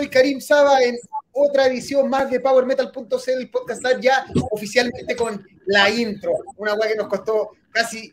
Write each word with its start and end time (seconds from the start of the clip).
soy 0.00 0.08
Karim 0.08 0.40
Saba 0.40 0.82
en 0.82 0.96
otra 1.32 1.66
edición 1.66 2.08
más 2.08 2.30
de 2.30 2.40
PowerMetal.cl, 2.40 3.30
el 3.38 3.50
podcast 3.50 3.82
ya 4.00 4.24
oficialmente 4.50 5.14
con 5.14 5.46
la 5.66 5.90
intro. 5.90 6.32
Una 6.56 6.72
weá 6.72 6.88
que 6.88 6.96
nos 6.96 7.08
costó 7.08 7.50
casi 7.70 8.10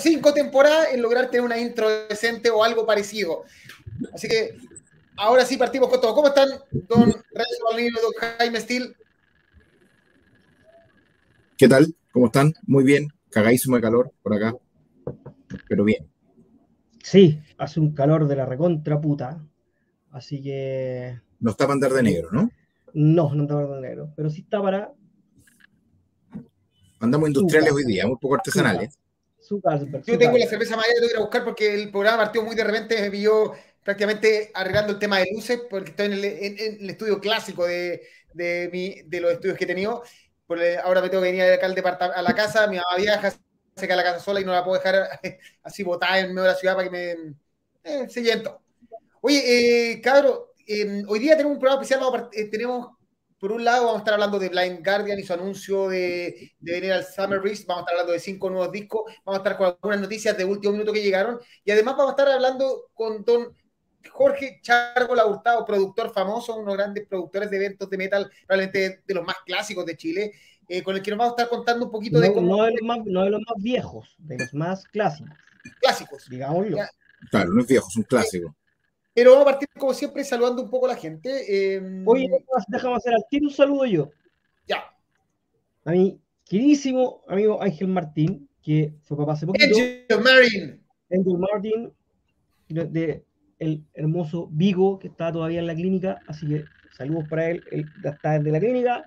cinco 0.00 0.34
temporadas 0.34 0.88
en 0.92 1.02
lograr 1.02 1.30
tener 1.30 1.44
una 1.44 1.56
intro 1.56 1.88
decente 2.08 2.50
o 2.50 2.64
algo 2.64 2.84
parecido. 2.84 3.44
Así 4.12 4.26
que 4.26 4.56
ahora 5.16 5.44
sí 5.44 5.56
partimos 5.56 5.88
con 5.88 6.00
todo. 6.00 6.16
¿Cómo 6.16 6.26
están, 6.26 6.48
don 6.72 7.04
Renzo 7.04 7.64
Balnino, 7.70 8.00
don 8.00 8.12
Jaime 8.38 8.60
Steel? 8.60 8.96
¿Qué 11.56 11.68
tal? 11.68 11.94
¿Cómo 12.10 12.26
están? 12.26 12.52
Muy 12.66 12.82
bien. 12.82 13.06
Cagadísimo 13.30 13.76
de 13.76 13.82
calor 13.82 14.12
por 14.20 14.34
acá. 14.34 14.56
Pero 15.68 15.84
bien. 15.84 16.10
Sí, 17.04 17.40
hace 17.56 17.78
un 17.78 17.94
calor 17.94 18.26
de 18.26 18.34
la 18.34 18.46
recontra 18.46 19.00
puta. 19.00 19.40
Así 20.10 20.42
que. 20.42 21.18
No 21.38 21.50
está 21.50 21.64
para 21.64 21.74
andar 21.74 21.92
de 21.92 22.02
negro, 22.02 22.28
¿no? 22.32 22.50
No, 22.92 23.34
no 23.34 23.42
está 23.42 23.54
para 23.54 23.66
andar 23.66 23.80
de 23.80 23.88
negro. 23.88 24.12
Pero 24.16 24.30
sí 24.30 24.42
está 24.42 24.60
para. 24.62 24.92
Andamos 26.98 27.28
industriales 27.28 27.72
hoy 27.72 27.84
día, 27.84 28.06
un 28.06 28.18
poco 28.18 28.34
artesanales. 28.34 28.98
Yo 30.06 30.18
tengo 30.18 30.38
la 30.38 30.46
cerveza 30.46 30.76
Maya, 30.76 30.88
tengo 30.94 31.08
que 31.08 31.12
ir 31.12 31.16
a 31.16 31.20
buscar 31.20 31.44
porque 31.44 31.74
el 31.74 31.90
programa 31.90 32.18
partió 32.18 32.42
muy 32.42 32.54
de 32.54 32.62
repente, 32.62 33.00
me 33.00 33.10
vio 33.10 33.54
prácticamente 33.82 34.50
arreglando 34.54 34.92
el 34.92 34.98
tema 34.98 35.18
de 35.18 35.28
luces, 35.34 35.62
porque 35.68 35.90
estoy 35.90 36.06
en 36.06 36.12
el, 36.12 36.90
estudio 36.90 37.20
clásico 37.20 37.66
de, 37.66 38.02
de, 38.32 39.04
de, 39.06 39.20
los 39.20 39.32
estudios 39.32 39.56
que 39.56 39.64
he 39.64 39.66
tenido. 39.66 40.02
ahora 40.84 41.00
me 41.00 41.08
tengo 41.08 41.22
que 41.22 41.32
venir 41.32 41.42
acá 41.42 41.66
a 41.66 42.22
la 42.22 42.34
casa, 42.34 42.66
mi 42.68 42.76
mamá 42.76 42.96
viaja, 42.96 43.30
se 43.30 43.86
queda 43.86 43.96
la 43.96 44.04
casa 44.04 44.20
sola 44.20 44.40
y 44.40 44.44
no 44.44 44.52
la 44.52 44.64
puedo 44.64 44.80
dejar 44.80 45.08
así 45.62 45.82
botada 45.82 46.20
en 46.20 46.28
medio 46.28 46.42
de 46.42 46.48
la 46.48 46.54
ciudad 46.54 46.76
para 46.76 46.88
que 46.88 46.90
me 46.90 47.34
eh, 47.82 48.08
se 48.08 48.22
lleno. 48.22 48.60
Oye, 49.22 49.92
eh, 49.92 50.00
cabro, 50.00 50.54
eh, 50.66 51.02
hoy 51.06 51.18
día 51.18 51.36
tenemos 51.36 51.54
un 51.54 51.60
programa 51.60 51.82
especial, 51.82 52.28
eh, 52.32 52.44
tenemos 52.50 52.88
por 53.38 53.52
un 53.52 53.64
lado, 53.64 53.86
vamos 53.86 53.96
a 53.96 53.98
estar 54.00 54.14
hablando 54.14 54.38
de 54.38 54.50
Blind 54.50 54.84
Guardian 54.84 55.18
y 55.18 55.22
su 55.22 55.32
anuncio 55.32 55.88
de, 55.88 56.52
de 56.58 56.72
venir 56.72 56.92
al 56.92 57.06
Summer 57.06 57.40
Race. 57.42 57.64
Vamos 57.66 57.82
a 57.82 57.84
estar 57.84 57.94
hablando 57.94 58.12
de 58.12 58.20
cinco 58.20 58.50
nuevos 58.50 58.70
discos. 58.70 59.00
Vamos 59.24 59.38
a 59.38 59.42
estar 59.42 59.56
con 59.56 59.66
algunas 59.66 60.00
noticias 60.00 60.36
de 60.36 60.44
último 60.44 60.72
minuto 60.72 60.92
que 60.92 61.02
llegaron. 61.02 61.38
Y 61.64 61.70
además 61.70 61.96
vamos 61.96 62.10
a 62.10 62.16
estar 62.20 62.28
hablando 62.28 62.90
con 62.92 63.24
don 63.24 63.56
Jorge 64.10 64.60
Chargola 64.62 65.24
Hurtado, 65.24 65.64
productor 65.64 66.12
famoso, 66.12 66.52
uno 66.52 66.64
de 66.64 66.66
los 66.66 66.76
grandes 66.76 67.06
productores 67.06 67.50
de 67.50 67.56
eventos 67.56 67.88
de 67.88 67.96
metal, 67.96 68.30
probablemente 68.46 69.02
de 69.06 69.14
los 69.14 69.24
más 69.24 69.36
clásicos 69.46 69.86
de 69.86 69.96
Chile, 69.96 70.32
eh, 70.68 70.82
con 70.82 70.96
el 70.96 71.02
que 71.02 71.10
nos 71.10 71.18
vamos 71.18 71.32
a 71.32 71.42
estar 71.42 71.48
contando 71.48 71.86
un 71.86 71.92
poquito 71.92 72.20
de 72.20 72.32
cómo. 72.34 72.56
No 72.58 72.64
de, 72.64 72.72
los 72.72 72.82
más, 72.82 72.98
no 73.06 73.24
de 73.24 73.30
los 73.30 73.40
más 73.40 73.62
viejos, 73.62 74.16
de 74.18 74.38
los 74.38 74.52
más 74.52 74.84
clásicos. 74.84 75.34
Clásicos. 75.80 76.28
Digámoslo. 76.28 76.76
Claro, 77.30 77.50
no 77.54 77.60
es 77.62 77.66
viejo, 77.66 77.86
es 77.88 77.96
un 77.96 78.02
clásico. 78.02 78.54
Pero 79.14 79.32
vamos 79.32 79.46
a 79.48 79.50
partir, 79.50 79.68
como 79.78 79.92
siempre, 79.92 80.24
saludando 80.24 80.62
un 80.62 80.70
poco 80.70 80.86
a 80.86 80.90
la 80.90 80.96
gente. 80.96 81.30
Eh, 81.48 82.02
Oye, 82.06 82.28
déjame 82.68 82.94
hacer 82.94 83.14
al 83.14 83.24
tiro 83.28 83.46
un 83.46 83.52
saludo 83.52 83.84
yo. 83.84 84.10
Ya. 84.66 84.84
A 85.84 85.90
mi 85.90 86.20
queridísimo 86.44 87.22
amigo 87.28 87.60
Ángel 87.60 87.88
Martín, 87.88 88.48
que 88.62 88.94
fue 89.02 89.16
papá 89.16 89.32
hace 89.32 89.46
poquito. 89.46 89.76
Angel 89.76 90.22
Martin. 90.22 90.80
Angel 91.10 91.38
Martin, 91.38 91.92
de, 92.68 93.24
el 93.58 93.84
hermoso 93.94 94.48
Vigo, 94.52 94.98
que 94.98 95.08
está 95.08 95.32
todavía 95.32 95.58
en 95.58 95.66
la 95.66 95.74
clínica. 95.74 96.20
Así 96.28 96.46
que 96.46 96.64
saludos 96.96 97.24
para 97.28 97.50
él. 97.50 97.64
Él 97.72 97.86
está 98.04 98.38
desde 98.38 98.52
la 98.52 98.60
clínica, 98.60 99.04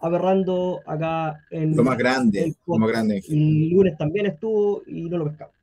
aberrando 0.00 0.82
acá 0.86 1.44
en. 1.50 1.74
Lo 1.74 1.82
más 1.82 1.98
grande. 1.98 2.54
Lo 2.64 2.78
más 2.78 2.90
grande. 2.90 3.22
El 3.28 3.70
lunes 3.70 3.98
también 3.98 4.26
estuvo 4.26 4.84
y 4.86 5.10
no 5.10 5.18
lo 5.18 5.24
pescamos. 5.24 5.54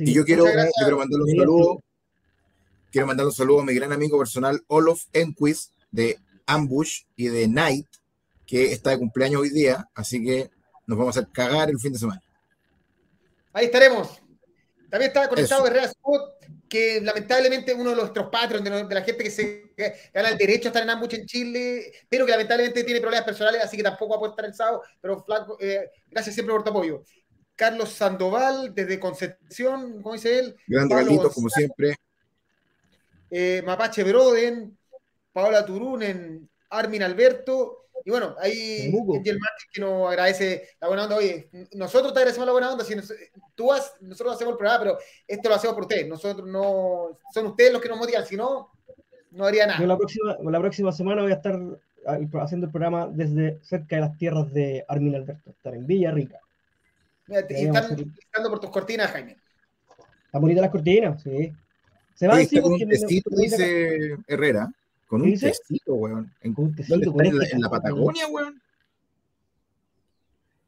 y 0.00 0.12
yo 0.12 0.24
quiero, 0.24 0.46
yo 0.46 0.52
quiero 0.82 0.98
mandar 0.98 1.20
un 1.20 1.28
saludo 1.28 1.82
Quiero 2.90 3.06
mandar 3.06 3.24
un 3.24 3.32
saludo 3.32 3.60
a 3.60 3.64
mi 3.64 3.72
gran 3.72 3.92
amigo 3.92 4.18
personal 4.18 4.60
Olof 4.66 5.04
Enquist 5.12 5.72
de 5.92 6.18
Ambush 6.46 7.02
y 7.14 7.28
de 7.28 7.46
Night, 7.46 7.86
que 8.44 8.72
está 8.72 8.90
de 8.90 8.98
cumpleaños 8.98 9.42
hoy 9.42 9.50
día, 9.50 9.88
así 9.94 10.24
que 10.24 10.50
nos 10.88 10.98
vamos 10.98 11.16
a 11.16 11.24
cagar 11.24 11.70
el 11.70 11.78
fin 11.78 11.92
de 11.92 12.00
semana. 12.00 12.20
Ahí 13.52 13.66
estaremos. 13.66 14.20
También 14.90 15.10
está 15.12 15.28
conectado 15.28 15.68
Herrera 15.68 15.88
Scott, 15.88 16.34
que 16.68 17.00
lamentablemente 17.00 17.72
uno 17.74 17.90
de 17.90 17.96
nuestros 17.96 18.28
patrons, 18.28 18.64
de, 18.64 18.70
la 18.92 19.02
gente 19.02 19.22
que 19.22 19.30
se 19.30 19.72
gana 20.12 20.30
el 20.30 20.38
derecho 20.38 20.66
a 20.66 20.70
estar 20.70 20.82
en 20.82 20.90
Ambush 20.90 21.14
en 21.14 21.26
Chile, 21.26 21.92
pero 22.08 22.26
que 22.26 22.32
lamentablemente 22.32 22.82
tiene 22.82 23.00
problemas 23.00 23.24
personales, 23.24 23.62
así 23.62 23.76
que 23.76 23.84
tampoco 23.84 24.10
va 24.10 24.16
a 24.16 24.18
poder 24.18 24.32
estar 24.32 24.44
el 24.46 24.54
sábado, 24.54 24.82
pero 25.00 25.22
flaco, 25.22 25.56
eh, 25.60 25.90
gracias 26.10 26.34
siempre 26.34 26.52
por 26.52 26.64
tu 26.64 26.70
apoyo. 26.70 27.04
Carlos 27.54 27.92
Sandoval, 27.92 28.74
desde 28.74 28.98
Concepción, 28.98 30.02
¿cómo 30.02 30.14
dice 30.14 30.40
él? 30.40 30.56
Grande 30.66 30.92
Carlitos, 30.92 31.34
como 31.34 31.48
siempre 31.50 31.94
eh, 33.30 33.62
Mapache 33.64 34.04
Broden, 34.04 34.76
Paola 35.32 35.64
Turunen, 35.64 36.48
Armin 36.70 37.02
Alberto, 37.02 37.80
y 38.04 38.10
bueno, 38.10 38.34
ahí 38.40 38.86
Angel 38.86 39.38
Martin 39.38 39.68
que 39.72 39.80
nos 39.80 40.08
agradece 40.08 40.68
la 40.80 40.88
buena 40.88 41.04
onda. 41.04 41.16
Oye, 41.16 41.50
nosotros 41.74 42.12
te 42.12 42.20
agradecemos 42.20 42.46
la 42.46 42.52
buena 42.52 42.72
onda. 42.72 42.84
Si 42.84 42.94
tú 43.54 43.70
nosotros 44.00 44.34
hacemos 44.34 44.52
el 44.52 44.58
programa, 44.58 44.78
pero 44.78 44.98
esto 45.26 45.48
lo 45.48 45.54
hacemos 45.54 45.74
por 45.74 45.82
ustedes. 45.84 46.08
Nosotros 46.08 46.48
no, 46.48 47.18
son 47.32 47.46
ustedes 47.46 47.72
los 47.72 47.82
que 47.82 47.88
nos 47.88 47.98
motivan, 47.98 48.24
si 48.24 48.36
no, 48.36 48.70
no 49.32 49.44
haría 49.44 49.66
nada. 49.66 49.86
la, 49.86 49.96
próxima, 49.96 50.36
la 50.42 50.60
próxima 50.60 50.92
semana 50.92 51.22
voy 51.22 51.32
a 51.32 51.36
estar 51.36 51.58
haciendo 52.40 52.66
el 52.66 52.72
programa 52.72 53.06
desde 53.06 53.58
cerca 53.62 53.96
de 53.96 54.02
las 54.02 54.16
tierras 54.16 54.52
de 54.52 54.84
Armin 54.88 55.14
Alberto, 55.14 55.50
estar 55.50 55.74
en 55.74 55.86
Villa 55.86 56.10
Rica. 56.10 56.40
y 57.28 57.66
están 57.66 57.96
visitando 57.96 58.48
por 58.48 58.60
tus 58.60 58.70
cortinas, 58.70 59.10
Jaime. 59.10 59.36
Están 60.26 60.40
bonitas 60.40 60.62
las 60.62 60.70
cortinas, 60.70 61.22
sí. 61.22 61.52
Se 62.20 62.26
va 62.26 62.36
a 62.36 62.60
con 62.60 62.72
un 62.74 62.86
testito, 62.86 63.30
dice 63.34 64.18
Herrera. 64.26 64.70
Con 65.06 65.22
un 65.22 65.38
testito, 65.38 65.94
weón. 65.94 66.30
¿En, 66.42 66.52
un 66.54 66.76
testito, 66.76 67.10
está? 67.12 67.24
¿En, 67.24 67.42
en, 67.54 67.60
la 67.62 67.70
Patagonia, 67.70 68.26
weón? 68.26 68.60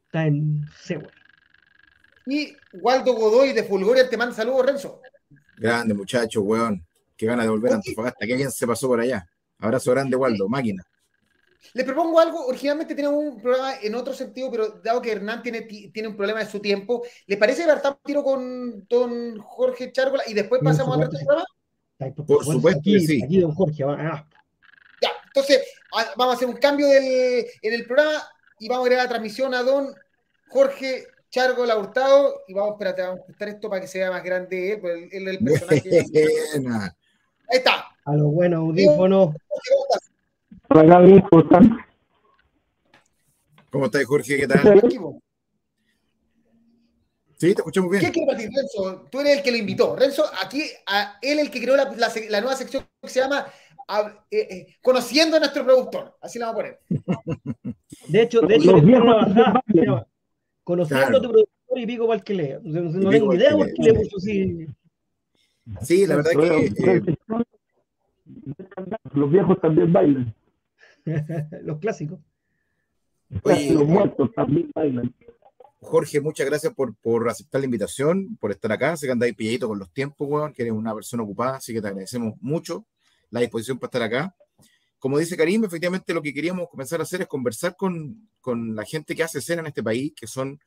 Está 0.07 0.25
en 0.25 0.67
C, 0.81 0.99
Y 2.25 2.57
Waldo 2.81 3.13
Godoy 3.13 3.53
de 3.53 3.63
Fulgoria 3.65 4.09
te 4.09 4.17
manda 4.17 4.33
saludos, 4.33 4.65
Renzo. 4.65 4.99
Grande, 5.55 5.93
muchacho, 5.93 6.41
weón. 6.41 6.83
Qué 7.15 7.27
gana 7.27 7.43
de 7.43 7.49
volver 7.49 7.73
a 7.73 7.75
Antofagasta. 7.75 8.25
Qué 8.25 8.35
bien 8.35 8.51
se 8.51 8.65
pasó 8.65 8.87
por 8.87 8.99
allá. 8.99 9.23
Abrazo 9.59 9.91
grande, 9.91 10.15
Waldo, 10.15 10.49
máquina. 10.49 10.83
Les 11.73 11.85
propongo 11.85 12.19
algo, 12.19 12.45
originalmente 12.45 12.95
teníamos 12.95 13.23
un 13.23 13.41
programa 13.41 13.75
en 13.81 13.95
otro 13.95 14.13
sentido, 14.13 14.51
pero 14.51 14.69
dado 14.83 15.01
que 15.01 15.11
Hernán 15.11 15.41
tiene, 15.41 15.61
tiene 15.61 16.07
un 16.07 16.15
problema 16.17 16.39
de 16.39 16.45
su 16.45 16.59
tiempo, 16.59 17.03
¿les 17.25 17.39
parece 17.39 17.63
que 17.63 17.71
un 17.71 17.97
tiro 18.03 18.23
con 18.23 18.87
don 18.87 19.39
Jorge 19.39 19.91
Chárgola 19.91 20.23
y 20.27 20.33
después 20.33 20.61
pasamos 20.63 20.95
al 20.95 21.01
resto 21.01 21.17
del 21.17 21.25
programa? 21.25 21.47
Por 22.27 22.45
supuesto 22.45 22.81
que 22.83 22.99
sí. 22.99 23.23
Aquí 23.23 23.39
don 23.39 23.53
Jorge 23.53 23.83
va. 23.83 24.27
Ya, 25.01 25.09
entonces 25.25 25.61
vamos 26.15 26.33
a 26.33 26.37
hacer 26.37 26.47
un 26.47 26.57
cambio 26.57 26.87
del, 26.87 27.45
en 27.61 27.73
el 27.73 27.85
programa 27.85 28.23
y 28.59 28.67
vamos 28.67 28.83
a 28.83 28.85
agregar 28.85 29.05
la 29.05 29.09
transmisión 29.09 29.53
a 29.53 29.63
don 29.63 29.93
Jorge 30.49 31.05
Chárgola 31.29 31.77
Hurtado 31.77 32.43
y 32.47 32.53
vamos, 32.53 32.73
espérate, 32.73 33.01
vamos 33.01 33.21
a 33.21 33.25
prestar 33.25 33.49
esto 33.49 33.69
para 33.69 33.81
que 33.81 33.87
sea 33.87 34.11
más 34.11 34.23
grande 34.23 34.73
él, 34.73 35.09
el, 35.11 35.27
el 35.27 35.39
personaje. 35.39 35.81
Ahí 37.49 37.57
está. 37.57 37.87
A 38.05 38.13
lo 38.15 38.27
bueno, 38.27 38.57
audífono. 38.57 39.33
Hola 40.75 40.85
Gabriel, 40.85 41.23
¿cómo 41.29 41.43
están? 41.43 41.77
¿Cómo 43.69 43.85
estás, 43.85 44.05
Jorge? 44.05 44.37
¿Qué 44.37 44.47
tal? 44.47 44.81
Sí, 47.37 47.53
te 47.53 47.61
escuchamos 47.61 47.91
bien. 47.91 48.03
¿Qué 48.03 48.11
quiere 48.11 48.33
decir, 48.33 48.49
Renzo? 48.55 49.05
Tú 49.11 49.19
eres 49.19 49.37
el 49.37 49.43
que 49.43 49.51
lo 49.51 49.57
invitó. 49.57 49.95
Renzo, 49.95 50.23
aquí, 50.43 50.63
a 50.87 51.19
él 51.21 51.37
el 51.37 51.51
que 51.51 51.61
creó 51.61 51.75
la, 51.75 51.93
la, 52.27 52.41
nueva 52.41 52.55
sección 52.55 52.83
que 52.99 53.07
se 53.07 53.19
llama 53.19 53.45
eh, 54.31 54.47
eh, 54.49 54.67
Conociendo 54.81 55.37
a 55.37 55.41
nuestro 55.41 55.63
productor. 55.63 56.17
Así 56.19 56.39
la 56.39 56.47
vamos 56.47 56.63
a 56.63 56.63
poner. 56.63 56.79
De 58.07 58.21
hecho, 58.23 58.41
de 58.41 58.55
hecho, 58.55 58.73
bajada, 58.73 59.61
conociendo 60.63 61.19
a 61.19 61.21
tu 61.21 61.29
productor 61.29 61.79
y 61.79 61.85
pico 61.85 62.07
para 62.07 62.17
el 62.17 62.23
que 62.23 62.33
lea. 62.33 62.59
No, 62.63 62.81
no 62.81 63.09
tengo 63.11 63.35
idea 63.35 63.51
por 63.51 63.71
qué 63.71 63.83
le 63.83 63.93
puso 63.93 64.17
así. 64.17 64.65
Sí, 65.83 66.07
la 66.07 66.15
verdad 66.15 66.31
que. 66.31 66.65
Eh, 66.65 67.15
los 69.13 69.29
viejos 69.29 69.61
también 69.61 69.93
bailan. 69.93 70.33
los 71.63 71.79
clásicos. 71.79 72.19
los 73.29 73.87
muertos 73.87 74.31
también 74.35 74.71
bailan. 74.73 75.13
Jorge, 75.81 76.21
muchas 76.21 76.45
gracias 76.45 76.73
por, 76.73 76.95
por, 76.95 77.27
aceptar 77.29 77.59
la 77.59 77.65
invitación, 77.65 78.37
por 78.37 78.51
estar 78.51 78.71
acá. 78.71 78.95
Sé 78.95 79.05
que 79.05 79.11
andáis 79.11 79.35
pilladito 79.35 79.67
con 79.67 79.79
los 79.79 79.91
tiempos, 79.91 80.27
weón, 80.29 80.53
que 80.53 80.61
eres 80.61 80.73
una 80.73 80.93
persona 80.93 81.23
ocupada, 81.23 81.57
así 81.57 81.73
que 81.73 81.81
te 81.81 81.87
agradecemos 81.87 82.35
mucho 82.39 82.85
la 83.29 83.41
disposición 83.41 83.79
para 83.79 83.87
estar 83.87 84.01
acá. 84.03 84.35
Como 84.97 85.17
dice 85.17 85.35
Karim, 85.35 85.65
efectivamente 85.65 86.13
lo 86.13 86.21
que 86.21 86.33
queríamos 86.33 86.69
comenzar 86.69 87.01
a 87.01 87.03
hacer 87.03 87.21
es 87.21 87.27
conversar 87.27 87.75
con, 87.75 88.29
con 88.39 88.75
la 88.75 88.85
gente 88.85 89.15
que 89.15 89.23
hace 89.23 89.39
escena 89.39 89.59
en 89.59 89.67
este 89.67 89.83
país, 89.83 90.13
que 90.15 90.27
son 90.27 90.57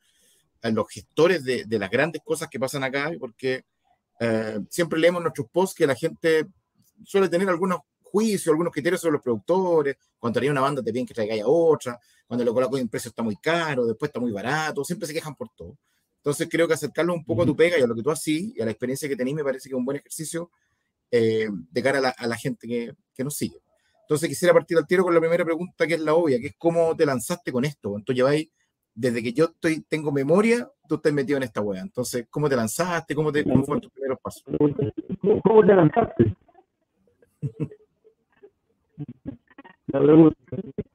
eh, 0.61 0.71
los 0.71 0.87
gestores 0.87 1.43
de, 1.43 1.65
de 1.65 1.79
las 1.79 1.89
grandes 1.89 2.21
cosas 2.23 2.47
que 2.47 2.59
pasan 2.59 2.83
acá, 2.83 3.11
porque 3.19 3.63
eh, 4.19 4.59
siempre 4.69 4.99
leemos 4.99 5.21
nuestros 5.21 5.47
posts 5.49 5.75
que 5.75 5.87
la 5.87 5.95
gente 5.95 6.45
suele 7.03 7.29
tener 7.29 7.49
algunos 7.49 7.79
juicios, 8.07 8.47
algunos 8.47 8.73
criterios 8.73 9.01
sobre 9.01 9.13
los 9.13 9.21
productores, 9.21 9.97
cuando 10.17 10.39
haría 10.39 10.51
una 10.51 10.61
banda 10.61 10.81
te 10.81 10.91
piden 10.91 11.05
que 11.05 11.13
traiga 11.13 11.35
a 11.43 11.47
otra, 11.47 11.99
cuando 12.27 12.43
lo 12.43 12.53
coloco 12.53 12.77
en 12.77 12.89
precio 12.89 13.09
está 13.09 13.23
muy 13.23 13.37
caro, 13.37 13.85
después 13.85 14.09
está 14.09 14.19
muy 14.19 14.31
barato, 14.31 14.83
siempre 14.83 15.07
se 15.07 15.13
quejan 15.13 15.35
por 15.35 15.49
todo. 15.55 15.77
Entonces 16.17 16.47
creo 16.49 16.67
que 16.67 16.73
acercarlo 16.73 17.13
un 17.13 17.23
poco 17.23 17.43
a 17.43 17.45
tu 17.45 17.55
pega 17.55 17.79
y 17.79 17.81
a 17.81 17.87
lo 17.87 17.95
que 17.95 18.03
tú 18.03 18.11
haces 18.11 18.53
y 18.55 18.61
a 18.61 18.65
la 18.65 18.71
experiencia 18.71 19.07
que 19.07 19.15
tenéis 19.15 19.35
me 19.35 19.43
parece 19.43 19.69
que 19.69 19.75
es 19.75 19.77
un 19.77 19.85
buen 19.85 19.97
ejercicio 19.97 20.51
eh, 21.09 21.47
de 21.49 21.83
cara 21.83 21.99
a 21.99 22.01
la, 22.01 22.09
a 22.09 22.27
la 22.27 22.35
gente 22.35 22.67
que, 22.67 22.93
que, 23.15 23.23
nos 23.23 23.35
sigue. 23.35 23.61
Entonces 24.01 24.27
quisiera 24.27 24.53
partir 24.53 24.77
al 24.77 24.85
tiro 24.85 25.03
con 25.03 25.13
la 25.13 25.21
primera 25.21 25.45
pregunta, 25.45 25.87
que 25.87 25.93
es 25.93 26.01
la 26.01 26.13
obvia, 26.13 26.39
que 26.39 26.47
es 26.47 26.55
cómo 26.57 26.95
te 26.95 27.05
lanzaste 27.05 27.51
con 27.51 27.63
esto. 27.63 27.95
Entonces 27.95 28.17
lleváis, 28.17 28.49
desde 28.93 29.23
que 29.23 29.31
yo 29.31 29.45
estoy, 29.45 29.81
tengo 29.87 30.11
memoria, 30.11 30.69
tú 30.87 30.95
estás 30.95 31.13
metido 31.13 31.37
en 31.37 31.43
esta 31.43 31.61
wea. 31.61 31.81
Entonces, 31.81 32.27
¿cómo 32.29 32.49
te 32.49 32.55
lanzaste? 32.55 33.15
¿Cómo, 33.15 33.31
te, 33.31 33.43
cómo 33.43 33.63
fueron 33.63 33.81
tus 33.81 33.91
primeros 33.91 34.19
pasos? 34.19 34.43
¿Cómo 35.43 35.65
te 35.65 35.73
lanzaste? 35.73 36.35
La 39.87 39.99
pregunta, 40.01 40.37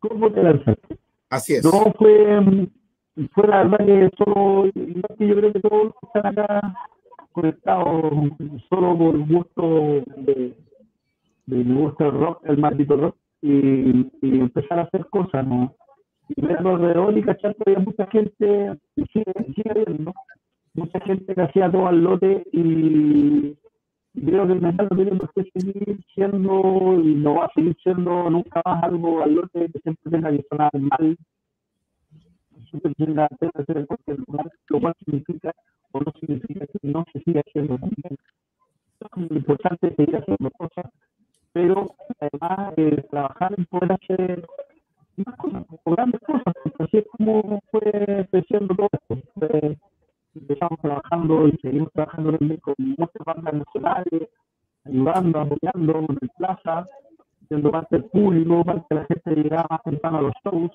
¿cómo 0.00 0.30
te 0.32 0.42
lanzaste? 0.42 0.98
Así 1.30 1.54
es. 1.54 1.64
No, 1.64 1.92
fue, 1.98 2.68
fue 3.32 3.48
la 3.48 3.64
verdad 3.64 3.86
que 3.86 4.10
solo, 4.18 4.66
yo 4.66 5.36
creo 5.36 5.52
que 5.52 5.60
todos 5.60 5.84
los 5.84 5.92
que 5.94 6.06
están 6.06 6.26
acá 6.26 6.74
conectados 7.32 8.12
solo 8.68 8.98
por 8.98 9.18
gusto 9.26 10.02
de, 10.16 10.54
de 11.46 11.56
mi 11.64 11.74
gusto 11.74 12.04
el 12.04 12.12
rock, 12.12 12.42
el 12.44 12.58
maldito 12.58 12.96
rock, 12.96 13.16
y, 13.40 14.10
y 14.20 14.40
empezar 14.40 14.78
a 14.78 14.82
hacer 14.82 15.06
cosas, 15.06 15.46
¿no? 15.46 15.74
Y 16.28 16.40
ver 16.40 16.58
alrededor 16.58 17.16
y 17.16 17.22
cachar 17.22 17.56
que 17.56 17.62
había 17.66 17.84
mucha 17.84 18.06
gente, 18.08 18.78
y 18.96 19.04
sigue, 19.06 19.32
sigue 19.54 19.70
habiendo, 19.70 20.12
mucha 20.74 21.00
gente 21.00 21.34
que 21.34 21.42
hacía 21.42 21.70
todo 21.70 21.86
al 21.86 22.02
lote 22.02 22.44
y, 22.52 23.56
y 24.14 24.26
creo 24.26 24.46
que 24.46 24.52
el 24.52 24.60
metal 24.60 24.88
no 24.90 24.96
tiene 24.96 25.16
por 25.16 25.32
seguir 25.34 26.00
siendo 26.14 27.00
y 27.02 27.14
no 27.14 27.34
va 27.36 27.46
a 27.46 27.52
seguir 27.54 27.76
siendo 27.82 28.30
nunca 28.30 28.60
más 28.64 28.84
algo 28.84 29.22
al 29.22 29.34
lote 29.34 29.70
que 29.72 29.78
siempre 29.80 30.10
tenga 30.10 30.30
que 30.30 30.44
sonar 30.50 30.70
mal 30.78 31.16
siempre 32.72 32.94
tenga 32.94 33.28
que 33.38 33.50
hacer 33.54 33.78
en 33.78 33.86
cualquier 33.86 34.18
lugar, 34.26 34.50
lo 34.68 34.80
cual 34.80 34.94
significa 35.04 35.52
o 35.92 36.00
no 36.00 36.12
significa 36.18 36.66
que 36.66 36.78
no 36.82 37.04
se 37.12 37.20
siga 37.20 37.42
haciendo 37.46 37.78
también. 37.78 38.16
Lo 39.28 39.36
importante 39.36 39.88
es 39.88 39.96
seguir 39.96 40.16
haciendo 40.16 40.50
cosas, 40.52 40.90
pero 41.52 41.94
además 42.20 42.74
eh, 42.76 43.04
trabajar 43.10 43.54
en 43.56 43.66
poder 43.66 43.92
hacer 43.92 44.46
más 45.16 45.36
cosas, 45.36 45.64
grandes 45.84 46.20
cosas, 46.22 46.54
así 46.78 46.98
es 46.98 47.06
como 47.16 47.60
fue 47.70 48.26
creciendo 48.30 48.74
todo 48.74 48.88
empezamos 50.34 50.78
trabajando 50.80 51.48
y 51.48 51.56
seguimos 51.58 51.92
trabajando 51.92 52.38
con 52.60 52.74
muchas 52.78 53.24
bandas 53.24 53.54
nacionales, 53.54 54.28
ayudando, 54.84 55.40
apoyando 55.40 55.98
en 56.08 56.18
el 56.20 56.30
plaza, 56.36 56.86
siendo 57.48 57.70
parte 57.70 57.96
del 57.96 58.04
público, 58.06 58.64
parte 58.64 58.86
de 58.90 58.96
la 58.96 59.06
gente 59.06 59.34
que 59.34 59.42
llegaba 59.42 59.66
más 59.70 59.82
temprano 59.82 60.18
a 60.18 60.22
los 60.22 60.34
shows. 60.44 60.70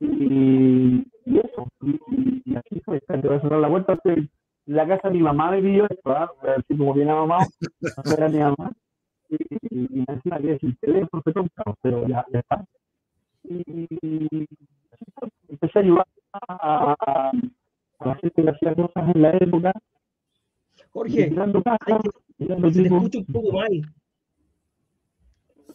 Y, 0.00 1.06
y 1.24 1.38
eso, 1.38 1.68
y, 1.82 2.00
y, 2.44 2.56
así 2.56 2.80
fue. 2.84 3.00
Te 3.00 3.16
voy 3.16 3.36
a 3.36 3.40
cerrar 3.40 3.60
la 3.60 3.68
vuelta. 3.68 3.98
La 4.66 4.86
casa 4.86 5.08
de 5.08 5.14
mi 5.14 5.22
mamá 5.22 5.50
me 5.50 5.62
pidió 5.62 5.86
esto, 5.88 6.10
¿ah? 6.10 6.30
así 6.56 6.76
como 6.76 6.94
viene 6.94 7.12
mamá, 7.12 7.38
no 8.04 8.12
era 8.12 8.28
mi 8.28 8.38
mamá. 8.38 8.72
Y, 9.30 9.36
y, 9.36 10.00
y 10.00 10.04
encima 10.08 10.38
que 10.38 10.46
decir 10.48 10.76
teléfono, 10.80 11.22
pero 11.82 12.06
ya, 12.06 12.24
ya 12.32 12.40
está. 12.40 12.64
Y, 13.44 13.62
y 14.02 14.46
así 14.92 15.04
fue. 15.18 15.28
empecé 15.48 15.78
a 15.78 15.82
ayudar 15.82 16.06
a, 16.32 16.92
a, 16.92 16.96
a 17.06 17.32
la 18.06 18.14
gente 18.16 18.42
que 18.42 18.50
hacía 18.50 18.74
cosas 18.74 19.14
en 19.14 19.22
la 19.22 19.30
época. 19.36 19.72
Jorge, 20.90 21.34
casas, 21.34 22.02
se 22.38 22.46
te 22.46 22.82
escucha 22.86 23.18
un 23.18 23.24
poco 23.26 23.52
mal. 23.52 23.82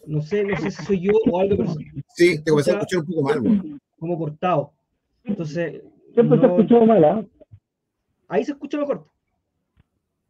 No 0.06 0.20
sé, 0.22 0.44
no 0.44 0.56
sé 0.56 0.70
si 0.70 0.82
soy 0.84 1.00
yo 1.00 1.12
o 1.30 1.40
algo, 1.40 1.56
pero 1.58 1.74
Sí, 2.14 2.42
te 2.42 2.50
comencé 2.50 2.70
a 2.72 2.74
escuchar 2.74 3.00
un 3.00 3.06
poco 3.06 3.22
mal, 3.22 3.40
güey. 3.40 3.76
como 3.98 4.18
cortado. 4.18 4.72
Entonces, 5.24 5.82
Siempre 6.14 6.38
se 6.40 6.46
no- 6.46 6.56
escuchó 6.56 6.86
mal, 6.86 7.04
¿ah? 7.04 7.24
ahí 8.28 8.44
se 8.44 8.52
escucha 8.52 8.78
mejor. 8.78 9.06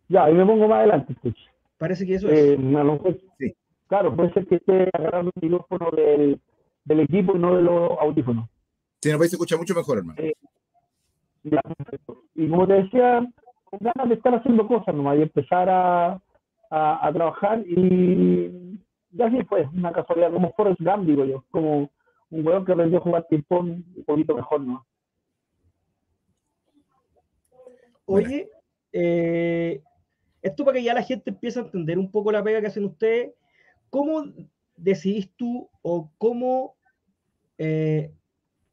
Ya, 0.09 0.29
y 0.29 0.35
me 0.35 0.45
pongo 0.45 0.67
más 0.69 0.79
adelante, 0.79 1.13
escucha. 1.13 1.43
Parece 1.79 2.05
que 2.05 2.15
eso 2.17 2.29
es. 2.29 2.39
Eh, 2.39 2.55
a 2.57 2.85
lo 2.85 2.93
mejor- 2.95 3.19
Sí. 3.39 3.55
Claro, 3.87 4.15
puede 4.15 4.33
ser 4.33 4.47
que 4.47 4.57
esté 4.57 4.89
agarrando 4.93 5.33
el 5.35 5.43
micrófono 5.51 5.91
del, 5.93 6.41
del 6.85 7.01
equipo 7.01 7.37
y 7.37 7.39
no 7.39 7.57
de 7.57 7.63
los 7.63 7.91
audífonos. 8.01 8.49
Si 9.01 9.09
nos 9.11 9.19
vais 9.19 9.33
a 9.33 9.37
escuchar 9.37 9.59
mucho 9.59 9.75
mejor, 9.75 9.99
hermano. 9.99 10.21
Ya. 11.43 11.61
Y 12.35 12.49
como 12.49 12.67
te 12.67 12.75
decía, 12.75 13.27
con 13.65 13.79
ganas 13.81 14.09
de 14.09 14.15
estar 14.15 14.35
haciendo 14.35 14.67
cosas 14.67 14.95
nomás 14.95 15.19
y 15.19 15.23
empezar 15.23 15.69
a, 15.69 16.21
a, 16.71 17.07
a 17.07 17.13
trabajar 17.13 17.61
y 17.67 18.79
ya 19.13 19.27
así 19.27 19.43
fue, 19.45 19.67
una 19.75 19.93
casualidad, 19.93 20.33
como 20.33 20.53
Forrest 20.53 20.81
Gump, 20.81 21.07
digo 21.07 21.25
yo, 21.25 21.45
como 21.51 21.91
un 22.31 22.47
weón 22.47 22.65
que 22.65 22.73
aprendió 22.73 22.99
a 22.99 23.03
jugar 23.03 23.27
ping-pong 23.29 23.83
un 23.97 24.05
poquito 24.05 24.35
mejor, 24.35 24.61
¿no? 24.61 24.87
Oye, 28.07 28.49
eh, 28.93 29.83
esto 30.43 30.65
para 30.65 30.79
que 30.79 30.85
ya 30.85 30.95
la 30.95 31.03
gente 31.03 31.31
empiece 31.31 31.59
a 31.59 31.63
entender 31.63 31.99
un 31.99 32.11
poco 32.11 32.33
la 32.33 32.43
pega 32.43 32.61
que 32.61 32.69
hacen 32.69 32.85
ustedes, 32.85 33.35
¿cómo 33.89 34.25
decidís 34.77 35.31
tú 35.37 35.69
o 35.83 36.11
cómo, 36.19 36.77
eh, 37.59 38.13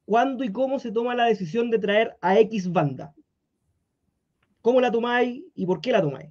cuándo 0.07 0.44
y 0.44 0.51
cómo 0.51 0.80
se 0.80 0.92
toma 0.92 1.13
la 1.13 1.25
decisión 1.25 1.69
de 1.69 1.80
traer 1.80 2.15
a 2.21 2.39
X 2.39 2.71
banda? 2.71 3.13
¿Cómo 4.62 4.81
la 4.81 4.92
tomáis 4.92 5.44
y 5.54 5.65
por 5.65 5.81
qué 5.81 5.92
la 5.92 6.01
tomáis? 6.01 6.30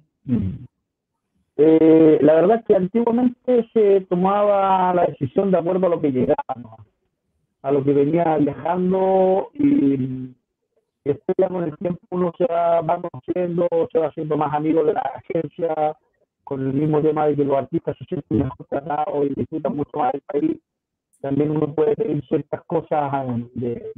Eh, 1.55 2.19
la 2.21 2.33
verdad 2.33 2.57
es 2.57 2.65
que 2.65 2.75
antiguamente 2.75 3.69
se 3.73 4.01
tomaba 4.01 4.93
la 4.93 5.05
decisión 5.05 5.51
de 5.51 5.57
acuerdo 5.57 5.87
a 5.87 5.89
lo 5.89 6.01
que 6.01 6.11
llegaba, 6.11 6.35
a 7.61 7.71
lo 7.71 7.83
que 7.83 7.93
venía 7.93 8.37
viajando 8.37 9.49
y 9.53 10.35
después 11.05 11.35
ya 11.37 11.47
con 11.47 11.63
el 11.63 11.77
tiempo 11.77 11.99
uno 12.09 12.33
se 12.37 12.45
va, 12.45 12.81
va 12.81 13.01
conociendo, 13.01 13.67
se 13.91 13.99
va 13.99 14.07
haciendo 14.07 14.37
más 14.37 14.53
amigo 14.53 14.83
de 14.83 14.93
la 14.93 15.01
agencia, 15.01 15.95
con 16.43 16.61
el 16.61 16.73
mismo 16.73 17.01
tema 17.01 17.27
de 17.27 17.35
que 17.35 17.43
los 17.43 17.57
artistas 17.57 17.97
se 17.97 18.05
sienten 18.05 18.37
mejor 18.39 18.65
tratados 18.69 19.25
y 19.25 19.33
disfrutan 19.33 19.75
mucho 19.75 19.97
más 19.97 20.13
del 20.13 20.21
país. 20.21 20.57
También 21.21 21.51
uno 21.51 21.73
puede 21.73 21.95
pedir 21.95 22.23
ciertas 22.27 22.63
cosas 22.65 23.11
eh, 23.13 23.49
de, 23.55 23.91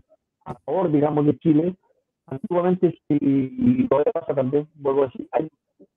a 0.45 0.56
favor, 0.56 0.92
digamos, 0.92 1.25
de 1.25 1.38
Chile. 1.39 1.75
Antiguamente, 2.27 3.00
y 3.10 3.88
todavía 3.88 4.12
pasa 4.12 4.36
también, 4.36 4.68
vuelvo 4.75 5.04
a 5.04 5.06
decir, 5.07 5.27
hay 5.31 5.50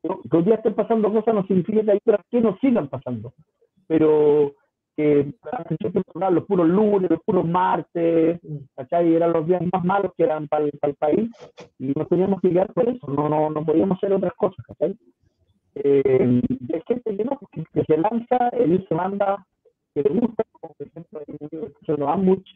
que 0.02 0.36
hoy 0.36 0.42
día 0.44 0.56
estén 0.56 0.74
pasando 0.74 1.12
cosas 1.12 1.34
no 1.34 1.46
significa 1.46 1.82
que 1.82 1.90
hay 1.92 1.98
otras 2.04 2.24
que 2.30 2.40
no 2.40 2.56
sigan 2.60 2.88
pasando. 2.88 3.32
Pero 3.86 4.54
que 4.96 5.32
los 6.30 6.44
puros 6.44 6.68
lunes, 6.68 7.10
los 7.10 7.22
puros 7.24 7.46
martes, 7.46 8.40
¿cachai? 8.76 9.14
Eran 9.14 9.32
los 9.32 9.46
días 9.46 9.62
más 9.72 9.84
malos 9.84 10.12
que 10.16 10.24
eran 10.24 10.48
para 10.48 10.64
el, 10.64 10.72
para 10.72 10.90
el 10.90 10.96
país 10.96 11.30
y 11.78 11.92
nos 11.96 12.08
teníamos 12.08 12.40
que 12.40 12.50
guiar 12.50 12.72
por 12.72 12.88
eso, 12.88 13.06
no, 13.08 13.28
no, 13.28 13.48
no 13.50 13.64
podíamos 13.64 13.96
hacer 13.96 14.12
otras 14.12 14.34
cosas, 14.34 14.64
¿cachai? 14.66 14.96
Eh, 15.76 16.42
hay 16.74 16.82
gente 16.86 17.16
que 17.16 17.24
no, 17.24 17.38
que 17.72 17.84
se 17.84 17.96
lanza, 17.96 18.48
él 18.50 18.84
se 18.86 18.94
manda, 18.94 19.46
que 19.94 20.02
le 20.02 20.10
gusta, 20.20 20.44
como 20.60 20.74
por 20.74 20.86
ejemplo, 20.86 22.08
Amuch, 22.08 22.46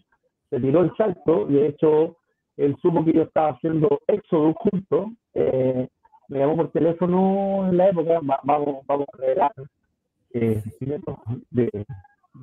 se 0.51 0.61
tiró 0.61 0.81
el 0.83 0.95
salto, 0.97 1.47
y 1.51 1.55
de 1.55 1.69
hecho, 1.69 2.17
él 2.57 2.77
supo 2.81 3.05
que 3.05 3.13
yo 3.13 3.23
estaba 3.23 3.51
haciendo 3.51 4.01
éxodo 4.07 4.55
juntos, 4.55 5.09
eh, 5.35 5.89
me 6.29 6.39
llamó 6.39 6.57
por 6.57 6.71
teléfono 6.73 7.69
en 7.69 7.77
la 7.77 7.89
época, 7.89 8.21
va- 8.21 8.41
vamos, 8.45 8.85
vamos 8.87 9.07
a 9.13 9.17
revelar 9.19 9.53
eh, 10.35 10.63
de, 11.51 11.71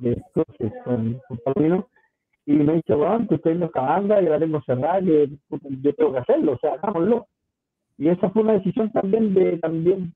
de 0.00 0.12
entonces 0.12 0.72
con, 0.84 1.20
con 1.44 1.86
y 2.46 2.52
me 2.52 2.74
dice, 2.74 2.94
bueno, 2.94 3.26
que 3.28 3.36
estoy 3.36 3.52
en 3.52 3.62
esta 3.62 3.80
banda 3.80 4.20
y 4.20 4.26
la 4.26 4.38
tengo 4.38 4.60
cerrada, 4.62 5.00
que 5.00 5.30
yo 5.80 5.94
tengo 5.94 6.12
que 6.12 6.18
hacerlo, 6.18 6.52
o 6.52 6.58
sea, 6.58 6.74
hagámoslo. 6.74 7.26
Y 7.96 8.08
esa 8.08 8.28
fue 8.30 8.42
una 8.42 8.54
decisión 8.54 8.90
también 8.92 9.32
de, 9.32 9.58
también, 9.58 10.12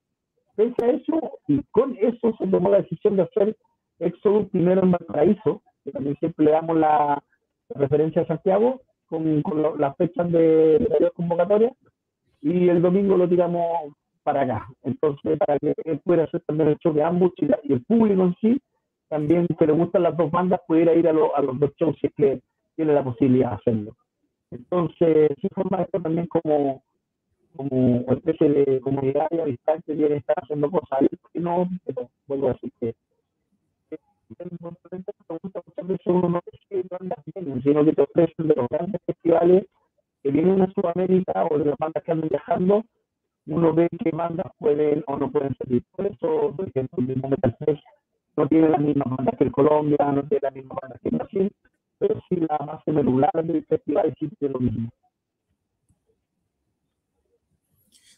pese 0.54 0.84
a 0.84 0.90
eso, 0.90 1.38
y 1.46 1.62
con 1.70 1.96
eso 1.96 2.34
se 2.38 2.46
tomó 2.48 2.68
la 2.70 2.82
decisión 2.82 3.16
de 3.16 3.22
hacer 3.22 3.56
Éxodo 4.00 4.48
primero 4.48 4.82
en 4.82 4.92
Valparaíso, 4.92 5.62
que 5.84 5.92
también 5.92 6.16
siempre 6.18 6.46
le 6.46 6.52
damos 6.52 6.76
la, 6.76 7.22
referencia 7.70 8.22
a 8.22 8.26
Santiago, 8.26 8.80
con, 9.06 9.42
con 9.42 9.62
lo- 9.62 9.76
las 9.76 9.96
fechas 9.96 10.30
de, 10.32 10.78
de 10.78 10.96
la 11.00 11.10
convocatoria, 11.10 11.72
y 12.40 12.68
el 12.68 12.82
domingo 12.82 13.16
lo 13.16 13.28
tiramos 13.28 13.94
para 14.22 14.42
acá. 14.42 14.68
Entonces, 14.82 15.38
para 15.38 15.58
que 15.58 15.74
él 15.84 16.00
pueda 16.04 16.24
hacer 16.24 16.42
también 16.46 16.70
el 16.70 16.78
show 16.78 16.92
de 16.92 17.02
ambos 17.02 17.32
y, 17.36 17.72
el 17.72 17.84
público 17.84 18.22
en 18.22 18.34
sí, 18.40 18.60
también 19.08 19.46
que 19.58 19.66
le 19.66 19.72
gustan 19.72 20.02
las 20.04 20.16
dos 20.16 20.30
bandas, 20.30 20.60
pudiera 20.66 20.94
ir 20.94 21.08
a, 21.08 21.12
lo- 21.12 21.34
a 21.36 21.42
los 21.42 21.58
dos 21.58 21.72
shows 21.78 21.96
si 22.00 22.08
es 22.08 22.14
que 22.14 22.40
tiene 22.76 22.92
la 22.94 23.04
posibilidad 23.04 23.50
de 23.50 23.56
hacerlo. 23.56 23.96
Entonces, 24.50 25.30
sí 25.40 25.48
forma 25.54 25.82
esto 25.82 26.00
también 26.00 26.26
como, 26.28 26.82
como 27.56 28.04
especie 28.12 28.48
de 28.50 28.80
comunidad 28.80 29.28
y 29.30 29.40
amistad 29.40 29.80
que 29.86 29.96
quiere 29.96 30.16
estar 30.16 30.36
haciendo 30.42 30.70
cosas. 30.70 31.00
Y 31.34 31.40
no, 31.40 31.68
pero 31.84 32.08
vuelvo 32.26 32.48
a 32.48 32.52
decir 32.54 32.72
que 32.80 32.94
muchas 35.88 36.06
no 36.06 36.42
decide 36.44 36.82
que 36.82 36.88
bandas 36.90 37.18
vienen, 37.34 37.62
sino 37.62 37.84
que 37.84 37.92
te 37.92 38.02
ofrecen 38.02 38.48
de 38.48 38.54
los 38.54 38.68
grandes 38.68 39.00
festivales 39.06 39.66
que 40.22 40.30
vienen 40.30 40.62
a 40.62 40.72
Sudamérica 40.72 41.46
o 41.50 41.58
de 41.58 41.64
las 41.66 41.78
bandas 41.78 42.02
que 42.04 42.12
andan 42.12 42.28
viajando, 42.28 42.84
uno 43.46 43.74
ve 43.74 43.88
qué 44.04 44.10
bandas 44.10 44.46
pueden 44.58 45.02
o 45.06 45.16
no 45.16 45.30
pueden 45.30 45.56
servir. 45.56 45.82
Por 45.96 46.06
eso, 46.06 46.54
por 46.56 46.68
ejemplo, 46.68 46.98
el 46.98 47.06
mismo 47.06 47.28
Metal 47.30 47.56
Fest 47.58 47.82
no 48.36 48.46
tiene 48.48 48.68
las 48.68 48.80
mismas 48.80 49.16
bandas 49.16 49.34
que 49.38 49.44
el 49.44 49.52
Colombia, 49.52 50.12
no 50.12 50.22
tiene 50.28 50.40
las 50.42 50.54
mismas 50.54 50.78
bandas 50.82 51.00
que 51.00 51.08
el 51.08 51.16
Brasil, 51.16 51.52
pero 51.98 52.20
sí 52.28 52.36
la 52.36 52.58
base 52.58 52.92
medular 52.92 53.30
del 53.44 53.64
festival 53.64 54.14
tiene 54.18 54.52
lo 54.52 54.60
mismo. 54.60 54.90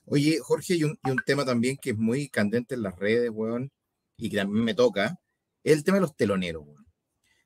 Oye, 0.06 0.38
Jorge, 0.40 0.74
y 0.76 0.84
un, 0.84 0.98
y 1.04 1.10
un 1.10 1.18
tema 1.24 1.44
también 1.44 1.76
que 1.80 1.90
es 1.90 1.98
muy 1.98 2.28
candente 2.28 2.74
en 2.74 2.82
las 2.82 2.98
redes, 2.98 3.30
weón, 3.32 3.70
y 4.16 4.28
que 4.28 4.38
también 4.38 4.64
me 4.64 4.74
toca, 4.74 5.16
es 5.62 5.76
el 5.76 5.84
tema 5.84 5.96
de 5.96 6.02
los 6.02 6.16
teloneros. 6.16 6.64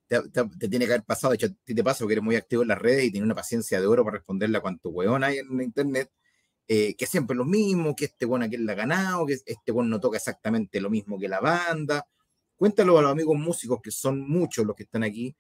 Te, 0.06 0.20
tiene 0.68 0.86
que 0.86 0.92
haber 0.92 1.04
pasado, 1.04 1.30
de 1.30 1.36
hecho, 1.36 1.46
a 1.46 1.64
ti 1.64 1.74
te 1.74 1.82
pasa 1.82 2.00
porque 2.00 2.14
eres 2.14 2.24
muy 2.24 2.36
activo 2.36 2.62
en 2.62 2.68
las 2.68 2.78
redes 2.78 3.04
y 3.04 3.10
tienes 3.10 3.24
una 3.24 3.34
paciencia 3.34 3.80
de 3.80 3.86
oro 3.86 4.04
para 4.04 4.18
responderle 4.18 4.58
a 4.58 4.60
cuánto 4.60 4.90
weón 4.90 5.24
hay 5.24 5.38
en 5.38 5.60
internet, 5.60 6.10
eh, 6.68 6.94
que 6.94 7.06
siempre 7.06 7.34
es 7.34 7.38
lo 7.38 7.44
mismo, 7.44 7.96
que 7.96 8.06
este 8.06 8.26
weón 8.26 8.42
aquí 8.42 8.56
la 8.58 8.72
ha 8.72 8.76
ganado, 8.76 9.26
que 9.26 9.38
este 9.44 9.72
weón 9.72 9.88
no 9.88 10.00
toca 10.00 10.18
exactamente 10.18 10.80
lo 10.80 10.90
mismo 10.90 11.18
que 11.18 11.28
la 11.28 11.40
banda. 11.40 12.06
Cuéntalo 12.56 12.98
a 12.98 13.02
los 13.02 13.12
amigos 13.12 13.36
músicos, 13.36 13.80
que 13.82 13.90
son 13.90 14.20
muchos 14.20 14.64
los 14.66 14.76
que 14.76 14.84
están 14.84 15.02
aquí, 15.02 15.34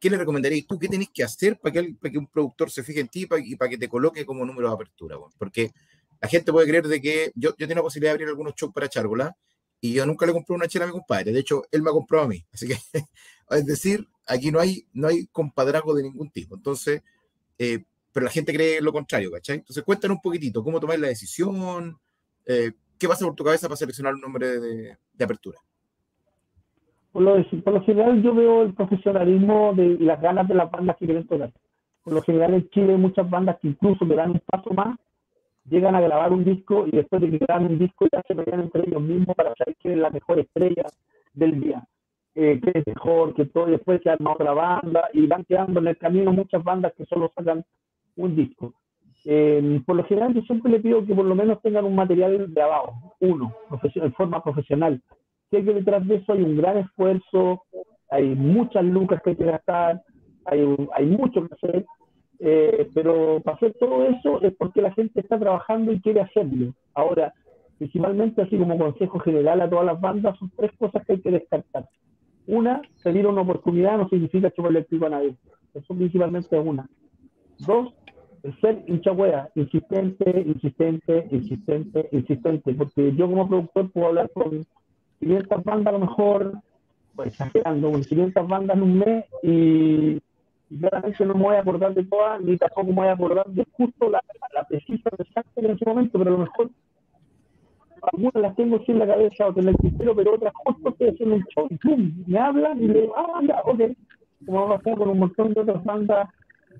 ¿qué 0.00 0.10
le 0.10 0.16
recomendarías 0.16 0.66
tú? 0.66 0.78
¿Qué 0.78 0.88
tenés 0.88 1.10
que 1.12 1.24
hacer 1.24 1.58
para 1.58 1.72
que, 1.72 1.94
para 2.00 2.12
que 2.12 2.18
un 2.18 2.26
productor 2.28 2.70
se 2.70 2.82
fije 2.82 3.00
en 3.00 3.08
ti 3.08 3.28
y 3.44 3.56
para 3.56 3.68
que 3.68 3.78
te 3.78 3.88
coloque 3.88 4.24
como 4.24 4.44
número 4.44 4.68
de 4.68 4.74
apertura? 4.74 5.16
Porque 5.38 5.72
la 6.20 6.28
gente 6.28 6.52
puede 6.52 6.66
creer 6.66 6.86
de 6.86 7.00
que 7.00 7.32
yo, 7.34 7.54
yo 7.56 7.68
tengo 7.68 7.80
la 7.80 7.82
posibilidad 7.82 8.12
de 8.12 8.14
abrir 8.14 8.28
algunos 8.28 8.54
shows 8.54 8.72
para 8.72 8.88
Chárgola 8.88 9.36
y 9.80 9.94
yo 9.94 10.06
nunca 10.06 10.26
le 10.26 10.32
compré 10.32 10.54
una 10.54 10.66
chela 10.66 10.84
a 10.84 10.88
mi 10.88 10.92
compadre. 10.92 11.32
De 11.32 11.40
hecho, 11.40 11.62
él 11.70 11.82
me 11.82 11.90
ha 11.90 11.92
comprado 11.92 12.24
a 12.24 12.28
mí. 12.28 12.44
Así 12.52 12.66
que, 12.66 12.74
es 13.50 13.66
decir, 13.66 14.06
aquí 14.26 14.50
no 14.50 14.60
hay, 14.60 14.84
no 14.92 15.08
hay 15.08 15.26
compadrazgo 15.26 15.94
de 15.94 16.02
ningún 16.02 16.30
tipo. 16.30 16.56
Entonces, 16.56 17.02
eh, 17.58 17.84
pero 18.12 18.24
la 18.24 18.30
gente 18.30 18.52
cree 18.52 18.80
lo 18.80 18.92
contrario, 18.92 19.30
¿cachai? 19.30 19.56
Entonces, 19.56 19.84
cuéntanos 19.84 20.16
un 20.16 20.22
poquitito, 20.22 20.62
¿cómo 20.62 20.80
tomáis 20.80 21.00
la 21.00 21.08
decisión? 21.08 21.96
Eh, 22.46 22.72
¿Qué 22.98 23.06
pasa 23.06 23.24
por 23.24 23.34
tu 23.34 23.44
cabeza 23.44 23.68
para 23.68 23.76
seleccionar 23.76 24.14
un 24.14 24.20
nombre 24.20 24.60
de, 24.60 24.96
de 25.12 25.24
apertura? 25.24 25.58
Por 27.12 27.22
lo, 27.22 27.62
por 27.64 27.72
lo, 27.72 27.82
general 27.82 28.22
yo 28.22 28.34
veo 28.34 28.62
el 28.62 28.74
profesionalismo 28.74 29.72
de, 29.74 29.98
las 29.98 30.20
ganas 30.20 30.46
de 30.48 30.54
las 30.54 30.70
bandas 30.70 30.96
que 30.98 31.06
quieren 31.06 31.26
tocar. 31.26 31.52
Por 32.02 32.12
lo 32.12 32.22
general 32.22 32.54
en 32.54 32.68
Chile 32.70 32.92
hay 32.92 32.98
muchas 32.98 33.28
bandas 33.28 33.58
que 33.60 33.68
incluso 33.68 34.04
me 34.04 34.14
dan 34.14 34.30
un 34.32 34.42
paso 34.46 34.70
más 34.70 34.98
llegan 35.68 35.94
a 35.94 36.00
grabar 36.00 36.32
un 36.32 36.44
disco 36.44 36.86
y 36.86 36.92
después 36.92 37.22
de 37.22 37.30
que 37.30 37.38
graban 37.38 37.66
un 37.66 37.78
disco 37.78 38.06
ya 38.10 38.22
se 38.26 38.34
pelean 38.34 38.62
entre 38.62 38.82
ellos 38.86 39.02
mismos 39.02 39.36
para 39.36 39.54
saber 39.54 39.76
quién 39.80 39.94
es 39.94 40.00
la 40.00 40.10
mejor 40.10 40.38
estrella 40.38 40.86
del 41.34 41.60
día, 41.60 41.84
eh, 42.34 42.60
qué 42.62 42.78
es 42.78 42.86
mejor, 42.86 43.34
que 43.34 43.46
todo, 43.46 43.66
después 43.66 44.00
se 44.02 44.10
arma 44.10 44.32
otra 44.32 44.52
banda 44.52 45.08
y 45.12 45.26
van 45.26 45.44
quedando 45.44 45.80
en 45.80 45.88
el 45.88 45.98
camino 45.98 46.32
muchas 46.32 46.62
bandas 46.62 46.92
que 46.94 47.04
solo 47.06 47.30
sacan 47.34 47.64
un 48.16 48.36
disco. 48.36 48.74
Eh, 49.24 49.80
por 49.84 49.96
lo 49.96 50.04
general 50.04 50.32
yo 50.34 50.42
siempre 50.42 50.70
le 50.70 50.80
pido 50.80 51.04
que 51.04 51.14
por 51.14 51.24
lo 51.24 51.34
menos 51.34 51.60
tengan 51.62 51.84
un 51.84 51.94
material 51.94 52.46
grabado, 52.48 52.92
uno, 53.20 53.52
en 53.82 54.12
forma 54.14 54.42
profesional. 54.42 55.02
Sé 55.50 55.64
que 55.64 55.74
detrás 55.74 56.06
de 56.06 56.16
eso 56.16 56.32
hay 56.32 56.42
un 56.42 56.56
gran 56.56 56.78
esfuerzo, 56.78 57.64
hay 58.10 58.34
muchas 58.34 58.84
lucas 58.84 59.20
que 59.22 59.30
hay 59.30 59.36
que 59.36 59.44
gastar, 59.44 60.02
hay, 60.46 60.76
hay 60.94 61.06
mucho 61.06 61.46
que 61.46 61.54
hacer, 61.54 61.86
eh, 62.40 62.88
pero 62.94 63.40
para 63.40 63.56
hacer 63.56 63.74
todo 63.78 64.04
eso 64.04 64.40
es 64.42 64.54
porque 64.56 64.80
la 64.80 64.92
gente 64.92 65.20
está 65.20 65.38
trabajando 65.38 65.92
y 65.92 66.00
quiere 66.00 66.20
hacerlo. 66.20 66.74
Ahora, 66.94 67.34
principalmente, 67.78 68.42
así 68.42 68.56
como 68.56 68.78
consejo 68.78 69.18
general 69.20 69.60
a 69.60 69.70
todas 69.70 69.86
las 69.86 70.00
bandas, 70.00 70.38
son 70.38 70.50
tres 70.56 70.70
cosas 70.78 71.04
que 71.04 71.14
hay 71.14 71.20
que 71.20 71.30
descartar. 71.30 71.88
Una, 72.46 72.80
pedir 73.02 73.26
una 73.26 73.42
oportunidad 73.42 73.98
no 73.98 74.08
significa 74.08 74.50
chuparle 74.50 74.80
el 74.80 74.86
pico 74.86 75.06
a 75.06 75.10
nadie. 75.10 75.34
Eso 75.74 75.94
principalmente 75.94 76.58
es 76.58 76.66
una. 76.66 76.88
Dos, 77.58 77.92
el 78.42 78.58
ser 78.60 78.84
hincha 78.86 79.10
insistente, 79.54 80.44
insistente, 80.46 81.26
insistente, 81.30 82.08
insistente. 82.12 82.74
Porque 82.74 83.14
yo 83.14 83.28
como 83.28 83.48
productor 83.48 83.90
puedo 83.90 84.06
hablar 84.06 84.30
con 84.32 84.64
500 85.20 85.64
bandas 85.64 85.94
a 85.94 85.98
lo 85.98 86.06
mejor, 86.06 86.52
pues 87.14 87.28
exagerando, 87.28 87.90
con 87.90 88.02
500 88.02 88.48
bandas 88.48 88.76
en 88.76 88.82
un 88.82 88.98
mes 88.98 89.24
y 89.42 90.18
y 90.70 90.78
claramente 90.78 91.24
no 91.24 91.34
me 91.34 91.42
voy 91.42 91.56
a 91.56 91.60
acordar 91.60 91.94
de 91.94 92.04
todas, 92.04 92.40
ni 92.40 92.56
tampoco 92.56 92.88
me 92.88 92.94
voy 92.94 93.06
a 93.06 93.12
acordar 93.12 93.46
de 93.46 93.66
justo 93.72 94.10
la, 94.10 94.22
la 94.54 94.64
precisa 94.64 95.10
exacta 95.18 95.60
en 95.60 95.70
ese 95.70 95.84
momento, 95.86 96.18
pero 96.18 96.30
a 96.30 96.32
lo 96.32 96.38
mejor 96.38 96.70
algunas 98.12 98.34
las 98.34 98.56
tengo 98.56 98.78
sin 98.84 98.98
la 98.98 99.06
cabeza 99.06 99.48
o 99.48 99.58
en 99.58 99.68
el 99.68 99.76
tintero, 99.76 100.14
pero 100.14 100.34
otras 100.34 100.52
justo 100.64 100.90
estoy 100.90 101.08
haciendo 101.08 101.36
un 101.36 101.44
show 101.46 101.68
¡pum! 101.82 102.12
me 102.26 102.38
hablan 102.38 102.82
y 102.82 102.88
le 102.88 103.00
digo, 103.02 103.14
ah, 103.16 103.40
ya, 103.46 103.60
ok, 103.64 103.80
como 104.46 104.68
va 104.68 104.76
a 104.76 104.80
con 104.80 105.08
un 105.08 105.18
montón 105.18 105.52
de 105.54 105.60
otras 105.60 105.84
bandas 105.84 106.28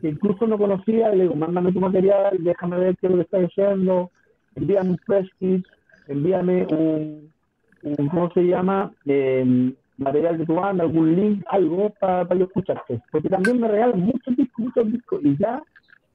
que 0.00 0.08
incluso 0.10 0.46
no 0.46 0.58
conocía, 0.58 1.10
le 1.10 1.22
digo, 1.22 1.34
mándame 1.34 1.72
tu 1.72 1.80
material, 1.80 2.36
déjame 2.38 2.78
ver 2.78 2.96
qué 2.98 3.06
es 3.06 3.10
lo 3.10 3.16
que 3.16 3.22
estás 3.24 3.44
haciendo, 3.46 4.10
envíame 4.54 4.90
un 4.90 5.00
press 5.06 5.28
kit, 5.40 5.66
envíame 6.06 6.66
un, 6.70 7.32
un 7.82 8.08
¿cómo 8.08 8.30
se 8.30 8.42
llama? 8.42 8.92
Eh, 9.06 9.72
material 9.98 10.38
de 10.38 10.46
tu 10.46 10.54
banda, 10.54 10.84
algún 10.84 11.14
link, 11.14 11.44
algo 11.48 11.90
para 12.00 12.34
yo 12.34 12.44
escucharte. 12.44 13.02
Porque 13.10 13.28
también 13.28 13.60
me 13.60 13.68
regalan 13.68 14.00
muchos 14.00 14.36
discos, 14.36 14.64
muchos 14.64 14.92
discos, 14.92 15.20
y 15.24 15.36
ya 15.36 15.62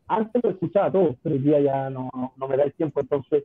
antes 0.07 0.43
lo 0.43 0.49
escuchaba 0.49 0.91
todo, 0.91 1.15
pero 1.21 1.35
hoy 1.35 1.41
día 1.41 1.59
ya 1.59 1.89
no, 1.89 2.09
no 2.35 2.47
me 2.47 2.57
da 2.57 2.63
el 2.63 2.73
tiempo, 2.73 3.01
entonces 3.01 3.43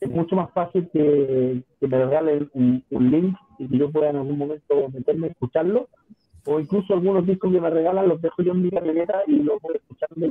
es 0.00 0.10
mucho 0.10 0.36
más 0.36 0.50
fácil 0.52 0.88
que, 0.92 1.62
que 1.80 1.88
me 1.88 2.04
regalen 2.04 2.50
un, 2.54 2.82
link 2.90 3.36
y 3.58 3.68
que 3.68 3.78
yo 3.78 3.90
pueda 3.90 4.10
en 4.10 4.16
algún 4.16 4.38
momento 4.38 4.88
meterme 4.92 5.28
a 5.28 5.30
escucharlo, 5.30 5.88
o 6.46 6.60
incluso 6.60 6.94
algunos 6.94 7.26
discos 7.26 7.52
que 7.52 7.60
me 7.60 7.70
regalan 7.70 8.08
los 8.08 8.20
dejo 8.20 8.42
yo 8.42 8.52
en 8.52 8.62
mi 8.62 8.70
camioneta 8.70 9.22
y 9.26 9.42
los 9.42 9.60
voy 9.62 9.76
escuchando. 9.76 10.30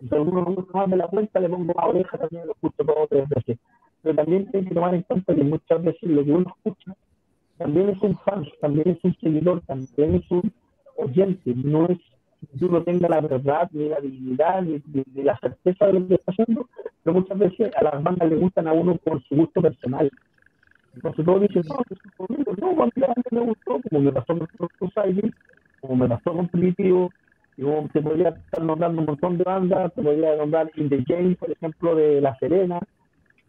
Si 0.00 0.14
alguno 0.14 0.42
no 0.42 0.66
más 0.72 0.88
me 0.88 0.96
la 0.96 1.08
cuenta, 1.08 1.40
le 1.40 1.50
pongo 1.50 1.74
la 1.76 1.86
oreja, 1.86 2.16
también 2.16 2.46
lo 2.46 2.52
escucho 2.52 2.82
todo 2.82 3.06
tres 3.10 3.28
veces. 3.28 3.58
Pero 4.02 4.14
también 4.14 4.48
hay 4.54 4.64
que 4.64 4.74
tomar 4.74 4.94
en 4.94 5.02
cuenta 5.02 5.34
que 5.34 5.44
muchas 5.44 5.84
veces 5.84 6.10
lo 6.10 6.24
que 6.24 6.32
uno 6.32 6.54
escucha 6.56 6.96
también 7.60 7.90
es 7.90 8.00
un 8.00 8.16
fan, 8.20 8.46
también 8.62 8.88
es 8.88 9.04
un 9.04 9.14
seguidor, 9.20 9.60
también 9.66 10.14
es 10.14 10.30
un 10.30 10.50
oyente, 10.96 11.52
no 11.54 11.88
es 11.90 11.98
que 12.58 12.64
uno 12.64 12.82
tenga 12.82 13.06
la 13.06 13.20
verdad, 13.20 13.68
ni 13.72 13.90
la 13.90 14.00
dignidad, 14.00 14.62
ni, 14.62 14.82
la 15.22 15.38
certeza 15.40 15.88
de 15.88 15.92
lo 15.92 16.08
que 16.08 16.14
está 16.14 16.32
haciendo, 16.32 16.66
pero 17.02 17.20
muchas 17.20 17.38
veces 17.38 17.70
a 17.76 17.84
las 17.84 18.02
bandas 18.02 18.30
le 18.30 18.36
gustan 18.36 18.66
a 18.66 18.72
uno 18.72 18.96
por 18.96 19.22
su 19.24 19.36
gusto 19.36 19.60
personal. 19.60 20.10
Entonces 20.94 21.22
todos 21.22 21.42
dicen, 21.42 21.62
no, 21.68 21.76
conmigo, 22.16 22.54
no, 22.58 22.82
a 22.82 22.86
mí 22.86 22.92
la 22.94 23.08
banda 23.08 23.30
me 23.30 23.40
gustó, 23.40 23.78
como 23.90 24.04
me 24.04 24.12
pasó 24.12 24.38
con 24.78 24.90
Silent, 24.92 25.34
como 25.82 25.96
me 25.96 26.08
pasó 26.08 26.32
con 26.32 26.48
Primitivo, 26.48 27.12
y 27.58 27.88
te 27.92 28.00
podría 28.00 28.30
estar 28.30 28.62
nombrando 28.62 29.02
un 29.02 29.06
montón 29.06 29.36
de 29.36 29.44
bandas, 29.44 29.92
te 29.92 30.02
podría 30.02 30.34
nombrar 30.34 30.70
In 30.76 30.88
The 30.88 31.04
Game, 31.06 31.34
por 31.34 31.50
ejemplo, 31.50 31.94
de 31.94 32.22
La 32.22 32.34
Serena, 32.38 32.80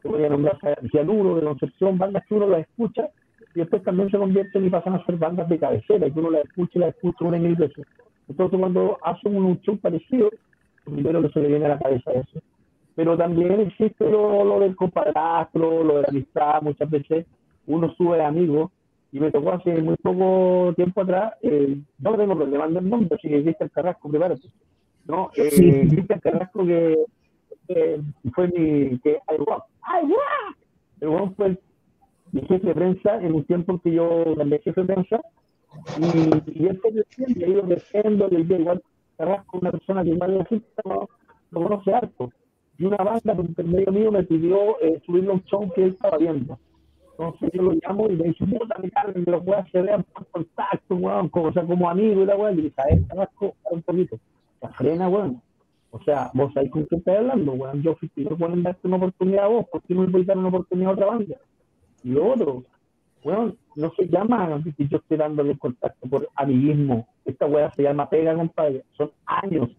te 0.02 0.10
podría 0.10 0.28
nombrar 0.28 0.60
Cianuro, 0.92 1.36
de 1.36 1.44
Concepción, 1.44 1.98
bandas 1.98 2.26
que 2.28 2.34
uno 2.34 2.48
las 2.48 2.68
escucha 2.68 3.10
y 3.56 3.60
después 3.60 3.84
también 3.84 4.10
se 4.10 4.18
convierten 4.18 4.66
y 4.66 4.70
pasan 4.70 4.96
a 4.96 5.06
ser 5.06 5.18
bandas 5.18 5.50
de 5.50 5.60
cabecera, 5.60 6.08
y 6.08 6.14
uno 6.16 6.32
la 6.32 6.42
escucha 6.42 6.72
y 6.76 6.80
la 6.80 6.88
escucha 6.90 7.26
una 7.26 7.38
y 7.38 7.42
mil 7.42 7.56
veces. 7.56 7.86
Entonces, 8.28 8.60
cuando 8.60 8.98
hacen 9.04 9.36
un 9.36 9.60
show 9.62 9.78
parecido, 9.78 10.30
primero 10.86 11.22
que 11.22 11.30
se 11.30 11.42
le 11.42 11.48
viene 11.50 11.66
a 11.66 11.70
la 11.70 11.80
cabeza 11.80 12.12
eso. 12.12 12.40
Pero 12.96 13.18
también 13.18 13.60
existe 13.60 14.10
lo, 14.10 14.44
lo 14.44 14.60
del 14.60 14.76
compadrazgo, 14.76 15.84
lo 15.84 15.96
de 15.98 16.02
la 16.02 16.08
amistad, 16.10 16.62
muchas 16.62 16.90
veces 16.90 17.26
uno 17.68 17.94
sube 17.96 18.24
amigos, 18.24 18.72
y 19.12 19.20
me 19.20 19.32
tocó 19.32 19.52
hace 19.52 19.82
muy 19.82 19.96
poco 19.98 20.74
tiempo 20.76 21.02
atrás, 21.02 21.34
eh, 21.42 21.78
no 22.00 22.18
tengo 22.18 22.36
problema 22.36 22.66
en 22.66 22.78
el 22.78 22.90
nombre, 22.90 23.16
así 23.18 23.28
que 23.28 23.56
el 23.60 23.72
Carrasco, 23.72 24.10
prepárate. 24.10 24.48
¿no? 25.06 25.32
Eh, 25.36 25.88
el 25.92 26.22
Carrasco 26.22 26.66
que 26.66 26.98
fue 28.34 28.48
mi, 28.48 29.00
que, 29.00 29.20
ay, 29.28 29.38
guau, 29.38 29.62
ay, 29.82 30.08
guau, 30.08 31.26
el 31.26 31.36
fue 31.36 31.48
el 31.48 31.60
mi 32.32 32.42
jefe 32.42 32.68
de 32.68 32.74
prensa 32.74 33.22
en 33.22 33.34
un 33.34 33.44
tiempo 33.44 33.80
que 33.84 33.92
yo 33.92 34.36
cambié 34.38 34.60
jefe 34.60 34.82
de 34.82 34.94
prensa 34.94 35.22
y, 36.00 36.62
y 36.64 36.68
él 36.68 36.80
fue 36.82 36.92
creciendo, 36.92 37.40
y 37.40 37.44
ha 37.44 37.48
ido 37.48 37.64
creciendo, 37.64 38.28
le 38.28 38.44
dio 38.44 38.60
igual 38.60 38.82
Carrasco, 39.18 39.60
una 39.60 39.72
persona 39.72 40.04
que 40.04 40.10
igual 40.10 40.46
gente 40.48 40.68
no, 40.84 41.08
lo 41.52 41.64
conoce 41.64 41.94
harto. 41.94 42.32
Y 42.78 42.86
una 42.86 42.98
banda 42.98 43.36
por 43.36 43.46
intermedio 43.46 43.92
mío 43.92 44.12
me 44.12 44.24
pidió 44.24 44.82
eh, 44.82 45.00
subirle 45.06 45.32
un 45.32 45.44
show 45.44 45.72
que 45.74 45.84
él 45.84 45.92
estaba 45.92 46.18
viendo. 46.18 46.58
Entonces 47.12 47.52
yo 47.54 47.62
lo 47.62 47.74
llamo 47.74 48.08
y 48.10 48.16
le 48.16 48.24
dice, 48.30 48.46
puta, 48.46 48.80
me 48.82 48.90
carguen, 48.90 49.24
que 49.24 49.32
los 49.32 49.46
weas 49.46 49.70
se 49.70 49.82
vean 49.82 50.04
por 50.12 50.26
contacto, 50.28 50.96
weón, 50.96 51.30
como, 51.30 51.50
o 51.50 51.54
sea, 51.54 51.64
como 51.64 51.88
amigo 51.88 52.24
y 52.24 52.26
la 52.26 52.36
weá. 52.36 52.52
Y 52.52 52.56
le 52.56 52.62
dice, 52.64 52.82
a 52.82 52.86
él, 52.86 53.06
Carrasco, 53.08 53.54
un 53.70 53.82
poquito. 53.84 54.18
La 54.62 54.70
frena, 54.70 55.08
weón. 55.08 55.42
O 55.92 56.02
sea, 56.02 56.32
vos 56.34 56.56
ahí 56.58 56.70
con 56.70 56.88
qué 56.88 56.96
estás 56.96 57.18
hablando, 57.18 57.52
weón. 57.52 57.84
Yo 57.84 57.96
fui 57.96 58.10
yo 58.16 58.36
pueden 58.36 58.64
darte 58.64 58.88
una 58.88 58.98
oportunidad 58.98 59.46
a 59.46 59.50
vos, 59.50 59.68
¿por 59.72 59.84
qué 59.84 59.94
no 59.94 60.04
le 60.04 60.12
voy 60.12 60.22
a 60.24 60.26
dar 60.26 60.38
una 60.40 60.48
oportunidad 60.48 60.90
a 60.90 60.94
otra 60.94 61.06
banda? 61.06 61.36
Y 62.04 62.16
otro, 62.16 62.64
bueno, 63.24 63.54
no 63.76 63.92
se 63.96 64.08
llama 64.08 64.62
que 64.76 64.88
yo 64.88 64.98
estoy 64.98 65.18
dándole 65.18 65.58
contacto 65.58 66.10
por 66.10 66.28
amiguismo. 66.36 67.08
Esta 67.26 67.46
weá 67.46 67.72
se 67.72 67.84
llama 67.84 68.10
pega, 68.10 68.36
compadre. 68.36 68.84
Son 68.98 69.12
años, 69.26 69.70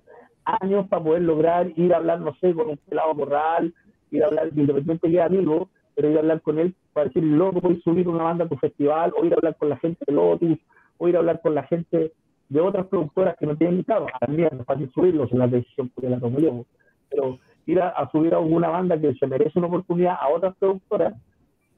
años 0.44 0.86
para 0.88 1.02
poder 1.02 1.22
lograr 1.22 1.70
ir 1.76 1.92
a 1.92 1.96
hablar, 1.98 2.20
no 2.20 2.34
sé, 2.40 2.54
con 2.54 2.70
un 2.70 2.76
pelado 2.76 3.14
corral, 3.14 3.74
ir 4.10 4.22
a 4.22 4.26
hablar, 4.26 4.46
independientemente 4.48 5.10
que 5.10 5.20
amigo, 5.20 5.68
pero 5.94 6.10
ir 6.10 6.16
a 6.16 6.20
hablar 6.20 6.40
con 6.40 6.58
él 6.58 6.74
para 6.92 7.08
decir, 7.08 7.24
loco, 7.24 7.60
voy 7.60 7.76
a 7.76 7.82
subir 7.82 8.08
una 8.08 8.24
banda 8.24 8.44
a 8.44 8.48
tu 8.48 8.56
festival, 8.56 9.12
o 9.16 9.24
ir 9.24 9.32
a 9.32 9.36
hablar 9.36 9.56
con 9.56 9.68
la 9.68 9.76
gente 9.78 10.04
de 10.06 10.12
Lotus, 10.12 10.58
o 10.98 11.08
ir 11.08 11.16
a 11.16 11.18
hablar 11.18 11.40
con 11.40 11.54
la 11.54 11.64
gente 11.64 12.12
de 12.48 12.60
otras 12.60 12.86
productoras 12.86 13.36
que 13.38 13.46
no 13.46 13.56
tienen 13.56 13.82
carro. 13.82 14.06
También 14.20 14.50
es 14.58 14.66
fácil 14.66 14.90
subirlos 14.94 15.32
en 15.32 15.38
la 15.38 15.48
decisión 15.48 15.90
porque 15.94 16.10
la 16.10 16.20
tomo 16.20 16.38
yo. 16.38 16.64
Pero 17.08 17.38
ir 17.66 17.80
a, 17.80 17.88
a 17.88 18.10
subir 18.10 18.34
a 18.34 18.38
alguna 18.38 18.68
banda 18.68 19.00
que 19.00 19.14
se 19.14 19.26
merece 19.26 19.58
una 19.58 19.68
oportunidad 19.68 20.16
a 20.20 20.28
otras 20.28 20.54
productoras 20.56 21.14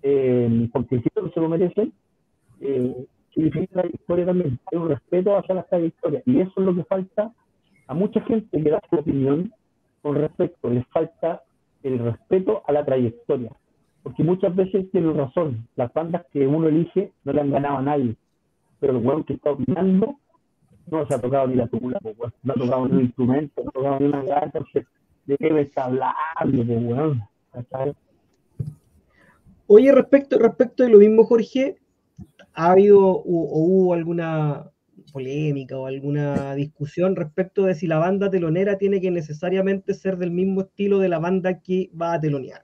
eh, 0.06 0.68
porque 0.70 1.00
siento 1.00 1.25
que 1.25 1.30
se 1.30 1.40
lo 1.40 1.49
merecen, 1.49 1.92
eh, 2.61 3.06
significa 3.32 3.82
la 3.82 3.87
historia 3.87 4.26
también. 4.26 4.58
Hay 4.70 4.78
un 4.78 4.90
respeto 4.90 5.34
hacia 5.37 5.54
la 5.54 5.62
trayectoria. 5.62 6.23
Y 6.26 6.40
eso 6.40 6.52
es 6.58 6.66
lo 6.66 6.75
que 6.75 6.84
falta 6.84 7.32
a 7.87 7.94
mucha 7.94 8.20
gente 8.20 8.62
que 8.62 8.70
da 8.70 8.80
su 8.90 8.96
opinión 8.96 9.50
con 10.02 10.16
respecto. 10.16 10.68
Les 10.68 10.87
falta 10.88 11.42
el 11.82 11.99
respeto 11.99 12.62
a 12.66 12.73
la 12.73 12.84
trayectoria. 12.84 13.50
porque 14.02 14.23
muchas 14.23 14.54
veces 14.54 14.90
tiene 14.90 15.14
razón, 15.14 15.66
las 15.76 15.90
bandas 15.94 16.26
que 16.30 16.46
uno 16.46 16.68
elige 16.68 17.11
no 17.25 17.32
le 17.32 17.40
han 17.40 17.50
ganado 17.50 17.78
a 17.78 17.82
nadie, 17.82 18.14
pero 18.78 18.99
el 18.99 19.02
weón 19.02 19.25
que 19.25 19.32
está 19.32 19.52
opinando 19.52 20.16
no 20.90 21.06
se 21.06 21.14
ha 21.14 21.18
tocado 21.18 21.46
ni 21.46 21.54
la 21.54 21.66
tula, 21.68 21.99
no 22.42 22.52
ha 22.52 22.54
tocado 22.54 22.87
ni 22.87 22.96
un 22.96 23.00
instrumento, 23.00 23.62
no 23.62 23.70
ha 23.70 23.73
tocado 23.73 24.00
ni 24.00 24.06
una 24.08 24.23
gata, 24.25 24.61
¿de 25.25 25.37
qué 25.38 25.50
me 25.50 25.62
está 25.62 25.87
hablando, 25.87 26.75
weón? 26.75 27.23
Oye, 29.66 29.92
respecto, 29.92 30.38
respecto 30.38 30.83
de 30.83 30.90
lo 30.90 30.99
mismo, 30.99 31.25
Jorge, 31.25 31.76
¿ha 32.52 32.73
habido 32.73 33.00
o, 33.00 33.23
hubo 33.25 33.94
alguna 33.94 34.71
polémica 35.12 35.78
o 35.78 35.87
alguna 35.87 36.54
discusión 36.54 37.16
respecto 37.16 37.64
de 37.64 37.75
si 37.75 37.87
la 37.87 37.99
banda 37.99 38.30
telonera 38.30 38.78
tiene 38.78 39.00
que 39.00 39.11
necesariamente 39.11 39.94
ser 39.94 40.18
del 40.18 40.30
mismo 40.30 40.62
estilo 40.62 40.99
de 40.99 41.09
la 41.09 41.18
banda 41.18 41.61
que 41.61 41.90
va 42.00 42.14
a 42.14 42.21
telonear? 42.21 42.62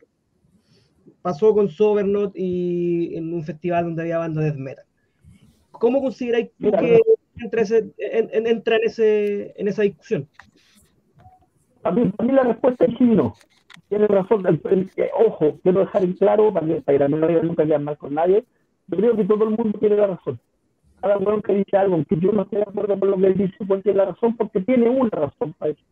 Pasó 1.23 1.55
con 1.55 1.69
Sobernot 1.69 2.33
y 2.35 3.15
en 3.17 3.33
un 3.33 3.45
festival 3.45 3.85
donde 3.85 4.03
había 4.03 4.19
banda 4.19 4.43
de 4.43 4.53
metal. 4.53 4.85
¿Cómo 5.71 6.03
consideráis 6.03 6.51
que 6.59 7.01
entra, 7.37 7.63
en, 7.63 8.85
ese, 8.85 9.55
en 9.57 9.69
esa 9.69 9.83
discusión? 9.83 10.29
A 11.83 11.91
mí, 11.93 12.13
la 12.31 12.43
respuesta 12.43 12.85
es 12.85 12.99
sí 12.99 13.05
no. 13.05 13.35
Tiene 13.91 14.07
razón. 14.07 14.45
ojo, 15.27 15.59
quiero 15.65 15.81
dejar 15.81 16.05
en 16.05 16.13
claro, 16.13 16.53
para 16.53 16.65
que, 16.65 16.81
para 16.81 17.09
no 17.09 17.17
nunca 17.43 17.67
quedar 17.67 17.81
mal 17.81 17.99
con 17.99 18.15
nadie, 18.15 18.45
yo 18.87 18.97
creo 18.97 19.17
que 19.17 19.25
todo 19.25 19.45
el 19.45 19.51
mundo 19.51 19.79
tiene 19.81 19.97
la 19.97 20.07
razón. 20.07 20.39
Cada 21.01 21.19
uno 21.19 21.43
que 21.43 21.55
dice 21.55 21.77
algo, 21.77 22.03
que 22.09 22.17
yo 22.19 22.31
no 22.31 22.43
estoy 22.43 22.59
de 22.59 22.67
acuerdo 22.69 23.01
con 23.01 23.11
lo 23.11 23.17
que 23.17 23.27
él 23.27 23.37
dice, 23.37 23.57
porque 23.67 23.83
tiene 23.83 23.99
la 23.99 24.05
razón, 24.07 24.37
porque 24.37 24.61
tiene 24.61 24.89
una 24.89 25.11
razón 25.11 25.55
para 25.59 25.73
eso. 25.73 25.83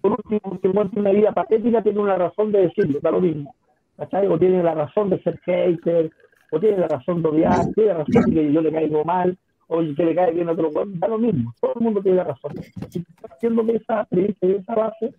Por 0.00 0.12
último, 0.12 0.40
porque 0.40 0.68
tiene 0.68 0.90
una 0.94 1.10
vida 1.10 1.32
patética, 1.32 1.82
tiene 1.82 1.98
una 1.98 2.16
razón 2.16 2.52
de 2.52 2.62
decirlo, 2.62 3.00
da 3.02 3.10
lo 3.10 3.20
mismo. 3.20 3.52
¿Cachai? 3.96 4.28
O 4.28 4.38
tiene 4.38 4.62
la 4.62 4.74
razón 4.74 5.10
de 5.10 5.20
ser 5.22 5.40
hater, 5.40 6.12
o 6.52 6.60
tiene 6.60 6.78
la 6.78 6.88
razón 6.88 7.22
de 7.22 7.28
odiar, 7.28 7.66
tiene 7.74 7.92
la 7.92 7.98
razón 8.04 8.22
de 8.26 8.34
que 8.34 8.52
yo 8.52 8.60
le 8.60 8.70
caigo 8.70 9.04
mal, 9.04 9.36
o 9.66 9.80
que 9.96 10.04
le 10.04 10.14
cae 10.14 10.32
bien 10.32 10.48
a 10.48 10.52
otro 10.52 10.70
da 10.94 11.08
lo 11.08 11.18
mismo. 11.18 11.52
Todo 11.60 11.72
el 11.74 11.80
mundo 11.80 12.02
tiene 12.02 12.18
la 12.18 12.24
razón. 12.24 12.52
Si 12.88 13.04
haciendo 13.28 13.64
de 13.64 13.76
esa, 13.76 14.06
de 14.10 14.36
esa 14.40 14.74
base, 14.76 15.12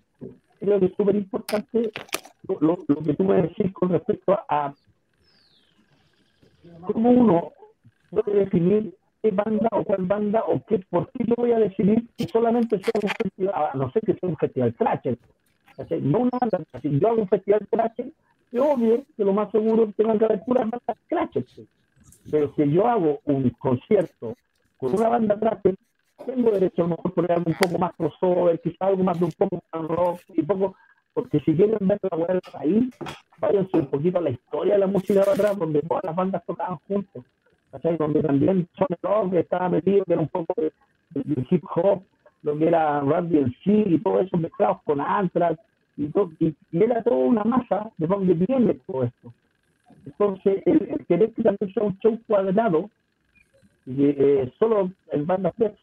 creo 0.63 0.79
que 0.79 0.85
es 0.85 0.95
súper 0.95 1.15
importante 1.15 1.91
lo, 2.47 2.77
lo, 2.87 3.03
que 3.03 3.13
tú 3.13 3.23
me 3.25 3.41
decís 3.41 3.71
con 3.73 3.89
respecto 3.89 4.39
a 4.47 4.73
cómo 6.85 7.11
uno 7.11 7.51
puede 8.09 8.39
definir 8.39 8.95
qué 9.21 9.31
banda 9.31 9.67
o 9.71 9.83
cuál 9.83 10.05
banda 10.05 10.43
o 10.47 10.63
qué, 10.65 10.79
por 10.89 11.09
qué 11.11 11.25
yo 11.25 11.35
voy 11.35 11.51
a 11.51 11.59
decidir 11.59 12.07
que 12.17 12.27
solamente 12.27 12.79
sea 12.79 12.93
un 13.01 13.09
festival, 13.09 13.71
no 13.75 13.91
sé 13.91 13.99
que 14.01 14.13
sea 14.13 14.29
un 14.29 14.37
festival 14.37 14.73
Thrasher, 14.75 15.17
no 16.01 16.19
una 16.19 16.37
banda, 16.39 16.79
si 16.81 16.99
yo 16.99 17.09
hago 17.09 17.21
un 17.21 17.27
festival 17.27 17.67
Thrasher, 17.69 18.11
es 18.51 18.59
obvio 18.59 19.03
que 19.17 19.23
lo 19.25 19.33
más 19.33 19.51
seguro 19.51 19.87
que 19.87 19.93
tengan 19.93 20.19
que 20.19 20.25
haber 20.25 20.43
puras 20.45 20.69
bandas 20.69 20.97
Thrasher, 21.09 21.45
pero 22.31 22.53
si 22.55 22.71
yo 22.71 22.87
hago 22.87 23.19
un 23.25 23.49
concierto 23.51 24.35
con 24.77 24.93
una 24.93 25.09
banda 25.09 25.37
Thrasher, 25.37 25.75
tengo 26.25 26.51
derecho 26.51 26.83
a 26.83 26.87
lo 26.87 26.95
mejor 26.95 27.13
poner 27.13 27.31
algo 27.33 27.51
un 27.51 27.57
poco 27.57 27.79
más 27.79 27.93
crossover, 27.95 28.59
quizás 28.61 28.81
algo 28.81 29.03
más 29.03 29.19
de 29.19 29.25
un 29.25 29.31
poco 29.31 29.59
más 29.71 29.87
rock, 29.87 30.19
y 30.29 30.41
poco 30.43 30.75
porque 31.13 31.39
si 31.41 31.55
quieren 31.55 31.87
ver 31.87 31.99
la 32.09 32.25
del 32.25 32.41
país, 32.51 32.89
váyanse 33.37 33.77
un 33.77 33.85
poquito 33.87 34.17
a 34.17 34.21
la 34.21 34.31
historia 34.31 34.73
de 34.73 34.79
la 34.79 34.87
música 34.87 35.23
de 35.23 35.31
atrás, 35.31 35.57
donde 35.57 35.81
todas 35.81 36.03
las 36.03 36.15
bandas 36.15 36.43
tocaban 36.45 36.77
juntos. 36.87 37.23
Donde 37.97 38.21
también 38.21 38.67
Sonic 38.73 38.99
Rock 39.01 39.33
estaba 39.33 39.69
metido, 39.69 40.05
que 40.05 40.13
era 40.13 40.21
un 40.21 40.27
poco 40.27 40.53
de, 40.57 40.71
hip 41.49 41.63
hop, 41.75 42.03
lo 42.43 42.57
que 42.57 42.67
era 42.67 43.01
Randy 43.01 43.37
el 43.37 43.55
y 43.65 43.97
todo 43.99 44.19
eso 44.19 44.37
mezclados 44.37 44.81
con 44.83 45.01
Anthrax, 45.01 45.59
y, 45.97 46.05
y, 46.39 46.55
era 46.71 47.03
toda 47.03 47.17
una 47.17 47.43
masa 47.43 47.91
de 47.97 48.07
donde 48.07 48.33
viene 48.33 48.75
todo 48.85 49.03
esto. 49.03 49.33
Entonces, 50.05 50.61
el, 50.65 51.05
querer 51.07 51.33
que 51.33 51.43
también 51.43 51.73
sea 51.73 51.83
un 51.83 51.97
show 51.99 52.19
cuadrado, 52.27 52.89
y, 53.85 54.05
eh, 54.05 54.53
solo 54.59 54.91
el 55.11 55.23
banda 55.23 55.53
solo 55.57 55.73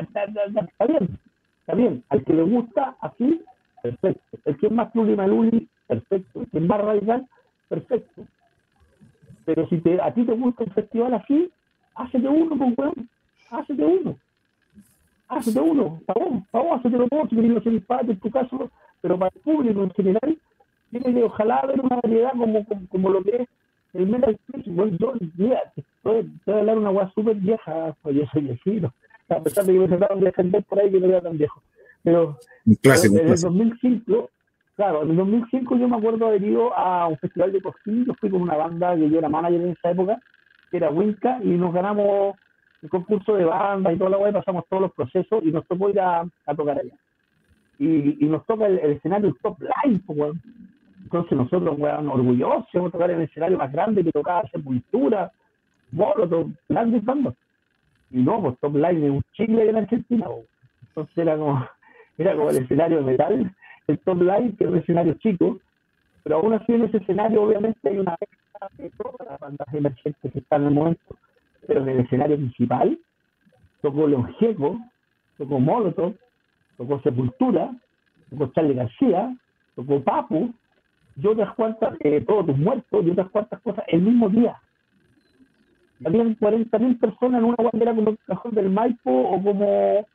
está 0.00 0.86
bien, 0.86 1.18
está 1.60 1.74
bien, 1.74 2.04
al 2.08 2.24
que 2.24 2.32
le 2.32 2.42
gusta 2.42 2.96
así, 3.00 3.42
perfecto. 3.82 4.38
El 4.44 4.56
que 4.58 4.66
es 4.66 4.72
más 4.72 4.90
plurimaluli, 4.92 5.68
perfecto. 5.86 6.40
El 6.40 6.50
que 6.50 6.58
es 6.58 6.64
más 6.64 6.80
radical, 6.80 7.28
perfecto. 7.68 8.22
Pero 9.44 9.68
si 9.68 9.78
te, 9.78 10.00
a 10.00 10.12
ti 10.12 10.24
te 10.24 10.32
gusta 10.32 10.64
un 10.64 10.70
festival 10.72 11.14
así, 11.14 11.50
hácete 11.94 12.28
uno, 12.28 12.58
con 12.58 12.74
pues, 12.74 12.78
weón. 12.78 13.08
Hácete 13.50 13.84
uno. 13.84 14.16
Hácete 15.28 15.60
uno. 15.60 16.00
Vos, 16.06 16.42
para 16.50 16.64
vos, 16.64 16.80
hácete 16.80 16.98
lo 16.98 17.08
todo, 17.08 17.28
si 17.28 17.36
querés 17.36 17.84
padre 17.84 18.12
en 18.12 18.20
tu 18.20 18.30
caso, 18.30 18.70
pero 19.00 19.18
para 19.18 19.32
el 19.34 19.40
público 19.42 19.82
en 19.82 19.90
general, 19.90 20.38
tiene 20.90 21.14
que 21.14 21.24
ojalá 21.24 21.56
haber 21.58 21.80
una 21.80 21.96
variedad 22.02 22.32
como, 22.32 22.64
como, 22.88 23.10
lo 23.10 23.22
que 23.22 23.42
es 23.42 23.48
el 23.94 24.06
metal 24.06 24.38
bueno, 24.66 24.96
yo, 24.98 25.14
mira, 25.36 25.62
a 26.04 26.50
hablar 26.50 26.78
una 26.78 26.90
weá 26.90 27.10
súper 27.14 27.36
vieja, 27.36 27.94
pues 28.02 28.16
yo 28.16 28.24
soy 28.32 28.42
viejito, 28.42 28.92
a 29.28 29.40
pesar 29.40 29.64
de 29.64 29.72
que 29.72 29.78
me 29.78 29.88
trataron 29.88 30.20
de 30.20 30.26
defender 30.26 30.64
por 30.64 30.78
ahí 30.78 30.90
que 30.90 31.00
no 31.00 31.06
era 31.06 31.20
tan 31.20 31.38
viejo. 31.38 31.62
Pero 32.02 32.38
en 32.66 33.18
el 33.18 33.40
2005, 33.40 34.30
claro, 34.76 35.02
en 35.02 35.10
el 35.10 35.16
2005 35.16 35.76
yo 35.76 35.88
me 35.88 35.96
acuerdo 35.96 36.26
haber 36.26 36.44
ido 36.44 36.76
a 36.76 37.08
un 37.08 37.18
festival 37.18 37.52
de 37.52 37.62
cocina, 37.62 38.04
yo 38.06 38.14
fui 38.14 38.30
con 38.30 38.42
una 38.42 38.56
banda 38.56 38.94
que 38.94 39.10
yo 39.10 39.18
era 39.18 39.28
manager 39.28 39.60
en 39.60 39.70
esa 39.70 39.90
época, 39.90 40.20
que 40.70 40.76
era 40.76 40.90
Winca, 40.90 41.40
y 41.42 41.48
nos 41.48 41.72
ganamos 41.72 42.36
el 42.82 42.90
concurso 42.90 43.34
de 43.34 43.44
banda 43.44 43.92
y 43.92 43.98
toda 43.98 44.10
la 44.10 44.18
web, 44.18 44.34
pasamos 44.34 44.64
todos 44.68 44.82
los 44.82 44.92
procesos 44.92 45.42
y 45.42 45.50
nos 45.50 45.66
tocó 45.66 45.90
ir 45.90 46.00
a, 46.00 46.24
tocar 46.56 46.78
allá. 46.78 46.94
Y, 47.78 48.24
nos 48.26 48.44
toca 48.46 48.66
el, 48.66 48.78
escenario 48.78 49.34
top 49.42 49.58
line, 49.60 50.00
pues, 50.06 50.32
Entonces 51.06 51.38
nosotros, 51.38 51.78
weón, 51.78 52.08
orgullosos 52.08 52.66
de 52.72 52.90
tocar 52.90 53.12
en 53.12 53.18
el 53.18 53.28
escenario 53.28 53.58
más 53.58 53.70
grande 53.70 54.02
que 54.02 54.10
tocaba 54.10 54.42
Sepultura, 54.50 55.30
Molotov, 55.92 56.50
grandes 56.68 57.04
bandas. 57.04 57.34
Y 58.10 58.22
no, 58.22 58.42
pues 58.42 58.58
top 58.58 58.74
line 58.74 59.06
es 59.06 59.12
un 59.12 59.22
chile 59.32 59.70
en 59.70 59.76
Argentina, 59.76 60.26
Entonces 60.88 61.16
era 61.16 61.36
como, 61.36 61.64
era 62.18 62.34
como 62.34 62.50
el 62.50 62.56
escenario 62.56 62.98
de 62.98 63.04
metal, 63.04 63.54
el 63.86 63.98
top 64.00 64.20
line, 64.20 64.56
que 64.56 64.64
es 64.64 64.70
un 64.70 64.78
escenario 64.78 65.14
chico, 65.14 65.60
pero 66.24 66.38
aún 66.38 66.54
así 66.54 66.72
en 66.72 66.82
ese 66.82 66.96
escenario 66.96 67.40
obviamente 67.40 67.88
hay 67.88 67.98
una 67.98 68.16
mezcla 68.20 68.68
de 68.76 68.90
todas 68.90 69.28
las 69.30 69.38
bandas 69.38 69.68
emergentes 69.72 70.32
que 70.32 70.38
están 70.40 70.62
en 70.62 70.68
el 70.68 70.74
momento, 70.74 71.16
pero 71.68 71.82
en 71.82 71.88
el 71.88 72.00
escenario 72.00 72.36
principal 72.36 72.98
tocó 73.80 74.08
Longeco, 74.08 74.80
tocó 75.38 75.60
Molotov, 75.60 76.16
tocó 76.76 77.00
Sepultura, 77.02 77.70
tocó 78.28 78.48
Charlie 78.48 78.74
García, 78.74 79.36
tocó 79.76 80.02
Papu, 80.02 80.52
y 81.16 81.26
otras 81.26 81.54
cuantas, 81.54 81.96
eh, 82.00 82.20
todos 82.26 82.46
tus 82.46 82.58
muertos 82.58 83.04
y 83.04 83.10
otras 83.10 83.30
cuantas 83.30 83.60
cosas 83.62 83.84
el 83.88 84.02
mismo 84.02 84.28
día. 84.28 84.56
Habían 86.04 86.36
40.000 86.36 87.00
personas 87.00 87.40
en 87.40 87.46
una 87.46 87.70
bandera 87.70 87.94
como 87.94 88.10
el 88.10 88.18
cajón 88.26 88.54
del 88.54 88.70
Maipo 88.70 89.10
o 89.10 89.42
como 89.42 90.06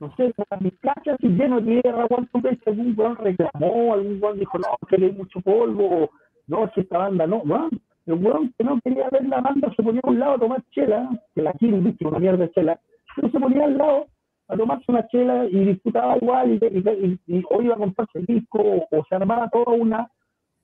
no 0.00 0.14
sé, 0.16 0.32
con 0.32 0.58
mis 0.62 0.72
cachas 0.80 1.18
y 1.20 1.28
lleno 1.28 1.60
de 1.60 1.80
tierra, 1.82 2.06
cuánto 2.08 2.40
veces 2.40 2.66
algún 2.66 2.94
weón 2.96 3.16
reclamó, 3.16 3.92
algún 3.92 4.18
weón 4.20 4.38
dijo, 4.38 4.58
no, 4.58 4.68
que 4.88 4.96
hay 4.96 5.12
mucho 5.12 5.40
polvo, 5.42 6.04
o 6.04 6.10
no, 6.46 6.70
si 6.74 6.80
esta 6.80 6.98
banda 6.98 7.26
no, 7.26 7.38
weón. 7.38 7.70
El 8.06 8.14
weón 8.14 8.52
que 8.56 8.64
no 8.64 8.80
quería 8.82 9.08
ver 9.10 9.28
la 9.28 9.42
banda 9.42 9.70
se 9.76 9.82
ponía 9.82 10.00
a 10.02 10.08
un 10.08 10.18
lado 10.18 10.32
a 10.32 10.38
tomar 10.38 10.64
chela, 10.70 11.08
que 11.34 11.42
la 11.42 11.52
quiere, 11.52 11.78
viste, 11.80 12.06
una 12.06 12.18
mierda 12.18 12.44
de 12.44 12.52
chela, 12.52 12.80
pero 13.14 13.30
se 13.30 13.38
ponía 13.38 13.64
al 13.64 13.76
lado 13.76 14.06
a 14.48 14.56
tomarse 14.56 14.84
una 14.88 15.06
chela 15.08 15.44
y 15.44 15.64
disputaba 15.64 16.16
igual 16.16 16.58
y, 16.60 17.18
y, 17.26 17.44
o 17.48 17.62
iba 17.62 17.74
a 17.74 17.78
comprarse 17.78 18.18
el 18.18 18.26
disco 18.26 18.58
o, 18.90 19.04
se 19.08 19.14
armaba 19.14 19.48
toda 19.50 19.76
una, 19.76 20.10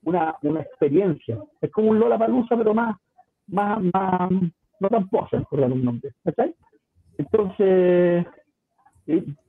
una, 0.06 0.36
una 0.42 0.60
experiencia. 0.60 1.38
Es 1.60 1.70
como 1.70 1.90
un 1.90 1.98
Lola 1.98 2.16
Palusa, 2.16 2.56
pero 2.56 2.72
más, 2.72 2.96
más, 3.48 3.82
más, 3.92 4.30
no 4.80 4.88
tan 4.88 5.08
pose, 5.08 5.40
por 5.50 5.60
dar 5.60 5.72
un 5.72 5.84
nombre, 5.84 6.12
¿cachai? 6.24 6.54
Entonces, 7.18 8.24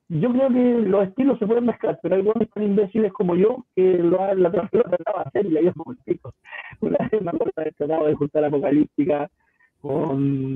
yo 0.09 0.31
creo 0.31 0.49
que 0.49 0.89
los 0.89 1.07
estilos 1.07 1.37
se 1.37 1.45
pueden 1.45 1.65
mezclar, 1.65 1.99
pero 2.01 2.15
hay 2.15 2.21
buenos 2.23 2.49
tan 2.49 2.63
imbéciles 2.63 3.13
como 3.13 3.35
yo 3.35 3.65
que 3.75 3.97
lo, 3.99 4.17
la, 4.17 4.33
la, 4.35 4.51
trataba 4.51 5.23
de 5.23 5.29
hacer 5.29 5.45
y 5.45 5.57
ahí 5.57 5.67
es 5.67 5.73
como 5.73 5.95
Una 6.81 6.97
vez 7.11 7.21
me 7.21 7.29
acuerdo 7.29 7.53
haber 7.55 7.73
tratado 7.75 8.07
de 8.07 8.15
juntar 8.15 8.45
Apocalíptica 8.45 9.29
con, 9.81 10.55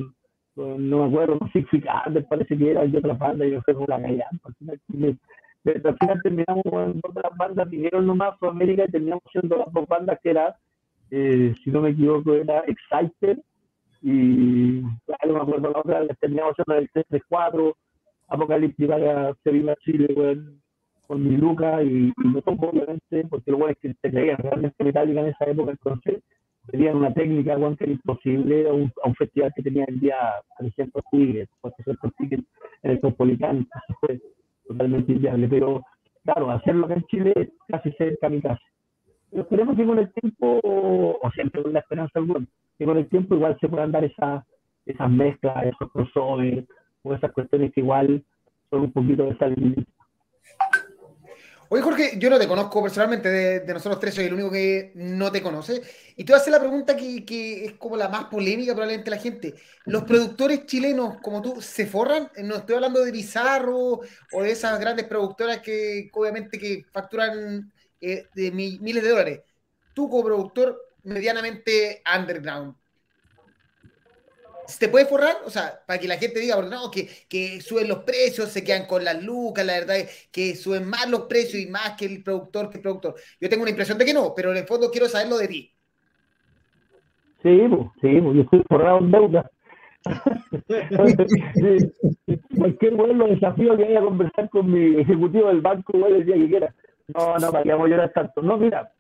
no 0.56 0.98
me 0.98 1.06
acuerdo, 1.06 1.38
con 1.38 1.52
Six 1.52 1.70
Feet 1.70 1.86
parece 2.28 2.58
que 2.58 2.72
era, 2.72 2.86
y 2.86 2.96
otra 2.96 3.14
banda, 3.14 3.46
yo 3.46 3.62
fui 3.62 3.76
con 3.76 3.86
la 3.88 4.00
gallán. 5.64 5.88
Al 5.88 5.98
final, 5.98 6.22
terminamos 6.24 6.64
con 6.64 7.02
otras 7.04 7.38
bandas, 7.38 7.70
vinieron 7.70 8.06
nomás 8.06 8.36
a 8.42 8.48
América 8.48 8.86
y 8.88 8.92
terminamos 8.92 9.24
siendo 9.32 9.58
las 9.58 9.72
dos 9.72 9.88
bandas 9.88 10.20
que 10.22 10.30
era, 10.32 10.56
eh, 11.10 11.54
si 11.64 11.72
no 11.72 11.82
me 11.82 11.90
equivoco, 11.90 12.34
era 12.34 12.64
Exciter 12.68 13.40
y, 14.02 14.82
claro, 15.06 15.34
me 15.34 15.42
acuerdo 15.42 15.72
la 15.72 15.80
otra, 15.80 16.08
terminamos 16.20 16.56
siendo 16.56 16.80
el 16.80 16.90
334 16.90 17.76
apocalíptica 18.32 19.36
se 19.44 19.52
vino 19.52 19.72
a 19.72 19.76
Chile 19.78 20.08
con 21.06 21.24
mi 21.24 21.36
Luca 21.36 21.84
y, 21.84 22.12
y 22.16 22.28
me 22.28 22.42
tocó 22.42 22.70
obviamente 22.70 23.26
porque 23.30 23.52
lo 23.52 23.68
es 23.68 23.78
que 23.80 23.94
se 24.02 24.10
creían 24.10 24.38
realmente 24.38 24.84
metálica 24.84 25.20
en 25.20 25.28
esa 25.28 25.46
época 25.46 25.72
entonces 25.72 26.24
tenían 26.68 26.96
una 26.96 27.14
técnica 27.14 27.58
bueno, 27.58 27.76
que 27.76 27.84
era 27.84 27.94
imposible 27.94 28.70
a 28.70 28.74
un, 28.74 28.92
a 29.04 29.10
un, 29.10 29.16
festival 29.16 29.52
que 29.54 29.64
tenía 29.64 29.84
el 29.90 30.00
día 30.00 30.16
300 30.58 31.04
tigres 31.12 31.50
400 31.60 32.12
tigres 32.18 32.46
en 32.84 32.92
el 32.92 33.02
Cosmopolitano 33.02 33.66
fue 34.00 34.22
totalmente 34.72 35.12
inviable 35.12 35.48
pero 35.48 35.84
claro 36.24 36.52
hacerlo 36.52 36.86
acá 36.86 36.96
en 36.96 37.04
Chile 37.04 37.34
es 37.36 37.50
casi 37.68 37.92
ser 37.94 38.18
kamikaze. 38.20 38.62
Pero 39.30 39.44
esperemos 39.44 39.78
que 39.78 39.86
con 39.86 39.98
el 39.98 40.12
tiempo, 40.12 40.60
o 40.64 41.32
siempre 41.34 41.64
con 41.64 41.72
la 41.72 41.80
esperanza 41.80 42.20
alguna, 42.20 42.46
que 42.78 42.86
con 42.86 42.98
el 42.98 43.08
tiempo 43.08 43.36
igual 43.36 43.58
se 43.62 43.70
puedan 43.70 43.92
dar 43.92 44.04
esa, 44.04 44.46
esas 44.86 45.10
mezclas, 45.10 45.68
esos 45.68 45.90
crossovers, 45.92 46.68
o 47.04 47.14
esas 47.14 47.32
cuestiones 47.32 47.72
que 47.72 47.80
igual 47.80 48.24
son 48.70 48.82
un 48.82 48.92
poquito 48.92 49.24
de 49.24 49.38
Oye, 51.74 51.84
Jorge, 51.84 52.18
yo 52.18 52.30
no 52.30 52.38
te 52.38 52.50
conozco 52.50 52.84
personalmente, 52.84 53.30
de, 53.30 53.74
nosotros 53.74 53.98
tres 54.02 54.14
soy 54.14 54.26
el 54.26 54.34
único 54.34 54.52
que 54.52 54.92
no 54.94 55.32
te 55.32 55.42
conoce. 55.42 55.82
Y 56.18 56.26
te 56.26 56.34
voy 56.34 56.38
a 56.38 56.42
hacer 56.42 56.52
la 56.52 56.60
pregunta 56.60 56.98
que, 56.98 57.64
es 57.66 57.74
como 57.78 57.96
la 57.96 58.10
más 58.10 58.26
polémica 58.26 58.74
probablemente 58.74 59.10
la 59.10 59.16
gente. 59.16 59.56
¿Los 59.86 60.04
productores 60.04 60.66
chilenos 60.66 61.20
como 61.22 61.42
tú 61.42 61.62
se 61.62 61.88
forran? 61.88 62.30
No 62.44 62.58
estoy 62.58 62.76
hablando 62.76 63.00
de 63.06 63.12
Bizarro 63.14 64.02
o 64.34 64.44
de 64.44 64.52
esas 64.52 64.78
grandes 64.82 65.06
productoras 65.06 65.60
que 65.62 66.10
obviamente 66.12 66.60
que 66.60 66.84
facturan 66.92 67.72
eh, 68.02 68.26
de 68.36 68.52
miles 68.52 69.02
de 69.02 69.10
dólares. 69.10 69.40
Tú 69.94 70.10
como 70.10 70.26
productor 70.26 70.78
medianamente 71.04 72.04
underground, 72.14 72.76
¿Se 74.72 74.90
puede 74.90 75.06
forrar? 75.06 75.38
O 75.46 75.50
sea, 75.50 75.82
para 75.86 76.00
que 76.00 76.08
la 76.08 76.18
gente 76.18 76.40
diga, 76.40 76.62
no, 76.62 76.90
que, 76.90 77.08
que 77.28 77.62
suben 77.62 77.88
los 77.88 78.00
precios, 78.00 78.50
se 78.50 78.64
quedan 78.64 78.86
con 78.86 79.04
las 79.04 79.22
lucas, 79.24 79.66
la 79.66 79.74
verdad 79.74 79.98
es 79.98 80.30
que 80.32 80.56
suben 80.56 80.88
más 80.88 81.10
los 81.10 81.22
precios 81.22 81.62
y 81.62 81.68
más 81.68 81.96
que 81.98 82.06
el 82.06 82.24
productor 82.24 82.70
que 82.70 82.78
el 82.78 82.82
productor. 82.82 83.16
Yo 83.40 83.50
tengo 83.50 83.64
una 83.64 83.72
impresión 83.72 83.98
de 83.98 84.06
que 84.06 84.14
no, 84.14 84.34
pero 84.36 84.52
en 84.52 84.58
el 84.58 84.66
fondo 84.66 84.90
quiero 84.90 85.08
saberlo 85.08 85.38
de 85.38 85.48
ti. 85.48 85.72
Sí, 87.44 87.60
sí, 88.02 88.22
yo 88.22 88.42
estoy 88.42 88.64
forrado 88.70 89.00
en 89.00 89.12
deuda. 89.12 89.50
Cualquier 92.58 92.96
vuelo 92.96 93.28
desafío 93.28 93.78
que 93.78 93.86
haya 93.86 94.00
a 94.00 94.04
conversar 94.04 94.50
con 94.50 94.72
mi 94.72 95.02
ejecutivo 95.02 95.48
del 95.48 95.62
banco, 95.62 95.94
el 96.08 96.26
día 96.26 96.36
que 96.36 96.50
quiera. 96.50 96.74
No, 97.08 97.38
no, 97.38 97.52
para 97.52 97.64
que 97.64 97.72
vamos 97.72 97.88
a 97.88 97.90
llorar 97.90 98.12
tanto. 98.14 98.42
No, 98.42 98.58
mira, 98.58 98.92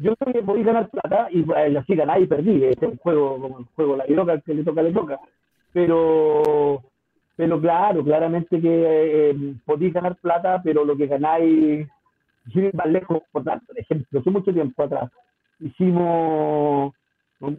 yo 0.00 0.16
creo 0.16 0.32
que 0.32 0.42
podéis 0.42 0.66
ganar 0.66 0.88
plata 0.88 1.28
y 1.30 1.40
eh, 1.40 1.78
así 1.78 1.94
ganáis 1.94 2.24
y 2.24 2.26
perdí. 2.26 2.64
Este 2.64 2.86
es 2.86 2.92
un 2.92 2.98
juego 2.98 3.38
como 3.38 3.58
el 3.58 3.64
juego 3.76 3.96
la 3.96 4.06
loca, 4.08 4.40
que 4.40 4.54
le 4.54 4.64
toca, 4.64 4.82
le 4.82 4.92
toca. 4.92 5.20
Pero, 5.72 6.82
pero 7.36 7.60
claro, 7.60 8.02
claramente 8.02 8.60
que 8.60 9.30
eh, 9.30 9.90
ganar 9.92 10.16
plata, 10.16 10.60
pero 10.64 10.84
lo 10.84 10.96
que 10.96 11.06
ganáis, 11.06 11.86
ir 12.54 12.74
más 12.74 12.86
lejos, 12.86 13.22
por 13.30 13.44
tanto, 13.44 13.66
por 13.66 13.78
ejemplo, 13.78 14.20
hace 14.20 14.30
mucho 14.30 14.52
tiempo 14.52 14.82
atrás, 14.82 15.10
hicimos 15.60 16.94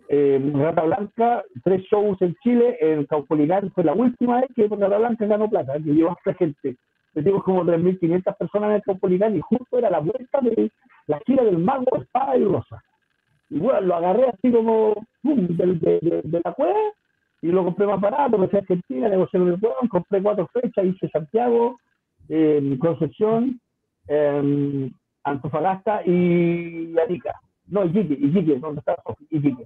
eh, 0.10 0.52
Rata 0.56 0.82
Blanca, 0.82 1.44
tres 1.64 1.84
shows 1.84 2.20
en 2.22 2.36
Chile, 2.44 2.76
en 2.82 3.06
Caupolicán, 3.06 3.72
fue 3.72 3.84
la 3.84 3.94
última 3.94 4.42
vez 4.42 4.50
que 4.56 4.68
Rata 4.68 4.98
Blanca 4.98 5.28
ganó 5.28 5.48
plata, 5.48 5.74
que 5.74 5.94
llevó 5.94 6.18
a 6.26 6.34
gente. 6.34 6.76
Tenemos 7.14 7.44
como 7.44 7.64
3.500 7.66 8.38
personas 8.38 8.82
en 8.88 9.36
y 9.36 9.42
justo 9.42 9.78
era 9.78 9.90
la 9.90 10.00
vuelta 10.00 10.40
de 10.42 10.72
la 11.08 11.20
gira 11.26 11.44
del 11.44 11.58
mago 11.58 11.98
espada 11.98 12.38
y 12.38 12.46
rosa. 12.46 12.82
Y 13.50 13.60
bueno, 13.60 13.82
lo 13.82 13.96
agarré 13.96 14.30
así 14.30 14.52
como 14.52 14.96
de, 15.24 16.42
la 16.44 16.54
cueva 16.54 16.80
y 17.42 17.48
lo 17.48 17.66
compré 17.66 17.86
más 17.86 18.00
barato, 18.00 18.38
me 18.38 18.48
fui 18.48 18.60
a 18.60 18.62
Argentina, 18.62 19.10
negocié 19.10 19.40
con 19.40 19.50
el 19.50 19.60
hueón, 19.62 19.88
compré 19.90 20.22
cuatro 20.22 20.48
fechas, 20.54 20.86
hice 20.86 21.10
Santiago, 21.10 21.80
eh, 22.30 22.78
Concepción, 22.80 23.60
eh, 24.08 24.92
Antofagasta 25.24 26.06
y 26.06 26.98
Arica. 26.98 27.36
No, 27.68 27.86
Iquique, 27.86 28.14
Iquique, 28.14 28.58
¿dónde 28.60 28.80
está? 28.80 28.96
Iquique. 29.30 29.66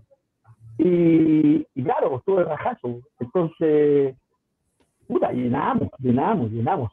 Y, 0.77 1.65
y 1.75 1.83
claro, 1.83 2.17
estuve 2.17 2.43
rajazo. 2.43 2.99
Entonces, 3.19 4.15
puta, 5.07 5.31
llenamos, 5.31 5.89
llenamos, 5.99 6.51
llenamos. 6.51 6.91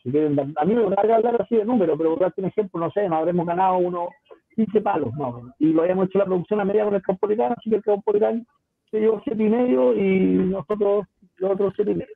a 0.57 0.65
mí 0.65 0.75
me 0.75 0.83
gustaría 0.83 1.17
hablar 1.17 1.41
así 1.41 1.57
de 1.57 1.65
números, 1.65 1.97
pero 1.99 2.17
por 2.17 2.33
un 2.37 2.45
ejemplo, 2.45 2.81
no 2.81 2.91
sé, 2.91 3.09
nos 3.09 3.19
habremos 3.19 3.47
ganado 3.47 3.79
unos 3.79 4.09
15 4.55 4.81
palos, 4.81 5.15
no, 5.15 5.53
y 5.59 5.73
lo 5.73 5.83
habíamos 5.83 6.07
hecho 6.07 6.19
la 6.19 6.27
producción 6.27 6.61
a 6.61 6.65
media 6.65 6.85
con 6.85 6.95
el 6.95 7.03
Campolitano, 7.03 7.55
así 7.59 7.71
que 7.71 7.77
el 7.77 7.83
Campolitano 7.83 8.45
se 8.91 9.01
llevó 9.01 9.21
siete 9.25 9.43
y 9.43 9.49
medio 9.49 9.95
y 9.95 10.21
nosotros 10.51 11.07
los 11.39 11.51
otros 11.53 11.73
siete 11.75 11.93
y 11.93 11.95
medio. 11.95 12.15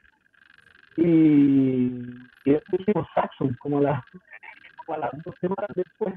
Y, 0.99 2.51
después 2.51 2.81
hicimos 2.81 3.07
Saxon 3.15 3.57
como 3.61 3.79
a, 3.79 3.83
las, 3.83 4.03
dos 5.25 5.35
semanas 5.41 5.71
después 5.75 6.15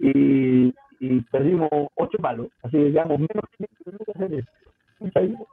y, 0.00 0.72
perdimos 1.30 1.70
ocho 1.94 2.18
palos, 2.18 2.48
así 2.62 2.76
que 2.76 2.92
quedamos 2.92 3.18
menos 3.18 3.44
que 3.56 4.44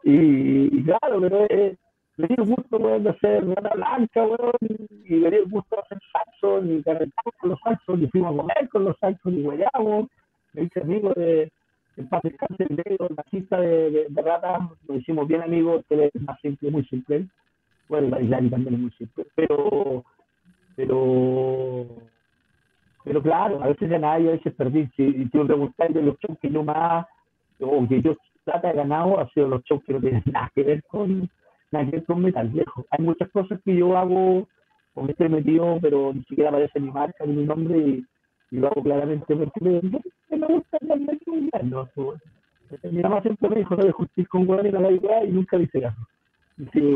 y, 0.03 0.79
y 0.79 0.83
claro, 0.83 1.21
pero 1.21 1.45
es, 1.49 1.77
me 2.17 2.27
dio 2.27 2.43
el 2.43 2.49
gusto, 2.49 2.77
de 2.77 3.09
hacer 3.09 3.47
rata 3.47 3.75
blanca, 3.75 4.23
weón, 4.23 4.53
y 5.05 5.15
me 5.15 5.29
dio 5.29 5.43
el 5.43 5.49
gusto 5.49 5.79
hacer 5.81 5.99
Saxon, 6.11 6.71
y 6.71 6.83
carretamos 6.83 7.33
con 7.39 7.49
los 7.49 7.59
Saxon, 7.59 8.03
y 8.03 8.07
fuimos 8.07 8.33
a 8.33 8.37
comer 8.37 8.69
con 8.69 8.85
los 8.85 8.97
Saxon, 8.99 9.39
y 9.39 9.43
huellamos, 9.43 10.07
me 10.53 10.63
hice 10.63 10.81
amigo 10.81 11.13
de, 11.15 11.51
el 11.97 12.07
paz 12.07 12.21
descanse, 12.23 12.65
el 12.69 12.75
dedo, 12.77 13.07
el 13.09 13.15
bajista 13.15 13.59
de, 13.59 13.91
de, 13.91 14.05
de, 14.09 14.21
Rata, 14.21 14.69
lo 14.87 14.95
hicimos 14.95 15.27
bien 15.27 15.41
amigos, 15.41 15.83
que 15.89 16.11
es 16.13 16.21
más 16.21 16.39
simple, 16.41 16.71
muy 16.71 16.85
simple, 16.85 17.27
bueno, 17.89 18.09
la 18.09 18.21
Islari 18.21 18.49
también 18.49 18.75
es 18.75 18.79
muy 18.79 18.91
simple, 18.91 19.25
pero, 19.35 20.03
pero, 20.75 21.85
pero 23.03 23.21
claro, 23.21 23.61
a 23.61 23.67
veces 23.67 23.89
ganar 23.89 24.21
y 24.21 24.29
a 24.29 24.31
veces 24.31 24.53
perdí, 24.53 24.87
si, 24.95 25.11
si 25.11 25.29
tú 25.29 25.45
preguntas 25.45 25.93
de 25.93 26.01
los 26.01 26.17
shows 26.19 26.39
que 26.39 26.49
yo 26.49 26.63
más, 26.63 27.05
o 27.59 27.87
que 27.87 28.01
yo 28.01 28.15
trata 28.45 28.69
de 28.69 28.75
ganado, 28.75 29.19
ha 29.19 29.29
sido 29.29 29.47
los 29.47 29.63
shows 29.63 29.83
que 29.83 29.93
no 29.93 29.99
tienen 29.99 30.23
nada 30.25 30.51
que 30.53 30.63
ver 30.63 30.83
con 30.83 31.29
metal 32.15 32.49
viejo. 32.49 32.85
Hay 32.91 33.03
muchas 33.03 33.29
cosas 33.31 33.59
que 33.63 33.75
yo 33.75 33.97
hago 33.97 34.47
con 34.93 35.09
este 35.09 35.27
metido, 35.29 35.77
pero 35.81 36.13
ni 36.13 36.23
siquiera 36.23 36.49
aparece 36.49 36.79
mi 36.79 36.91
marca 36.91 37.25
ni 37.25 37.33
mi 37.33 37.45
nombre 37.45 37.77
y, 37.77 38.05
lo 38.51 38.67
hago 38.67 38.83
claramente 38.83 39.35
porque 39.35 39.59
me, 39.59 39.79
gusta 39.81 40.77
metal 40.81 41.69
no, 41.69 41.89
Mi 42.89 43.01
mamá 43.01 43.21
siempre 43.21 43.49
me 43.49 43.55
dijo, 43.57 43.75
no, 43.75 43.91
justicia 43.91 44.29
con 44.29 44.43
y 44.43 44.71
la 44.71 44.91
idea 44.91 45.25
y 45.25 45.31
nunca 45.31 45.57
dice 45.57 45.81
caso. 45.81 45.97
Y. 46.73 46.95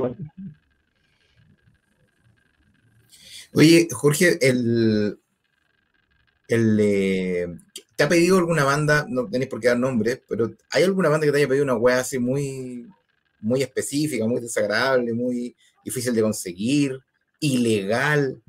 Oye, 3.53 3.87
Jorge, 3.91 4.37
el, 4.41 5.19
el, 6.47 6.79
eh, 6.79 7.47
¿te 7.95 8.03
ha 8.03 8.09
pedido 8.09 8.37
alguna 8.37 8.63
banda, 8.63 9.05
no 9.09 9.27
tenéis 9.27 9.49
por 9.49 9.59
qué 9.59 9.69
dar 9.69 9.79
nombre, 9.79 10.21
pero 10.29 10.51
hay 10.71 10.83
alguna 10.83 11.09
banda 11.09 11.25
que 11.25 11.31
te 11.31 11.39
haya 11.39 11.47
pedido 11.47 11.63
una 11.63 11.75
wea 11.75 11.99
así 11.99 12.19
muy, 12.19 12.87
muy 13.41 13.61
específica, 13.61 14.25
muy 14.25 14.41
desagradable, 14.41 15.13
muy 15.13 15.55
difícil 15.83 16.13
de 16.13 16.21
conseguir, 16.21 16.99
ilegal. 17.39 18.41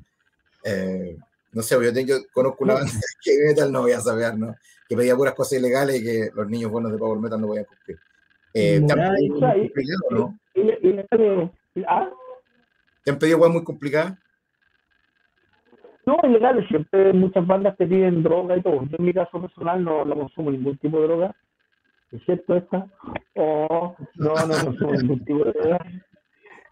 Eh, 0.63 1.17
no 1.53 1.61
sé, 1.61 1.75
yo, 1.83 1.93
tengo, 1.93 2.15
conozco 2.33 2.63
una 2.63 2.75
banda 2.75 2.91
que 3.23 3.31
metal 3.47 3.71
no 3.71 3.81
voy 3.81 3.91
a 3.91 3.99
saber, 3.99 4.37
¿no? 4.37 4.55
Que 4.87 4.95
pedía 4.95 5.15
puras 5.15 5.33
cosas 5.33 5.59
ilegales 5.59 5.99
y 5.99 6.03
que 6.03 6.29
los 6.33 6.47
niños 6.47 6.71
buenos 6.71 6.91
de 6.91 6.97
Power 6.97 7.19
Metal 7.19 7.39
no 7.39 7.47
podían 7.47 7.65
cumplir. 7.65 7.99
Eh, 8.53 8.81
¿te, 8.85 8.93
han 8.93 9.15
pedido 9.73 9.97
¿no? 10.11 10.39
¿Te 13.03 13.11
han 13.11 13.17
pedido 13.17 13.39
cosas 13.39 13.53
muy 13.53 13.63
complicadas? 13.63 14.17
No, 16.05 16.17
ilegales, 16.23 16.67
siempre 16.67 17.13
muchas 17.13 17.45
bandas 17.45 17.77
te 17.77 17.85
piden 17.85 18.23
droga 18.23 18.57
y 18.57 18.61
todo. 18.61 18.83
Yo 18.85 18.97
en 18.97 19.05
mi 19.05 19.13
caso 19.13 19.39
personal 19.39 19.83
no, 19.83 20.03
no 20.03 20.15
consumo 20.15 20.51
ningún 20.51 20.77
tipo 20.77 20.99
de 20.99 21.07
droga 21.07 21.35
excepto 22.11 22.55
esta, 22.55 22.87
oh, 23.35 23.95
no, 24.15 24.33
no, 24.33 24.47
no 24.47 24.77
somos 24.77 25.03
tipo 25.25 25.45
de 25.45 25.53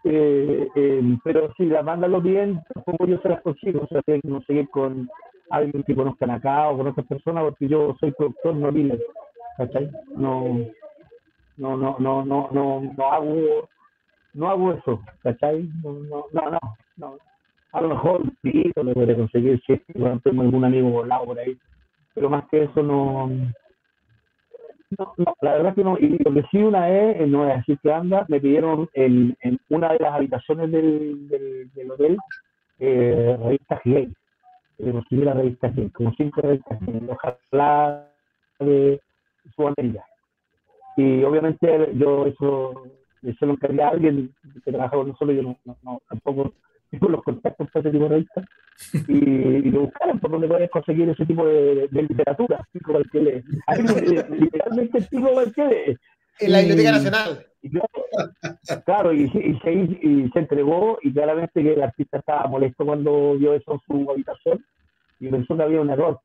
eh, 0.04 0.68
eh, 0.74 1.18
pero 1.22 1.52
si 1.56 1.66
las 1.66 1.84
bandas 1.84 2.10
lo 2.10 2.20
bien, 2.20 2.62
tampoco 2.72 3.06
yo 3.06 3.18
se 3.20 3.28
las 3.28 3.42
consigo, 3.42 3.82
o 3.82 3.86
sea, 3.88 4.00
tengo 4.02 4.20
que 4.22 4.28
conseguir 4.28 4.70
con 4.70 5.08
alguien 5.50 5.82
que 5.82 5.94
conozcan 5.94 6.30
acá 6.30 6.68
o 6.68 6.78
con 6.78 6.86
otras 6.88 7.06
personas, 7.06 7.44
porque 7.44 7.68
yo 7.68 7.96
soy 8.00 8.12
productor, 8.12 8.54
no 8.54 8.72
dealer, 8.72 9.00
¿cachai? 9.58 9.90
No, 10.16 10.58
no, 11.58 11.76
no, 11.76 11.96
no, 11.98 12.24
no, 12.24 12.48
no, 12.50 12.92
no 12.96 13.12
hago, 13.12 13.68
no 14.32 14.48
hago 14.48 14.72
eso, 14.72 15.00
¿cachai? 15.22 15.68
No, 15.82 15.92
no, 16.32 16.50
no, 16.50 16.60
no, 16.96 17.18
A 17.72 17.80
lo 17.82 17.88
mejor 17.90 18.22
sí, 18.42 18.70
lo 18.76 18.94
puede 18.94 19.14
conseguir 19.14 19.60
si 19.66 19.76
tengo 20.22 20.42
algún 20.42 20.64
amigo 20.64 20.88
volado 20.88 21.26
por 21.26 21.38
ahí, 21.38 21.58
pero 22.14 22.30
más 22.30 22.48
que 22.48 22.62
eso 22.62 22.82
no, 22.82 23.28
no, 24.98 25.34
la 25.40 25.52
verdad 25.54 25.74
que 25.74 25.84
no. 25.84 25.96
Y 25.98 26.18
lo 26.18 26.32
que 26.32 26.42
sí 26.50 26.58
una 26.58 26.86
vez, 26.86 27.28
no 27.28 27.38
voy 27.38 27.50
a 27.50 27.56
decir 27.56 27.78
que 27.82 27.92
anda, 27.92 28.24
me 28.28 28.40
pidieron 28.40 28.88
en, 28.94 29.36
una 29.68 29.92
de 29.92 29.98
las 29.98 30.14
habitaciones 30.14 30.70
del, 30.70 31.90
hotel 31.90 32.16
eh, 32.78 33.36
revistas 33.42 33.80
gay. 33.84 34.12
Eh, 34.78 34.92
recibí 34.92 35.24
la 35.24 35.34
revista 35.34 35.68
gay, 35.68 35.90
como 35.90 36.12
cinco 36.16 36.40
revistas 36.40 36.78
gay. 36.80 37.08
Ojalá 37.08 38.08
de 38.58 39.00
su 39.54 39.62
banderilla. 39.62 40.04
Y 40.96 41.22
obviamente 41.22 41.90
yo 41.94 42.26
eso, 42.26 42.82
eso 43.22 43.46
lo 43.46 43.52
encargué 43.52 43.82
a 43.82 43.88
alguien 43.88 44.34
que 44.64 44.72
trabaja 44.72 44.96
con 44.96 45.08
nosotros, 45.08 45.36
yo 45.36 45.42
no, 45.42 45.56
no, 45.64 45.76
no 45.82 46.00
tampoco 46.08 46.52
tengo 46.90 47.08
los 47.08 47.22
contactos 47.22 47.68
para 47.70 47.88
ese 47.88 47.90
tipo 47.90 48.04
de 48.04 48.10
revistas 48.10 48.44
y, 49.08 49.14
y 49.14 49.70
lo 49.70 49.82
buscaron 49.82 50.18
por 50.18 50.30
donde 50.30 50.48
puedes 50.48 50.70
conseguir 50.70 51.08
ese 51.08 51.24
tipo 51.24 51.46
de, 51.46 51.88
de 51.88 52.02
literatura, 52.02 52.66
Pico 52.72 52.92
Valquele. 52.94 53.44
literalmente 54.30 54.98
el 54.98 55.06
Pico 55.06 55.34
Valquele. 55.34 55.98
En 56.40 56.52
la 56.52 56.58
Biblioteca 56.60 56.92
Nacional. 56.92 57.46
Y, 57.62 57.70
claro, 58.84 59.12
y, 59.12 59.24
y, 59.24 59.58
se, 59.60 59.72
y, 59.72 60.30
se 60.32 60.38
entregó 60.38 60.98
y 61.02 61.12
claramente 61.12 61.62
que 61.62 61.74
el 61.74 61.82
artista 61.82 62.18
estaba 62.18 62.48
molesto 62.48 62.86
cuando 62.86 63.36
vio 63.36 63.54
eso 63.54 63.74
en 63.74 63.80
su 63.86 64.10
habitación 64.10 64.64
y 65.20 65.28
pensó 65.28 65.56
que 65.56 65.62
había 65.62 65.80
un 65.80 65.90
error. 65.90 66.20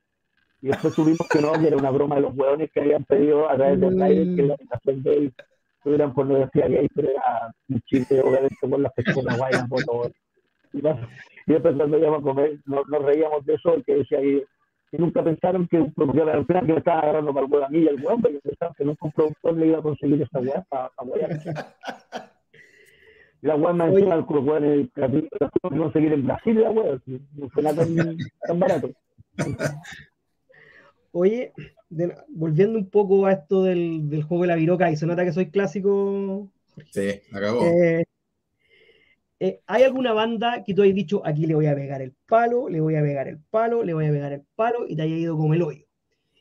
Y 0.61 0.67
después 0.67 0.93
supimos 0.93 1.27
que 1.29 1.41
no, 1.41 1.51
que 1.53 1.67
era 1.67 1.77
una 1.77 1.91
broma 1.91 2.15
de 2.15 2.21
los 2.21 2.35
hueones 2.35 2.71
que 2.71 2.79
habían 2.79 3.03
pedido 3.03 3.49
a 3.49 3.55
través 3.55 3.79
del 3.79 4.01
aire 4.01 4.35
que 4.35 4.43
la 4.43 4.53
habitación 4.53 5.03
de 5.03 5.13
él 5.13 5.33
tuvieran 5.83 6.13
pornografía 6.13 6.67
gay, 6.67 6.87
pero 6.95 7.09
era 7.09 7.53
un 7.69 7.81
chiste, 7.81 8.19
obviamente, 8.21 8.55
con 8.59 8.81
las 8.81 8.93
personas 8.93 9.37
guayas, 9.37 9.67
por 9.69 9.83
todo. 9.83 10.11
Y, 10.75 10.79
y 10.79 11.53
después 11.53 11.75
cuando 11.75 11.97
íbamos 11.97 12.19
a 12.19 12.23
comer, 12.23 12.59
nos, 12.65 12.87
nos 12.87 13.03
reíamos 13.03 13.45
de 13.45 13.53
eso, 13.55 13.75
que 13.85 13.95
decía 13.95 14.19
ahí, 14.19 14.43
y 14.91 14.97
nunca 14.97 15.23
pensaron 15.23 15.67
que 15.67 15.77
un 15.77 15.93
productor, 15.93 16.29
al 16.29 16.45
final 16.45 16.65
que 16.65 16.73
me 16.73 16.79
estaba 16.79 16.99
agarrando 16.99 17.33
para 17.33 17.45
el 17.45 17.51
huevo 17.51 17.65
a 17.65 17.69
mí 17.69 17.79
y 17.79 17.87
el 17.87 17.95
huevo, 17.95 18.19
porque 18.21 18.39
pensaban 18.39 18.75
que 18.77 18.85
nunca 18.85 19.05
un 19.05 19.11
productor 19.11 19.57
le 19.57 19.67
iba 19.67 19.79
a 19.79 19.81
conseguir 19.81 20.21
esa 20.21 20.39
hueá 20.39 20.65
para, 20.69 20.89
para 20.89 21.09
Y 23.41 23.47
la 23.47 23.55
hueá 23.55 23.73
me 23.73 23.85
encima 23.85 24.15
el 24.15 24.21
huevo 24.21 24.57
en 24.57 24.63
el 24.63 24.91
conseguir 25.61 26.13
en 26.13 26.25
Brasil 26.25 26.61
la 26.61 26.71
hueá, 26.71 27.01
no 27.05 27.49
fue 27.49 27.63
nada 27.63 27.83
tan, 27.83 28.17
tan 28.47 28.59
barato. 28.59 28.89
Oye, 31.11 31.53
de, 31.89 32.13
volviendo 32.29 32.77
un 32.77 32.89
poco 32.89 33.25
a 33.25 33.33
esto 33.33 33.63
del, 33.63 34.09
del, 34.09 34.23
juego 34.23 34.43
de 34.43 34.47
la 34.47 34.55
viroca, 34.55 34.91
y 34.91 34.97
se 34.97 35.05
nota 35.05 35.23
que 35.23 35.31
soy 35.31 35.49
clásico. 35.49 36.49
Sí, 36.91 37.21
acabó. 37.31 37.65
Eh, 37.65 38.05
eh, 39.39 39.61
¿Hay 39.67 39.83
alguna 39.83 40.13
banda 40.13 40.63
que 40.63 40.73
tú 40.73 40.81
hayas 40.81 40.95
dicho, 40.95 41.21
aquí 41.25 41.45
le 41.45 41.55
voy 41.55 41.67
a 41.67 41.75
pegar 41.75 42.01
el 42.01 42.13
palo, 42.27 42.69
le 42.69 42.79
voy 42.79 42.95
a 42.95 43.01
pegar 43.01 43.27
el 43.27 43.39
palo, 43.49 43.83
le 43.83 43.93
voy 43.93 44.05
a 44.05 44.11
pegar 44.11 44.33
el 44.33 44.43
palo, 44.55 44.85
y 44.87 44.95
te 44.95 45.01
haya 45.01 45.15
ido 45.15 45.37
como 45.37 45.53
el 45.53 45.61
hoyo? 45.61 45.85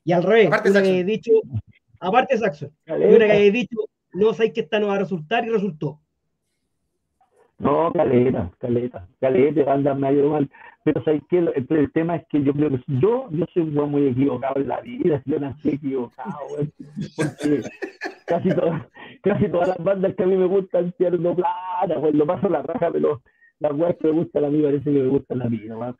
Y 0.04 0.12
al 0.12 0.22
revés, 0.22 0.46
aparte 0.48 0.70
una 0.70 0.82
que 0.82 0.88
hayas 0.88 1.06
dicho, 1.06 1.32
aparte 2.00 2.34
de 2.34 2.40
Saxon, 2.40 2.76
una 2.86 3.26
que 3.26 3.32
hayas 3.32 3.52
dicho, 3.52 3.78
no 4.12 4.32
sabéis 4.32 4.52
que 4.52 4.60
esta 4.60 4.78
no 4.78 4.88
va 4.88 4.96
a 4.96 5.00
resultar 5.00 5.44
y 5.44 5.50
resultó. 5.50 6.00
No, 7.58 7.92
caleta, 7.92 8.50
caleta, 8.58 9.06
caleta, 9.20 9.64
banda 9.64 9.94
me 9.94 10.12
mal. 10.12 10.50
Pero 10.84 11.02
¿sabes 11.04 11.22
qué? 11.30 11.38
El, 11.38 11.66
el, 11.68 11.92
tema 11.92 12.16
es 12.16 12.26
que 12.28 12.42
yo 12.42 12.52
creo 12.52 12.70
que 12.70 12.82
yo, 12.88 13.28
yo 13.30 13.46
soy 13.54 13.62
un 13.62 13.90
muy 13.90 14.08
equivocado 14.08 14.60
en 14.60 14.68
la 14.68 14.80
vida, 14.80 15.22
yo 15.24 15.40
nací 15.40 15.70
equivocado, 15.70 16.36
porque 17.16 17.62
casi 18.26 18.50
todas, 18.50 18.82
casi 19.22 19.48
todas 19.48 19.68
las 19.68 19.78
bandas 19.78 20.14
que 20.14 20.24
a 20.24 20.26
mí 20.26 20.36
me 20.36 20.46
gustan 20.46 20.92
pierdo 20.98 21.34
plata, 21.34 22.00
pues 22.00 22.14
lo 22.14 22.26
paso 22.26 22.48
la 22.48 22.62
raja, 22.62 22.90
pero 22.92 23.22
las 23.60 23.72
weas 23.72 23.96
que 23.96 24.08
me 24.08 24.14
gustan 24.14 24.44
a 24.44 24.50
mí 24.50 24.60
parece 24.60 24.84
que 24.84 24.90
me 24.90 25.08
gustan 25.08 25.42
a 25.42 25.48
mí, 25.48 25.62
¿no? 25.66 25.96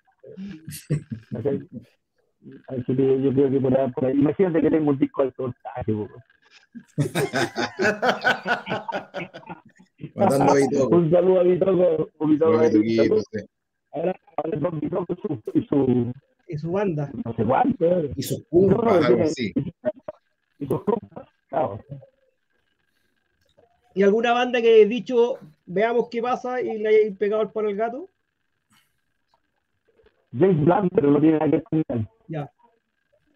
Así 2.68 2.94
que 2.94 3.22
yo 3.22 3.32
creo 3.32 3.50
que 3.50 3.60
por 3.60 3.78
ahí, 3.78 3.90
por 3.92 4.04
ahí. 4.04 4.18
imagínate 4.18 4.60
que 4.60 4.70
tengo 4.70 4.90
un 4.90 4.98
disco 4.98 5.24
cortaje, 5.34 5.92
un 5.92 6.08
saludo 10.14 10.50
a 10.50 10.54
mi 10.54 10.68
toco, 10.70 10.96
un 10.96 11.11
saludo 11.11 11.40
a 11.40 11.44
mi 11.44 11.59
toco. 11.59 13.20
Ahora, 13.92 14.14
ahora 14.37 14.61
con 14.61 14.80
mi 14.80 14.88
toco 14.90 15.16
y 15.54 15.62
su, 15.66 16.12
y 16.48 16.59
su 16.59 16.72
banda. 16.72 17.11
No 17.24 17.33
sé 17.35 17.44
cuánto. 17.44 17.87
Y 18.16 18.22
sus 18.22 18.44
cumpas, 18.48 19.04
algo 19.04 19.22
así. 19.22 19.52
Y 20.59 20.66
sus 20.66 20.83
cumpas, 20.83 21.28
claro. 21.48 21.78
¿Y 23.94 24.02
alguna 24.02 24.33
banda 24.33 24.61
que 24.61 24.83
he 24.83 24.87
dicho, 24.87 25.38
veamos 25.66 26.09
qué 26.11 26.20
pasa 26.20 26.61
y 26.61 26.78
le 26.78 26.88
hayáis 26.88 27.16
pegado 27.16 27.42
el 27.42 27.50
palo 27.50 27.68
al 27.68 27.76
gato? 27.76 28.09
James 30.37 30.64
Blunt, 30.64 30.92
pero 30.92 31.12
no 31.12 31.20
tiene 31.20 31.38
nada 31.38 31.50
que 31.50 31.62
ver. 31.70 32.09
Ya. 32.26 32.50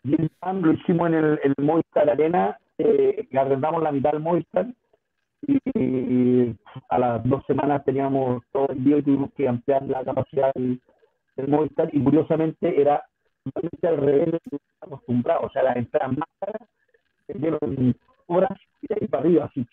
James 0.03 0.31
Blunt 0.43 0.65
lo 0.65 0.73
hicimos 0.73 1.09
en 1.09 1.15
el, 1.15 1.41
el 1.45 1.65
Movistar 1.65 2.11
Arena, 2.11 2.59
eh, 2.79 3.29
le 3.31 3.41
arrendamos 3.41 3.83
la 3.85 3.93
mitad 3.93 4.11
del 4.11 4.21
Movistar 4.21 4.67
y, 5.47 5.59
y, 5.75 6.57
a 6.89 6.99
las 6.99 7.25
dos 7.25 7.45
semanas 7.47 7.85
teníamos 7.85 8.43
todo 8.53 8.69
el 8.71 8.83
día 8.85 8.99
y 8.99 9.03
tuvimos 9.03 9.33
que 9.35 9.49
ampliar 9.49 9.83
la 9.85 10.05
capacidad 10.05 10.53
del, 10.55 10.81
del 11.37 11.49
Movistar 11.49 11.89
y 11.93 12.03
curiosamente 12.03 12.81
era 12.81 13.03
totalmente 13.45 13.89
al 13.89 13.97
revés 13.97 14.27
de 14.27 14.33
lo 14.33 14.39
que 14.41 14.57
acostumbrado, 14.81 15.47
o 15.47 15.51
sea, 15.51 15.63
las 15.63 15.77
entradas 15.77 16.17
más 16.17 16.29
caras 16.41 16.69
se 17.27 17.35
dieron 17.35 17.95
horas 18.27 18.59
y 18.83 19.07
para 19.07 19.23
arriba, 19.23 19.45
así 19.47 19.67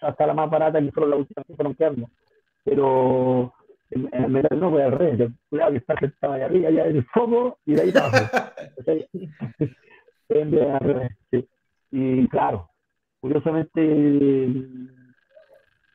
hasta 0.00 0.26
la 0.26 0.34
más 0.34 0.50
barata 0.50 0.80
que 0.80 0.92
fueron 0.92 1.10
las 1.10 1.20
últimas 1.20 1.46
que 1.46 1.54
fueron 1.54 1.74
quedando. 1.74 2.08
Pero 2.64 3.52
en, 3.90 4.08
en 4.12 4.32
metal 4.32 4.60
no 4.60 4.70
fue 4.70 4.82
al 4.82 4.92
revés, 4.92 5.30
cuidado 5.48 5.72
que 5.72 5.78
está 5.78 5.94
sentado 5.98 6.34
ahí 6.34 6.42
arriba, 6.42 6.70
ya 6.70 6.86
en 6.86 6.96
el 6.96 7.04
foco 7.06 7.58
y 7.66 7.74
de 7.74 7.82
ahí 7.82 7.92
para 7.92 8.06
abajo. 8.06 8.52
al 10.30 10.80
revés, 10.80 11.12
sí. 11.30 11.48
Y 11.92 12.28
claro, 12.28 12.68
curiosamente, 13.20 13.80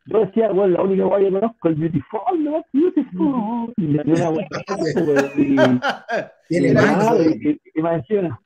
yo 0.05 0.19
decía, 0.19 0.51
bueno, 0.51 0.77
la 0.77 0.83
única 0.83 1.05
guay 1.05 1.25
que 1.25 1.31
conozco 1.31 1.69
es 1.69 1.79
Beautiful, 1.79 2.43
¿no? 2.43 2.65
Beautiful. 2.73 3.73
Y 3.77 3.81
me 3.81 4.03
dio 4.03 4.13
una 4.15 4.29
buena 4.29 4.47
y, 6.49 6.55
y, 6.55 7.49
y, 7.49 7.61
y 7.73 7.81
me 7.81 7.93
encima, 7.93 8.39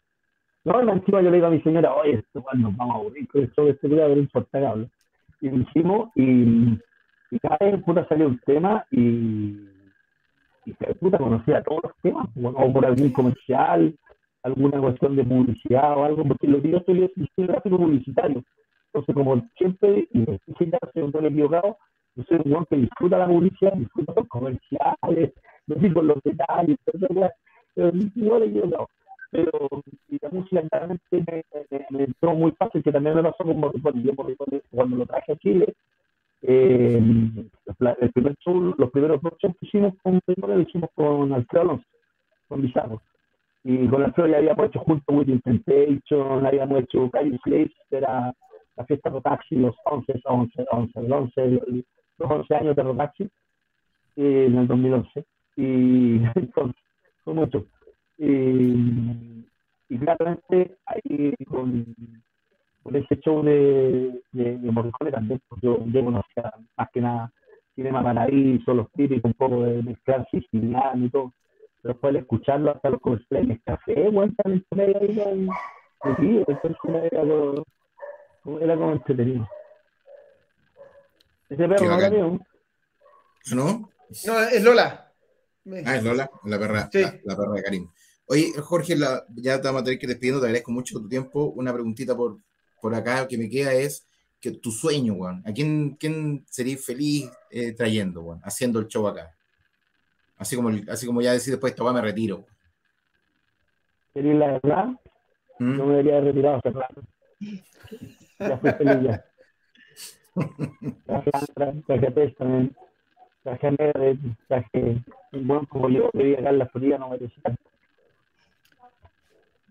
no, 0.64 0.94
encima 0.94 1.22
yo 1.22 1.30
le 1.30 1.38
digo 1.38 1.48
a 1.48 1.52
mi 1.52 1.62
señora, 1.62 1.94
oye, 1.94 2.16
esto 2.16 2.44
nos 2.54 2.78
vamos 2.78 2.96
a 2.96 3.00
aburrir 3.00 3.28
con 3.28 3.44
esto, 3.44 3.68
este 3.68 3.88
cuidado, 3.88 4.12
era 4.12 4.22
insoportable 4.22 4.90
y 5.42 5.50
lo 5.50 5.58
hicimos 5.58 6.10
y, 6.16 6.78
y 7.32 7.40
cada 7.42 7.58
vez 7.60 7.84
puta 7.84 8.08
salió 8.08 8.28
un 8.28 8.40
tema 8.40 8.86
y, 8.92 9.58
y 10.66 10.74
puta 11.00 11.18
conocía 11.18 11.64
todos 11.64 11.84
los 11.84 11.94
temas, 12.02 12.28
o 12.36 12.74
por 12.74 12.86
algún 12.86 13.12
comercial, 13.12 13.96
alguna 14.44 14.80
cuestión 14.80 15.16
de 15.16 15.24
publicidad 15.24 15.98
o 15.98 16.04
algo, 16.04 16.24
porque 16.26 16.48
lo 16.48 16.62
que 16.62 16.72
yo 16.72 16.82
soy 16.86 17.04
es 17.04 17.12
gráfico 17.38 17.78
publicitario. 17.78 18.44
Entonces, 18.92 19.16
como 19.16 19.48
siempre, 19.58 20.08
y 20.12 20.26
sin 20.58 20.72
darse 20.72 21.04
un 21.04 21.26
equivocado, 21.26 21.78
yo 22.16 22.24
soy 22.24 22.42
un 22.46 22.66
que 22.66 22.76
disfruta 22.78 23.18
la 23.18 23.28
publicidad, 23.28 23.74
disfruta 23.74 24.14
los 24.16 24.28
comerciales, 24.28 25.34
no 25.68 25.76
digo 25.76 26.02
los 26.02 26.22
detalles, 26.24 26.78
pero 26.86 27.92
igual 28.16 28.44
equivocado 28.44 28.88
pero 29.32 29.52
y 30.08 30.18
la 30.22 30.30
música 30.30 30.62
realmente 30.72 31.04
me, 31.12 31.44
me, 31.70 31.86
me, 31.92 32.04
entró 32.06 32.34
muy 32.34 32.52
fácil, 32.54 32.84
que 32.84 32.92
también 32.92 33.16
me 33.16 33.24
pasó 33.24 33.44
con 33.44 33.60
Morricone. 33.60 34.02
Yo 34.04 34.14
Morricone, 34.14 34.62
cuando 34.72 34.98
lo 34.98 35.06
traje 35.06 35.34
a 35.34 35.38
Chile, 35.38 35.74
eh, 36.42 36.98
el 36.98 38.12
primer 38.14 38.36
show, 38.38 38.74
los 38.78 38.92
primeros 38.92 39.22
dos 39.22 39.34
shows 39.40 39.56
que 39.60 39.66
hicimos 39.68 39.94
con 40.02 40.20
Morricone 40.26 40.56
lo 40.56 40.62
hicimos 40.62 40.90
con 40.96 41.32
Alfredo 41.34 41.62
Alonso, 41.62 41.86
con 42.48 42.62
Bizarro. 42.62 43.02
Y 43.64 43.88
con 43.88 44.04
Alfredo 44.04 44.30
ya 44.30 44.38
habíamos 44.38 44.66
hecho 44.66 44.80
junto 44.80 45.14
With 45.14 45.42
Temptation, 45.44 46.46
habíamos 46.46 46.80
hecho 46.82 47.10
Calle 47.12 47.38
Slaves, 47.44 47.74
era 47.92 48.34
la 48.80 48.86
fiesta 48.86 49.10
Rotaxi, 49.10 49.56
los 49.56 49.76
11, 49.84 50.22
11, 50.24 50.66
11, 50.72 51.00
el 51.02 51.14
11, 51.14 51.86
los 52.18 52.32
11 52.32 52.56
años 52.56 52.76
de 52.78 52.84
Rotaxi, 52.84 53.24
eh, 54.16 54.46
en 54.48 54.58
el 54.58 54.68
2011. 54.68 55.26
Y 55.58 56.20
fue 57.24 57.34
mucho. 57.34 57.66
Y, 58.18 59.46
y 59.90 59.98
claramente 60.00 60.78
ahí 60.86 61.34
con, 61.46 61.94
con, 62.84 62.96
ese 62.96 63.20
show 63.20 63.44
de, 63.44 64.22
de, 64.32 64.72
Morricone 64.72 65.12
también, 65.12 65.42
pues 65.50 65.62
yo, 65.62 65.80
yo 65.88 66.06
conocía 66.06 66.54
más 66.78 66.90
que 66.92 67.02
nada 67.02 67.32
Cinema 67.76 68.02
Paraíso, 68.02 68.74
los 68.74 68.90
típicos, 68.94 69.26
un 69.26 69.34
poco 69.34 69.64
de 69.64 69.84
mezclar 69.84 70.26
siciliano 70.32 71.10
todo. 71.10 71.34
Pero 71.82 71.94
después 71.94 72.14
de 72.14 72.20
escucharlo 72.20 72.72
hasta 72.72 72.90
los 72.90 73.02
comerciales, 73.02 73.60
café, 73.66 74.10
bueno, 74.10 74.34
también 74.42 74.66
ahí 74.72 75.18
con 75.18 75.50
metido, 76.12 76.46
entonces 76.48 76.78
era 78.62 78.76
como, 78.76 78.92
entretenido. 78.94 79.48
Ese 81.50 81.68
perro 81.68 81.86
no 81.86 81.98
era 82.00 82.10
mío. 82.10 82.40
¿No? 83.54 83.90
No, 84.26 84.40
es 84.40 84.64
Lola. 84.64 85.12
Ah, 85.86 85.96
es 85.96 86.04
Lola, 86.04 86.30
la 86.46 86.60
perra, 86.60 86.90
Sí. 86.92 87.02
la, 87.02 87.20
la 87.24 87.36
perra 87.38 87.54
de 87.54 87.64
Karim. 87.64 87.90
Oye, 88.28 88.52
Jorge, 88.62 88.96
la- 88.96 89.26
ya 89.36 89.60
te 89.60 89.68
vamos 89.68 89.82
a 89.82 89.86
tener 89.86 90.00
que 90.00 90.06
ir 90.06 90.10
despidiendo, 90.10 90.40
te 90.40 90.48
agradezco 90.48 90.72
mucho 90.72 91.00
tu 91.00 91.08
tiempo. 91.08 91.46
Una 91.56 91.74
preguntita 91.74 92.16
por, 92.16 92.38
por 92.82 92.94
acá 92.94 93.28
que 93.28 93.38
me 93.38 93.50
queda 93.50 93.74
es 93.74 94.08
que 94.40 94.52
tu 94.52 94.72
sueño, 94.72 95.14
weón. 95.14 95.44
¿A 95.46 95.52
quién, 95.52 95.96
quién 96.00 96.46
serías 96.50 96.84
feliz 96.86 97.30
eh, 97.50 97.74
trayendo, 97.74 98.22
weón? 98.22 98.40
Haciendo 98.44 98.80
el 98.80 98.88
show 98.88 99.08
acá. 99.08 99.36
Así 100.38 100.56
como, 100.56 100.70
así 100.90 101.06
como 101.06 101.22
ya 101.22 101.34
decir 101.34 101.52
después, 101.54 101.78
weá 101.80 101.92
me 101.94 102.02
retiro. 102.02 102.46
Quería 104.14 104.34
la 104.36 104.48
verdad, 104.54 104.86
¿Mm? 105.60 105.78
yo 105.78 105.86
me 105.86 105.92
debería 105.92 106.18
haber 106.18 106.34
retirado 106.36 106.62
rato. 106.64 107.02
Ya 108.40 108.58
fui 108.58 108.72
feliz 108.72 109.04
ya. 109.04 109.26
Traje 111.06 111.32
traje 111.86 112.12
Testament, 112.12 112.78
traje 113.44 113.68
a 113.68 113.76
traje 114.48 115.04
un 115.34 115.48
buen 115.48 115.66
como 115.66 115.90
yo, 115.90 116.10
que 116.12 116.24
vive 116.24 116.40
acá 116.40 116.50
en 116.50 116.60
la 116.60 116.68
Florida, 116.68 116.98
no 116.98 117.10
merecía. 117.10 117.44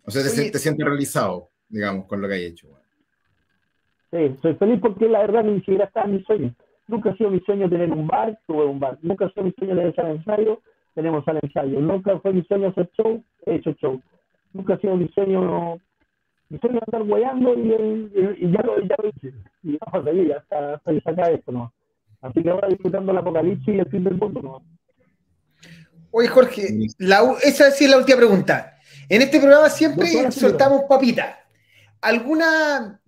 O 0.04 0.10
sea, 0.10 0.22
te, 0.22 0.50
te 0.50 0.58
sientes 0.58 0.86
realizado, 0.86 1.50
digamos, 1.68 2.06
con 2.06 2.20
lo 2.20 2.28
que 2.28 2.34
hay 2.34 2.44
hecho. 2.46 2.68
Sí, 4.10 4.36
soy 4.40 4.54
feliz 4.54 4.80
porque 4.80 5.08
la 5.08 5.20
verdad 5.20 5.44
ni 5.44 5.58
siquiera 5.58 5.84
estaba 5.84 6.06
en 6.06 6.16
mi 6.16 6.22
sueño. 6.24 6.54
Nunca 6.86 7.10
ha 7.10 7.16
sido 7.16 7.30
mi 7.30 7.40
sueño 7.40 7.68
tener 7.68 7.92
un 7.92 8.06
bar, 8.06 8.38
tuve 8.46 8.64
un 8.64 8.80
bar. 8.80 8.98
Nunca 9.02 9.26
ha 9.26 9.30
sido 9.30 9.44
mi 9.44 9.52
sueño 9.52 9.76
tener 9.76 9.94
sala 9.94 10.10
ensayo, 10.10 10.62
tenemos 10.94 11.24
sala 11.24 11.40
ensayo. 11.42 11.80
Nunca 11.80 12.18
fue 12.20 12.32
mi 12.32 12.42
sueño 12.44 12.68
hacer 12.68 12.90
show, 12.96 13.22
he 13.44 13.56
hecho 13.56 13.72
show. 13.72 14.00
Nunca 14.54 14.74
ha 14.74 14.78
sido 14.78 14.96
mi 14.96 15.08
sueño, 15.08 15.78
mi 16.50 16.58
sueño 16.58 16.80
andar 16.86 17.02
guayando 17.04 17.54
y, 17.54 17.60
y- 17.60 18.46
y 18.46 18.52
ya, 18.52 18.62
lo, 18.62 18.80
ya 18.80 18.96
lo 19.02 19.08
hice. 19.08 19.34
Y 19.62 19.78
vamos 19.78 20.06
a 20.06 20.10
seguir, 20.10 20.32
hasta, 20.32 20.74
hasta 20.74 20.92
que 20.92 21.00
saca 21.00 21.30
esto, 21.30 21.52
¿no? 21.52 21.72
Así 22.20 22.42
que 22.42 22.50
ahora 22.50 22.68
disfrutando 22.68 23.12
el 23.12 23.18
apocalipsis 23.18 23.74
y 23.74 23.78
el 23.78 23.88
fin 23.90 24.04
del 24.04 24.14
mundo, 24.14 24.40
¿no? 24.42 24.62
Oye, 26.10 26.28
Jorge, 26.28 26.66
la 26.98 27.20
esa 27.42 27.70
sí 27.70 27.84
es 27.84 27.90
la 27.90 27.98
última 27.98 28.16
pregunta. 28.16 28.78
En 29.08 29.22
este 29.22 29.38
programa 29.38 29.68
siempre 29.68 30.06
soltamos 30.32 30.82
papitas. 30.88 31.36
¿Alguna. 32.00 33.00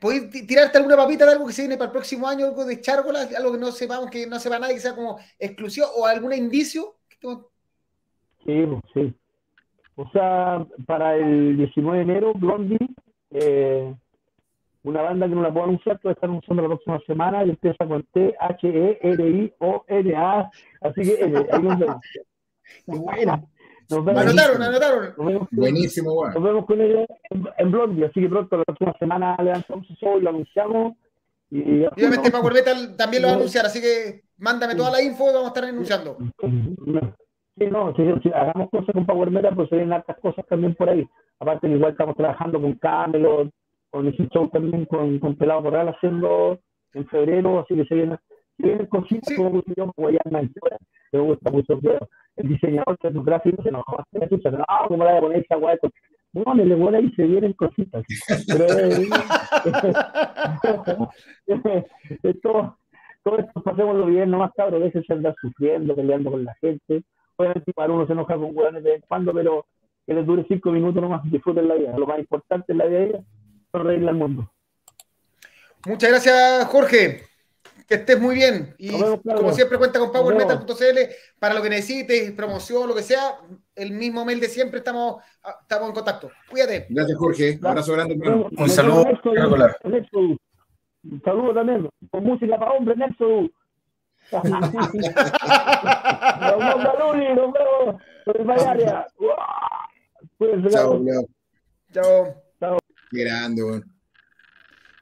¿Podéis 0.00 0.28
tirarte 0.46 0.76
alguna 0.76 0.96
papita 0.96 1.24
de 1.24 1.32
algo 1.32 1.46
que 1.46 1.52
se 1.52 1.62
viene 1.62 1.76
para 1.76 1.86
el 1.86 1.92
próximo 1.92 2.26
año, 2.28 2.46
algo 2.46 2.64
de 2.64 2.80
chárgola, 2.80 3.28
algo 3.36 3.52
que 3.52 3.58
no 3.58 3.70
sepamos, 3.72 4.10
que 4.10 4.26
no 4.26 4.38
sepa 4.40 4.58
nadie, 4.58 4.74
que 4.74 4.80
sea 4.80 4.94
como 4.94 5.18
exclusivo, 5.38 5.86
o 5.96 6.04
algún 6.06 6.32
indicio? 6.32 6.96
Sí, 8.44 8.66
sí. 8.92 9.14
O 9.96 10.08
sea, 10.10 10.66
para 10.86 11.16
el 11.16 11.56
19 11.56 11.98
de 11.98 12.04
enero, 12.04 12.34
Blondie, 12.34 12.78
eh, 13.30 13.94
una 14.82 15.02
banda 15.02 15.28
que 15.28 15.34
no 15.34 15.42
la 15.42 15.52
puedo 15.52 15.66
anunciar, 15.66 15.98
que 15.98 16.08
va 16.08 16.12
a 16.12 16.14
estar 16.14 16.28
anunciando 16.28 16.62
la 16.62 16.68
próxima 16.68 17.00
semana 17.06 17.44
y 17.44 17.50
empieza 17.50 17.86
con 17.86 18.02
T-H-E-R-I-O-N-A. 18.12 18.50
Así 20.80 21.02
que 21.02 21.12
eh, 21.12 21.46
ahí 21.52 21.62
nos 21.62 21.78
vemos. 21.78 21.96
Muy 22.86 22.98
buena. 22.98 23.44
Nos 23.90 24.04
vemos. 24.04 24.22
Anotaron, 24.22 24.62
anotaron. 24.62 25.14
Buenísimo, 25.52 26.14
bueno. 26.14 26.34
Nos 26.34 26.42
vemos 26.42 26.66
con 26.66 26.80
ellos 26.80 27.06
en, 27.58 27.70
Blondie, 27.70 28.06
así 28.06 28.20
que 28.20 28.28
pronto 28.28 28.56
la 28.56 28.64
próxima 28.64 28.94
semana 28.98 29.36
le 29.38 29.52
lanzamos 29.52 29.86
show 30.00 30.18
y 30.18 30.22
lo 30.22 30.30
anunciamos. 30.30 30.94
Y, 31.50 31.84
Obviamente 31.84 32.30
Paco 32.30 32.50
Metal 32.50 32.96
también 32.96 33.22
lo 33.22 33.28
va 33.28 33.34
a 33.34 33.36
anunciar, 33.36 33.66
así 33.66 33.80
que 33.80 34.24
mándame 34.38 34.74
toda 34.74 34.90
la 34.90 35.02
info 35.02 35.30
y 35.30 35.34
vamos 35.34 35.44
a 35.44 35.48
estar 35.48 35.64
anunciando. 35.64 36.18
Sí, 37.56 37.66
no, 37.66 37.94
si, 37.94 38.30
hagamos 38.32 38.70
cosas 38.70 38.92
con 38.92 39.06
Power 39.06 39.30
Metal, 39.30 39.54
pues 39.54 39.68
se 39.68 39.76
vienen 39.76 39.92
hartas 39.92 40.18
cosas 40.20 40.44
también 40.46 40.74
por 40.74 40.88
ahí. 40.88 41.06
Aparte, 41.38 41.68
igual 41.68 41.92
estamos 41.92 42.16
trabajando 42.16 42.60
con 42.60 42.74
Camelot, 42.74 43.50
con 43.90 44.06
el 44.06 44.16
show 44.30 44.48
también 44.48 44.86
con, 44.86 45.18
con 45.20 45.36
Pelado 45.36 45.62
Corral 45.62 45.88
haciendo 45.88 46.58
en 46.94 47.06
febrero, 47.06 47.60
así 47.60 47.74
que 47.76 47.84
se 47.84 47.94
vienen, 47.94 48.18
se 48.56 48.66
vienen 48.66 48.86
cositas 48.86 49.28
sí. 49.28 49.36
como 49.36 49.62
yo, 49.76 49.92
pues 49.94 50.16
ya 50.16 50.30
me 50.30 51.20
gusta 51.20 51.50
mucho 51.50 51.78
el 52.36 52.48
diseñador 52.48 52.98
de 53.00 53.10
los 53.12 53.24
gráficos 53.24 53.62
se 53.62 53.68
enojó 53.68 53.96
bastante, 53.96 54.50
no, 54.50 54.64
¿cómo 54.88 55.04
la 55.04 55.10
voy 55.10 55.18
a 55.18 55.20
poner 55.20 55.38
esa 55.38 55.56
guay? 55.56 55.78
No, 56.32 56.54
le 56.54 56.74
voy 56.74 56.94
ahí 56.96 57.12
se 57.14 57.22
vienen 57.22 57.52
cositas. 57.52 58.04
Pero 58.48 58.64
eh, 58.64 59.08
esto, 62.24 62.76
todo 63.22 63.38
esto 63.38 63.62
pasémoslo 63.62 64.06
bien, 64.06 64.30
no 64.30 64.38
más 64.38 64.50
cabrón, 64.56 64.82
a 64.82 64.86
veces 64.86 65.04
se 65.06 65.12
anda 65.12 65.32
sufriendo, 65.40 65.94
peleando 65.94 66.32
con 66.32 66.44
la 66.44 66.54
gente. 66.54 67.04
Obviamente 67.36 67.72
para 67.72 67.92
uno 67.92 68.06
se 68.06 68.12
enoja 68.12 68.34
con 68.34 68.56
hueones 68.56 68.82
de 68.82 68.90
vez 68.90 69.02
en 69.02 69.06
cuando, 69.08 69.32
pero 69.32 69.66
que 70.06 70.14
les 70.14 70.26
dure 70.26 70.44
cinco 70.48 70.70
minutos 70.70 71.02
nomás, 71.02 71.22
disfruten 71.30 71.68
la 71.68 71.74
vida. 71.74 71.96
Lo 71.96 72.06
más 72.06 72.18
importante 72.18 72.72
en 72.72 72.78
la 72.78 72.86
vida 72.86 73.04
es 73.04 73.24
reírle 73.72 74.08
al 74.10 74.16
mundo. 74.16 74.50
Muchas 75.86 76.10
gracias, 76.10 76.66
Jorge. 76.66 77.22
Que 77.86 77.96
estés 77.96 78.18
muy 78.18 78.36
bien. 78.36 78.74
Y 78.78 78.90
como 79.22 79.52
siempre, 79.52 79.76
cuenta 79.76 79.98
con 79.98 80.10
PowerMetal.cl 80.10 80.98
para 81.38 81.54
lo 81.54 81.62
que 81.62 81.68
necesites, 81.68 82.32
promoción, 82.32 82.88
lo 82.88 82.94
que 82.94 83.02
sea. 83.02 83.38
El 83.74 83.92
mismo 83.92 84.24
mail 84.24 84.40
de 84.40 84.48
siempre, 84.48 84.78
estamos, 84.78 85.22
ah, 85.42 85.58
estamos 85.60 85.88
en 85.88 85.94
contacto. 85.94 86.30
Cuídate. 86.48 86.86
Gracias, 86.88 87.18
Jorge. 87.18 87.58
Un 87.60 87.66
abrazo 87.66 87.92
grande. 87.92 88.14
Un 88.56 88.68
saludo. 88.70 89.04
Un 91.02 91.22
saludo 91.22 91.54
también. 91.54 91.90
Con 92.10 92.24
música 92.24 92.58
para 92.58 92.72
hombres, 92.72 92.96
Nelson. 94.42 94.72
nos 100.62 101.04
vemos, 101.04 101.26
Chao, 101.92 102.42
Chao. 102.58 102.78
Qué 103.10 103.24
grande, 103.24 103.82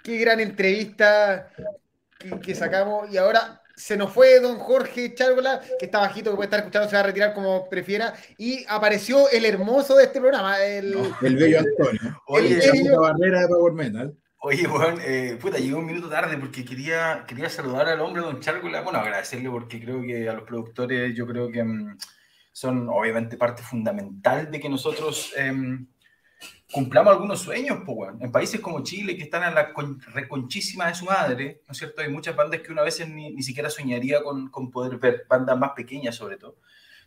Qué 0.03 0.18
gran 0.18 0.40
entrevista 0.40 1.49
que, 2.42 2.55
sacamos. 2.55 3.11
Y 3.12 3.16
ahora 3.16 3.62
se 3.77 3.97
nos 3.97 4.12
fue 4.12 4.40
don 4.40 4.59
Jorge 4.59 5.14
Chárgola, 5.14 5.61
que 5.79 5.87
está 5.87 6.01
bajito, 6.01 6.31
que 6.31 6.37
puede 6.37 6.47
estar 6.47 6.61
escuchando, 6.61 6.88
se 6.88 6.97
va 6.97 7.01
a 7.01 7.07
retirar 7.07 7.35
como 7.35 7.68
prefiera. 7.68 8.12
Y 8.37 8.64
apareció 8.68 9.31
el 9.31 9.45
hermoso 9.45 9.97
de 9.97 10.05
este 10.05 10.21
programa, 10.21 10.62
el, 10.62 10.95
el 11.23 11.37
bello 11.37 11.61
Antonio. 11.61 12.23
Oye, 12.27 12.59
el 12.59 12.97
barrera 12.97 13.42
de 13.42 13.49
Power 13.49 13.73
Metal. 13.73 14.16
Oye, 14.45 14.67
bueno, 14.67 15.01
eh, 15.01 15.39
puta, 15.41 15.59
llegué 15.59 15.75
un 15.75 15.87
minuto 15.87 16.09
tarde 16.09 16.37
porque 16.37 16.65
quería, 16.65 17.25
quería 17.29 17.49
saludar 17.49 17.89
al 17.89 18.01
hombre, 18.01 18.23
don 18.23 18.41
Chárgola. 18.41 18.81
Bueno, 18.81 18.99
agradecerle 18.99 19.49
porque 19.49 19.81
creo 19.81 20.03
que 20.03 20.29
a 20.29 20.33
los 20.33 20.43
productores, 20.43 21.15
yo 21.15 21.29
creo 21.29 21.49
que 21.49 21.63
mm, 21.63 21.97
son 22.53 22.89
obviamente 22.89 23.37
parte 23.37 23.63
fundamental 23.63 24.51
de 24.51 24.59
que 24.59 24.69
nosotros 24.69 25.33
em, 25.37 25.87
cumplamos 26.73 27.13
algunos 27.13 27.41
sueños, 27.41 27.79
pues, 27.87 28.11
En 28.21 28.33
países 28.33 28.61
como 28.61 28.83
Chile, 28.83 29.17
que 29.17 29.23
están 29.23 29.45
en 29.45 29.55
la 29.55 29.73
reconchísima 30.13 30.89
de 30.89 30.95
su 30.97 31.05
madre, 31.05 31.63
¿no 31.69 31.73
es 31.73 31.79
cierto? 31.79 32.03
Hay 32.03 32.09
muchas 32.09 32.35
bandas 32.35 32.63
que 32.63 32.73
una 32.73 32.83
vez 32.83 32.99
ni, 33.09 33.31
ni 33.33 33.43
siquiera 33.45 33.71
soñaría 33.71 34.25
con, 34.25 34.49
con, 34.49 34.73
poder 34.73 34.99
ver, 34.99 35.25
bandas 35.29 35.57
más 35.57 35.71
pequeñas 35.77 36.17
sobre 36.17 36.37
todo. 36.37 36.57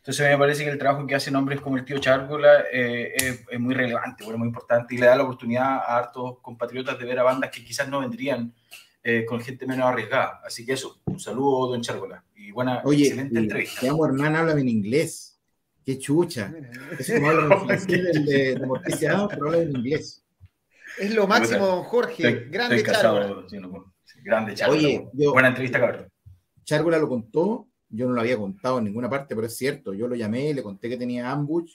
Entonces 0.05 0.29
me 0.29 0.37
parece 0.37 0.63
que 0.63 0.69
el 0.69 0.77
trabajo 0.77 1.07
que 1.07 1.15
hacen 1.15 1.35
hombres 1.35 1.59
como 1.59 1.77
el 1.77 1.83
tío 1.83 1.97
Chárgola 1.97 2.65
eh, 2.71 3.15
es, 3.49 3.59
muy 3.59 3.73
relevante, 3.73 4.23
bueno, 4.23 4.37
muy 4.37 4.49
importante 4.49 4.93
y 4.93 4.99
le 4.99 5.07
da 5.07 5.15
la 5.15 5.23
oportunidad 5.23 5.79
a 5.79 5.97
hartos 5.97 6.37
compatriotas 6.43 6.99
de 6.99 7.05
ver 7.05 7.17
a 7.17 7.23
bandas 7.23 7.49
que 7.49 7.65
quizás 7.65 7.89
no 7.89 8.01
vendrían 8.01 8.53
eh, 9.01 9.25
con 9.25 9.41
gente 9.41 9.65
menos 9.65 9.87
arriesgada. 9.87 10.41
Así 10.45 10.63
que 10.63 10.73
eso, 10.73 11.01
un 11.05 11.19
saludo, 11.19 11.71
don 11.71 11.81
Chárgola. 11.81 12.23
Y 12.35 12.51
buena, 12.51 12.83
Oye, 12.83 13.07
excelente 13.07 13.39
entrevista. 13.39 13.81
Te 13.81 13.89
amo, 13.89 14.05
Hernán, 14.05 14.35
habla 14.35 14.51
en 14.51 14.69
inglés. 14.69 15.39
Qué 15.83 15.97
chucha. 15.97 16.53
Es 16.99 17.11
como 17.11 17.27
habla 17.31 17.59
francés 17.65 18.25
de, 18.27 18.61
pero 18.61 19.47
habla 19.47 19.57
en 19.57 19.75
inglés. 19.75 20.23
Es 20.99 21.15
lo 21.15 21.25
máximo, 21.25 21.65
don 21.65 21.83
Jorge. 21.83 22.45
grande 22.51 22.83
Chárgola. 22.83 23.43
grande 24.23 24.53
Chárgola. 24.53 24.79
Oye, 24.79 25.09
buena 25.13 25.47
entrevista, 25.47 25.79
cabrón. 25.79 26.07
Chárgola 26.63 26.99
lo 26.99 27.09
contó 27.09 27.69
yo 27.89 28.07
no 28.07 28.13
lo 28.13 28.21
había 28.21 28.37
contado 28.37 28.79
en 28.79 28.85
ninguna 28.85 29.09
parte, 29.09 29.35
pero 29.35 29.47
es 29.47 29.55
cierto. 29.55 29.93
Yo 29.93 30.07
lo 30.07 30.15
llamé, 30.15 30.53
le 30.53 30.63
conté 30.63 30.89
que 30.89 30.97
tenía 30.97 31.31
ambush, 31.31 31.73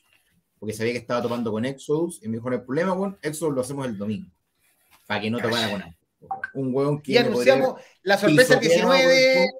porque 0.59 0.75
sabía 0.75 0.92
que 0.92 0.99
estaba 0.99 1.23
tomando 1.23 1.51
con 1.51 1.64
Exodus, 1.64 2.20
y 2.23 2.29
me 2.29 2.37
dijo, 2.37 2.51
no 2.51 2.57
hay 2.57 2.62
problema, 2.62 2.96
con 2.96 3.18
Exodus 3.23 3.55
lo 3.55 3.61
hacemos 3.62 3.87
el 3.87 3.96
domingo, 3.96 4.31
para 5.07 5.20
que 5.20 5.31
no 5.31 5.38
topara 5.38 5.70
con 5.70 5.83
él. 5.83 5.96
Un 6.55 6.75
hueón 6.75 7.01
que... 7.01 7.12
Y 7.12 7.16
anunciamos 7.16 7.81
la 8.03 8.18
sorpresa 8.18 8.55
el 8.55 8.61
19 8.61 9.51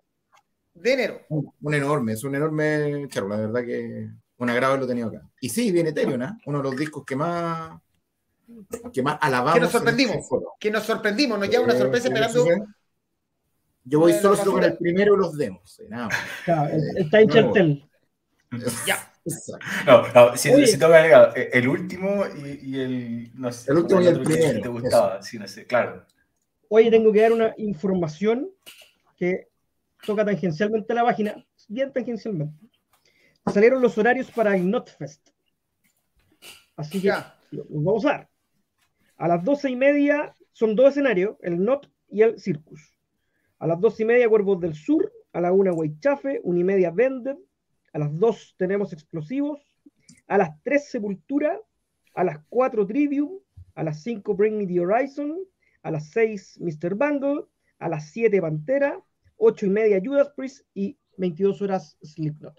de, 0.75 0.93
enero. 0.93 1.21
Un, 1.29 1.75
enorme, 1.75 2.13
es 2.13 2.25
un 2.25 2.35
enorme 2.35 3.07
charro, 3.09 3.29
la 3.29 3.37
verdad 3.37 3.65
que 3.65 4.11
un 4.37 4.51
agrado 4.51 4.73
haberlo 4.73 4.89
tenido 4.89 5.09
acá. 5.09 5.23
Y 5.41 5.49
sí, 5.49 5.71
viene 5.71 5.91
Ethereum, 5.91 6.23
¿eh? 6.23 6.31
uno 6.47 6.59
de 6.59 6.65
los 6.65 6.77
discos 6.77 7.05
que 7.05 7.17
más 7.17 7.81
que 8.93 9.03
más 9.03 9.19
alabamos. 9.21 9.55
Que 9.55 9.61
nos 9.61 9.73
sorprendimos, 9.73 10.17
que 10.59 10.71
nos 10.71 10.85
sorprendimos, 10.85 11.39
nos 11.39 11.49
lleva 11.49 11.65
una 11.65 11.77
sorpresa 11.77 12.09
esperando 12.09 12.45
yo 13.85 14.01
voy 14.01 14.13
solo 14.13 14.53
con 14.53 14.65
el 14.65 14.77
primero 14.77 15.17
los 15.17 15.37
demos. 15.37 15.81
Nada 15.89 16.09
está 16.97 17.21
en 17.21 17.29
Chartel. 17.29 17.85
Ya. 18.87 19.11
No, 19.87 20.09
no, 20.13 20.37
si, 20.37 20.67
si 20.67 20.79
toca 20.79 21.33
eh, 21.37 21.51
el 21.53 21.69
último 21.69 22.25
y, 22.27 22.59
y, 22.63 22.81
el. 22.81 23.31
No 23.35 23.53
sé, 23.53 23.71
el 23.71 23.79
último 23.79 24.01
y 24.01 24.07
el 24.07 24.23
primero. 24.23 24.61
te 24.61 24.69
gustaba, 24.69 25.23
sí, 25.23 25.39
no 25.39 25.47
sé, 25.47 25.67
claro. 25.67 26.05
Oye, 26.69 26.91
tengo 26.91 27.13
que 27.13 27.21
dar 27.21 27.33
una 27.33 27.55
información 27.59 28.51
que 29.17 29.49
toca 30.05 30.25
tangencialmente 30.25 30.95
la 30.95 31.05
página, 31.05 31.47
bien 31.69 31.93
tangencialmente. 31.93 32.67
Salieron 33.53 33.83
los 33.83 33.97
horarios 33.99 34.31
para 34.31 34.57
el 34.57 34.71
Notfest. 34.71 35.29
Así 36.77 37.03
que 37.03 37.13
los 37.51 37.67
vamos 37.69 38.07
a 38.07 38.09
dar. 38.09 38.29
A 39.17 39.29
las 39.29 39.45
doce 39.45 39.69
y 39.69 39.77
media 39.77 40.35
son 40.53 40.75
dos 40.75 40.89
escenarios, 40.89 41.37
el 41.43 41.63
Not 41.63 41.91
y 42.09 42.23
el 42.23 42.41
Circus. 42.41 42.90
A 43.61 43.67
las 43.67 43.79
dos 43.79 44.01
y 44.01 44.05
media, 44.07 44.29
Cuervos 44.29 44.59
del 44.59 44.75
Sur. 44.75 45.13
A 45.33 45.41
la 45.41 45.53
una, 45.53 45.73
Huaychafe. 45.73 46.41
Una 46.43 46.61
y 46.61 46.65
media, 46.65 46.91
Vended. 46.91 47.37
A 47.93 47.99
las 47.99 48.19
dos, 48.19 48.55
tenemos 48.57 48.93
Explosivos. 48.93 49.61
A 50.27 50.39
las 50.39 50.61
tres, 50.63 50.91
Sepultura. 50.91 51.61
A 52.15 52.25
las 52.25 52.39
cuatro, 52.49 52.87
Trivium. 52.87 53.39
A 53.75 53.85
las 53.85 54.03
cinco, 54.03 54.35
Bring 54.35 54.57
Me 54.57 54.67
the 54.67 54.81
Horizon. 54.81 55.39
A 55.83 55.91
las 55.91 56.11
seis, 56.11 56.59
Mr. 56.59 56.95
Bangle. 56.95 57.45
A 57.79 57.89
las 57.89 58.11
siete, 58.11 58.41
Pantera. 58.41 58.99
Ocho 59.37 59.67
y 59.67 59.71
media, 59.71 60.01
Judas 60.03 60.31
Priest. 60.35 60.67
Y 60.75 60.99
22 61.19 61.61
horas, 61.61 61.99
Slipknot. 62.03 62.59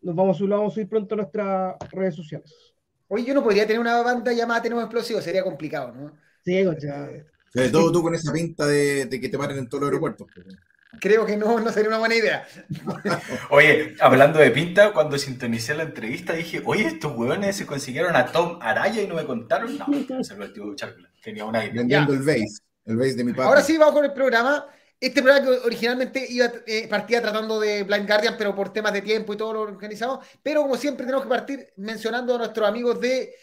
Nos 0.00 0.14
vamos, 0.14 0.40
vamos 0.40 0.72
a 0.72 0.74
subir 0.74 0.88
pronto 0.88 1.14
a 1.14 1.18
nuestras 1.18 1.76
redes 1.90 2.14
sociales. 2.14 2.54
Oye, 3.08 3.24
yo 3.24 3.34
no 3.34 3.42
podría 3.42 3.66
tener 3.66 3.80
una 3.80 4.00
banda 4.02 4.32
llamada 4.32 4.62
Tenemos 4.62 4.84
Explosivos, 4.84 5.24
sería 5.24 5.42
complicado, 5.42 5.92
¿no? 5.92 6.12
Sí, 6.44 6.64
cocha. 6.64 7.10
Sobre 7.52 7.70
todo 7.70 7.92
tú 7.92 8.02
con 8.02 8.14
esa 8.14 8.32
pinta 8.32 8.66
de, 8.66 9.08
que 9.10 9.28
te 9.28 9.38
paren 9.38 9.58
en 9.58 9.68
todos 9.68 9.82
los 9.82 9.88
aeropuertos. 9.88 10.28
Creo 11.00 11.26
que 11.26 11.36
no, 11.36 11.60
no 11.60 11.70
sería 11.70 11.88
una 11.88 11.98
buena 11.98 12.14
idea. 12.14 12.46
Oye, 13.50 13.94
hablando 14.00 14.38
de 14.38 14.50
pinta, 14.50 14.92
cuando 14.92 15.18
sintonicé 15.18 15.74
la 15.74 15.82
entrevista 15.84 16.32
dije, 16.32 16.62
oye, 16.64 16.86
estos 16.86 17.14
huevones 17.16 17.56
se 17.56 17.66
consiguieron 17.66 18.16
a 18.16 18.26
Tom 18.26 18.58
Araya 18.62 19.02
y 19.02 19.06
no 19.06 19.14
me 19.14 19.24
contaron. 19.24 19.78
No, 19.78 20.24
se 20.24 20.34
el 20.34 20.52
tío 20.52 20.74
Tenía 21.22 21.44
una 21.44 21.64
idea. 21.64 21.74
Vendiendo 21.74 22.14
el 22.14 22.20
base, 22.20 22.62
el 22.86 22.96
base 22.96 23.14
de 23.14 23.24
mi 23.24 23.32
padre. 23.32 23.48
Ahora 23.48 23.62
sí, 23.62 23.76
vamos 23.76 23.94
con 23.94 24.04
el 24.04 24.12
programa. 24.12 24.66
Este 25.00 25.22
programa 25.22 25.46
que 25.46 25.66
originalmente 25.66 26.26
iba, 26.28 26.50
eh, 26.66 26.88
partía 26.88 27.22
tratando 27.22 27.60
de 27.60 27.84
Blind 27.84 28.08
Guardian, 28.08 28.34
pero 28.36 28.54
por 28.54 28.72
temas 28.72 28.92
de 28.92 29.02
tiempo 29.02 29.32
y 29.32 29.36
todo 29.36 29.52
lo 29.52 29.60
organizamos. 29.60 30.26
Pero 30.42 30.62
como 30.62 30.76
siempre 30.76 31.06
tenemos 31.06 31.24
que 31.24 31.28
partir 31.28 31.68
mencionando 31.76 32.34
a 32.34 32.38
nuestros 32.38 32.66
amigos 32.66 33.00
de 33.00 33.34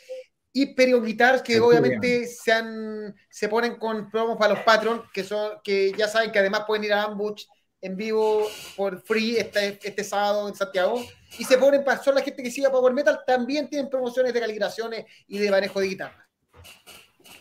y 0.58 0.74
Guitars, 0.74 1.42
que 1.42 1.60
obviamente 1.60 2.26
se, 2.28 2.54
han, 2.54 3.14
se 3.30 3.50
ponen 3.50 3.76
con 3.76 4.10
promos 4.10 4.38
para 4.38 4.54
los 4.54 4.64
Patreon, 4.64 5.04
que, 5.14 5.22
son, 5.26 5.60
que 5.62 5.92
ya 5.98 6.08
saben 6.08 6.32
que 6.32 6.40
además 6.40 6.64
pueden 6.66 6.86
ir 6.86 6.94
a 6.94 7.04
Ambush 7.04 7.44
en 7.82 7.98
vivo 7.98 8.48
por 8.78 9.02
free 9.02 9.36
este, 9.36 9.78
este 9.84 10.02
sábado 10.06 10.48
en 10.48 10.56
Santiago. 10.56 11.04
Y 11.38 11.44
se 11.44 11.58
ponen 11.58 11.84
para 11.84 12.02
son 12.02 12.16
la 12.16 12.22
gente 12.22 12.42
que 12.42 12.50
sigue 12.50 12.70
Power 12.70 12.94
Metal, 12.94 13.20
también 13.28 13.68
tienen 13.68 13.90
promociones 13.90 14.34
de 14.34 14.40
calibraciones 14.40 15.06
y 15.28 15.40
de 15.40 15.52
manejo 15.52 15.82
de 15.82 15.88
guitarra. 15.88 16.26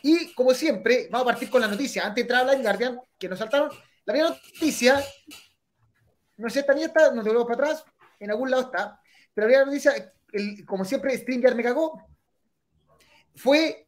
Y 0.02 0.34
como 0.34 0.52
siempre, 0.52 1.06
vamos 1.08 1.28
a 1.28 1.30
partir 1.30 1.48
con 1.48 1.60
la 1.60 1.68
noticia. 1.68 2.02
Antes 2.02 2.16
de 2.16 2.20
entrar 2.22 2.40
a 2.40 2.50
Blind 2.50 2.64
Guardian, 2.64 3.00
que 3.16 3.28
nos 3.28 3.38
saltaron, 3.38 3.70
la 4.06 4.12
primera 4.12 4.30
noticia, 4.30 5.00
no 6.36 6.50
sé, 6.50 6.64
también 6.64 6.88
está, 6.88 7.12
nos 7.12 7.24
devolvemos 7.24 7.46
para 7.46 7.70
atrás, 7.70 7.84
en 8.18 8.32
algún 8.32 8.50
lado 8.50 8.64
está, 8.64 9.00
pero 9.32 9.46
la 9.46 9.52
primera 9.52 9.66
noticia, 9.66 10.12
el, 10.32 10.66
como 10.66 10.84
siempre, 10.84 11.16
Stringer 11.16 11.54
me 11.54 11.62
cagó, 11.62 12.02
fue 13.34 13.86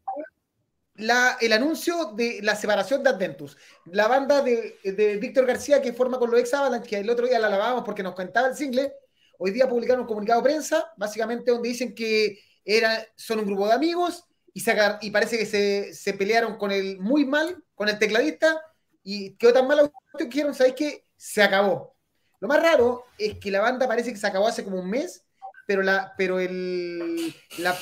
el 0.97 1.53
anuncio 1.53 2.13
de 2.13 2.41
la 2.43 2.57
separación 2.57 3.03
de 3.03 3.11
Adventus. 3.11 3.57
La 3.87 4.09
banda 4.09 4.43
de, 4.43 4.79
de 4.83 5.17
Víctor 5.17 5.47
García 5.47 5.83
que 5.83 5.93
forma 5.93 6.19
con 6.19 6.31
los 6.31 6.41
ex 6.41 6.55
Avalanche, 6.55 6.89
que 6.89 6.99
el 6.99 7.11
otro 7.11 7.27
día 7.27 7.39
la 7.39 7.49
alabábamos 7.49 7.85
porque 7.85 8.03
nos 8.03 8.15
contaba 8.15 8.49
el 8.49 8.57
single, 8.57 8.93
hoy 9.39 9.51
día 9.51 9.69
publicaron 9.69 10.03
un 10.03 10.07
comunicado 10.07 10.41
de 10.41 10.49
prensa, 10.49 10.93
básicamente 10.97 11.51
donde 11.51 11.69
dicen 11.69 11.95
que 11.95 12.39
era, 12.65 13.07
son 13.15 13.41
un 13.41 13.47
grupo 13.47 13.67
de 13.67 13.75
amigos 13.75 14.25
y, 14.53 14.65
y 15.03 15.11
parece 15.11 15.39
que 15.39 15.47
se, 15.47 15.93
se, 15.93 16.15
pelearon 16.15 16.57
con 16.57 16.73
el 16.73 16.99
muy 16.99 17.27
mal, 17.27 17.63
con 17.75 17.89
el 17.89 17.99
tecladista, 17.99 18.59
y 19.03 19.37
quedó 19.37 19.53
tan 19.53 19.69
mal 19.69 19.93
que 20.19 20.25
dijeron, 20.25 20.55
¿sabéis 20.55 20.75
qué? 20.77 21.05
Se 21.17 21.43
acabó. 21.43 21.95
Lo 22.41 22.49
más 22.49 22.61
raro 22.63 23.05
es 23.19 23.39
que 23.39 23.51
la 23.51 23.61
banda 23.61 23.87
parece 23.87 24.13
que 24.13 24.19
se 24.19 24.27
acabó 24.27 24.49
hace 24.49 24.65
como 24.65 24.81
un 24.81 24.89
mes, 24.89 25.25
pero 25.67 25.83
la, 25.83 26.15
pero 26.17 26.41
el, 26.41 27.35
la, 27.59 27.77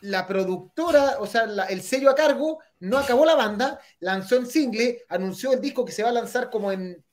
la 0.00 0.26
productora, 0.26 1.16
o 1.20 1.26
sea, 1.26 1.46
la, 1.46 1.64
el 1.66 1.82
sello 1.82 2.10
a 2.10 2.14
cargo, 2.14 2.60
no 2.80 2.98
acabó 2.98 3.24
la 3.24 3.34
banda, 3.34 3.80
lanzó 4.00 4.36
en 4.36 4.46
single, 4.46 5.04
anunció 5.08 5.52
el 5.52 5.60
disco 5.60 5.84
que 5.84 5.92
se 5.92 6.02
va 6.02 6.08
a 6.08 6.12
lanzar 6.12 6.50
como 6.50 6.72
en 6.72 7.04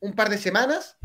un 0.00 0.14
par 0.14 0.28
de 0.30 0.38
semanas, 0.38 0.96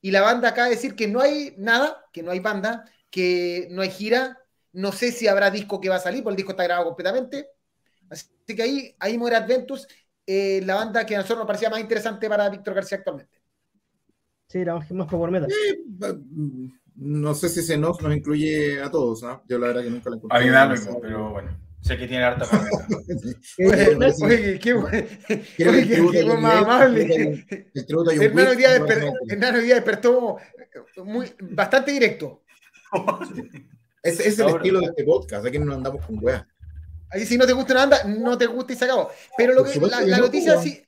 y 0.00 0.10
la 0.10 0.20
banda 0.20 0.50
acaba 0.50 0.68
de 0.68 0.74
decir 0.74 0.94
que 0.94 1.08
no 1.08 1.20
hay 1.20 1.54
nada, 1.58 2.04
que 2.12 2.22
no 2.22 2.30
hay 2.30 2.40
banda, 2.40 2.84
que 3.10 3.68
no 3.70 3.82
hay 3.82 3.90
gira, 3.90 4.38
no 4.72 4.92
sé 4.92 5.12
si 5.12 5.26
habrá 5.26 5.50
disco 5.50 5.80
que 5.80 5.88
va 5.88 5.96
a 5.96 6.00
salir, 6.00 6.22
porque 6.22 6.34
el 6.34 6.36
disco 6.36 6.52
está 6.52 6.64
grabado 6.64 6.86
completamente. 6.86 7.48
Así 8.08 8.28
que 8.46 8.62
ahí, 8.62 8.96
ahí 8.98 9.18
muere 9.18 9.36
Adventus, 9.36 9.86
eh, 10.26 10.62
la 10.64 10.76
banda 10.76 11.04
que 11.04 11.14
a 11.14 11.18
nosotros 11.18 11.38
nos 11.38 11.46
parecía 11.46 11.70
más 11.70 11.80
interesante 11.80 12.28
para 12.28 12.48
Víctor 12.48 12.74
García 12.74 12.98
actualmente. 12.98 13.40
Sí, 14.46 14.58
era 14.58 14.78
más 14.90 15.08
Power 15.08 15.30
Metal. 15.30 15.50
No 17.00 17.34
sé 17.34 17.48
si 17.48 17.60
ese 17.60 17.78
nos 17.78 18.00
nos 18.02 18.14
incluye 18.14 18.82
a 18.82 18.90
todos, 18.90 19.22
¿no? 19.22 19.42
Yo 19.48 19.58
la 19.58 19.68
verdad 19.68 19.82
que 19.82 19.90
nunca 19.90 20.10
la 20.10 20.16
encontré. 20.16 20.38
A 20.38 20.40
mí 20.40 20.46
me 20.46 20.52
da 20.52 20.64
lo 20.66 20.72
mismo, 20.72 21.00
pero 21.00 21.30
bueno. 21.30 21.68
Sé 21.80 21.96
que 21.96 22.08
tiene 22.08 22.24
harta 22.24 22.44
Oye, 23.58 24.58
qué 24.58 24.74
bueno 24.74 26.36
más 26.40 26.56
amable. 26.56 27.46
Hernán 27.72 28.48
hoy 28.48 28.56
día 28.56 29.74
despertó 29.76 30.38
muy, 30.96 31.32
bastante 31.40 31.92
directo. 31.92 32.42
Ese 34.02 34.28
es 34.28 34.38
el 34.40 34.48
estilo 34.48 34.80
de 34.80 34.86
este 34.86 35.04
podcast, 35.04 35.46
aquí 35.46 35.58
no 35.58 35.66
nos 35.66 35.76
andamos 35.76 36.04
con 36.04 36.18
weas. 36.22 36.44
Ahí 37.10 37.24
si 37.24 37.38
no 37.38 37.46
te 37.46 37.52
gusta 37.52 37.72
una 37.74 37.86
banda, 37.86 38.04
no 38.04 38.36
te 38.36 38.46
gusta 38.46 38.72
y 38.72 38.76
se 38.76 38.84
acabó. 38.84 39.10
Pero 39.36 39.54
lo 39.54 39.64
que, 39.64 39.78
la, 39.80 40.00
la 40.02 40.18
noticia 40.18 40.60
sí, 40.60 40.84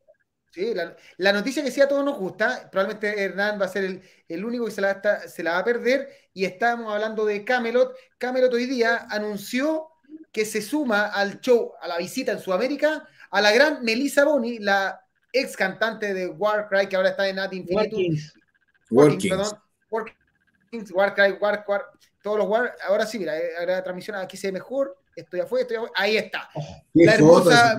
Sí, 0.53 0.75
la, 1.19 1.33
noticia 1.33 1.63
que 1.63 1.71
sí 1.71 1.81
a 1.81 1.87
todos 1.87 2.05
nos 2.05 2.19
gusta, 2.19 2.69
probablemente 2.73 3.23
Hernán 3.23 3.61
va 3.61 3.67
a 3.67 3.69
ser 3.69 4.03
el, 4.29 4.45
único 4.45 4.65
que 4.65 4.73
se 4.73 4.81
la, 4.81 5.01
se 5.29 5.45
la, 5.45 5.53
va 5.53 5.59
a 5.59 5.65
perder, 5.65 6.09
y 6.35 6.45
estamos 6.45 6.93
hablando 6.93 7.25
de 7.25 7.45
Camelot. 7.45 7.95
Camelot 8.19 8.53
hoy 8.53 8.67
día 8.67 9.07
anunció 9.11 9.91
que 10.33 10.45
se 10.45 10.61
suma 10.61 11.07
al 11.07 11.41
show, 11.41 11.73
a 11.81 11.87
la 11.87 11.99
visita 11.99 12.33
en 12.33 12.41
Sudamérica, 12.41 13.09
a 13.31 13.41
la 13.41 13.53
gran 13.53 13.85
Melissa 13.85 14.25
Boni, 14.25 14.59
la 14.59 15.01
ex 15.33 15.57
cantante 15.57 16.13
de 16.13 16.27
Warcry, 16.27 16.89
que 16.89 16.97
ahora 16.97 17.11
está 17.11 17.29
en 17.29 17.39
Ad 17.39 17.53
Infinitum. 17.53 18.17
Warkings. 18.91 19.55
Warkings, 19.89 20.93
Warcry, 20.93 21.33
Warcry, 21.41 21.85
todos 22.23 22.39
los 22.39 22.49
War. 22.49 22.75
Ahora 22.89 23.07
sí, 23.07 23.21
mira, 23.21 23.39
eh, 23.39 23.53
la 23.67 23.85
transmisión 23.85 24.17
aquí 24.17 24.37
se 24.37 24.49
ve 24.49 24.55
mejor, 24.55 24.99
estoy 25.15 25.41
afuera, 25.41 25.63
estoy 25.63 25.77
afuera. 25.77 25.95
Ahí 25.97 26.17
está. 26.17 26.49
Oh, 26.55 26.83
la 26.95 27.15
hermosa. 27.15 27.79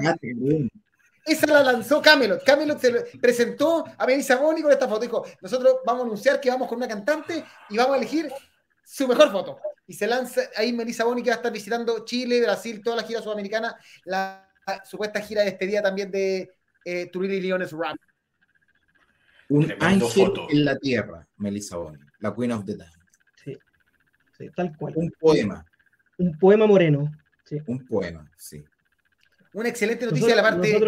Esa 1.26 1.48
la 1.48 1.64
lanzó 1.64 2.02
Camelot. 2.02 2.44
Camelot 2.44 2.80
se 2.80 2.92
presentó 3.20 3.86
a 3.98 4.06
Melissa 4.06 4.38
Boni 4.38 4.62
con 4.62 4.72
esta 4.72 4.88
foto. 4.88 5.02
Dijo, 5.02 5.26
nosotros 5.42 5.78
vamos 5.86 6.04
a 6.04 6.06
anunciar 6.06 6.42
que 6.42 6.50
vamos 6.50 6.68
con 6.68 6.78
una 6.78 6.88
cantante 6.88 7.44
y 7.70 7.78
vamos 7.78 7.94
a 7.94 7.98
elegir 7.98 8.32
su 8.84 9.08
mejor 9.08 9.32
foto. 9.32 9.60
Y 9.86 9.94
se 9.94 10.08
lanza 10.08 10.42
ahí 10.56 10.74
Melissa 10.74 11.04
Boni 11.04 11.22
que 11.22 11.30
va 11.30 11.36
a 11.36 11.38
estar 11.38 11.52
visitando 11.52 12.04
Chile, 12.06 12.42
Brasil, 12.42 12.82
toda 12.84 12.98
la 12.98 13.04
gira 13.04 13.22
sudamericana, 13.22 13.76
la, 14.06 14.48
supuesta 14.86 15.20
gira 15.22 15.42
de 15.42 15.50
despedida 15.50 15.82
también 15.82 16.10
de 16.12 16.54
eh, 16.86 17.08
Turili 17.08 17.42
Leones 17.42 17.72
Rap. 17.72 17.98
Un 19.50 19.74
ángel 19.80 20.32
en 20.50 20.66
la 20.66 20.78
tierra, 20.78 21.28
Melissa 21.38 21.78
Boni, 21.78 22.00
la 22.20 22.34
Queen 22.34 22.54
of 22.54 22.66
the 22.66 22.78
Dance. 22.78 22.98
Sí, 23.44 23.58
sí, 24.38 24.50
tal 24.56 24.76
cual. 24.78 24.94
Un 24.96 25.12
poema. 25.20 25.66
Un 26.18 26.38
poema 26.40 26.66
moreno. 26.66 27.12
Sí. 27.44 27.58
Un 27.68 27.86
poema, 27.86 28.32
sí 28.38 28.64
una 29.54 29.70
excelente 29.70 30.06
noticia 30.06 30.30
de 30.30 30.36
la 30.36 30.44
parte 30.44 30.80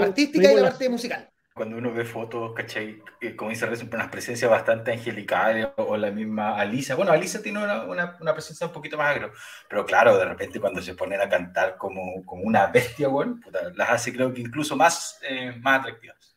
artística 0.00 0.52
y 0.52 0.56
la 0.56 0.62
parte 0.62 0.88
musical. 0.88 1.28
Cuando 1.54 1.76
uno 1.76 1.92
ve 1.92 2.04
fotos, 2.04 2.52
¿cachai? 2.54 3.02
Como 3.34 3.50
dice 3.50 3.66
Rezo, 3.66 3.84
unas 3.92 4.10
presencias 4.10 4.48
bastante 4.48 4.92
angelicales, 4.92 5.66
o 5.76 5.96
la 5.96 6.12
misma 6.12 6.56
Alisa. 6.56 6.94
Bueno, 6.94 7.10
Alisa 7.10 7.42
tiene 7.42 7.64
una, 7.64 7.82
una, 7.84 8.32
presencia 8.32 8.68
un 8.68 8.72
poquito 8.72 8.96
más 8.96 9.16
agro, 9.16 9.32
pero 9.68 9.84
claro, 9.84 10.16
de 10.16 10.24
repente 10.24 10.60
cuando 10.60 10.80
se 10.80 10.94
ponen 10.94 11.20
a 11.20 11.28
cantar 11.28 11.76
como, 11.76 12.24
como 12.24 12.44
una 12.44 12.68
bestia, 12.68 13.08
bueno, 13.08 13.40
las 13.74 13.90
hace 13.90 14.12
creo 14.12 14.32
que 14.32 14.40
incluso 14.40 14.76
más, 14.76 15.18
eh, 15.28 15.52
más 15.60 15.80
atractivas. 15.80 16.27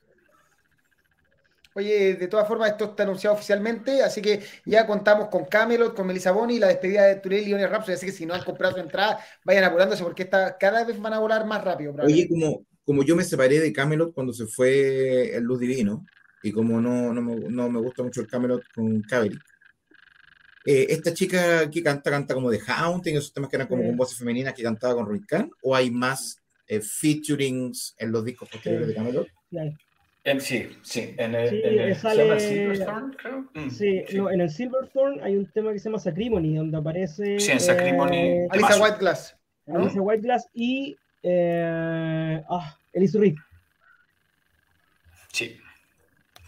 Oye, 1.73 2.15
de 2.15 2.27
todas 2.27 2.47
formas, 2.47 2.71
esto 2.71 2.85
está 2.85 3.03
anunciado 3.03 3.35
oficialmente, 3.35 4.03
así 4.03 4.21
que 4.21 4.41
ya 4.65 4.85
contamos 4.85 5.29
con 5.29 5.45
Camelot, 5.45 5.95
con 5.95 6.05
Melissa 6.05 6.31
Boni, 6.31 6.59
la 6.59 6.67
despedida 6.67 7.05
de 7.05 7.15
Turel 7.15 7.47
y 7.47 7.53
Oni 7.53 7.65
Rhapsody, 7.65 7.93
así 7.93 8.05
que 8.05 8.11
si 8.11 8.25
no 8.25 8.33
han 8.33 8.43
comprado 8.43 8.73
su 8.73 8.81
entrada, 8.81 9.19
vayan 9.45 9.63
apurándose 9.63 10.03
porque 10.03 10.23
esta, 10.23 10.57
cada 10.57 10.83
vez 10.83 10.99
van 10.99 11.13
a 11.13 11.19
volar 11.19 11.45
más 11.45 11.63
rápido. 11.63 11.95
Oye, 12.03 12.27
como, 12.27 12.65
como 12.83 13.03
yo 13.03 13.15
me 13.15 13.23
separé 13.23 13.59
de 13.59 13.71
Camelot 13.71 14.13
cuando 14.13 14.33
se 14.33 14.47
fue 14.47 15.35
el 15.35 15.43
Luz 15.43 15.59
Divino, 15.59 16.05
y 16.43 16.51
como 16.51 16.81
no, 16.81 17.13
no, 17.13 17.21
me, 17.21 17.35
no 17.49 17.69
me 17.69 17.79
gusta 17.79 18.03
mucho 18.03 18.19
el 18.19 18.27
Camelot 18.27 18.63
con 18.75 19.01
Cavalry, 19.03 19.39
eh, 20.65 20.87
esta 20.89 21.13
chica 21.13 21.69
que 21.69 21.81
canta, 21.81 22.11
canta 22.11 22.33
como 22.33 22.51
de 22.51 22.59
Haunting, 22.59 23.15
esos 23.15 23.33
temas 23.33 23.49
que 23.49 23.55
eran 23.55 23.67
como 23.67 23.83
con 23.83 23.95
voces 23.95 24.17
femeninas 24.17 24.53
que 24.53 24.61
cantaba 24.61 24.95
con 24.95 25.05
Ruiz 25.05 25.25
Khan, 25.25 25.49
o 25.63 25.73
hay 25.73 25.89
más 25.89 26.41
eh, 26.67 26.81
featurings 26.81 27.95
en 27.97 28.11
los 28.11 28.25
discos 28.25 28.49
posteriores 28.49 28.89
de 28.89 28.93
Camelot? 28.93 29.27
sí, 29.49 29.57
sí, 30.23 30.69
en 31.17 31.35
el, 31.35 31.49
sí, 31.49 31.61
en 31.63 31.79
el, 31.79 31.95
sale... 31.95 32.39
Silverthorn, 32.39 33.13
creo. 33.13 33.49
Mm, 33.53 33.69
sí, 33.69 34.03
No, 34.13 34.29
en 34.29 34.41
el 34.41 34.49
Silverthorn 34.49 35.21
hay 35.23 35.35
un 35.35 35.51
tema 35.51 35.73
que 35.73 35.79
se 35.79 35.89
llama 35.89 35.99
Sacrimony, 35.99 36.55
donde 36.55 36.77
aparece. 36.77 37.39
Sí, 37.39 37.51
en 37.51 37.59
Sacrimony. 37.59 38.17
Eh, 38.17 38.47
Alicia 38.51 38.81
Whiteglass. 38.81 39.37
¿no? 39.65 39.79
Alicia 39.79 40.01
Whiteglass 40.01 40.47
y. 40.53 40.97
Eh, 41.23 42.43
ah, 42.49 42.77
Elise 42.93 43.19
Reed. 43.19 43.35
Sí. 45.31 45.57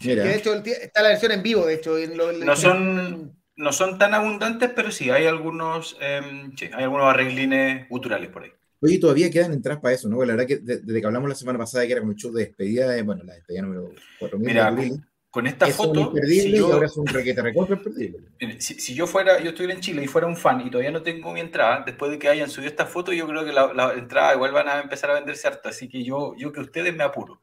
Mira. 0.02 0.22
Que 0.22 0.28
de 0.28 0.36
hecho 0.36 0.54
está 0.54 1.02
la 1.02 1.08
versión 1.08 1.32
en 1.32 1.42
vivo, 1.42 1.66
de 1.66 1.74
hecho. 1.74 1.98
En 1.98 2.16
lo, 2.16 2.32
no, 2.32 2.56
son, 2.56 3.36
no 3.56 3.72
son 3.72 3.98
tan 3.98 4.14
abundantes, 4.14 4.70
pero 4.74 4.90
sí, 4.90 5.10
hay 5.10 5.26
algunos, 5.26 5.96
eh, 6.00 6.50
sí, 6.56 6.70
hay 6.72 6.84
algunos 6.84 7.06
arreglines 7.06 7.88
guturales 7.88 8.28
por 8.30 8.44
ahí. 8.44 8.52
Oye, 8.84 8.98
todavía 8.98 9.30
quedan 9.30 9.54
entradas 9.54 9.80
para 9.80 9.94
eso, 9.94 10.10
¿no? 10.10 10.22
la 10.26 10.34
verdad 10.34 10.46
que 10.46 10.58
desde 10.58 11.00
que 11.00 11.06
hablamos 11.06 11.26
la 11.26 11.34
semana 11.34 11.58
pasada, 11.58 11.86
que 11.86 11.92
era 11.92 12.02
como 12.02 12.12
el 12.12 12.18
show 12.18 12.30
de 12.30 12.44
despedida, 12.44 12.90
de, 12.90 13.00
bueno, 13.00 13.24
la 13.24 13.32
despedida 13.32 13.62
número 13.62 13.90
4000. 14.18 14.46
Mira, 14.46 15.00
con 15.30 15.46
esta 15.46 15.66
foto. 15.68 16.12
Si 16.22 16.52
yo, 16.52 16.70
ahora 16.70 16.84
es 16.84 16.96
un 16.98 17.06
requete 17.06 17.42
si, 18.58 18.74
si, 18.74 18.94
yo 18.94 19.06
fuera, 19.06 19.40
yo 19.40 19.48
estuviera 19.48 19.72
en 19.72 19.80
Chile 19.80 20.04
y 20.04 20.06
fuera 20.06 20.26
un 20.26 20.36
fan 20.36 20.60
y 20.60 20.70
todavía 20.70 20.90
no 20.90 21.02
tengo 21.02 21.32
mi 21.32 21.40
entrada, 21.40 21.82
después 21.86 22.10
de 22.10 22.18
que 22.18 22.28
hayan 22.28 22.50
subido 22.50 22.68
esta 22.68 22.84
foto, 22.84 23.10
yo 23.10 23.26
creo 23.26 23.42
que 23.42 23.54
la, 23.54 23.72
la 23.72 23.94
entrada 23.94 24.34
igual 24.34 24.52
van 24.52 24.68
a 24.68 24.82
empezar 24.82 25.10
a 25.10 25.14
venderse 25.14 25.48
harto. 25.48 25.70
Así 25.70 25.88
que 25.88 26.04
yo, 26.04 26.34
yo 26.36 26.52
que 26.52 26.60
ustedes 26.60 26.94
me 26.94 27.04
apuro. 27.04 27.40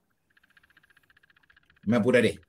Me 1.86 1.98
apuraré. 1.98 2.40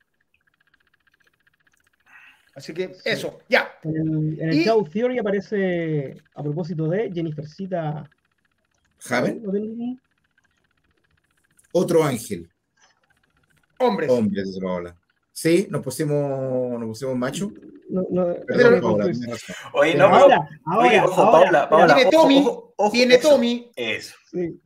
Así 2.55 2.75
que 2.75 2.93
eso, 3.07 3.39
ya. 3.49 3.73
En, 3.85 4.37
el 4.39 4.53
y... 4.53 4.67
Theory 4.93 5.19
aparece, 5.19 6.15
a 6.35 6.43
propósito 6.43 6.87
de 6.89 7.11
Jennifercita 7.11 8.07
¿Javen? 9.05 9.43
Otro 11.73 12.05
ángel. 12.05 12.49
Hombres. 13.79 14.11
Hombres, 14.11 14.47
dice 14.47 14.61
Paola. 14.61 14.97
Sí, 15.33 15.67
nos 15.71 15.83
pusimos, 15.83 16.79
nos 16.79 16.89
pusimos 16.89 17.17
macho. 17.17 17.53
No, 17.89 18.07
no, 18.11 18.37
Perdón, 18.47 18.81
Paola, 18.81 19.13
Oye, 19.73 19.95
no, 19.95 20.05
ahora, 20.05 20.49
ahora, 20.67 20.89
oye, 20.89 21.01
ojo, 21.01 21.33
Paola, 21.33 21.69
Paola, 21.69 21.95
Tiene 21.95 22.11
Tommy, 22.11 22.47
tiene 22.93 23.19
Tommy. 23.19 23.71
Eso. 23.75 24.15
Sí. 24.31 24.61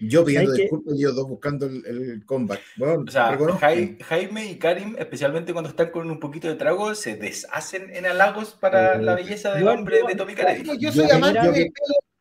Yo 0.00 0.24
pidiendo 0.24 0.52
disculpas 0.52 0.94
y 0.94 0.98
ellos 0.98 1.16
dos 1.16 1.28
buscando 1.28 1.66
el, 1.66 1.84
el 1.86 2.26
comeback. 2.26 2.60
Bueno, 2.76 3.04
o 3.06 3.10
sea, 3.10 3.36
Jaime 3.58 4.46
y 4.46 4.58
Karim, 4.58 4.96
especialmente 4.98 5.52
cuando 5.52 5.70
están 5.70 5.90
con 5.90 6.10
un 6.10 6.20
poquito 6.20 6.48
de 6.48 6.54
trago, 6.54 6.94
se 6.94 7.16
deshacen 7.16 7.94
en 7.94 8.06
halagos 8.06 8.54
para 8.54 8.98
la 8.98 9.14
belleza 9.14 9.52
del 9.54 9.66
hombre 9.68 10.00
de 10.06 10.14
Tommy 10.14 10.34
Karim. 10.34 10.78
Yo 10.78 10.92
soy 10.92 11.10
amante 11.10 11.50
de 11.50 11.72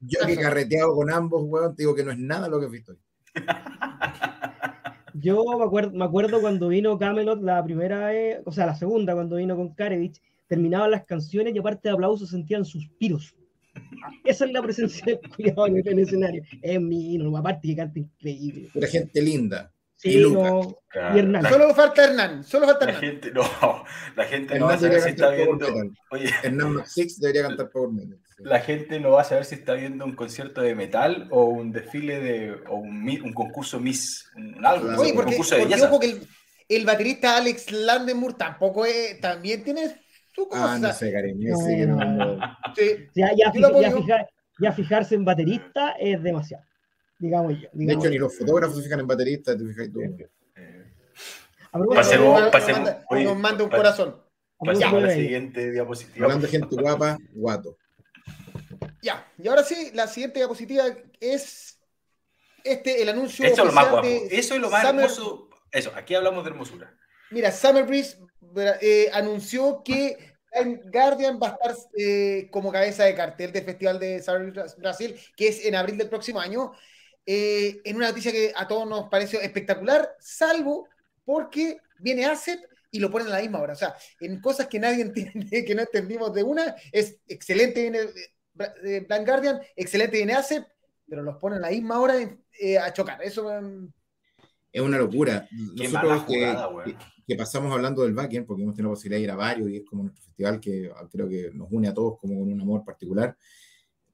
yo 0.05 0.19
que 0.25 0.33
he 0.33 0.37
carreteado 0.37 0.93
con 0.95 1.11
ambos, 1.11 1.43
weón, 1.45 1.75
te 1.75 1.83
digo 1.83 1.95
que 1.95 2.03
no 2.03 2.11
es 2.11 2.17
nada 2.19 2.47
lo 2.47 2.59
que 2.59 2.65
he 2.67 2.69
visto. 2.69 2.95
Yo 5.15 5.43
me 5.57 5.63
acuerdo, 5.63 5.91
me 5.91 6.03
acuerdo 6.05 6.41
cuando 6.41 6.67
vino 6.69 6.97
Camelot 6.97 7.41
la 7.41 7.63
primera 7.63 8.07
vez, 8.07 8.39
o 8.45 8.51
sea, 8.51 8.65
la 8.65 8.75
segunda, 8.75 9.13
cuando 9.13 9.35
vino 9.35 9.55
con 9.55 9.73
Karevich, 9.73 10.19
terminaban 10.47 10.89
las 10.91 11.05
canciones 11.05 11.53
y 11.55 11.59
aparte 11.59 11.87
de 11.87 11.93
aplausos 11.93 12.29
sentían 12.31 12.65
suspiros. 12.65 13.35
Esa 14.25 14.45
es 14.45 14.51
la 14.51 14.61
presencia 14.61 15.05
del 15.05 15.19
cuidado 15.35 15.67
en 15.67 15.77
el 15.87 15.99
escenario. 15.99 16.43
Es 16.61 16.81
mi 16.81 17.17
no, 17.17 17.35
aparte 17.37 17.67
que 17.67 17.75
canta 17.75 17.99
increíble. 17.99 18.69
Pura 18.73 18.87
gente 18.87 19.21
linda. 19.21 19.71
Sí, 19.95 20.17
Y 20.19 20.31
no, 20.33 20.77
Claro, 20.89 21.15
y 21.15 21.19
Hernán. 21.19 21.43
la- 21.43 21.49
Solo 21.49 21.73
falta 21.75 22.03
Hernán, 22.03 22.43
solo 22.43 22.65
falta 22.65 22.85
La 22.85 22.91
Hernán. 22.91 23.11
gente 23.11 23.31
no, 23.31 23.41
la 24.17 24.23
gente 24.25 24.59
no 24.59 24.65
va 24.65 24.73
a 24.73 24.75
Hernán 24.75 25.01
si 25.01 25.09
está 25.09 25.27
cantar 25.29 25.45
Power 25.45 25.73
viendo. 25.73 25.93
Oye, 26.11 26.29
Hernán 26.43 26.73
Maxix 26.73 27.19
debería 27.19 27.43
cantar 27.43 27.69
Power 27.69 27.89
Metal. 27.91 28.19
Sí. 28.43 28.49
la 28.49 28.59
gente 28.59 28.99
no 28.99 29.11
va 29.11 29.21
a 29.21 29.25
saber 29.25 29.45
si 29.45 29.55
está 29.55 29.73
viendo 29.73 30.05
un 30.05 30.15
concierto 30.15 30.61
de 30.61 30.75
metal 30.75 31.27
o 31.31 31.45
un 31.45 31.71
desfile 31.71 32.19
de 32.19 32.51
o 32.69 32.75
un, 32.75 33.07
un 33.23 33.33
concurso 33.33 33.79
Miss, 33.79 34.29
un, 34.35 34.65
algo. 34.65 34.87
Oye, 34.99 35.11
un 35.11 35.15
porque, 35.15 35.31
concurso 35.31 35.55
de 35.55 35.61
porque 35.61 35.75
belleza. 35.75 35.89
ojo 35.89 35.99
que 35.99 36.05
el, 36.11 36.27
el 36.69 36.85
baterista 36.85 37.37
Alex 37.37 37.71
Landenmur 37.71 38.33
tampoco 38.35 38.85
es, 38.85 39.19
también 39.21 39.63
tiene 39.63 39.95
su 40.35 40.47
cosa. 40.47 40.73
Ah, 40.73 40.79
no 40.79 40.93
sé, 40.93 41.11
Karim. 41.11 41.39
No, 41.39 41.57
que 41.65 41.85
no, 41.85 41.95
no- 41.97 42.57
Sí. 42.75 43.07
Ya, 43.15 43.31
ya, 43.35 43.51
fija- 43.51 43.81
ya 43.81 43.91
fija- 43.91 44.27
ya 44.59 44.71
fijarse 44.71 45.15
en 45.15 45.25
baterista 45.25 45.91
es 45.99 46.21
demasiado. 46.21 46.63
Digamos 47.19 47.53
yo. 47.53 47.61
De 47.61 47.69
digamos 47.73 48.03
hecho, 48.05 48.11
ni 48.11 48.17
los 48.17 48.37
fotógrafos 48.37 48.77
se 48.77 48.83
fijan 48.83 48.99
en 48.99 49.07
bateristas, 49.07 49.57
te 49.57 49.65
fijas 49.65 49.89
tú. 49.91 50.01
A 51.71 51.77
propósito 51.79 51.95
Pasemos- 52.01 52.35
de- 52.35 52.41
Nos 52.41 52.51
pasemos- 52.51 53.23
nos 53.23 53.37
manda 53.37 53.63
un 53.63 53.69
corazón. 53.69 54.15
Pasemos 54.59 54.93
a 54.93 54.99
la 55.01 55.07
de- 55.07 55.15
siguiente 55.15 55.71
diapositiva. 55.71 56.25
Hablando 56.25 56.45
de 56.45 56.51
gente 56.51 56.75
guapa, 56.75 57.17
guato. 57.33 57.77
Ya, 59.03 59.29
y 59.37 59.47
ahora 59.49 59.63
sí, 59.65 59.91
la 59.93 60.07
siguiente 60.07 60.39
diapositiva 60.39 60.85
es 61.19 61.77
este, 62.63 63.01
el 63.01 63.09
anuncio 63.09 63.45
Eso 63.45 63.61
es 63.61 63.67
lo 63.67 63.73
más 63.73 63.91
guapo. 63.91 64.07
Eso 64.07 64.55
es 64.55 64.61
lo 64.61 64.69
más 64.69 64.81
Summer- 64.87 65.03
hermoso. 65.05 65.49
Eso, 65.71 65.91
aquí 65.93 66.15
hablamos 66.15 66.43
de 66.45 66.51
hermosura. 66.51 66.97
Mira, 67.29 67.51
Summer 67.51 67.83
Breeze 67.83 68.17
eh, 68.79 69.09
anunció 69.11 69.81
que 69.83 70.35
Guardian 70.85 71.37
va 71.41 71.47
a 71.49 71.51
estar 71.51 71.75
eh, 71.97 72.47
como 72.49 72.71
cabeza 72.71 73.03
de 73.03 73.15
cartel 73.15 73.51
del 73.51 73.65
Festival 73.65 73.99
de 73.99 74.21
Summer 74.21 74.51
Breeze 74.51 74.75
Brasil, 74.77 75.19
que 75.35 75.49
es 75.49 75.65
en 75.65 75.75
abril 75.75 75.97
del 75.97 76.09
próximo 76.09 76.39
año, 76.39 76.71
eh, 77.25 77.81
en 77.83 77.95
una 77.97 78.07
noticia 78.07 78.31
que 78.31 78.53
a 78.55 78.67
todos 78.67 78.87
nos 78.87 79.09
pareció 79.09 79.41
espectacular, 79.41 80.15
salvo 80.19 80.87
porque 81.25 81.77
viene 81.99 82.25
Asset 82.25 82.59
y 82.91 82.99
lo 82.99 83.09
ponen 83.09 83.27
a 83.27 83.31
la 83.31 83.41
misma 83.41 83.59
hora. 83.59 83.73
O 83.73 83.75
sea, 83.75 83.95
en 84.19 84.39
cosas 84.39 84.67
que 84.67 84.79
nadie 84.79 85.01
entiende, 85.01 85.65
que 85.65 85.75
no 85.75 85.81
entendimos 85.81 86.33
de 86.33 86.43
una, 86.43 86.75
es 86.91 87.17
excelente 87.27 87.81
viene 87.81 87.99
Blind 88.53 89.25
Guardian, 89.25 89.59
excelente 89.75 90.31
Asset, 90.33 90.65
pero 91.07 91.23
los 91.23 91.37
ponen 91.37 91.59
a 91.59 91.61
la 91.63 91.69
misma 91.69 91.99
hora 91.99 92.15
eh, 92.59 92.77
a 92.77 92.91
chocar. 92.93 93.21
Eso 93.23 93.49
mm, 93.61 93.87
Es 94.71 94.81
una 94.81 94.97
locura. 94.97 95.47
Nosotros 95.51 96.23
que, 96.27 96.33
jugada, 96.45 96.83
que- 96.85 96.97
que 97.25 97.35
pasamos 97.37 97.71
hablando 97.71 98.03
del 98.03 98.13
backend, 98.13 98.45
porque 98.45 98.63
hemos 98.63 98.75
tenido 98.75 98.89
la 98.91 98.95
posibilidad 98.95 99.19
de 99.19 99.23
ir 99.23 99.31
a 99.31 99.35
varios 99.35 99.69
y 99.69 99.77
es 99.77 99.83
como 99.85 100.03
nuestro 100.03 100.23
festival 100.25 100.59
que 100.59 100.91
ah, 100.93 101.07
creo 101.09 101.29
que 101.29 101.51
nos 101.53 101.69
une 101.71 101.87
a 101.87 101.93
todos 101.93 102.17
como 102.19 102.37
con 102.39 102.51
un 102.51 102.59
amor 102.61 102.83
particular. 102.83 103.35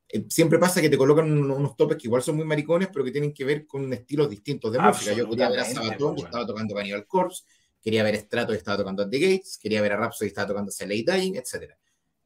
Eh, 0.08 0.26
siempre 0.30 0.58
pasa 0.60 0.80
que 0.82 0.90
te 0.90 0.98
colocan 0.98 1.32
un- 1.32 1.50
unos 1.52 1.76
topes 1.76 1.98
que 1.98 2.08
igual 2.08 2.22
son 2.22 2.36
muy 2.36 2.46
maricones, 2.46 2.90
pero 2.94 3.04
que 3.06 3.12
tienen 3.12 3.34
que 3.34 3.46
ver 3.46 3.66
con 3.66 3.92
estilos 3.94 4.30
distintos 4.30 4.72
de 4.72 4.80
música. 4.92 5.12
Yo 5.14 5.24
quería 5.30 5.50
ver 5.50 5.60
a 5.60 5.64
Sabatón 5.84 6.12
y 6.12 6.16
pues, 6.16 6.26
estaba 6.26 6.46
tocando 6.46 6.76
Cannibal 6.76 7.08
Corpse, 7.08 7.44
quería 7.82 8.04
ver 8.04 8.16
a 8.16 8.18
Strato 8.20 8.54
y 8.54 8.58
estaba 8.58 8.78
tocando 8.78 9.04
At 9.04 9.10
the 9.10 9.20
Gates, 9.20 9.58
quería 9.62 9.82
ver 9.82 9.94
a 9.94 9.98
Rhapsody 9.98 10.26
y 10.26 10.30
estaba 10.30 10.48
tocando 10.48 10.72
Late 10.80 11.06
Dying, 11.08 11.36
etc. 11.36 11.74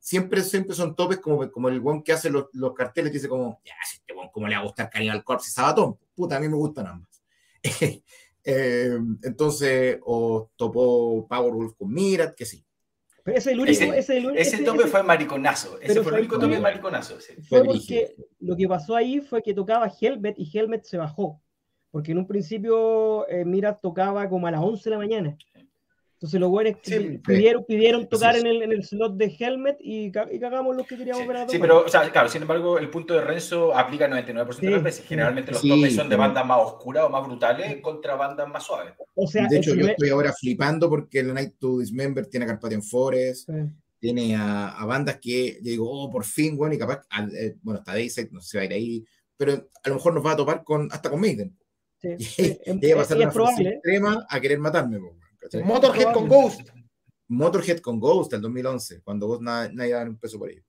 Siempre, 0.06 0.41
siempre 0.41 0.76
son 0.76 0.97
topes 0.97 1.20
como, 1.20 1.49
como 1.49 1.70
el 1.70 1.80
one 1.82 2.04
que 2.04 2.12
hace 2.12 2.30
los, 2.30 2.47
los 2.51 2.74
carteles 2.74 3.10
que 3.10 3.20
dice 3.20 3.30
como, 3.30 3.62
ya, 3.64 3.72
este 3.89 4.12
one, 4.14 4.30
¿cómo 4.34 4.49
le 4.49 4.56
va 4.56 4.60
a 4.62 4.66
gustar 4.66 4.89
Cannibal 4.89 5.24
Corpse 5.24 5.49
y 5.49 5.54
Sabatón? 5.54 5.97
Puta, 6.14 6.36
a 6.36 6.39
mí 6.41 6.49
me 6.49 6.58
gustan 6.58 6.88
ambas. 6.88 7.24
Eh, 8.45 8.97
entonces, 9.24 9.99
o 10.04 10.49
topó 10.58 11.26
Powerwolf 11.30 11.76
con 11.78 11.93
Mirat, 11.93 12.36
que 12.36 12.43
sí. 12.45 12.62
Pero 13.24 13.38
ese 13.38 13.51
es 13.51 13.54
el 13.54 13.60
único. 13.62 13.72
Ese- 13.82 13.88
ese 13.88 13.99
es 13.99 14.10
el 14.10 14.26
único- 14.26 14.41
Ese 14.41 14.56
ese- 14.58 14.66
tope 14.66 14.80
ese- 14.82 14.88
fue 14.89 15.04
mariconazo. 15.04 15.80
Ese 15.80 16.04
fue 16.04 16.12
el 16.12 16.20
único 16.20 16.38
tope 16.38 16.60
mariconazo. 16.60 17.22
sí. 17.22 17.36
fue 17.47 17.64
porque 17.64 18.14
lo 18.41 18.58
que 18.58 18.68
pasó 18.68 18.97
ahí 18.97 19.22
fue 19.22 19.41
que 19.41 19.54
tocaba 19.54 19.89
Helmet 20.01 20.36
y 20.38 20.49
Helmet 20.58 20.84
se 20.84 20.97
bajó. 20.97 21.41
Porque 21.89 22.12
en 22.12 22.18
un 22.18 22.28
principio 22.28 23.26
eh, 23.30 23.45
Mira 23.45 23.78
tocaba 23.80 24.28
como 24.28 24.45
a 24.47 24.51
las 24.51 24.60
11 24.62 24.84
de 24.84 24.91
la 24.91 24.97
mañana. 24.97 25.38
Entonces 26.24 26.39
los 26.39 26.49
güeyes 26.51 26.78
Sí, 26.84 27.19
pidieron, 27.26 27.65
pidieron 27.65 28.07
tocar 28.07 28.38
en 28.38 28.47
el, 28.47 28.61
en 28.61 28.71
el 28.71 28.82
slot 28.86 29.17
de 29.17 29.36
Helmet 29.38 29.76
y, 29.82 30.05
y 30.05 30.11
cagamos 30.39 30.74
los 30.74 30.88
que 30.88 30.95
queríamos 30.95 31.24
Sí, 31.24 31.28
ver 31.28 31.36
a 31.36 31.49
sí, 31.49 31.57
pero, 31.59 31.84
o 31.84 31.88
sea, 31.89 32.09
claro, 32.13 32.30
sin 32.30 32.43
embargo, 32.43 32.80
el 32.80 32.89
punto 32.89 33.13
de 33.13 33.19
Renzo 33.26 33.76
aplica 33.78 34.07
99% 34.07 34.45
de 34.47 34.53
Sí, 34.53 34.74
las 34.74 34.84
veces. 34.84 35.01
sí. 35.01 35.07
Generalmente 35.09 35.51
los 35.51 35.59
Sí, 35.59 35.67
topes 35.67 35.93
son 35.93 36.07
de 36.07 36.15
bandas 36.15 36.45
más 36.45 36.59
oscuras 36.61 37.03
o 37.03 37.09
más 37.09 37.28
brutales 37.28 37.82
contra 37.82 38.15
bandas 38.15 38.47
más 38.47 38.63
suaves. 38.63 38.93
O 39.15 39.28
sea, 39.28 39.47
de 39.49 39.57
hecho, 39.57 39.71
yo 39.71 39.76
primer- 39.76 39.91
estoy 39.91 40.09
ahora 40.11 40.32
flipando 40.32 40.89
porque 40.89 41.19
el 41.19 41.34
Night 41.34 41.55
to 41.59 41.80
Dismember 41.80 42.26
tiene 42.28 42.45
a 42.45 42.47
Carpathian 42.47 42.84
Forest, 42.84 43.49
Sí. 43.49 43.55
tiene 43.99 44.34
a, 44.38 44.69
a 44.69 44.86
bandas 44.86 45.19
que 45.19 45.55
yo 45.55 45.71
digo, 45.71 45.89
oh, 45.91 46.09
por 46.09 46.24
fin, 46.24 46.55
bueno, 46.55 46.74
y 46.74 46.78
capaz, 46.78 47.01
al- 47.09 47.36
eh, 47.36 47.57
bueno, 47.61 47.80
está 47.80 47.91
Dayside, 47.91 48.30
no 48.32 48.39
sé 48.39 48.47
si 48.51 48.55
va 48.57 48.63
a 48.63 48.65
ir 48.67 48.71
ahí, 48.71 49.05
pero 49.36 49.51
a 49.84 49.89
lo 49.89 49.95
mejor 49.95 50.13
nos 50.13 50.26
va 50.26 50.32
a 50.32 50.38
topar 50.38 50.63
con, 50.63 50.88
hasta 50.89 51.09
con 51.09 51.19
Maiden. 51.19 51.53
Sí, 52.01 52.07
Y, 52.17 52.24
sí, 52.24 52.57
y 52.65 52.86
ella 52.86 52.95
va 52.95 53.01
a 53.01 53.05
ser 53.05 53.17
y 53.17 53.24
una 53.24 53.32
probable. 53.34 53.69
extrema 53.71 54.26
a 54.30 54.39
querer 54.39 54.59
matarme. 54.59 54.99
po, 54.99 55.17
¿cachai? 55.44 55.64
Motorhead 55.64 56.14
con. 56.14 56.28
Ghost. 56.28 56.62
Motorhead 57.28 57.80
con 57.80 58.00
Ghost 58.00 58.34
el 58.34 58.41
2011, 58.41 59.02
cuando 59.02 59.28
Ghost 59.28 59.41
na- 59.41 59.70
nadie 59.70 59.94
daba 59.94 60.10
un 60.10 60.18
peso 60.18 60.38
por 60.38 60.50
ello. 60.50 60.64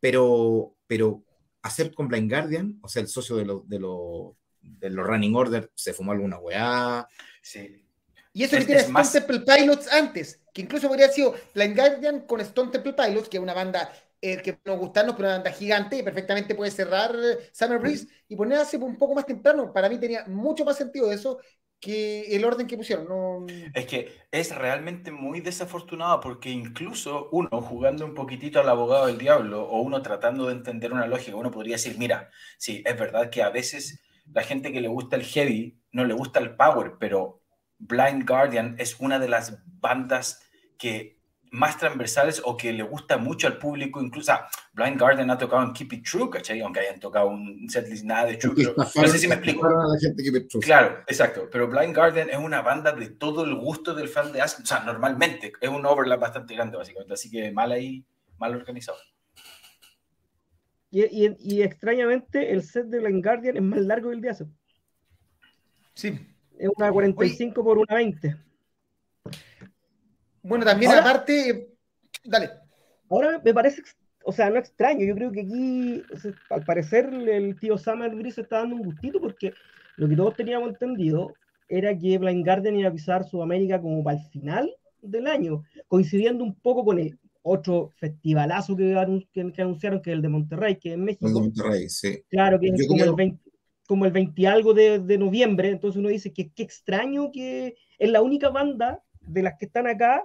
Pero, 0.00 0.74
pero 0.86 1.22
hacer 1.62 1.92
con 1.94 2.08
Blind 2.08 2.30
Guardian, 2.30 2.78
o 2.82 2.88
sea, 2.88 3.02
el 3.02 3.08
socio 3.08 3.36
de 3.36 3.44
los 3.44 3.68
de 3.68 3.78
los 3.78 4.32
de 4.60 4.90
los 4.90 5.06
Running 5.06 5.34
Order 5.34 5.70
se 5.74 5.92
fumó 5.92 6.12
alguna 6.12 6.38
weá. 6.38 7.08
Sí. 7.42 7.84
Y 8.32 8.42
eso 8.44 8.56
Es- 8.56 8.62
que 8.66 8.66
tiene 8.74 8.80
es 8.82 8.88
Stone 8.88 9.26
Temple 9.26 9.40
Pilots 9.56 9.92
antes, 9.92 10.40
que 10.52 10.62
incluso 10.62 10.88
podría 10.88 11.06
haber 11.06 11.14
sido 11.14 11.34
Blind 11.54 11.76
Guardian 11.76 12.20
con 12.26 12.40
Stone 12.40 12.70
Temple 12.70 12.92
Pilots, 12.94 13.28
que 13.28 13.36
es 13.38 13.42
una 13.42 13.54
banda 13.54 13.90
eh, 14.20 14.42
que 14.42 14.58
no 14.64 14.76
gustarnos, 14.76 15.14
pero 15.14 15.28
una 15.28 15.36
banda 15.36 15.52
gigante, 15.52 15.98
y 15.98 16.02
perfectamente 16.02 16.54
puede 16.56 16.72
cerrar 16.72 17.14
eh, 17.16 17.38
Summer 17.52 17.78
Breeze 17.78 18.08
y 18.28 18.34
ponerse 18.34 18.76
un 18.76 18.96
poco 18.98 19.14
más 19.14 19.24
temprano. 19.24 19.72
Para 19.72 19.88
mí 19.88 19.98
tenía 19.98 20.24
mucho 20.26 20.64
más 20.64 20.76
sentido 20.76 21.10
eso 21.12 21.38
el 21.82 22.44
orden 22.44 22.66
que 22.66 22.76
pusieron. 22.76 23.08
No... 23.08 23.46
Es 23.74 23.86
que 23.86 24.12
es 24.30 24.54
realmente 24.54 25.10
muy 25.10 25.40
desafortunado 25.40 26.20
porque 26.20 26.50
incluso 26.50 27.28
uno 27.32 27.48
jugando 27.62 28.04
un 28.04 28.14
poquitito 28.14 28.60
al 28.60 28.68
abogado 28.68 29.06
del 29.06 29.18
diablo 29.18 29.64
o 29.64 29.80
uno 29.80 30.02
tratando 30.02 30.46
de 30.46 30.54
entender 30.54 30.92
una 30.92 31.06
lógica, 31.06 31.36
uno 31.36 31.50
podría 31.50 31.76
decir, 31.76 31.96
mira, 31.98 32.30
sí, 32.58 32.82
es 32.84 32.98
verdad 32.98 33.30
que 33.30 33.42
a 33.42 33.50
veces 33.50 34.00
la 34.32 34.42
gente 34.42 34.72
que 34.72 34.80
le 34.80 34.88
gusta 34.88 35.16
el 35.16 35.24
heavy 35.24 35.80
no 35.92 36.04
le 36.04 36.14
gusta 36.14 36.40
el 36.40 36.56
power, 36.56 36.94
pero 36.98 37.42
Blind 37.78 38.28
Guardian 38.28 38.76
es 38.78 38.98
una 38.98 39.18
de 39.18 39.28
las 39.28 39.62
bandas 39.64 40.42
que 40.78 41.17
más 41.52 41.78
transversales 41.78 42.40
o 42.44 42.56
que 42.56 42.72
le 42.72 42.82
gusta 42.82 43.16
mucho 43.18 43.46
al 43.46 43.58
público, 43.58 44.00
incluso 44.02 44.32
o 44.32 44.36
sea, 44.36 44.46
Blind 44.72 44.98
Guardian 44.98 45.30
ha 45.30 45.38
tocado 45.38 45.62
en 45.62 45.72
Keep 45.72 45.92
It 45.94 46.04
True, 46.10 46.30
¿cachai? 46.30 46.60
Aunque 46.60 46.80
hayan 46.80 47.00
tocado 47.00 47.28
un 47.28 47.68
setlist 47.68 48.04
nada 48.04 48.26
de 48.26 48.36
True, 48.36 48.54
pero 48.56 48.74
no 48.76 48.84
sé 49.08 49.18
si 49.18 49.26
me 49.28 49.34
explico. 49.34 49.60
Claro, 50.60 50.98
exacto. 51.06 51.48
Pero 51.50 51.68
Blind 51.68 51.94
Guardian 51.94 52.30
es 52.30 52.38
una 52.38 52.62
banda 52.62 52.92
de 52.92 53.08
todo 53.10 53.44
el 53.44 53.54
gusto 53.54 53.94
del 53.94 54.08
fan 54.08 54.32
de 54.32 54.40
Acid. 54.40 54.64
O 54.64 54.66
sea, 54.66 54.80
normalmente 54.80 55.52
es 55.60 55.68
un 55.68 55.84
overlap 55.86 56.20
bastante 56.20 56.54
grande, 56.54 56.76
básicamente. 56.76 57.14
Así 57.14 57.30
que 57.30 57.50
mal 57.52 57.72
ahí, 57.72 58.04
mal 58.38 58.54
organizado. 58.54 58.98
Y, 60.90 61.02
y- 61.04 61.36
y 61.38 61.62
extrañamente 61.62 62.52
el 62.52 62.62
set 62.62 62.86
de 62.86 63.00
Blind 63.00 63.22
Guardian 63.24 63.56
es 63.56 63.62
más 63.62 63.80
largo 63.80 64.08
que 64.10 64.16
el 64.16 64.20
de 64.22 64.30
Acid. 64.30 64.46
Sí. 65.94 66.18
Es 66.58 66.68
una 66.76 66.90
45 66.90 67.62
por 67.62 67.78
una 67.78 67.94
20. 67.94 68.36
Bueno, 70.42 70.64
también 70.64 70.90
Ahora- 70.92 71.02
aparte, 71.10 71.68
dale. 72.24 72.50
Ahora 73.10 73.40
me 73.44 73.54
parece, 73.54 73.82
o 74.24 74.32
sea, 74.32 74.50
no 74.50 74.58
extraño, 74.58 75.04
yo 75.06 75.14
creo 75.14 75.32
que 75.32 75.40
aquí, 75.40 76.02
al 76.50 76.64
parecer, 76.64 77.06
el 77.12 77.58
tío 77.58 77.78
Summer 77.78 78.14
Breeze 78.14 78.42
está 78.42 78.58
dando 78.58 78.76
un 78.76 78.82
gustito 78.84 79.20
porque 79.20 79.52
lo 79.96 80.08
que 80.08 80.16
todos 80.16 80.34
teníamos 80.36 80.68
entendido 80.70 81.32
era 81.68 81.96
que 81.96 82.18
Blind 82.18 82.44
Guardian 82.44 82.76
iba 82.76 82.88
a 82.88 82.92
pisar 82.92 83.24
Sudamérica 83.24 83.80
como 83.80 84.02
para 84.04 84.18
el 84.18 84.24
final 84.30 84.70
del 85.02 85.26
año, 85.26 85.62
coincidiendo 85.86 86.44
un 86.44 86.54
poco 86.54 86.84
con 86.84 86.98
el 86.98 87.18
otro 87.42 87.90
festivalazo 87.96 88.76
que, 88.76 88.94
anun- 88.94 89.26
que- 89.32 89.52
que 89.52 89.62
anunciaron, 89.62 90.02
que 90.02 90.10
es 90.10 90.16
el 90.16 90.22
de 90.22 90.28
Monterrey, 90.28 90.76
que 90.76 90.90
es 90.90 90.94
en 90.94 91.00
El 91.00 91.06
México. 91.06 91.28
de 91.28 91.34
Monterrey, 91.34 91.88
sí. 91.88 92.22
Claro, 92.28 92.58
que 92.60 92.68
Yo 92.68 92.74
es 92.74 92.86
como 92.86 93.00
creo- 93.00 93.10
el 93.10 93.16
20, 93.16 93.50
como 93.86 94.04
el 94.04 94.12
20 94.12 94.42
y 94.42 94.46
algo 94.46 94.74
de, 94.74 94.98
de 94.98 95.16
noviembre, 95.18 95.70
entonces 95.70 95.98
uno 95.98 96.10
dice 96.10 96.32
que 96.32 96.50
qué 96.52 96.62
extraño 96.62 97.30
que 97.32 97.74
es 97.98 98.10
la 98.10 98.20
única 98.20 98.50
banda 98.50 99.02
de 99.28 99.42
las 99.42 99.54
que 99.58 99.66
están 99.66 99.86
acá 99.86 100.24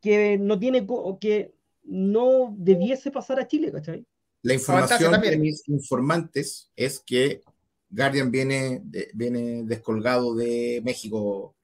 que 0.00 0.38
no 0.38 0.58
tiene, 0.58 0.86
que 1.20 1.52
no 1.84 2.54
debiese 2.56 3.10
pasar 3.10 3.38
a 3.40 3.46
Chile, 3.46 3.70
¿cachai? 3.72 4.06
La 4.42 4.54
información 4.54 5.20
de 5.20 5.36
mis 5.36 5.68
informantes 5.68 6.70
es 6.74 7.00
que 7.00 7.42
Guardian 7.90 8.30
viene, 8.30 8.80
de- 8.84 9.10
viene 9.12 9.64
descolgado 9.64 10.34
de 10.34 10.80
México 10.84 11.54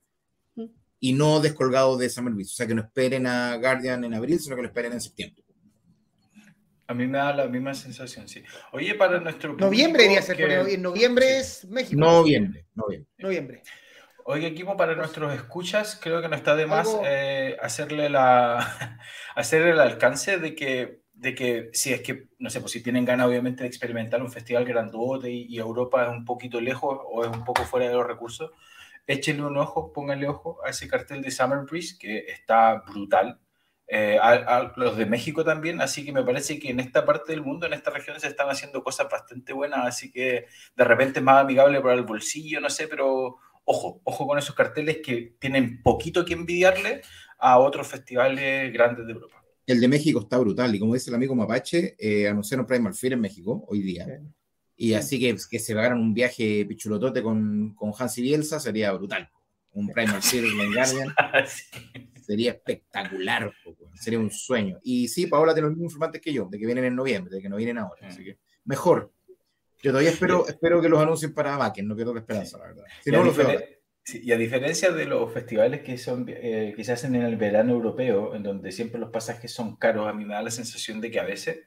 Mm. 0.57 0.65
y 1.01 1.13
no 1.15 1.41
descolgado 1.41 1.97
de 1.97 2.11
Summer 2.11 2.35
Beach. 2.35 2.49
O 2.49 2.55
sea, 2.55 2.67
que 2.67 2.75
no 2.75 2.83
esperen 2.83 3.27
a 3.27 3.57
Guardian 3.57 4.05
en 4.05 4.13
abril, 4.15 4.39
sino 4.39 4.57
que 4.57 4.63
lo 4.63 4.69
esperen 4.69 4.93
en 4.93 5.01
septiembre. 5.01 5.43
A 6.89 6.95
mí 6.95 7.07
me 7.07 7.19
da 7.19 7.35
la 7.35 7.49
misma 7.49 7.75
sensación, 7.75 8.29
sí. 8.29 8.43
Oye, 8.73 8.95
para 8.95 9.19
nuestro. 9.21 9.55
Noviembre 9.57 10.05
público 10.05 10.23
debería 10.23 10.23
ser, 10.23 10.37
que- 10.67 10.75
en 10.75 10.83
noviembre 10.83 11.39
es 11.39 11.65
México. 11.65 11.99
Noviembre, 11.99 12.67
noviembre. 12.75 13.09
Noviembre. 13.19 13.63
Oye, 14.29 14.49
equipo, 14.49 14.77
para 14.77 14.97
nuestros 14.97 15.33
escuchas, 15.33 15.97
creo 16.03 16.21
que 16.21 16.29
no 16.29 16.35
está 16.35 16.57
de 16.57 16.67
más 16.67 16.89
eh, 17.05 17.57
hacerle, 17.63 18.11
la, 18.11 18.59
hacerle 19.37 19.71
el 19.71 19.79
alcance 19.79 20.39
de 20.39 20.57
que, 20.57 21.03
de 21.13 21.33
que 21.37 21.71
si 21.73 21.93
es 21.93 22.03
que, 22.03 22.31
no 22.41 22.51
sé, 22.51 22.59
pues 22.59 22.73
si 22.73 22.83
tienen 22.83 23.05
ganas 23.05 23.29
obviamente 23.29 23.63
de 23.63 23.69
experimentar 23.69 24.21
un 24.21 24.33
festival 24.33 24.65
grandote 24.65 25.31
y, 25.31 25.57
Europa 25.57 26.03
es 26.03 26.09
un 26.11 26.25
poquito 26.25 26.61
lejos 26.61 26.99
o 27.05 27.25
es 27.25 27.31
un 27.31 27.45
poco 27.45 27.63
fuera 27.63 27.87
de 27.87 27.95
los 27.95 28.05
recursos, 28.05 28.51
échenle 29.07 29.45
un 29.45 29.59
ojo, 29.59 29.93
pónganle 29.93 30.27
ojo 30.27 30.59
a 30.67 30.71
ese 30.71 30.89
cartel 30.89 31.23
de 31.23 31.31
Summer 31.31 31.61
Breeze 31.61 31.97
que 31.97 32.27
está 32.27 32.83
brutal. 32.85 33.39
Eh, 33.87 34.19
a, 34.21 34.73
los 34.75 34.97
de 34.97 35.07
México 35.07 35.45
también, 35.45 35.81
así 35.81 36.05
que 36.05 36.13
me 36.13 36.25
parece 36.25 36.59
que 36.59 36.71
en 36.71 36.81
esta 36.81 37.05
parte 37.05 37.31
del 37.31 37.43
mundo, 37.43 37.67
en 37.67 37.75
esta 37.75 37.93
región, 37.93 38.19
se 38.19 38.27
están 38.27 38.51
haciendo 38.51 38.83
cosas 38.83 39.09
bastante 39.09 39.53
buenas, 39.53 39.87
así 39.87 40.11
que 40.11 40.47
de 40.75 40.85
repente 40.85 41.21
es 41.21 41.25
más 41.25 41.43
amigable 41.43 41.81
para 41.81 41.95
el 41.95 42.03
bolsillo, 42.03 42.61
no 42.61 42.69
sé, 42.69 42.89
pero 42.89 43.37
ojo, 43.67 44.01
ojo 44.05 44.27
con 44.27 44.39
esos 44.39 44.55
carteles 44.55 44.99
que 45.05 45.37
tienen 45.39 45.83
poquito 45.83 46.25
que 46.25 46.33
envidiarle 46.33 47.03
a 47.39 47.59
otros 47.59 47.87
festivales 47.87 48.73
grandes 48.73 49.07
de 49.07 49.13
Europa. 49.13 49.45
El 49.67 49.81
de 49.81 49.89
México 49.89 50.21
está 50.21 50.39
brutal, 50.39 50.75
y 50.75 50.79
como 50.79 50.95
dice 50.95 51.11
el 51.11 51.17
amigo 51.17 51.35
Mapache, 51.35 51.97
eh, 51.99 52.29
anunciaron 52.29 52.67
Primal 52.67 52.95
Fear 52.95 53.15
en 53.15 53.21
México 53.21 53.65
hoy 53.69 53.83
día. 53.83 54.07
Y 54.77 54.95
así 54.95 55.19
que, 55.19 55.37
que 55.51 55.59
se 55.59 55.75
pagaran 55.75 55.99
un 55.99 56.15
viaje 56.15 56.65
pichulotote 56.67 57.23
con, 57.23 57.75
con 57.75 57.93
Hans 57.99 58.17
y 58.19 58.23
Bielsa 58.23 58.61
sería 58.61 58.93
brutal. 58.93 59.29
Un 59.73 59.89
Primal 59.89 60.23
Fear 60.23 60.45
en 60.45 60.73
Guardian 60.73 61.15
ah, 61.19 61.45
sería 62.25 62.53
espectacular, 62.53 63.53
sería 63.95 64.21
un 64.21 64.31
sueño. 64.31 64.79
Y 64.83 65.09
sí, 65.09 65.27
Paola 65.27 65.53
tiene 65.53 65.69
los 65.69 65.77
mismos 65.77 65.93
informantes 65.93 66.21
que 66.21 66.33
yo, 66.33 66.47
de 66.49 66.59
que 66.59 66.67
vienen 66.67 66.85
en 66.85 66.95
noviembre, 66.95 67.35
de 67.35 67.43
que 67.43 67.49
no 67.49 67.57
vienen 67.57 67.79
ahora. 67.79 68.07
Así 68.07 68.23
que 68.23 68.39
mejor, 68.65 69.13
yo 69.83 69.91
todavía 69.91 70.11
espero, 70.11 70.47
espero 70.47 70.81
que 70.81 70.89
los 70.89 71.01
anuncien 71.01 71.35
para 71.35 71.57
Bakken, 71.57 71.87
no 71.87 71.97
pierdo 71.97 72.15
la 72.15 72.21
esperanza, 72.21 72.59
la 72.59 72.67
verdad. 72.67 72.85
Si 73.03 73.11
no, 73.11 73.23
y 74.15 74.31
a 74.31 74.37
diferencia 74.37 74.93
de 74.93 75.05
los 75.05 75.33
festivales 75.33 75.81
que, 75.81 75.99
son, 75.99 76.27
eh, 76.29 76.73
que 76.77 76.85
se 76.85 76.93
hacen 76.93 77.17
en 77.17 77.23
el 77.23 77.37
verano 77.37 77.73
europeo, 77.73 78.37
en 78.37 78.45
donde 78.45 78.71
siempre 78.71 79.01
los 79.01 79.11
pasajes 79.11 79.53
son 79.53 79.77
caros, 79.77 80.07
a 80.07 80.13
mí 80.13 80.25
me 80.25 80.35
da 80.35 80.43
la 80.43 80.51
sensación 80.53 81.01
de 81.01 81.11
que 81.11 81.19
a 81.19 81.25
veces 81.25 81.67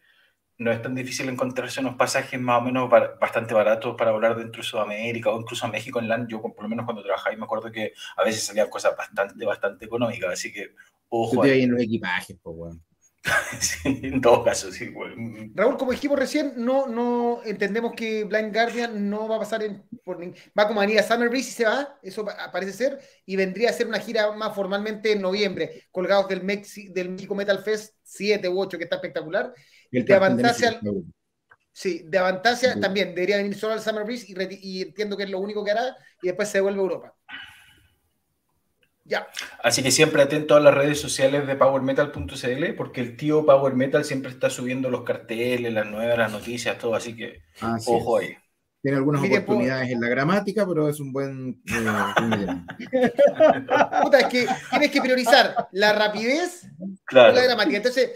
no 0.57 0.71
es 0.71 0.81
tan 0.81 0.95
difícil 0.95 1.27
encontrarse 1.29 1.79
unos 1.79 1.95
pasajes 1.95 2.39
más 2.39 2.61
o 2.61 2.65
menos 2.65 2.89
bastante 2.89 3.53
baratos 3.53 3.95
para 3.97 4.11
volar 4.11 4.37
dentro 4.37 4.61
de 4.61 4.67
Sudamérica 4.67 5.29
o 5.31 5.39
incluso 5.39 5.65
a 5.65 5.69
México 5.69 5.99
en 5.99 6.07
land. 6.09 6.29
Yo, 6.29 6.41
por 6.41 6.63
lo 6.63 6.69
menos 6.69 6.85
cuando 6.85 7.03
trabajaba, 7.03 7.35
me 7.35 7.43
acuerdo 7.43 7.71
que 7.71 7.93
a 8.15 8.23
veces 8.23 8.43
salían 8.43 8.69
cosas 8.69 8.95
bastante, 8.95 9.45
bastante 9.45 9.85
económicas. 9.85 10.33
Así 10.33 10.51
que, 10.51 10.75
ojo. 11.07 11.35
Tú 11.35 11.41
te 11.41 11.63
en 11.63 11.71
los 11.71 11.81
equipajes, 11.81 12.37
pues, 12.41 12.55
bueno. 12.55 12.79
sí, 13.59 13.99
en 14.03 14.21
todo 14.21 14.43
caso, 14.43 14.71
sí. 14.71 14.93
Raúl, 15.53 15.77
como 15.77 15.91
dijimos 15.91 16.17
recién, 16.17 16.53
no, 16.57 16.87
no 16.87 17.41
entendemos 17.43 17.93
que 17.93 18.23
Blind 18.23 18.53
Guardian 18.53 19.09
no 19.09 19.27
va 19.27 19.37
a 19.37 19.39
pasar 19.39 19.63
en. 19.63 19.83
va 20.57 20.67
como 20.67 20.81
a 20.81 20.85
venir 20.85 20.99
a 20.99 21.03
Summer 21.03 21.29
Breeze 21.29 21.49
y 21.49 21.53
se 21.53 21.65
va, 21.65 21.99
eso 22.01 22.25
parece 22.51 22.73
ser, 22.73 22.99
y 23.25 23.35
vendría 23.35 23.69
a 23.69 23.73
ser 23.73 23.87
una 23.87 23.99
gira 23.99 24.31
más 24.33 24.55
formalmente 24.55 25.11
en 25.11 25.21
noviembre, 25.21 25.87
colgados 25.91 26.27
del, 26.27 26.45
del 26.45 27.09
México 27.09 27.35
Metal 27.35 27.59
Fest 27.59 27.95
7 28.03 28.47
u 28.49 28.59
8, 28.59 28.77
que 28.77 28.83
está 28.83 28.97
espectacular. 28.97 29.53
de 29.91 30.13
Avantasia. 30.13 30.79
Sí, 31.71 32.03
de 32.05 32.17
Avantasia 32.17 32.77
también 32.79 33.15
debería 33.15 33.37
venir 33.37 33.55
solo 33.55 33.73
al 33.73 33.79
Summer 33.79 34.03
Breeze 34.03 34.25
y, 34.27 34.79
y 34.79 34.81
entiendo 34.81 35.15
que 35.15 35.23
es 35.23 35.29
lo 35.29 35.39
único 35.39 35.63
que 35.63 35.71
hará, 35.71 35.95
y 36.21 36.27
después 36.27 36.49
se 36.49 36.57
devuelve 36.57 36.79
a 36.79 36.83
Europa. 36.83 37.15
Así 39.63 39.83
que 39.83 39.91
siempre 39.91 40.21
atento 40.21 40.55
a 40.55 40.59
las 40.59 40.73
redes 40.73 40.99
sociales 40.99 41.47
de 41.47 41.55
powermetal.cl 41.55 42.73
porque 42.77 43.01
el 43.01 43.17
tío 43.17 43.45
Power 43.45 43.75
Metal 43.75 44.03
siempre 44.05 44.31
está 44.31 44.49
subiendo 44.49 44.89
los 44.89 45.03
carteles, 45.03 45.73
las 45.73 45.87
nuevas, 45.87 46.17
las 46.17 46.31
noticias, 46.31 46.77
todo, 46.77 46.95
así 46.95 47.15
que 47.15 47.41
ojo 47.85 48.17
ahí. 48.17 48.35
Tiene 48.81 48.97
algunas 48.97 49.21
oportunidades 49.21 49.91
en 49.91 49.99
la 49.99 50.07
gramática, 50.07 50.65
pero 50.65 50.87
es 50.87 51.01
un 51.01 51.11
buen... 51.11 51.61
Eh, 51.69 52.47
Puta, 54.01 54.19
es 54.19 54.27
que 54.27 54.47
tienes 54.69 54.91
que 54.91 55.01
priorizar 55.01 55.67
la 55.73 55.91
rapidez 55.91 56.65
claro. 57.03 57.33
la 57.33 57.43
gramática. 57.43 57.75
Entonces, 57.77 58.11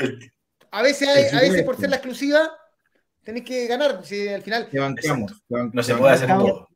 a 0.72 0.82
veces, 0.82 1.34
a 1.34 1.42
veces 1.42 1.64
por 1.64 1.78
ser 1.78 1.90
la 1.90 1.98
exclusiva, 1.98 2.50
tenés 3.24 3.44
que 3.44 3.68
ganar. 3.68 4.06
Si 4.06 4.30
al 4.30 4.42
final... 4.42 4.70
no 5.52 5.84
se 5.84 5.96
puede 5.96 6.14
hacer 6.14 6.30
todo. 6.30 6.70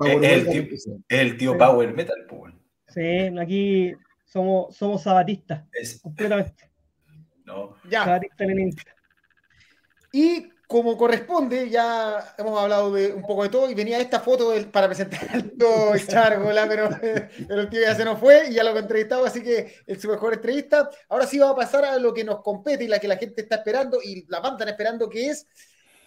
Es 0.00 0.88
el, 1.08 1.36
tío, 1.36 1.58
Power 1.58 1.94
Metal, 1.94 2.26
pues. 2.28 2.54
Sí, 2.88 3.38
aquí 3.38 3.92
somos, 4.24 4.74
somos 4.74 5.02
sabatistas. 5.02 5.64
completamente. 6.02 6.70
No. 7.44 7.76
Ya. 7.88 8.04
Sabatista 8.04 8.44
Y 10.12 10.48
como 10.70 10.96
corresponde, 10.96 11.68
ya 11.68 12.34
hemos 12.38 12.56
hablado 12.56 12.92
de 12.92 13.12
un 13.12 13.22
poco 13.22 13.42
de 13.42 13.48
todo 13.48 13.68
y 13.68 13.74
venía 13.74 13.98
esta 13.98 14.20
foto 14.20 14.54
para 14.70 14.86
presentar 14.86 15.20
al 15.32 15.50
tío 15.58 15.98
Chargola, 16.06 16.68
pero, 16.68 16.88
el 17.48 17.68
tío 17.68 17.80
ya 17.80 17.94
se 17.96 18.04
nos 18.04 18.20
fue 18.20 18.48
y 18.48 18.54
ya 18.54 18.62
lo 18.62 18.76
he 18.76 18.78
entrevistado, 18.78 19.26
así 19.26 19.42
que 19.42 19.74
es 19.84 20.00
su 20.00 20.08
mejor 20.08 20.34
entrevista. 20.34 20.88
Ahora 21.08 21.26
sí 21.26 21.38
va 21.38 21.50
a 21.50 21.56
pasar 21.56 21.84
a 21.84 21.98
lo 21.98 22.14
que 22.14 22.22
nos 22.22 22.40
compete 22.40 22.84
y 22.84 22.86
la 22.86 23.00
que 23.00 23.08
la 23.08 23.16
gente 23.16 23.42
está 23.42 23.56
esperando 23.56 23.98
y 24.00 24.24
la 24.28 24.38
van 24.38 24.52
están 24.52 24.68
esperando, 24.68 25.10
que 25.10 25.30
es 25.30 25.44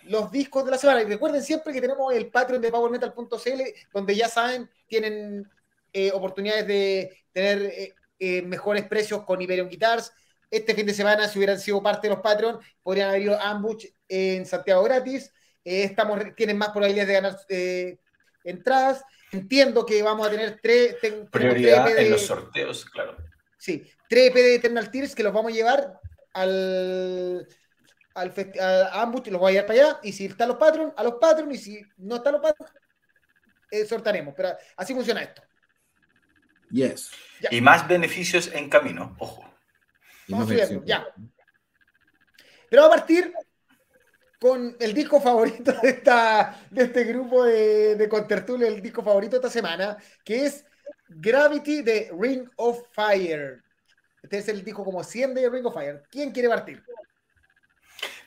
los 0.05 0.31
discos 0.31 0.65
de 0.65 0.71
la 0.71 0.77
semana. 0.77 1.01
Y 1.01 1.05
recuerden 1.05 1.43
siempre 1.43 1.73
que 1.73 1.81
tenemos 1.81 2.13
el 2.13 2.29
Patreon 2.29 2.61
de 2.61 2.71
PowerMetal.cl, 2.71 3.61
donde 3.93 4.15
ya 4.15 4.27
saben, 4.27 4.69
tienen 4.87 5.49
eh, 5.91 6.11
oportunidades 6.11 6.67
de 6.67 7.25
tener 7.31 7.61
eh, 7.63 7.95
eh, 8.19 8.41
mejores 8.41 8.85
precios 8.85 9.23
con 9.23 9.41
Iberion 9.41 9.69
Guitars. 9.69 10.11
Este 10.49 10.75
fin 10.75 10.85
de 10.85 10.93
semana, 10.93 11.27
si 11.27 11.39
hubieran 11.39 11.59
sido 11.59 11.81
parte 11.81 12.07
de 12.07 12.13
los 12.13 12.23
Patreon, 12.23 12.59
podrían 12.81 13.09
haber 13.09 13.21
ido 13.23 13.39
a 13.39 13.49
Ambush 13.49 13.87
en 14.07 14.45
Santiago 14.45 14.83
gratis. 14.83 15.31
estamos, 15.63 16.19
tienen 16.35 16.57
más 16.57 16.69
probabilidades 16.69 17.07
de 17.07 17.13
ganar 17.13 17.37
entradas. 18.43 19.03
Entiendo 19.31 19.85
que 19.85 20.03
vamos 20.03 20.27
a 20.27 20.29
tener 20.29 20.59
tres. 20.61 20.95
Prioridad 21.31 21.97
en 21.97 22.11
los 22.11 22.21
sorteos, 22.21 22.85
claro. 22.85 23.17
Sí, 23.57 23.83
tres 24.07 24.29
EP 24.29 24.35
de 24.35 24.55
Eternal 24.55 24.91
Tears 24.91 25.15
que 25.15 25.23
los 25.23 25.33
vamos 25.33 25.51
a 25.51 25.55
llevar 25.55 25.99
al 26.33 27.47
al 28.13 28.33
a 28.59 29.01
ambos 29.01 29.25
los 29.27 29.39
voy 29.39 29.51
a 29.51 29.53
llevar 29.53 29.67
para 29.67 29.79
allá, 29.79 29.99
y 30.03 30.11
si 30.11 30.25
están 30.25 30.49
los 30.49 30.57
patrons, 30.57 30.93
a 30.95 31.03
los 31.03 31.15
patrons, 31.15 31.55
y 31.55 31.57
si 31.57 31.81
no 31.97 32.17
están 32.17 32.33
los 32.33 32.41
patrons, 32.41 32.71
eh, 33.71 33.85
sortaremos. 33.85 34.33
Pero 34.35 34.55
así 34.77 34.93
funciona 34.93 35.23
esto. 35.23 35.41
Yes. 36.69 37.11
Y 37.51 37.61
más 37.61 37.87
beneficios 37.87 38.51
en 38.53 38.69
camino, 38.69 39.15
ojo. 39.19 39.43
Vamos 40.27 40.47
subiendo, 40.47 40.83
ya. 40.85 41.07
Pero 42.69 42.85
a 42.85 42.89
partir 42.89 43.33
con 44.39 44.75
el 44.79 44.93
disco 44.93 45.21
favorito 45.21 45.71
de, 45.81 45.89
esta, 45.89 46.59
de 46.69 46.83
este 46.83 47.03
grupo 47.03 47.43
de, 47.43 47.95
de 47.95 48.09
Contertulio, 48.09 48.67
el 48.67 48.81
disco 48.81 49.03
favorito 49.03 49.31
de 49.31 49.37
esta 49.37 49.49
semana, 49.49 49.97
que 50.23 50.45
es 50.45 50.65
Gravity 51.07 51.81
de 51.81 52.11
Ring 52.17 52.49
of 52.57 52.81
Fire. 52.91 53.63
Este 54.21 54.37
es 54.37 54.47
el 54.47 54.63
disco 54.63 54.83
como 54.83 55.03
100 55.03 55.33
de 55.33 55.49
Ring 55.49 55.65
of 55.65 55.73
Fire. 55.73 56.03
¿Quién 56.09 56.31
quiere 56.31 56.49
partir? 56.49 56.83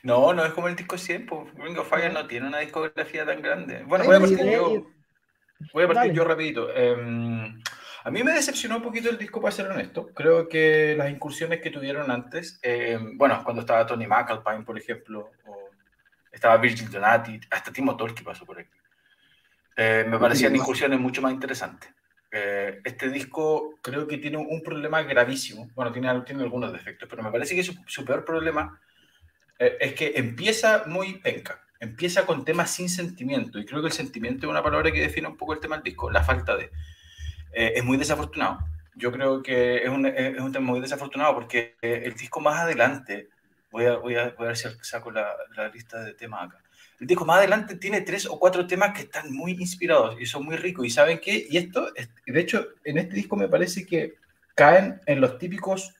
No, 0.03 0.33
no 0.33 0.45
es 0.45 0.53
como 0.53 0.67
el 0.67 0.75
disco 0.75 0.97
100, 0.97 1.25
pues 1.25 1.53
Ring 1.55 1.77
of 1.77 1.89
Fire 1.89 2.11
no 2.13 2.27
tiene 2.27 2.47
una 2.47 2.59
discografía 2.59 3.25
tan 3.25 3.41
grande. 3.41 3.83
Bueno, 3.83 4.05
voy 4.05 4.15
a 4.15 4.19
partir 4.19 4.51
yo. 4.51 4.87
Voy 5.73 5.83
a 5.83 5.87
partir 5.87 6.13
yo 6.13 6.23
rapidito. 6.23 6.73
Em, 6.73 7.61
a 8.03 8.11
mí 8.11 8.23
me 8.23 8.31
decepcionó 8.31 8.77
un 8.77 8.83
poquito 8.83 9.09
el 9.09 9.17
disco, 9.17 9.41
para 9.41 9.51
ser 9.51 9.67
honesto. 9.67 10.07
Creo 10.13 10.47
que 10.47 10.95
las 10.97 11.09
incursiones 11.09 11.61
que 11.61 11.71
tuvieron 11.71 12.11
antes, 12.11 12.59
em, 12.61 13.17
bueno, 13.17 13.41
cuando 13.43 13.61
estaba 13.61 13.85
Tony 13.85 14.07
McAlpine, 14.07 14.63
por 14.63 14.77
ejemplo, 14.77 15.31
o 15.45 15.69
estaba 16.31 16.57
Virgil 16.57 16.89
Donati, 16.89 17.39
hasta 17.49 17.73
Timo 17.73 17.97
Tolki 17.97 18.23
pasó 18.23 18.45
por 18.45 18.59
aquí. 18.59 18.69
Eh, 19.75 20.05
me 20.07 20.17
parecían 20.19 20.55
incursiones 20.55 20.99
mucho 20.99 21.21
más 21.21 21.33
interesantes. 21.33 21.91
Eh, 22.31 22.81
este 22.83 23.09
disco 23.09 23.75
creo 23.81 24.07
que 24.07 24.17
tiene 24.17 24.37
un 24.37 24.61
problema 24.61 25.01
gravísimo. 25.01 25.69
Bueno, 25.75 25.91
tiene, 25.91 26.21
tiene 26.21 26.43
algunos 26.43 26.71
defectos, 26.71 27.09
pero 27.09 27.23
me 27.23 27.31
parece 27.31 27.55
que 27.55 27.63
su 27.63 28.05
peor 28.05 28.23
problema 28.25 28.79
eh, 29.59 29.77
es 29.79 29.93
que 29.93 30.13
empieza 30.15 30.83
muy 30.85 31.19
penca, 31.19 31.61
empieza 31.79 32.25
con 32.25 32.45
temas 32.45 32.71
sin 32.71 32.89
sentimiento, 32.89 33.59
y 33.59 33.65
creo 33.65 33.81
que 33.81 33.87
el 33.87 33.93
sentimiento 33.93 34.45
es 34.45 34.51
una 34.51 34.63
palabra 34.63 34.91
que 34.91 35.01
define 35.01 35.27
un 35.27 35.37
poco 35.37 35.53
el 35.53 35.59
tema 35.59 35.77
del 35.77 35.83
disco, 35.83 36.11
la 36.11 36.23
falta 36.23 36.55
de. 36.55 36.71
Eh, 37.53 37.73
es 37.75 37.83
muy 37.83 37.97
desafortunado. 37.97 38.59
Yo 38.95 39.11
creo 39.11 39.43
que 39.43 39.83
es 39.83 39.89
un, 39.89 40.03
tema 40.51 40.71
muy 40.71 40.81
desafortunado 40.81 41.33
porque 41.35 41.75
eh, 41.81 42.03
el 42.05 42.13
disco 42.15 42.39
más 42.39 42.59
adelante, 42.61 43.29
voy 43.71 43.85
a, 43.85 43.97
voy 43.97 44.15
a, 44.15 44.33
voy 44.37 44.47
ver 44.47 44.57
si 44.57 44.67
saco 44.81 45.11
la, 45.11 45.27
la, 45.55 45.69
lista 45.69 46.03
de 46.03 46.13
temas 46.13 46.47
acá. 46.47 46.63
El 46.99 47.05
disco 47.05 47.25
más 47.25 47.37
adelante 47.37 47.75
tiene 47.75 48.01
tres 48.01 48.25
o 48.25 48.39
cuatro 48.39 48.65
temas 48.65 48.93
que 48.93 49.03
están 49.03 49.31
muy 49.31 49.51
inspirados 49.51 50.19
y 50.19 50.25
son 50.25 50.45
muy 50.45 50.55
ricos. 50.55 50.85
¿Y 50.85 50.89
saben 50.89 51.19
qué? 51.19 51.45
Y 51.47 51.57
esto, 51.57 51.91
de 51.93 52.39
hecho, 52.39 52.69
en 52.83 52.97
este 52.97 53.15
disco 53.15 53.35
me 53.35 53.47
parece 53.47 53.85
que 53.85 54.15
caen 54.55 54.99
en 55.05 55.21
los 55.21 55.37
típicos 55.37 55.93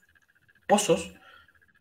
pozos 0.67 1.13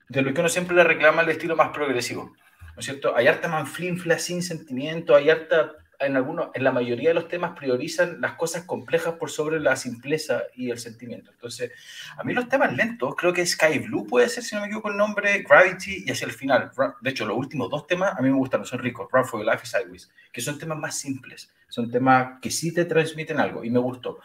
de 0.08 0.22
lo 0.22 0.32
que 0.32 0.40
uno 0.40 0.48
siempre 0.48 0.76
le 0.76 0.84
reclama 0.84 1.22
el 1.22 1.30
estilo 1.30 1.56
más 1.56 1.70
progresivo. 1.70 2.34
¿No 2.76 2.80
es 2.80 2.84
cierto? 2.84 3.16
Hay 3.16 3.26
harta 3.26 3.48
manflinfla 3.48 4.18
sin 4.18 4.42
sentimiento, 4.42 5.16
hay 5.16 5.30
harta, 5.30 5.72
en 5.98 6.14
algunos, 6.14 6.50
en 6.52 6.62
la 6.62 6.72
mayoría 6.72 7.08
de 7.08 7.14
los 7.14 7.26
temas 7.26 7.56
priorizan 7.58 8.20
las 8.20 8.34
cosas 8.34 8.64
complejas 8.64 9.14
por 9.14 9.30
sobre 9.30 9.60
la 9.60 9.76
simpleza 9.76 10.42
y 10.54 10.70
el 10.70 10.78
sentimiento. 10.78 11.30
Entonces, 11.30 11.72
a 12.18 12.22
mí 12.22 12.34
los 12.34 12.48
temas 12.48 12.76
lentos, 12.76 13.14
creo 13.16 13.32
que 13.32 13.46
Sky 13.46 13.78
Blue 13.78 14.06
puede 14.06 14.28
ser, 14.28 14.44
si 14.44 14.54
no 14.54 14.60
me 14.60 14.66
equivoco 14.66 14.90
el 14.90 14.98
nombre, 14.98 15.42
Gravity 15.42 16.04
y 16.06 16.10
hacia 16.10 16.26
el 16.26 16.32
final. 16.32 16.70
De 17.00 17.10
hecho, 17.10 17.24
los 17.24 17.36
últimos 17.36 17.70
dos 17.70 17.86
temas 17.86 18.12
a 18.16 18.20
mí 18.20 18.28
me 18.28 18.36
gustan, 18.36 18.64
son 18.66 18.78
ricos, 18.78 19.08
Run 19.10 19.24
for 19.24 19.40
Your 19.42 19.50
Life 19.50 19.62
y 19.64 19.68
Sideways, 19.68 20.10
que 20.30 20.42
son 20.42 20.58
temas 20.58 20.78
más 20.78 20.98
simples, 20.98 21.50
son 21.68 21.90
temas 21.90 22.38
que 22.42 22.50
sí 22.50 22.74
te 22.74 22.84
transmiten 22.84 23.40
algo 23.40 23.64
y 23.64 23.70
me 23.70 23.78
gustó. 23.78 24.20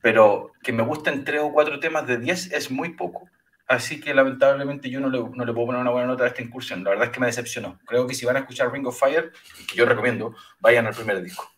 Pero 0.00 0.50
que 0.60 0.72
me 0.72 0.82
gusten 0.82 1.24
tres 1.24 1.40
o 1.40 1.52
cuatro 1.52 1.78
temas 1.78 2.04
de 2.08 2.18
diez 2.18 2.50
es 2.52 2.68
muy 2.68 2.94
poco. 2.96 3.28
Así 3.72 3.98
que 4.00 4.12
lamentablemente 4.12 4.90
yo 4.90 5.00
no 5.00 5.08
le, 5.08 5.18
no 5.18 5.46
le, 5.46 5.52
puedo 5.54 5.68
poner 5.68 5.80
una 5.80 5.90
buena 5.90 6.06
nota 6.06 6.24
a 6.24 6.26
esta 6.26 6.42
incursión. 6.42 6.84
La 6.84 6.90
verdad 6.90 7.06
es 7.06 7.10
que 7.10 7.20
me 7.20 7.26
decepcionó. 7.26 7.80
Creo 7.86 8.06
que 8.06 8.12
si 8.12 8.26
van 8.26 8.36
a 8.36 8.40
escuchar 8.40 8.70
Ring 8.70 8.86
of 8.86 9.00
Fire, 9.00 9.32
que 9.66 9.74
yo 9.74 9.86
recomiendo, 9.86 10.36
vayan 10.60 10.86
al 10.86 10.94
primer 10.94 11.22
disco. 11.22 11.50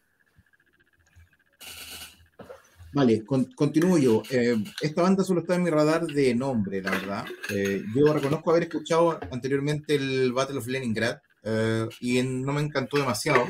Vale, 2.92 3.24
continúo 3.56 3.98
yo. 3.98 4.22
Eh, 4.30 4.54
esta 4.80 5.02
banda 5.02 5.24
solo 5.24 5.40
está 5.40 5.56
en 5.56 5.64
mi 5.64 5.70
radar 5.70 6.06
de 6.06 6.36
nombre, 6.36 6.80
la 6.80 6.92
verdad. 6.92 7.24
Eh, 7.50 7.82
yo 7.96 8.12
reconozco 8.12 8.52
haber 8.52 8.62
escuchado 8.62 9.18
anteriormente 9.32 9.96
el 9.96 10.32
Battle 10.32 10.58
of 10.58 10.68
Leningrad 10.68 11.18
eh, 11.42 11.88
y 11.98 12.22
no 12.22 12.52
me 12.52 12.60
encantó 12.60 12.96
demasiado, 12.96 13.44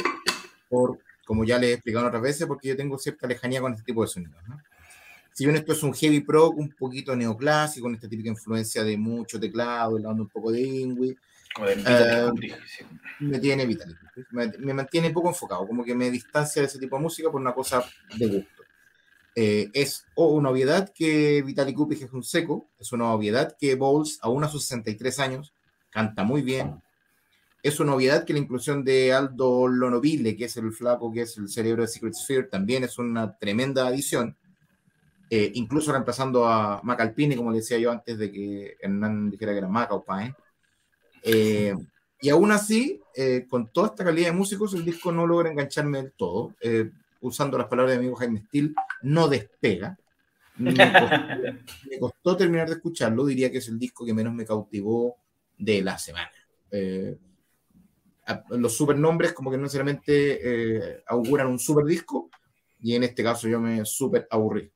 por, 0.70 1.00
como 1.26 1.44
ya 1.44 1.58
le 1.58 1.68
he 1.68 1.72
explicado 1.74 2.06
otras 2.06 2.22
veces, 2.22 2.46
porque 2.46 2.68
yo 2.68 2.76
tengo 2.78 2.96
cierta 2.96 3.26
lejanía 3.26 3.60
con 3.60 3.72
este 3.72 3.84
tipo 3.84 4.00
de 4.00 4.08
sonidos. 4.08 4.42
¿no? 4.48 4.58
Si 5.34 5.44
bien 5.44 5.56
esto 5.56 5.72
es 5.72 5.82
un 5.82 5.92
heavy 5.92 6.20
pro, 6.20 6.50
un 6.50 6.70
poquito 6.70 7.16
neoclásico, 7.16 7.86
con 7.86 7.94
esta 7.96 8.08
típica 8.08 8.30
influencia 8.30 8.84
de 8.84 8.96
mucho 8.96 9.40
teclado, 9.40 9.96
hablando 9.96 10.22
un 10.22 10.28
poco 10.28 10.52
de 10.52 10.60
Ingui. 10.60 11.18
Eh, 11.66 12.30
me 13.18 13.38
tiene 13.40 13.66
Vitalik, 13.66 13.96
me, 14.30 14.74
mantiene 14.74 15.10
poco 15.10 15.28
enfocado, 15.28 15.66
como 15.66 15.84
que 15.84 15.94
me 15.94 16.10
distancia 16.10 16.62
de 16.62 16.66
ese 16.66 16.78
tipo 16.78 16.96
de 16.96 17.02
música 17.02 17.30
por 17.32 17.40
una 17.40 17.52
cosa 17.52 17.84
de 18.16 18.26
gusto. 18.26 18.62
Eh, 19.34 19.70
es 19.72 20.06
una 20.14 20.50
obviedad 20.50 20.92
que 20.94 21.42
Vitalik 21.42 21.76
Kupich 21.76 22.02
es 22.02 22.12
un 22.12 22.22
seco, 22.22 22.68
es 22.78 22.92
una 22.92 23.12
obviedad 23.12 23.56
que 23.58 23.74
Bowles, 23.74 24.20
aún 24.22 24.44
a 24.44 24.48
sus 24.48 24.64
63 24.64 25.18
años, 25.18 25.52
canta 25.90 26.22
muy 26.22 26.42
bien. 26.42 26.80
Es 27.60 27.80
una 27.80 27.94
obviedad 27.94 28.24
que 28.24 28.34
la 28.34 28.38
inclusión 28.38 28.84
de 28.84 29.12
Aldo 29.12 29.66
Lonovile, 29.66 30.36
que 30.36 30.44
es 30.44 30.56
el 30.56 30.72
flaco, 30.72 31.12
que 31.12 31.22
es 31.22 31.36
el 31.38 31.48
cerebro 31.48 31.82
de 31.82 31.88
Secret 31.88 32.14
Sphere, 32.14 32.44
también 32.44 32.84
es 32.84 32.98
una 32.98 33.36
tremenda 33.36 33.88
adición. 33.88 34.36
Eh, 35.36 35.50
incluso 35.54 35.90
reemplazando 35.90 36.46
a 36.46 36.80
Macalpini, 36.84 37.34
como 37.34 37.50
le 37.50 37.56
decía 37.56 37.76
yo 37.76 37.90
antes 37.90 38.16
de 38.16 38.30
que 38.30 38.76
Hernán 38.80 39.32
dijera 39.32 39.50
que 39.50 39.58
era 39.58 39.66
Maca 39.66 39.96
o 39.96 40.04
Pae. 40.04 40.32
Eh, 41.24 41.74
y 42.20 42.28
aún 42.28 42.52
así, 42.52 43.00
eh, 43.16 43.44
con 43.50 43.72
toda 43.72 43.88
esta 43.88 44.04
calidad 44.04 44.28
de 44.28 44.36
músicos, 44.36 44.74
el 44.74 44.84
disco 44.84 45.10
no 45.10 45.26
logra 45.26 45.50
engancharme 45.50 46.00
del 46.00 46.12
todo. 46.12 46.54
usando 47.20 47.58
las 47.58 47.66
palabras 47.66 47.94
de 47.94 47.98
mi 47.98 48.04
amigo 48.04 48.16
Jaime 48.16 48.44
Steele, 48.46 48.74
no 49.02 49.26
despega. 49.26 49.98
Me 50.56 51.98
costó, 51.98 52.36
terminar 52.36 52.68
de 52.68 52.74
escucharlo, 52.74 53.26
diría 53.26 53.50
que 53.50 53.58
es 53.58 53.66
el 53.66 53.76
disco 53.76 54.06
que 54.06 54.14
menos 54.14 54.32
me 54.32 54.46
cautivó 54.46 55.16
de 55.58 55.82
la 55.82 55.98
semana. 55.98 56.30
los 58.50 58.72
supernombres 58.72 59.32
como 59.32 59.50
que 59.50 59.56
no 59.56 59.64
necesariamente 59.64 61.02
auguran 61.08 61.48
un 61.48 61.58
super 61.58 61.84
disco, 61.84 62.30
y 62.80 62.94
en 62.94 63.02
este 63.02 63.24
caso 63.24 63.48
yo 63.48 63.58
me 63.58 63.84
super 63.84 64.28
aburrí. 64.30 64.70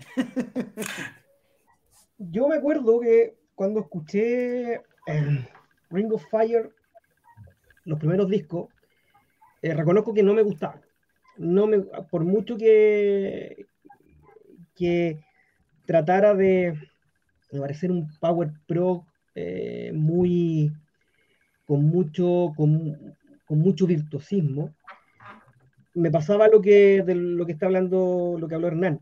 Yo 2.18 2.48
me 2.48 2.56
acuerdo 2.56 3.00
que 3.00 3.34
cuando 3.54 3.80
escuché 3.80 4.82
Ring 5.90 6.12
of 6.12 6.24
Fire, 6.30 6.70
los 7.84 7.98
primeros 7.98 8.28
discos, 8.28 8.68
eh, 9.62 9.74
reconozco 9.74 10.14
que 10.14 10.22
no 10.22 10.34
me 10.34 10.42
gustaban. 10.42 10.80
No 11.36 11.66
me, 11.66 11.78
por 12.10 12.24
mucho 12.24 12.56
que, 12.56 13.66
que 14.74 15.20
tratara 15.86 16.34
de, 16.34 16.78
parecer 17.58 17.90
un 17.90 18.08
Power 18.18 18.50
Pro 18.66 19.06
eh, 19.34 19.92
muy 19.94 20.72
con 21.66 21.84
mucho, 21.84 22.52
con, 22.56 23.16
mucho 23.48 23.86
virtuosismo, 23.86 24.74
me 25.94 26.10
pasaba 26.10 26.48
lo 26.48 26.60
que, 26.60 27.02
de 27.02 27.14
lo 27.14 27.46
que 27.46 27.52
está 27.52 27.66
hablando, 27.66 28.36
lo 28.38 28.48
que 28.48 28.54
habló 28.54 28.68
Hernán 28.68 29.00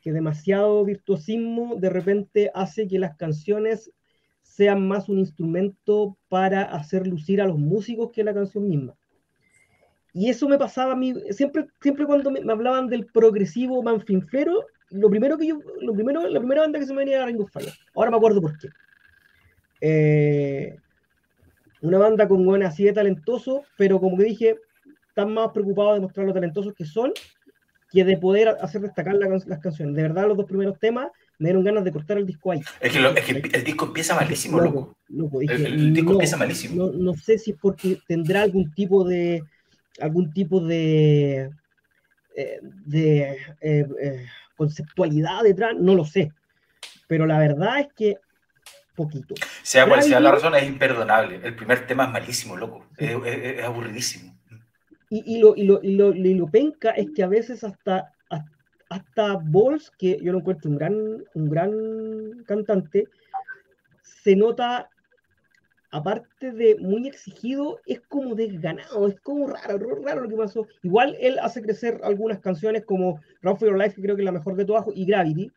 que 0.00 0.12
demasiado 0.12 0.84
virtuosismo 0.84 1.76
de 1.76 1.90
repente 1.90 2.50
hace 2.54 2.88
que 2.88 2.98
las 2.98 3.16
canciones 3.16 3.92
sean 4.42 4.88
más 4.88 5.08
un 5.08 5.18
instrumento 5.18 6.16
para 6.28 6.62
hacer 6.62 7.06
lucir 7.06 7.40
a 7.40 7.46
los 7.46 7.58
músicos 7.58 8.10
que 8.12 8.24
la 8.24 8.34
canción 8.34 8.68
misma. 8.68 8.94
Y 10.12 10.28
eso 10.28 10.48
me 10.48 10.58
pasaba 10.58 10.92
a 10.92 10.96
mí, 10.96 11.14
siempre, 11.30 11.66
siempre 11.80 12.04
cuando 12.04 12.30
me, 12.30 12.40
hablaban 12.50 12.88
del 12.88 13.06
progresivo 13.06 13.82
manfinflero, 13.82 14.66
lo 14.90 15.08
primero 15.08 15.38
que 15.38 15.46
yo, 15.46 15.60
lo 15.80 15.94
primero, 15.94 16.28
la 16.28 16.40
primera 16.40 16.62
banda 16.62 16.80
que 16.80 16.86
se 16.86 16.92
me 16.92 17.00
venía 17.00 17.16
era 17.16 17.26
Ring 17.26 17.40
of 17.40 17.52
Fire. 17.52 17.72
Ahora 17.94 18.10
me 18.10 18.16
acuerdo 18.16 18.40
por 18.40 18.58
qué. 18.58 18.68
Eh, 19.80 20.76
una 21.82 21.98
banda 21.98 22.26
con 22.26 22.44
buena 22.44 22.68
así 22.68 22.84
de 22.84 22.92
talentoso, 22.92 23.62
pero 23.78 24.00
como 24.00 24.16
que 24.16 24.24
dije, 24.24 24.58
están 25.08 25.32
más 25.32 25.50
preocupados 25.52 25.94
de 25.94 26.00
mostrar 26.00 26.26
lo 26.26 26.34
talentosos 26.34 26.74
que 26.74 26.84
son 26.84 27.12
que 27.90 28.04
de 28.04 28.16
poder 28.16 28.48
hacer 28.60 28.80
destacar 28.80 29.14
las 29.14 29.58
canciones. 29.58 29.94
De 29.96 30.02
verdad, 30.02 30.28
los 30.28 30.36
dos 30.36 30.46
primeros 30.46 30.78
temas 30.78 31.08
me 31.38 31.48
dieron 31.48 31.64
ganas 31.64 31.84
de 31.84 31.92
cortar 31.92 32.18
el 32.18 32.26
disco 32.26 32.52
ahí. 32.52 32.60
Es 32.80 32.92
que, 32.92 33.50
el 33.52 33.64
disco 33.64 33.86
empieza 33.86 34.14
malísimo, 34.14 34.60
loco. 34.60 34.96
el, 35.40 35.92
disco 35.92 36.12
empieza 36.12 36.36
malísimo. 36.36 36.90
No, 36.92 37.14
sé 37.14 37.38
si 37.38 37.50
es 37.50 37.56
porque 37.60 37.98
tendrá 38.06 38.42
algún 38.42 38.72
tipo 38.72 39.04
de 39.04 39.42
algún 40.00 40.32
tipo 40.32 40.60
de 40.60 41.50
eh, 42.36 42.60
de 42.62 43.38
eh, 43.60 43.86
eh, 44.00 44.26
conceptualidad 44.56 45.42
detrás, 45.42 45.74
no 45.76 45.94
lo 45.94 46.04
sé. 46.04 46.30
Pero 47.08 47.26
la 47.26 47.38
verdad 47.38 47.80
es 47.80 47.88
que 47.96 48.18
poquito. 48.94 49.34
Sea 49.62 49.88
cual 49.88 50.02
sea 50.02 50.20
la 50.20 50.30
razón, 50.30 50.54
es 50.54 50.64
imperdonable. 50.64 51.40
El 51.42 51.56
primer 51.56 51.86
tema 51.86 52.04
es 52.04 52.10
malísimo, 52.10 52.56
loco. 52.56 52.86
es 52.96 53.64
aburridísimo. 53.64 54.39
Y, 55.10 55.36
y, 55.36 55.40
lo, 55.40 55.56
y, 55.56 55.64
lo, 55.64 55.82
y, 55.82 55.96
lo, 55.96 56.14
y, 56.14 56.34
lo, 56.34 56.46
penca 56.46 56.90
es 56.90 57.10
que 57.10 57.24
a 57.24 57.28
veces 57.28 57.64
hasta, 57.64 58.14
hasta 58.88 59.38
Balls, 59.42 59.90
que 59.98 60.18
yo 60.22 60.32
lo 60.32 60.38
encuentro 60.38 60.70
un 60.70 60.76
gran, 60.76 60.94
un 61.34 61.50
gran 61.50 62.44
cantante, 62.46 63.08
se 64.02 64.36
nota, 64.36 64.88
aparte 65.90 66.52
de 66.52 66.76
muy 66.78 67.08
exigido, 67.08 67.80
es 67.86 68.00
como 68.02 68.34
desganado, 68.36 69.08
es 69.08 69.18
como 69.20 69.48
raro, 69.48 69.96
raro 70.04 70.22
lo 70.22 70.28
que 70.28 70.36
pasó. 70.36 70.66
Igual 70.82 71.16
él 71.20 71.38
hace 71.40 71.60
crecer 71.60 72.00
algunas 72.04 72.38
canciones 72.38 72.84
como 72.84 73.20
Run 73.42 73.56
for 73.56 73.68
Your 73.68 73.78
Life, 73.78 73.96
que 73.96 74.02
creo 74.02 74.14
que 74.14 74.22
es 74.22 74.26
la 74.26 74.32
mejor 74.32 74.54
de 74.54 74.64
todas, 74.64 74.84
y 74.94 75.04
Gravity. 75.06 75.50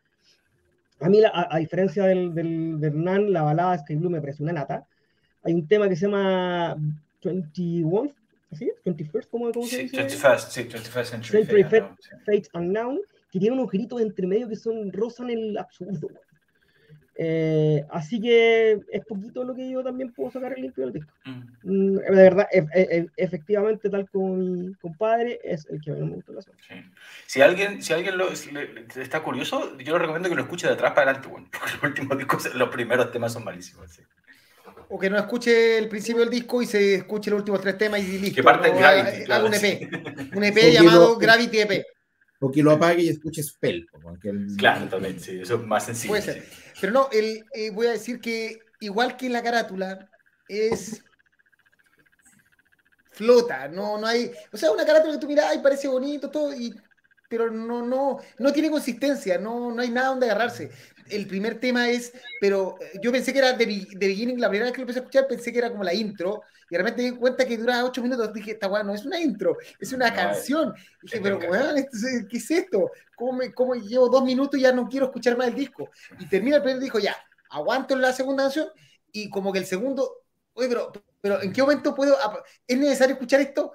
A 1.00 1.08
mí, 1.08 1.20
a, 1.32 1.58
diferencia 1.58 2.06
del, 2.06 2.34
del, 2.34 2.80
de 2.80 2.86
Hernán, 2.86 3.32
la 3.32 3.42
balada 3.42 3.78
Sky 3.78 3.96
Blue 3.96 4.10
me 4.10 4.20
parece 4.20 4.42
una 4.42 4.52
nata. 4.52 4.86
Hay 5.42 5.52
un 5.52 5.66
tema 5.68 5.88
que 5.88 5.96
se 5.96 6.06
llama 6.06 6.76
21 7.22 8.14
¿sí? 8.54 8.70
21st, 8.84 9.28
¿cómo, 9.30 9.52
cómo 9.52 9.66
se 9.66 9.84
dice? 9.84 9.96
21st, 9.96 10.48
sí, 10.48 10.60
21st 10.62 11.04
Century, 11.04 11.44
Century 11.44 11.64
Fate, 11.64 11.90
Fate, 12.24 12.48
Unknown, 12.54 13.00
que 13.30 13.38
tiene 13.38 13.56
unos 13.56 13.70
gritos 13.70 14.00
entre 14.00 14.26
medio 14.26 14.48
que 14.48 14.56
son 14.56 14.92
rozan 14.92 15.30
el 15.30 15.56
absurdo. 15.58 16.10
Eh, 17.16 17.84
así 17.90 18.20
que 18.20 18.80
es 18.90 19.04
poquito 19.06 19.44
lo 19.44 19.54
que 19.54 19.70
yo 19.70 19.84
también 19.84 20.12
puedo 20.12 20.32
sacar 20.32 20.52
el 20.52 20.62
limpio 20.62 20.84
del 20.84 20.94
disco. 20.94 21.12
Mm. 21.24 21.42
mm 21.62 21.94
de 21.94 22.10
verdad, 22.10 22.48
e, 22.50 22.58
e, 22.74 22.98
e, 22.98 23.06
efectivamente, 23.16 23.88
tal 23.88 24.08
como 24.10 24.34
mi 24.34 24.74
compadre, 24.74 25.38
es 25.44 25.66
el 25.70 25.80
que 25.80 25.92
a 25.92 25.94
mí 25.94 26.02
me 26.02 26.16
gusta 26.16 26.32
la 26.32 26.42
zona. 26.42 26.58
Sí. 26.68 26.74
Si 27.26 27.40
alguien, 27.40 27.82
si 27.82 27.92
alguien 27.92 28.18
lo, 28.18 28.28
está 28.30 29.22
curioso, 29.22 29.78
yo 29.78 29.92
le 29.92 29.98
recomiendo 29.98 30.28
que 30.28 30.34
lo 30.34 30.42
escuche 30.42 30.66
de 30.66 30.72
atrás 30.72 30.92
para 30.92 31.12
adelante, 31.12 31.28
bueno, 31.28 31.48
porque 31.52 31.72
los 31.74 31.84
últimos 31.84 32.18
discos, 32.18 32.54
los 32.54 32.68
primeros 32.70 33.12
temas 33.12 33.32
son 33.32 33.44
malísimos. 33.44 33.92
¿sí? 33.92 34.02
O 34.88 34.98
que 34.98 35.10
no 35.10 35.18
escuche 35.18 35.78
el 35.78 35.88
principio 35.88 36.20
del 36.20 36.30
disco 36.30 36.62
y 36.62 36.66
se 36.66 36.96
escuche 36.96 37.30
los 37.30 37.40
últimos 37.40 37.60
tres 37.60 37.78
temas 37.78 38.00
y 38.00 38.18
listo. 38.18 38.36
Que 38.36 38.42
parte 38.42 38.70
no, 38.70 38.78
Gravity. 38.78 39.30
Haga, 39.30 39.44
un 39.44 39.54
EP. 39.54 40.34
Un 40.36 40.44
EP 40.44 40.72
llamado 40.72 41.16
Gravity 41.16 41.60
EP. 41.60 41.86
O 42.40 42.50
que 42.50 42.62
lo 42.62 42.72
apague 42.72 43.02
y 43.02 43.08
escuche 43.08 43.42
Spell. 43.42 43.86
Claro, 44.58 44.88
también, 44.88 45.18
sí, 45.18 45.40
eso 45.40 45.54
es 45.54 45.62
más 45.62 45.86
sencillo. 45.86 46.10
Puede 46.10 46.22
ser. 46.22 46.44
Pero 46.80 46.92
no, 46.92 47.08
el, 47.12 47.44
eh, 47.54 47.70
voy 47.70 47.86
a 47.86 47.92
decir 47.92 48.20
que 48.20 48.58
igual 48.80 49.16
que 49.16 49.28
la 49.28 49.42
carátula, 49.42 50.10
es 50.48 51.02
flota, 53.12 53.68
no, 53.68 53.98
no 53.98 54.06
hay, 54.06 54.30
o 54.52 54.56
sea, 54.56 54.70
una 54.72 54.84
carátula 54.84 55.14
que 55.14 55.20
tú 55.20 55.28
miras 55.28 55.54
y 55.54 55.60
parece 55.60 55.88
bonito, 55.88 56.30
todo, 56.30 56.52
y, 56.52 56.74
pero 57.28 57.50
no, 57.50 57.86
no, 57.86 58.18
no 58.38 58.52
tiene 58.52 58.70
consistencia, 58.70 59.38
no, 59.38 59.72
no 59.72 59.80
hay 59.80 59.90
nada 59.90 60.08
donde 60.08 60.26
agarrarse 60.26 60.70
el 61.10 61.26
primer 61.26 61.60
tema 61.60 61.88
es, 61.88 62.12
pero 62.40 62.76
eh, 62.80 62.98
yo 63.02 63.12
pensé 63.12 63.32
que 63.32 63.38
era 63.38 63.52
de, 63.52 63.66
de, 63.66 64.06
Beginning, 64.06 64.40
la 64.40 64.48
primera 64.48 64.66
vez 64.66 64.72
que 64.72 64.78
lo 64.78 64.82
empecé 64.82 65.00
a 65.00 65.02
escuchar 65.02 65.26
pensé 65.28 65.52
que 65.52 65.58
era 65.58 65.70
como 65.70 65.84
la 65.84 65.94
intro, 65.94 66.42
y 66.70 66.74
realmente 66.74 67.02
me 67.02 67.10
di 67.10 67.16
cuenta 67.16 67.46
que 67.46 67.56
duraba 67.58 67.84
ocho 67.84 68.02
minutos, 68.02 68.32
dije, 68.32 68.52
esta 68.52 68.68
weá 68.68 68.82
no 68.82 68.94
es 68.94 69.04
una 69.04 69.20
intro, 69.20 69.56
es 69.78 69.92
una 69.92 70.12
canción. 70.14 70.74
dije, 71.02 71.20
pero 71.20 71.38
weón, 71.38 71.86
¿qué 72.28 72.36
es 72.36 72.50
esto? 72.50 72.90
¿Cómo, 73.14 73.32
me, 73.34 73.52
¿Cómo, 73.52 73.74
llevo 73.74 74.08
dos 74.08 74.24
minutos 74.24 74.58
y 74.58 74.62
ya 74.62 74.72
no 74.72 74.88
quiero 74.88 75.06
escuchar 75.06 75.36
más 75.36 75.48
el 75.48 75.54
disco? 75.54 75.90
Y 76.18 76.26
termina 76.26 76.56
el 76.56 76.62
primer 76.62 76.80
disco, 76.80 76.98
ya, 76.98 77.16
aguanto 77.50 77.94
la 77.96 78.12
segunda 78.12 78.44
canción, 78.44 78.68
y 79.12 79.28
como 79.30 79.52
que 79.52 79.58
el 79.58 79.66
segundo, 79.66 80.24
oye, 80.54 80.68
pero, 80.68 80.92
pero 81.20 81.42
¿en 81.42 81.52
qué 81.52 81.62
momento 81.62 81.94
puedo, 81.94 82.16
es 82.66 82.78
necesario 82.78 83.14
escuchar 83.14 83.40
esto? 83.40 83.72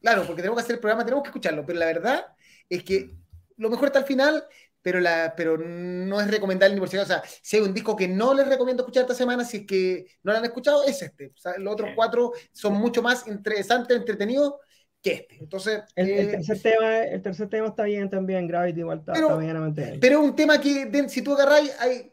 Claro, 0.00 0.26
porque 0.26 0.42
tenemos 0.42 0.58
que 0.58 0.64
hacer 0.64 0.74
el 0.74 0.80
programa, 0.80 1.04
tenemos 1.04 1.22
que 1.22 1.28
escucharlo, 1.28 1.64
pero 1.64 1.78
la 1.78 1.86
verdad 1.86 2.26
es 2.68 2.84
que 2.84 3.16
lo 3.56 3.70
mejor 3.70 3.86
está 3.86 4.00
al 4.00 4.04
final, 4.04 4.44
pero, 4.84 5.00
la, 5.00 5.32
pero 5.34 5.56
no 5.56 6.20
es 6.20 6.30
recomendable 6.30 6.74
ni 6.74 6.80
por 6.80 6.90
si 6.90 6.96
acaso. 6.98 7.14
O 7.14 7.16
sea, 7.16 7.30
si 7.42 7.56
hay 7.56 7.62
un 7.62 7.72
disco 7.72 7.96
que 7.96 8.06
no 8.06 8.34
les 8.34 8.46
recomiendo 8.46 8.82
escuchar 8.82 9.04
esta 9.04 9.14
semana, 9.14 9.42
si 9.42 9.56
es 9.58 9.66
que 9.66 10.06
no 10.22 10.32
lo 10.32 10.38
han 10.38 10.44
escuchado, 10.44 10.84
es 10.84 11.00
este. 11.00 11.28
O 11.28 11.36
sea, 11.38 11.56
los 11.56 11.72
otros 11.72 11.88
cuatro 11.96 12.32
son 12.52 12.74
mucho 12.74 13.00
más 13.02 13.26
interesantes, 13.26 13.96
entretenidos 13.96 14.56
que 15.00 15.12
este. 15.12 15.36
Entonces. 15.40 15.80
El, 15.96 16.10
el 16.10 16.28
eh, 16.28 16.30
tercer, 16.32 16.60
tema, 16.60 16.98
el 16.98 17.22
tercer 17.22 17.48
tema 17.48 17.68
está 17.68 17.84
bien 17.84 18.10
también, 18.10 18.46
Gravity 18.46 18.80
igual 18.80 18.98
está, 18.98 19.14
Pero- 19.14 19.40
está 19.40 19.92
pero 20.00 20.20
es 20.20 20.24
un 20.28 20.36
tema 20.36 20.60
que, 20.60 20.84
de- 20.84 21.08
si 21.08 21.22
tú 21.22 21.32
agarráis, 21.32 21.74
hay- 21.80 22.12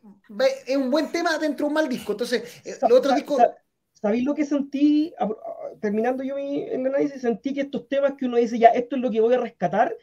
es 0.65 0.77
un 0.77 0.89
buen 0.89 1.11
tema 1.11 1.37
dentro 1.37 1.65
de 1.65 1.67
un 1.67 1.73
mal 1.73 1.89
disco. 1.89 2.13
Entonces, 2.13 2.61
eh, 2.63 2.71
Sa- 2.71 2.87
los 2.87 2.99
otros 2.99 3.15
discos. 3.15 3.35
sa- 3.37 3.53
¿Sabéis 4.01 4.23
lo 4.23 4.33
que 4.33 4.45
sentí? 4.45 5.13
A- 5.19 5.25
a- 5.25 5.79
Terminando 5.81 6.23
yo 6.23 6.35
mi 6.37 6.63
el 6.63 6.85
análisis, 6.85 7.21
sentí 7.21 7.53
que 7.53 7.61
estos 7.61 7.87
temas 7.89 8.13
que 8.17 8.25
uno 8.27 8.37
dice, 8.37 8.57
ya, 8.57 8.69
esto 8.69 8.95
es 8.95 9.01
lo 9.01 9.11
que 9.11 9.19
voy 9.19 9.33
a 9.33 9.37
rescatar. 9.39 9.93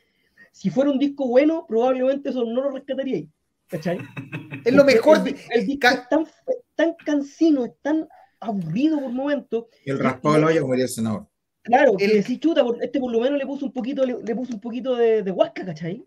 Si 0.52 0.70
fuera 0.70 0.90
un 0.90 0.98
disco 0.98 1.26
bueno, 1.28 1.64
probablemente 1.68 2.30
eso 2.30 2.44
no 2.44 2.62
lo 2.62 2.70
rescataríais. 2.70 3.26
¿Cachai? 3.68 3.98
Es 4.64 4.72
lo 4.74 4.84
mejor. 4.84 5.18
El, 5.26 5.36
el 5.50 5.66
disco 5.66 5.88
es 5.88 6.08
tan, 6.08 6.22
es 6.22 6.56
tan 6.74 6.94
cansino, 7.04 7.64
es 7.64 7.72
tan 7.82 8.08
aburrido 8.40 8.98
por 9.00 9.10
momentos. 9.10 9.66
El 9.84 9.98
raspado 9.98 10.34
de 10.34 10.40
la 10.40 10.46
olla 10.48 10.60
como 10.60 10.72
diría 10.72 10.84
el 10.86 10.90
senador. 10.90 11.26
Claro, 11.62 11.96
que 11.96 12.04
El- 12.06 12.12
decís, 12.12 12.40
chuta, 12.40 12.62
este 12.80 12.98
por 12.98 13.12
lo 13.12 13.20
menos 13.20 13.38
le 13.38 13.46
puso 13.46 13.66
un 13.66 13.72
poquito, 13.72 14.04
le, 14.06 14.16
le 14.22 14.34
puso 14.34 14.54
un 14.54 14.60
poquito 14.60 14.96
de, 14.96 15.22
de 15.22 15.30
huasca, 15.30 15.64
¿cachai? 15.64 16.04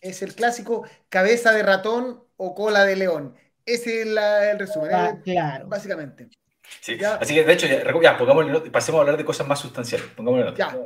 es 0.00 0.20
el 0.20 0.34
clásico 0.34 0.84
cabeza 1.08 1.52
de 1.52 1.62
ratón 1.62 2.22
o 2.36 2.54
cola 2.54 2.84
de 2.84 2.94
león. 2.96 3.34
Ese 3.64 4.02
es 4.02 4.06
la- 4.08 4.50
el 4.50 4.58
resumen, 4.58 4.90
Ah, 4.92 5.14
eh, 5.16 5.20
claro. 5.22 5.66
básicamente. 5.68 6.28
Sí. 6.80 6.98
Así 7.02 7.34
que, 7.34 7.44
de 7.44 7.52
hecho, 7.52 7.66
ya, 8.02 8.18
pongámosle 8.18 8.70
pasemos 8.70 8.98
a 8.98 9.02
hablar 9.02 9.16
de 9.16 9.24
cosas 9.24 9.46
más 9.46 9.60
sustanciales. 9.60 10.06
Pongámosle 10.14 10.44
nota. 10.44 10.58
Ya. 10.58 10.78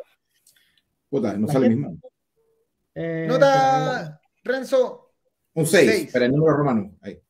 Puta, 1.09 1.33
no 1.37 1.47
La 1.47 1.53
sale 1.53 1.69
gente- 1.69 1.81
mismo. 1.89 2.01
Eh, 3.01 3.27
Nota, 3.29 4.21
Renzo. 4.43 5.13
Un 5.55 5.67
6, 5.67 5.91
Seis. 5.91 6.13
para 6.13 6.25
el 6.27 6.33
número 6.33 6.57
romano. 6.57 6.97
Ahí. 7.01 7.21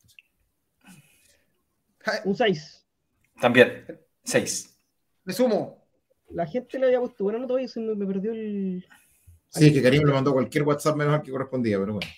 Un 2.24 2.34
6. 2.34 2.86
También, 3.40 3.84
seis. 4.24 4.76
Me 5.24 5.32
sumo. 5.32 5.86
La 6.30 6.46
gente 6.46 6.78
le 6.78 6.86
había 6.86 7.00
puesto 7.00 7.24
buena 7.24 7.38
nota 7.38 7.54
hoy, 7.54 7.68
se 7.68 7.80
me, 7.80 7.94
me 7.94 8.06
perdió 8.06 8.32
el. 8.32 8.84
Sí, 9.50 9.72
que 9.72 9.82
Karim 9.82 10.04
le 10.06 10.12
mandó 10.12 10.32
cualquier 10.32 10.64
WhatsApp 10.64 10.96
menos 10.96 11.14
al 11.14 11.22
que 11.22 11.30
correspondía, 11.30 11.78
pero 11.78 11.94
bueno. 11.94 12.10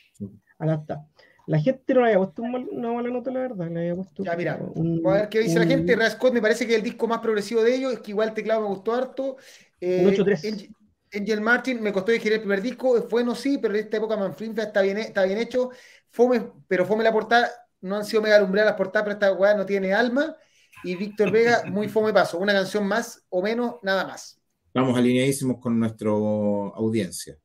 Acá 0.58 0.74
está. 0.74 1.06
La 1.46 1.58
gente 1.58 1.92
no 1.94 2.00
le 2.00 2.06
había 2.06 2.18
puesto 2.18 2.42
un 2.42 2.52
mal- 2.52 2.68
una 2.70 2.92
mala 2.92 3.08
nota, 3.10 3.30
la 3.30 3.40
verdad. 3.40 3.68
Le 3.70 3.80
había 3.80 3.94
puesto 3.96 4.22
Ya, 4.24 4.36
mira, 4.36 4.58
un, 4.74 5.02
a 5.06 5.12
ver 5.12 5.28
qué 5.28 5.40
dice 5.40 5.56
la 5.58 5.62
un- 5.64 5.68
gente. 5.70 5.96
Rascot 5.96 6.32
me 6.32 6.40
parece 6.40 6.66
que 6.66 6.72
es 6.72 6.78
el 6.78 6.84
disco 6.84 7.06
más 7.08 7.18
progresivo 7.18 7.62
de 7.62 7.74
ellos. 7.74 7.92
Es 7.92 8.00
que 8.00 8.12
igual 8.12 8.28
el 8.28 8.34
teclado 8.34 8.62
me 8.62 8.68
gustó 8.68 8.94
harto. 8.94 9.36
Eh, 9.80 10.04
Un 10.06 10.12
8-3. 10.14 10.70
Angel, 11.12 11.40
Martin 11.40 11.82
me 11.82 11.92
costó 11.92 12.12
digerir 12.12 12.34
el 12.34 12.40
primer 12.40 12.62
disco. 12.62 12.96
Es 12.96 13.08
bueno, 13.08 13.34
sí, 13.34 13.58
pero 13.58 13.74
en 13.74 13.80
esta 13.80 13.96
época 13.96 14.16
Manfrinfla 14.16 14.64
está 14.64 14.82
bien, 14.82 14.98
está 14.98 15.24
bien 15.24 15.38
hecho. 15.38 15.70
Fome, 16.10 16.52
pero 16.68 16.86
fome 16.86 17.04
la 17.04 17.12
portada. 17.12 17.50
No 17.80 17.96
han 17.96 18.04
sido 18.04 18.22
mega 18.22 18.36
alumbreadas 18.36 18.72
las 18.72 18.78
portadas, 18.78 19.04
pero 19.04 19.14
esta 19.14 19.32
weá 19.32 19.54
no 19.54 19.66
tiene 19.66 19.92
alma. 19.92 20.36
Y 20.84 20.94
Víctor 20.96 21.30
Vega, 21.30 21.64
muy 21.66 21.88
fome 21.88 22.12
paso. 22.12 22.38
Una 22.38 22.52
canción 22.52 22.86
más 22.86 23.24
o 23.28 23.42
menos, 23.42 23.76
nada 23.82 24.06
más. 24.06 24.40
Estamos 24.66 24.96
alineadísimos 24.96 25.58
con 25.58 25.78
nuestra 25.78 26.10
audiencia. 26.10 27.36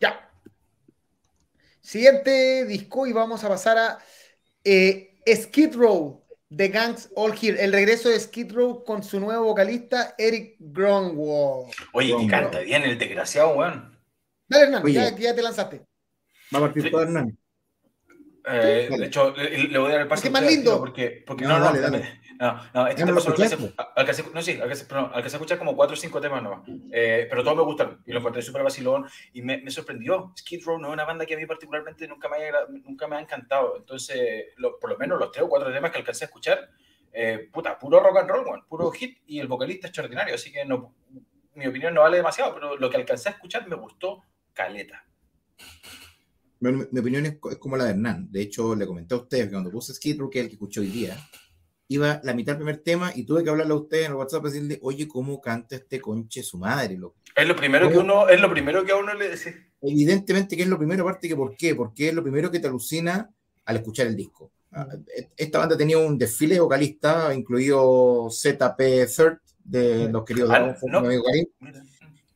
Ya. 0.00 0.30
Siguiente 1.80 2.64
disco 2.66 3.06
y 3.06 3.12
vamos 3.12 3.42
a 3.42 3.48
pasar 3.48 3.78
a 3.78 3.98
eh, 4.62 5.18
Skid 5.26 5.74
Row, 5.74 6.21
The 6.56 6.68
Gangs 6.68 7.10
All 7.16 7.32
Here. 7.40 7.62
El 7.62 7.72
regreso 7.72 8.08
de 8.08 8.18
Skid 8.18 8.52
Row 8.52 8.84
con 8.84 9.02
su 9.02 9.20
nuevo 9.20 9.44
vocalista, 9.44 10.14
Eric 10.18 10.56
Grunwald. 10.58 11.72
Oye, 11.92 12.14
que 12.18 12.26
canta 12.26 12.60
bien 12.60 12.82
el 12.82 12.98
desgraciado, 12.98 13.56
weón. 13.56 13.98
Dale, 14.48 14.64
Hernán, 14.64 14.84
Oye. 14.84 14.94
ya, 14.94 15.16
ya 15.16 15.34
te 15.34 15.42
lanzaste. 15.42 15.82
Va 16.54 16.58
a 16.58 16.60
partir 16.62 16.82
Sí. 16.82 16.90
todo 16.90 17.02
Hernán. 17.02 17.38
Eh, 18.44 18.88
de 18.98 19.06
hecho, 19.06 19.30
le, 19.36 19.68
le 19.68 19.78
voy 19.78 19.90
a 19.90 19.92
dar 19.92 20.02
el 20.02 20.08
paso 20.08 20.24
es 20.24 20.28
a 20.28 20.32
más 20.32 20.42
lindo. 20.44 20.78
Porque, 20.78 21.22
porque 21.26 21.44
No, 21.44 21.50
no, 21.50 21.58
no, 21.60 21.64
dale, 21.66 21.80
dale. 21.80 22.20
No, 22.42 22.60
no, 22.74 22.86
este 22.88 23.04
tema 23.04 23.20
solo 23.20 23.36
alcancé, 23.36 23.74
alcancé- 23.96 24.32
no, 24.32 24.42
sí, 24.42 24.58
alcancé, 24.60 24.84
perdón, 24.86 25.10
alcancé 25.14 25.36
a 25.36 25.38
escuchar 25.38 25.58
como 25.58 25.76
cuatro 25.76 25.94
o 25.94 25.96
cinco 25.96 26.20
temas 26.20 26.42
nomás. 26.42 26.68
Eh, 26.90 27.26
pero 27.30 27.44
todos 27.44 27.56
me 27.56 27.62
gustaron 27.62 28.02
y 28.04 28.12
lo 28.12 28.18
encontré 28.18 28.42
súper 28.42 28.64
vacilón 28.64 29.06
y 29.32 29.42
me, 29.42 29.62
me 29.62 29.70
sorprendió. 29.70 30.32
Skid 30.36 30.64
Row 30.64 30.78
no 30.78 30.88
es 30.88 30.92
una 30.94 31.04
banda 31.04 31.24
que 31.24 31.34
a 31.34 31.38
mí 31.38 31.46
particularmente 31.46 32.08
nunca 32.08 32.28
me, 32.28 32.38
haya, 32.38 32.52
nunca 32.84 33.06
me 33.06 33.14
ha 33.16 33.20
encantado. 33.20 33.76
Entonces, 33.76 34.46
lo- 34.56 34.78
por 34.80 34.90
lo 34.90 34.98
menos 34.98 35.20
los 35.20 35.30
tres 35.30 35.44
o 35.44 35.48
cuatro 35.48 35.72
temas 35.72 35.92
que 35.92 35.98
alcancé 35.98 36.24
a 36.24 36.26
escuchar, 36.26 36.68
eh, 37.12 37.48
puta, 37.52 37.78
puro 37.78 38.00
rock 38.00 38.18
and 38.18 38.28
roll, 38.30 38.44
weón, 38.46 38.66
puro 38.66 38.90
hit 38.90 39.18
y 39.26 39.38
el 39.38 39.46
vocalista 39.46 39.86
extraordinario. 39.86 40.34
Así 40.34 40.50
que 40.50 40.64
no, 40.64 40.94
mi 41.54 41.66
opinión 41.66 41.94
no 41.94 42.00
vale 42.00 42.16
demasiado, 42.16 42.54
pero 42.54 42.76
lo 42.76 42.90
que 42.90 42.96
alcancé 42.96 43.28
a 43.28 43.32
escuchar 43.32 43.68
me 43.68 43.76
gustó 43.76 44.24
caleta. 44.52 45.06
Bueno, 46.58 46.86
mi, 46.90 47.00
opinión 47.00 47.26
es, 47.26 47.38
es 47.50 47.58
como 47.58 47.76
la 47.76 47.84
de 47.84 47.90
Hernán. 47.90 48.30
De 48.30 48.40
hecho, 48.40 48.74
le 48.74 48.86
comenté 48.86 49.14
a 49.14 49.18
ustedes 49.18 49.46
que 49.46 49.50
cuando 49.52 49.70
puse 49.70 49.94
Skid 49.94 50.18
Row, 50.18 50.30
que 50.30 50.38
es 50.38 50.44
el 50.44 50.48
que 50.50 50.54
escuché 50.54 50.80
hoy 50.80 50.86
día, 50.88 51.16
iba 51.94 52.20
la 52.24 52.34
mitad 52.34 52.52
del 52.52 52.64
primer 52.64 52.78
tema 52.78 53.12
y 53.14 53.24
tuve 53.24 53.44
que 53.44 53.50
hablarle 53.50 53.72
a 53.72 53.76
ustedes 53.76 54.06
en 54.06 54.12
el 54.12 54.16
WhatsApp 54.18 54.42
y 54.42 54.48
decirle, 54.48 54.78
oye, 54.82 55.08
¿cómo 55.08 55.40
canta 55.40 55.76
este 55.76 56.00
conche 56.00 56.42
su 56.42 56.58
madre? 56.58 56.96
loco?". 56.96 57.16
Es 57.34 57.46
lo 57.46 57.56
primero 57.56 57.90
que 57.90 57.98
uno, 57.98 58.28
es 58.28 58.40
lo 58.40 58.50
primero 58.50 58.84
que 58.84 58.92
a 58.92 58.96
uno 58.96 59.14
le 59.14 59.30
dice. 59.30 59.70
Evidentemente 59.80 60.56
que 60.56 60.62
es 60.62 60.68
lo 60.68 60.78
primero, 60.78 61.02
aparte 61.02 61.28
que 61.28 61.36
por 61.36 61.56
qué, 61.56 61.74
porque 61.74 62.08
es 62.08 62.14
lo 62.14 62.22
primero 62.22 62.50
que 62.50 62.60
te 62.60 62.68
alucina 62.68 63.30
al 63.64 63.76
escuchar 63.76 64.06
el 64.06 64.16
disco. 64.16 64.50
Ah, 64.72 64.88
Esta 65.36 65.58
banda 65.58 65.76
tenía 65.76 65.98
un 65.98 66.16
desfile 66.16 66.54
de 66.54 66.60
vocalista, 66.60 67.34
incluido 67.34 68.28
ZP 68.30 69.06
Third, 69.06 69.38
de 69.64 70.08
los 70.10 70.24
queridos 70.24 70.50
Ah, 70.52 70.74
Force, 70.74 70.86
no. 70.88 71.02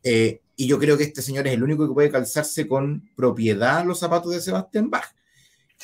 Eh, 0.02 0.40
y 0.54 0.66
yo 0.68 0.78
creo 0.78 0.96
que 0.96 1.04
este 1.04 1.20
señor 1.20 1.46
es 1.46 1.54
el 1.54 1.62
único 1.62 1.86
que 1.86 1.94
puede 1.94 2.11
calzarse 2.11 2.66
con 2.66 3.11
propiedad 3.16 3.84
los 3.84 3.98
zapatos 3.98 4.32
de 4.32 4.40
Sebastián 4.40 4.88
Bach. 4.88 5.04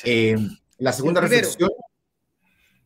Eh, 0.03 0.35
la 0.77 0.93
segunda 0.93 1.21
reflexión, 1.21 1.69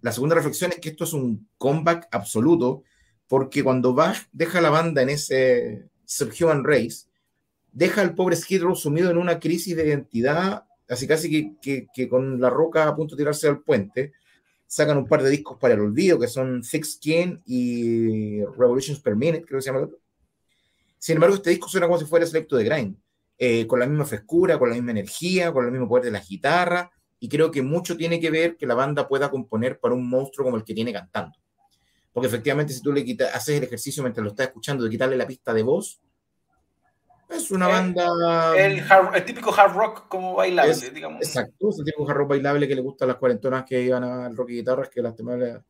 la 0.01 0.11
segunda 0.11 0.35
reflexión 0.35 0.71
es 0.71 0.79
que 0.79 0.89
esto 0.89 1.03
es 1.03 1.13
un 1.13 1.49
comeback 1.57 2.07
absoluto, 2.11 2.83
porque 3.27 3.63
cuando 3.63 3.93
Bach 3.93 4.17
deja 4.31 4.61
la 4.61 4.69
banda 4.69 5.01
en 5.01 5.09
ese 5.09 5.89
Subhuman 6.05 6.63
Race, 6.63 7.07
deja 7.71 8.01
al 8.01 8.15
pobre 8.15 8.35
Skid 8.35 8.61
Row 8.61 8.75
sumido 8.75 9.11
en 9.11 9.17
una 9.17 9.39
crisis 9.39 9.75
de 9.75 9.87
identidad, 9.87 10.63
así 10.87 11.07
casi 11.07 11.57
que, 11.61 11.87
que- 11.93 12.07
con 12.07 12.39
la 12.39 12.49
roca 12.49 12.87
a 12.87 12.95
punto 12.95 13.15
de 13.15 13.21
tirarse 13.21 13.47
al 13.47 13.61
puente, 13.61 14.13
sacan 14.65 14.97
un 14.97 15.07
par 15.07 15.23
de 15.23 15.29
discos 15.29 15.57
para 15.59 15.73
el 15.73 15.81
olvido, 15.81 16.19
que 16.19 16.27
son 16.27 16.61
Thick 16.61 16.83
Skin 16.85 17.41
y 17.45 18.43
Revolutions 18.57 18.99
Per 18.99 19.15
Minute, 19.15 19.45
creo 19.45 19.57
que 19.57 19.61
se 19.61 19.67
llama 19.67 19.79
el 19.79 19.85
otro. 19.85 19.99
Sin 20.99 21.15
embargo, 21.15 21.35
este 21.35 21.51
disco 21.51 21.67
suena 21.69 21.87
como 21.87 21.99
si 21.99 22.05
fuera 22.05 22.25
Selecto 22.25 22.57
de 22.57 22.63
Grind, 22.63 22.97
eh, 23.37 23.67
con 23.67 23.79
la 23.79 23.85
misma 23.85 24.05
frescura, 24.05 24.57
con 24.57 24.69
la 24.69 24.75
misma 24.75 24.91
energía, 24.91 25.53
con 25.53 25.65
el 25.65 25.71
mismo 25.71 25.87
poder 25.87 26.05
de 26.05 26.11
la 26.11 26.21
guitarra, 26.21 26.91
y 27.19 27.27
creo 27.29 27.49
que 27.51 27.61
mucho 27.61 27.97
tiene 27.97 28.19
que 28.19 28.29
ver 28.29 28.57
que 28.57 28.65
la 28.67 28.75
banda 28.75 29.07
pueda 29.07 29.29
componer 29.31 29.79
para 29.79 29.93
un 29.95 30.07
monstruo 30.09 30.45
como 30.45 30.57
el 30.57 30.63
que 30.63 30.73
tiene 30.73 30.93
cantando. 30.93 31.37
Porque 32.13 32.27
efectivamente, 32.27 32.73
si 32.73 32.81
tú 32.81 32.91
le 32.91 33.03
quitas, 33.05 33.33
haces 33.35 33.57
el 33.57 33.63
ejercicio 33.63 34.01
mientras 34.03 34.23
lo 34.23 34.31
estás 34.31 34.47
escuchando 34.47 34.83
de 34.83 34.89
quitarle 34.89 35.15
la 35.17 35.27
pista 35.27 35.53
de 35.53 35.63
voz, 35.63 35.99
es 37.29 37.51
una 37.51 37.67
Eh, 37.67 37.71
banda. 37.71 38.57
El, 38.57 38.81
hard- 38.87 39.15
el 39.15 39.25
típico 39.25 39.53
hard 39.53 39.73
rock 39.75 40.07
como 40.07 40.35
bailable, 40.35 40.71
Es- 40.71 40.93
digamos. 40.93 41.21
Exacto, 41.21 41.69
ese 41.69 41.83
tipo 41.83 42.03
de 42.05 42.11
hard 42.11 42.17
rock 42.17 42.29
bailable 42.29 42.67
que 42.67 42.75
le 42.75 42.81
gusta 42.81 43.05
a 43.05 43.07
las 43.09 43.17
cuarentonas 43.17 43.65
que 43.65 43.81
iban 43.81 44.03
al 44.03 44.35
rock 44.35 44.49
y 44.51 44.53
guitarras, 44.55 44.89
que 44.89 45.01
lastimable- 45.01 45.61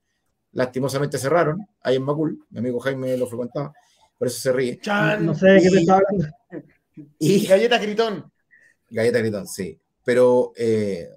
lastimosamente 0.54 1.18
cerraron. 1.18 1.66
Ahí 1.82 1.95
en 1.95 2.04
Macul, 2.04 2.45
mi 2.52 2.60
amigo 2.60 2.80
Jaime 2.80 3.18
lo 3.18 3.28
frecuentaba, 3.28 3.74
por 4.18 4.28
eso 4.28 4.39
se 4.39 4.52
ríe. 4.54 4.80
Chan. 4.80 5.26
No 5.26 5.34
sé 5.34 5.48
de 5.50 5.62
qué 5.62 5.70
te 5.70 5.76
Y- 5.76 5.80
estaba 5.80 6.02
hablando. 6.08 6.34
Y 7.20 7.45
Galleta 7.45 7.78
Gritón. 7.78 8.32
Galleta 8.89 9.20
Gritón, 9.20 9.48
sí. 9.48 9.80
Pero 10.06 10.54
eh, 10.56 11.10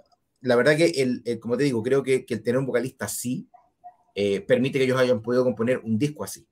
la 0.43 0.57
verdad 0.57 0.77
que, 0.77 0.87
el, 0.87 1.23
el- 1.25 1.39
como 1.41 1.57
te 1.57 1.65
digo, 1.65 1.83
creo 1.83 2.03
que, 2.03 2.25
el 2.29 2.43
tener 2.43 2.59
un 2.59 2.67
vocalista 2.67 3.05
así 3.07 3.49
eh, 4.15 4.41
permite 4.41 4.79
que 4.79 4.85
ellos 4.85 4.99
hayan 4.99 5.23
podido 5.23 5.45
componer 5.45 5.79
un 5.79 5.99
disco 5.99 6.25
así. 6.25 6.47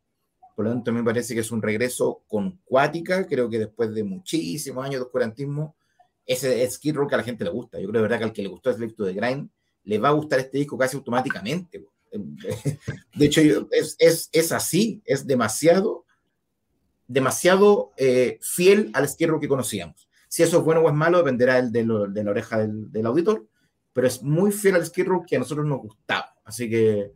Por 0.54 0.64
lo 0.64 0.72
tanto, 0.72 0.92
me 0.92 1.04
parece 1.04 1.34
que 1.34 1.40
es 1.40 1.50
un 1.52 1.62
regreso 1.62 2.22
con 2.26 2.58
Cuática. 2.64 3.26
Creo 3.26 3.48
que 3.48 3.58
después 3.60 3.94
de 3.94 4.02
muchísimos 4.04 4.84
años 4.84 4.96
de 5.00 5.06
oscurantismo, 5.06 5.76
ese 6.26 6.62
es 6.62 6.74
Skid 6.74 6.96
Row 6.96 7.06
que 7.06 7.14
a 7.14 7.18
la 7.18 7.24
gente 7.24 7.44
le 7.44 7.50
gusta. 7.50 7.80
Yo 7.80 7.88
creo 7.88 8.02
verdad 8.02 8.18
que 8.18 8.24
al 8.24 8.32
que 8.32 8.42
le 8.42 8.48
gustó 8.48 8.72
Slave 8.72 8.92
to 8.92 9.06
the 9.06 9.12
Grind, 9.12 9.48
le 9.84 9.98
va 9.98 10.08
a 10.08 10.12
gustar 10.12 10.40
este 10.40 10.58
disco 10.58 10.76
casi 10.76 10.96
automáticamente. 10.96 11.84
De 13.14 13.24
hecho, 13.26 13.40
es, 13.70 13.96
es, 13.98 14.28
es 14.32 14.52
así, 14.52 15.00
es 15.04 15.26
demasiado, 15.26 16.04
demasiado 17.06 17.92
eh, 17.96 18.38
fiel 18.42 18.90
al 18.94 19.08
Skid 19.08 19.28
Row 19.28 19.40
que 19.40 19.48
conocíamos. 19.48 20.08
Si 20.28 20.42
eso 20.42 20.58
es 20.58 20.64
bueno 20.64 20.80
o 20.80 20.88
es 20.88 20.94
malo, 20.94 21.18
dependerá 21.18 21.62
de, 21.62 21.84
de 22.10 22.24
la 22.24 22.30
oreja 22.30 22.66
del 22.66 23.06
auditor, 23.06 23.46
pero 23.98 24.06
es 24.06 24.22
muy 24.22 24.52
fiel 24.52 24.76
al 24.76 24.86
Skid 24.86 25.08
Row 25.08 25.26
que 25.26 25.34
a 25.34 25.38
nosotros 25.40 25.66
nos 25.66 25.80
gustaba. 25.80 26.32
Así 26.44 26.70
que 26.70 27.10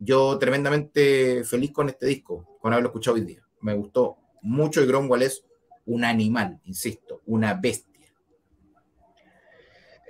yo 0.00 0.36
tremendamente 0.38 1.44
feliz 1.44 1.70
con 1.70 1.88
este 1.88 2.06
disco, 2.06 2.58
con 2.60 2.72
haberlo 2.72 2.88
escuchado 2.88 3.14
hoy 3.14 3.20
día. 3.20 3.42
Me 3.60 3.74
gustó 3.74 4.16
mucho 4.42 4.82
y 4.82 4.88
Gromwell 4.88 5.22
es 5.22 5.44
un 5.84 6.02
animal, 6.02 6.60
insisto, 6.64 7.22
una 7.26 7.54
bestia. 7.54 8.08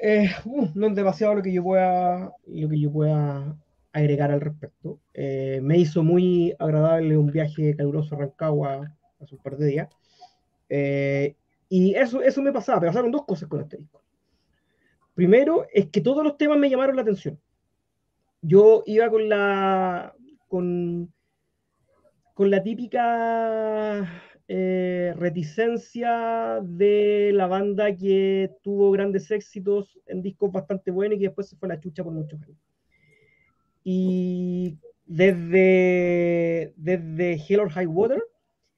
Eh, 0.00 0.30
uh, 0.46 0.68
no 0.74 0.86
es 0.86 0.94
demasiado 0.94 1.34
lo 1.34 1.42
que 1.42 1.52
yo 1.52 1.62
pueda, 1.62 2.32
lo 2.46 2.68
que 2.70 2.80
yo 2.80 2.90
pueda 2.90 3.54
agregar 3.92 4.30
al 4.30 4.40
respecto. 4.40 4.98
Eh, 5.12 5.60
me 5.62 5.76
hizo 5.76 6.02
muy 6.02 6.56
agradable 6.58 7.18
un 7.18 7.30
viaje 7.30 7.76
caluroso 7.76 8.14
a 8.14 8.20
Rancagua 8.20 8.90
hace 9.20 9.34
un 9.34 9.42
par 9.42 9.58
de 9.58 9.66
días. 9.66 9.88
Eh, 10.70 11.36
y 11.68 11.94
eso, 11.94 12.22
eso 12.22 12.40
me 12.40 12.54
pasaba, 12.54 12.80
me 12.80 12.86
pasaron 12.86 13.12
dos 13.12 13.26
cosas 13.26 13.50
con 13.50 13.60
este 13.60 13.76
disco. 13.76 14.05
Primero, 15.16 15.66
es 15.72 15.86
que 15.86 16.02
todos 16.02 16.22
los 16.22 16.36
temas 16.36 16.58
me 16.58 16.68
llamaron 16.68 16.94
la 16.94 17.00
atención. 17.00 17.40
Yo 18.42 18.82
iba 18.84 19.08
con 19.08 19.30
la, 19.30 20.14
típica 22.62 24.22
eh, 24.46 25.14
reticencia 25.16 26.60
de 26.62 27.30
la 27.32 27.46
banda 27.46 27.96
que 27.96 28.50
tuvo 28.62 28.90
grandes 28.90 29.30
éxitos 29.30 29.98
en 30.04 30.20
discos 30.20 30.52
bastante 30.52 30.90
buenos 30.90 31.16
y 31.16 31.20
que 31.20 31.28
después 31.28 31.48
se 31.48 31.56
fue 31.56 31.66
a 31.70 31.76
la 31.76 31.80
chucha 31.80 32.04
por 32.04 32.12
muchos 32.12 32.42
años. 32.42 32.58
Y 33.84 34.76
desde, 35.06 36.74
desde 36.76 37.42
Hell 37.48 37.60
or 37.60 37.70
High 37.70 37.86
Water 37.86 38.22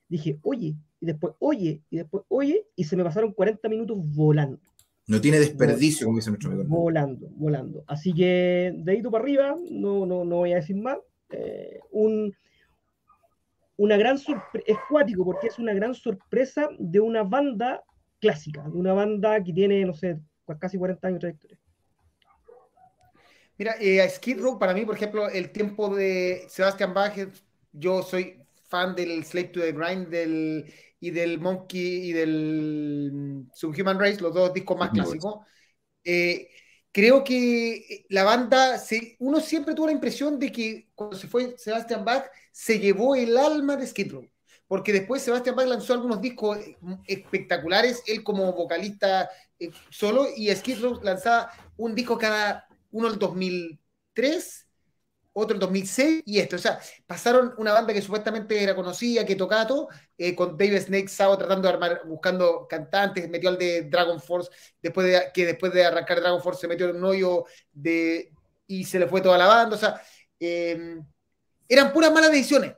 dije, 0.08 0.38
oye, 0.42 0.76
y 1.00 1.06
después, 1.06 1.34
oye, 1.40 1.82
y 1.90 1.96
después, 1.96 2.22
oye, 2.28 2.64
y 2.76 2.84
se 2.84 2.96
me 2.96 3.02
pasaron 3.02 3.32
40 3.32 3.68
minutos 3.68 3.98
volando. 4.14 4.67
No 5.08 5.22
tiene 5.22 5.40
desperdicio, 5.40 6.06
como 6.06 6.18
dice 6.18 6.30
nuestro 6.30 6.50
amigo. 6.50 6.64
Volando, 6.68 7.28
volando. 7.30 7.82
Así 7.86 8.12
que, 8.12 8.74
dedito 8.76 9.10
para 9.10 9.24
arriba, 9.24 9.56
no, 9.70 10.04
no, 10.04 10.22
no 10.22 10.36
voy 10.36 10.52
a 10.52 10.56
decir 10.56 10.76
más. 10.76 10.98
Eh, 11.30 11.80
un, 11.92 12.34
una 13.78 13.96
gran 13.96 14.18
sorpresa, 14.18 14.64
es 14.66 14.76
cuático 14.86 15.24
porque 15.24 15.46
es 15.46 15.58
una 15.58 15.72
gran 15.72 15.94
sorpresa 15.94 16.68
de 16.78 17.00
una 17.00 17.22
banda 17.22 17.82
clásica, 18.20 18.62
de 18.62 18.76
una 18.76 18.92
banda 18.92 19.42
que 19.42 19.54
tiene, 19.54 19.82
no 19.86 19.94
sé, 19.94 20.20
casi 20.60 20.76
40 20.76 21.08
años 21.08 21.16
de 21.16 21.20
trayectoria. 21.20 21.58
Mira, 23.56 23.74
eh, 23.80 24.06
Skid 24.10 24.40
Row, 24.40 24.58
para 24.58 24.74
mí, 24.74 24.84
por 24.84 24.94
ejemplo, 24.94 25.28
el 25.30 25.50
tiempo 25.50 25.94
de 25.94 26.44
Sebastian 26.48 26.92
Bach, 26.92 27.16
yo 27.72 28.02
soy 28.02 28.42
fan 28.68 28.94
del 28.94 29.24
Slave 29.24 29.48
to 29.48 29.60
the 29.60 29.72
Grind 29.72 30.08
del, 30.08 30.66
y 31.00 31.10
del 31.10 31.38
Monkey 31.38 32.10
y 32.10 32.12
del 32.12 33.46
Subhuman 33.54 33.98
Race, 33.98 34.20
los 34.20 34.34
dos 34.34 34.52
discos 34.52 34.78
más 34.78 34.90
clásicos. 34.90 35.44
Eh, 36.04 36.48
creo 36.92 37.22
que 37.22 38.06
la 38.08 38.24
banda, 38.24 38.78
se, 38.78 39.16
uno 39.20 39.40
siempre 39.40 39.74
tuvo 39.74 39.86
la 39.86 39.92
impresión 39.92 40.38
de 40.38 40.50
que 40.50 40.88
cuando 40.94 41.16
se 41.16 41.28
fue 41.28 41.56
Sebastian 41.56 42.04
Bach, 42.04 42.24
se 42.50 42.78
llevó 42.78 43.14
el 43.14 43.36
alma 43.36 43.76
de 43.76 43.86
Skid 43.86 44.12
Row. 44.12 44.28
Porque 44.66 44.92
después 44.92 45.22
Sebastian 45.22 45.56
Bach 45.56 45.66
lanzó 45.66 45.94
algunos 45.94 46.20
discos 46.20 46.58
espectaculares, 47.06 48.02
él 48.06 48.22
como 48.22 48.52
vocalista 48.52 49.30
eh, 49.58 49.70
solo, 49.90 50.26
y 50.36 50.54
Skid 50.54 50.80
Row 50.80 51.00
lanzaba 51.02 51.52
un 51.76 51.94
disco 51.94 52.18
cada 52.18 52.66
uno 52.90 53.08
el 53.08 53.18
2003 53.18 54.67
otro 55.38 55.54
en 55.54 55.60
2006 55.60 56.22
y 56.26 56.38
esto. 56.38 56.56
O 56.56 56.58
sea, 56.58 56.78
pasaron 57.06 57.54
una 57.58 57.72
banda 57.72 57.92
que 57.92 58.02
supuestamente 58.02 58.62
era 58.62 58.74
conocida, 58.74 59.24
que 59.24 59.36
tocaba 59.36 59.66
todo, 59.66 59.88
eh, 60.16 60.34
con 60.34 60.56
David 60.56 60.80
Snake 60.80 61.08
Sao 61.08 61.36
tratando 61.38 61.68
de 61.68 61.74
armar, 61.74 62.02
buscando 62.06 62.66
cantantes, 62.68 63.28
metió 63.28 63.48
al 63.48 63.58
de 63.58 63.82
Dragon 63.82 64.20
Force, 64.20 64.50
después 64.82 65.06
de, 65.06 65.30
que 65.32 65.46
después 65.46 65.72
de 65.72 65.84
arrancar 65.84 66.20
Dragon 66.20 66.42
Force 66.42 66.60
se 66.60 66.68
metió 66.68 66.88
en 66.88 66.96
un 66.96 67.04
hoyo 67.04 67.44
de, 67.72 68.32
y 68.66 68.84
se 68.84 68.98
le 68.98 69.06
fue 69.06 69.20
toda 69.20 69.38
la 69.38 69.46
banda. 69.46 69.76
O 69.76 69.78
sea, 69.78 70.00
em, 70.40 71.04
eran 71.68 71.92
puras 71.92 72.12
malas 72.12 72.32
decisiones. 72.32 72.74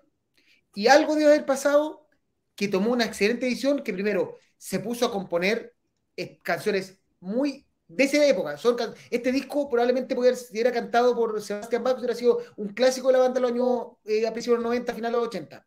Y 0.75 0.87
algo 0.89 1.15
debe 1.15 1.33
haber 1.33 1.47
pasado 1.47 2.07
que 2.55 2.69
tomó 2.69 2.93
una 2.93 3.05
excelente 3.07 3.47
decisión, 3.47 3.83
que 3.83 3.93
primero 3.93 4.37
se 4.57 4.81
puso 4.81 5.07
a 5.07 5.13
componer 5.13 5.75
eh, 6.17 6.39
canciones 6.43 7.01
muy 7.21 7.67
de 7.91 8.05
esa 8.05 8.25
época. 8.27 8.57
Son, 8.57 8.77
este 9.11 9.33
disco 9.33 9.69
probablemente 9.69 10.15
pudiera, 10.15 10.37
si 10.37 10.53
hubiera 10.53 10.73
cantado 10.73 11.15
por 11.15 11.41
Sebastián 11.43 11.83
Bach, 11.83 11.99
hubiera 11.99 12.15
sido 12.15 12.39
un 12.57 12.69
clásico 12.69 13.09
de 13.09 13.15
la 13.15 13.19
banda 13.21 13.35
de 13.35 13.41
los 13.41 13.51
años, 13.51 13.87
eh, 14.05 14.27
a 14.27 14.33
principios 14.33 14.59
de 14.59 14.63
los 14.65 14.73
90, 14.73 14.95
finales 14.95 15.13
de 15.13 15.19
los 15.19 15.29
80. 15.29 15.67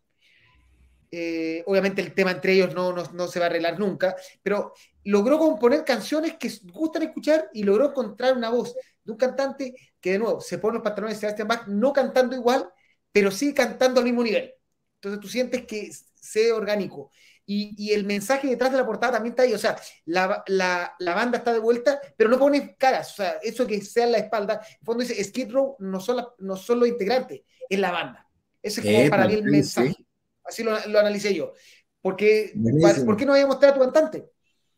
Eh, 1.12 1.64
obviamente 1.68 2.02
el 2.02 2.14
tema 2.16 2.32
entre 2.32 2.54
ellos 2.54 2.74
no, 2.74 2.92
no, 2.92 3.28
se 3.28 3.40
va 3.40 3.46
a 3.46 3.50
arreglar 3.50 3.78
nunca, 3.78 4.16
pero 4.42 4.74
logró 5.04 5.38
componer 5.38 5.84
canciones 5.86 6.38
que 6.40 6.52
gustan 6.72 7.04
escuchar 7.04 7.50
y 7.54 7.64
logró 7.64 7.90
encontrar 7.90 8.36
una 8.36 8.50
voz 8.50 8.74
de 9.04 9.12
un 9.12 9.18
cantante 9.18 9.76
que 10.02 10.14
de 10.14 10.20
nuevo 10.20 10.42
se 10.42 10.58
pone 10.58 10.76
los 10.76 10.84
pantalones 10.84 11.18
de 11.18 11.22
Sebastián 11.22 11.48
Bach, 11.48 11.68
no 11.68 11.94
cantando 11.94 12.36
igual, 12.36 12.68
pero 13.12 13.30
sí 13.30 13.54
cantando 13.54 14.00
al 14.00 14.06
mismo 14.06 14.24
nivel. 14.24 14.54
Entonces 14.96 15.22
tú 15.22 15.28
sientes 15.28 15.66
que 15.66 15.92
sea 16.16 16.56
orgánico. 16.56 17.12
Y, 17.46 17.92
el 17.92 18.06
mensaje 18.06 18.48
detrás 18.48 18.72
de 18.72 18.78
la 18.78 18.86
portada 18.86 19.14
también 19.14 19.34
está 19.34 19.44
ahí. 19.44 19.54
O 19.54 19.58
sea, 19.58 19.76
la, 20.06 20.44
banda 21.00 21.40
está 21.40 21.54
de 21.54 21.60
vuelta, 21.60 22.00
pero 22.16 22.30
no 22.30 22.40
pone 22.40 22.76
caras. 22.78 23.12
O 23.12 23.16
sea, 23.16 23.36
eso 23.42 23.68
que 23.68 23.82
sea 23.82 24.06
en 24.06 24.14
la 24.14 24.20
espalda. 24.20 24.62
En 24.80 24.86
fondo 24.86 25.04
dice, 25.04 25.22
Skid 25.24 25.52
Row 25.52 25.76
no 25.80 26.00
son, 26.00 26.26
no 26.40 26.56
son 26.56 26.80
los 26.80 26.90
integrantes, 26.90 27.42
es 27.70 27.80
la 27.80 27.92
banda. 27.92 28.28
Ese 28.62 28.82
es 28.82 28.96
como 28.96 29.10
para 29.10 29.28
mí 29.28 29.34
el 29.34 29.44
mensaje. 29.44 29.96
Así 30.44 30.64
lo, 30.64 30.76
analicé 30.76 31.34
yo. 31.34 31.54
Porque, 32.02 32.54
¿Por 33.06 33.18
qué 33.18 33.26
no 33.26 33.34
voy 33.34 33.42
a 33.42 33.48
mostrar 33.48 33.72
a 33.72 33.76
tu 33.76 33.82
cantante? 33.82 34.26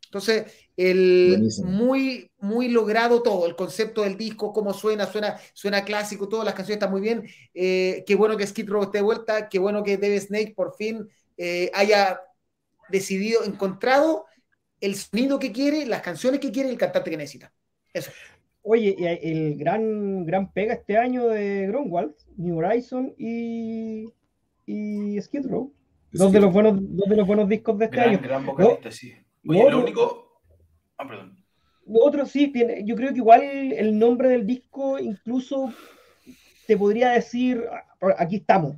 Entonces, 0.06 0.46
el 0.78 1.50
muy, 1.66 2.32
muy 2.38 2.70
logrado 2.70 3.22
todo, 3.22 3.48
el 3.48 3.56
concepto 3.56 4.02
del 4.04 4.16
disco, 4.16 4.54
cómo 4.54 4.74
suena, 4.74 5.06
suena, 5.08 5.38
suena 5.54 5.84
clásico, 5.84 6.30
todas 6.30 6.46
las 6.46 6.54
canciones 6.54 6.78
están 6.78 6.92
muy 6.92 7.02
bien. 7.02 7.28
Eh, 7.54 8.04
qué 8.08 8.16
bueno 8.16 8.38
que 8.38 8.48
Skid 8.48 8.70
Row 8.70 8.84
esté 8.84 9.00
de 9.00 9.04
vuelta, 9.04 9.50
qué 9.50 9.60
bueno 9.60 9.84
que 9.84 9.98
Dave 9.98 10.20
Snake 10.22 10.54
por 10.56 10.76
fin 10.76 11.10
eh, 11.38 11.70
haya 11.74 12.22
decidido, 12.90 13.44
encontrado 13.44 14.26
el 14.82 14.96
sonido 14.96 15.40
que 15.40 15.52
quiere, 15.52 15.86
las 15.86 16.02
canciones 16.02 16.40
que 16.40 16.52
quiere 16.52 16.70
y 16.70 16.74
el 16.74 16.78
cantante 16.78 17.10
que 17.10 17.18
necesita. 17.18 17.52
Eso. 17.94 18.12
Oye, 18.62 18.96
el 19.22 19.58
gran, 19.58 20.26
gran 20.26 20.52
pega 20.52 20.74
este 20.74 20.98
año 20.98 21.28
de 21.28 21.68
Grunwald, 21.68 22.16
New 22.38 22.58
Horizon 22.58 23.14
y, 23.18 24.12
y 24.66 25.22
Skid 25.22 25.46
Row. 25.48 25.72
Dos 26.12 26.32
de, 26.32 26.40
los 26.40 26.52
buenos, 26.52 26.78
dos 26.80 27.10
de 27.10 27.16
los 27.16 27.28
buenos 27.28 27.48
discos 27.48 27.78
de 27.78 27.86
este 27.86 28.00
año. 28.00 28.20
Gran 28.22 28.46
vocalista, 28.46 28.90
sí. 28.90 29.14
Oye, 29.48 29.70
lo, 29.70 29.82
único. 29.82 30.42
Ah, 30.98 31.08
perdón. 31.08 31.38
otro 31.86 32.26
sí, 32.26 32.48
tiene, 32.48 32.84
yo 32.86 32.96
creo 32.96 33.12
que 33.12 33.18
igual 33.18 33.44
el 33.44 34.00
nombre 34.00 34.30
del 34.30 34.48
disco 34.48 34.98
incluso 34.98 35.74
te 36.66 36.78
podría 36.78 37.10
decir, 37.10 37.64
ah, 37.70 38.16
aquí 38.18 38.38
estamos, 38.38 38.78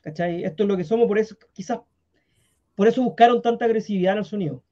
¿cachai? 0.00 0.44
Esto 0.44 0.62
es 0.64 0.68
lo 0.68 0.76
que 0.76 0.84
somos, 0.84 1.06
por 1.06 1.18
eso 1.18 1.36
quizás 1.52 1.78
por 2.78 2.86
eso 2.86 3.02
buscaron 3.02 3.42
tanta 3.42 3.64
agresividad 3.64 4.12
en 4.12 4.18
el 4.20 4.24
sonido. 4.24 4.62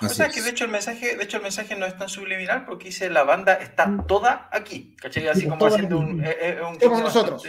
o 0.00 0.08
sea, 0.08 0.28
que 0.28 0.40
de 0.40 0.50
hecho, 0.50 0.66
el 0.66 0.70
mensaje, 0.70 1.16
de 1.16 1.24
hecho 1.24 1.38
el 1.38 1.42
mensaje 1.42 1.74
no 1.74 1.84
es 1.84 1.98
tan 1.98 2.08
subliminal 2.08 2.64
porque 2.64 2.84
dice 2.84 3.10
la 3.10 3.24
banda 3.24 3.54
está 3.54 3.88
mm. 3.88 4.06
toda 4.06 4.48
aquí, 4.52 4.94
¿cachai? 4.94 5.26
Así 5.26 5.48
como 5.48 5.66
haciendo 5.66 5.98
un, 5.98 6.24
eh, 6.24 6.36
eh, 6.40 6.60
Somos 6.80 7.00
nosotros. 7.00 7.42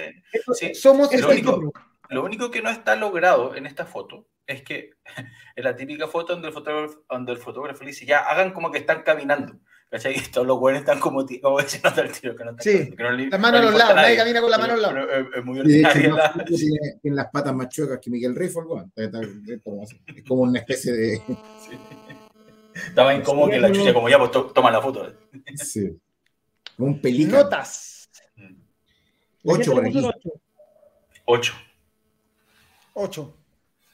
sí, 0.55 0.73
somos 0.73 1.13
lo 1.13 1.29
único, 1.29 1.71
lo 2.09 2.23
único 2.23 2.49
que 2.49 2.63
no 2.63 2.71
está 2.71 2.95
logrado 2.95 3.55
en 3.55 3.67
esta 3.67 3.85
foto 3.85 4.27
es 4.47 4.63
que 4.63 4.95
en 5.55 5.63
la 5.63 5.75
típica 5.75 6.07
foto 6.07 6.33
donde 6.33 6.47
el 6.47 6.53
fotógrafo, 6.55 7.03
donde 7.07 7.33
el 7.33 7.37
fotógrafo 7.37 7.83
le 7.83 7.91
dice 7.91 8.07
ya 8.07 8.21
hagan 8.21 8.53
como 8.53 8.71
que 8.71 8.79
están 8.79 9.03
caminando. 9.03 9.59
¿Cachai? 9.89 10.17
Y 10.17 10.21
todos 10.31 10.45
los 10.45 10.59
buenos 10.59 10.81
están 10.81 10.99
como, 10.99 11.25
como 11.41 11.59
no 11.59 12.01
el 12.01 12.11
tiro, 12.11 12.35
que 12.35 12.43
no 12.43 12.51
están 12.51 12.61
Sí, 12.61 12.93
las 13.29 13.39
manos 13.39 13.61
a 13.61 13.63
los 13.63 13.75
lados, 13.75 13.95
nadie 13.95 14.17
camina 14.17 14.41
con 14.41 14.51
la 14.51 14.57
mano 14.57 14.73
a 14.73 14.77
los 14.77 14.93
lados. 14.93 15.09
Es, 15.35 15.45
muy 15.45 15.59
ordinaria. 15.59 16.13
la... 16.13 16.33
tiene, 16.45 16.79
tiene, 17.01 17.15
las 17.15 17.31
patas 17.31 17.55
más 17.55 17.69
chuecas 17.69 17.99
que 18.01 18.09
Miguel 18.09 18.35
Riffle, 18.35 18.63
Es 18.95 20.23
como 20.27 20.43
una 20.43 20.59
especie 20.59 20.91
de. 20.91 21.21
Sí. 21.67 21.77
Estaba 22.89 23.13
incómodo 23.13 23.49
que 23.49 23.59
la 23.59 23.71
chucha, 23.71 23.91
como 23.91 24.07
ya, 24.07 24.19
pues 24.19 24.31
toma 24.53 24.69
la 24.69 24.79
foto. 24.79 25.11
Sí. 25.55 25.97
Un 26.77 27.01
pelícano. 27.01 27.43
Notas. 27.43 28.09
Ocho 29.43 29.73
por 29.73 29.85
aquí. 29.85 30.07
Ocho. 31.25 31.53
Ocho. 32.93 33.37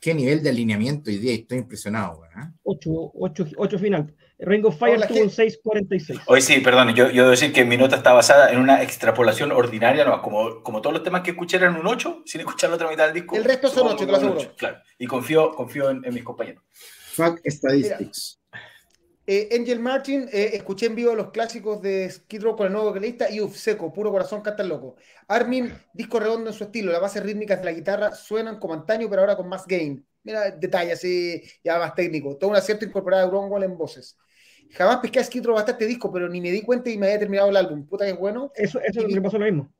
Qué 0.01 0.13
nivel 0.13 0.43
de 0.43 0.49
alineamiento 0.49 1.09
hoy 1.09 1.17
día, 1.17 1.33
estoy 1.33 1.59
impresionado. 1.59 2.25
¿eh? 2.25 2.51
Ocho, 2.63 3.11
ocho, 3.15 3.45
ocho 3.55 3.79
final. 3.79 4.13
Ring 4.39 4.65
of 4.65 4.77
Fire 4.77 4.99
tuvo 5.07 5.21
un 5.21 5.29
6.46. 5.29 6.21
Hoy 6.25 6.41
sí, 6.41 6.59
perdón, 6.59 6.93
yo, 6.95 7.09
yo 7.09 7.23
debo 7.23 7.29
decir 7.29 7.53
que 7.53 7.65
mi 7.65 7.77
nota 7.77 7.97
está 7.97 8.13
basada 8.13 8.51
en 8.51 8.59
una 8.59 8.81
extrapolación 8.81 9.51
ordinaria, 9.51 10.05
no, 10.05 10.21
como, 10.21 10.61
como 10.63 10.81
todos 10.81 10.93
los 10.93 11.03
temas 11.03 11.21
que 11.21 11.31
escuché 11.31 11.57
eran 11.57 11.75
un 11.75 11.87
8, 11.87 12.23
sin 12.25 12.41
escuchar 12.41 12.69
la 12.69 12.75
otra 12.75 12.89
mitad 12.89 13.05
del 13.05 13.13
disco. 13.13 13.35
El 13.35 13.43
resto 13.43 13.69
son 13.69 13.87
8, 13.87 13.97
te 13.97 14.11
lo 14.11 14.17
aseguro. 14.17 14.55
Claro, 14.57 14.77
y 14.97 15.07
confío, 15.07 15.51
confío 15.51 15.89
en, 15.89 16.01
mis 16.13 16.23
compañeros. 16.23 16.63
Fact 16.71 17.45
Statistics. 17.45 18.39
Eh, 19.25 19.47
Angel 19.57 19.79
Martin, 19.79 20.27
eh, 20.33 20.49
escuché 20.53 20.87
en 20.87 20.95
vivo 20.95 21.15
los 21.15 21.31
clásicos 21.31 21.81
de 21.81 22.09
Skid 22.09 22.43
Row 22.43 22.57
con 22.57 22.67
el 22.67 22.73
nuevo 22.73 22.89
vocalista 22.89 23.29
y 23.29 23.39
uf, 23.39 23.55
seco, 23.55 23.93
puro 23.93 24.11
corazón, 24.11 24.41
canta 24.41 24.63
loco. 24.63 24.97
Armin, 25.29 25.73
disco 25.93 26.19
redondo 26.19 26.49
en 26.49 26.55
su 26.55 26.65
estilo, 26.65 26.91
las 26.91 26.99
bases 26.99 27.23
rítmicas 27.23 27.59
de 27.59 27.65
la 27.65 27.71
guitarra 27.71 28.13
suenan 28.13 28.59
como 28.59 28.73
antaño, 28.73 29.07
pero 29.09 29.21
ahora 29.21 29.37
con 29.37 29.47
más 29.47 29.65
gain. 29.65 30.05
Mira, 30.23 30.51
detalles 30.51 30.93
así, 30.93 31.43
ya 31.63 31.77
más 31.79 31.93
técnico. 31.95 32.37
Todo 32.37 32.49
un 32.49 32.55
acierto 32.55 32.85
incorporado 32.85 33.23
de 33.23 33.29
Grongwall 33.29 33.63
en 33.63 33.77
voces. 33.77 34.17
Jamás 34.71 34.97
pesqué 34.97 35.19
a 35.19 35.23
Skid 35.23 35.45
Row 35.45 35.57
hasta 35.57 35.73
este 35.73 35.85
disco, 35.85 36.11
pero 36.11 36.27
ni 36.29 36.41
me 36.41 36.49
di 36.49 36.61
cuenta 36.61 36.89
y 36.89 36.97
me 36.97 37.07
había 37.07 37.19
terminado 37.19 37.49
el 37.49 37.57
álbum. 37.57 37.85
Puta 37.85 38.05
que 38.05 38.11
es 38.11 38.17
bueno. 38.17 38.51
Eso, 38.55 38.79
eso 38.79 39.07
me 39.07 39.21
pasó 39.21 39.37
lo 39.37 39.45
mismo. 39.45 39.71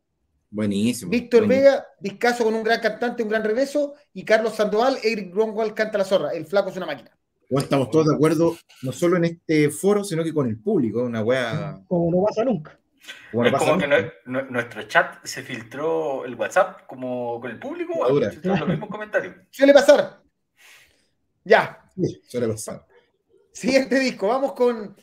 Buenísimo. 0.52 1.10
Víctor 1.10 1.48
Vega, 1.48 1.88
discaso 2.00 2.44
con 2.44 2.54
un 2.54 2.64
gran 2.64 2.80
cantante, 2.80 3.24
un 3.24 3.30
gran 3.30 3.44
regreso. 3.44 3.96
Y 4.14 4.24
Carlos 4.24 4.54
Sandoval, 4.54 4.98
Eric 5.02 5.34
Grongwall 5.34 5.74
canta 5.74 5.98
la 5.98 6.04
zorra. 6.04 6.32
El 6.32 6.46
flaco 6.46 6.70
es 6.70 6.78
una 6.78 6.86
máquina. 6.86 7.10
Bueno, 7.50 7.64
estamos 7.64 7.90
todos 7.90 8.08
de 8.08 8.16
acuerdo, 8.16 8.56
no 8.84 8.92
solo 8.92 9.18
en 9.18 9.26
este 9.26 9.70
foro, 9.72 10.04
sino 10.04 10.24
que 10.24 10.34
con 10.34 10.48
el 10.48 10.60
público. 10.60 11.04
Una 11.04 11.24
wea. 11.24 11.82
Como 11.88 12.12
no 12.12 12.26
pasa 12.26 12.44
nunca. 12.44 12.80
Como 13.32 13.46
es 13.46 13.54
como 13.54 13.78
que 13.78 14.12
nuestro 14.28 14.84
chat 14.84 15.26
se 15.26 15.42
filtró 15.42 16.24
el 16.24 16.36
WhatsApp 16.36 16.86
como 16.86 17.42
con 17.42 17.50
el 17.50 17.60
público. 17.60 18.08
Los 18.10 18.68
mismos 18.68 18.90
comentarios. 18.90 19.36
Suele 19.50 19.74
pasar. 19.74 20.23
Ya. 21.44 21.80
Sí, 21.96 22.22
suele 22.28 22.48
pasar. 22.48 22.86
Siguiente 23.52 24.00
disco, 24.00 24.28
vamos 24.28 24.54
con 24.54 24.96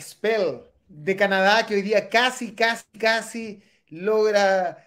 Spell 0.00 0.62
de 0.88 1.16
Canadá, 1.16 1.64
que 1.66 1.74
hoy 1.74 1.82
día 1.82 2.08
casi, 2.08 2.54
casi, 2.54 2.84
casi 2.98 3.62
logra 3.88 4.84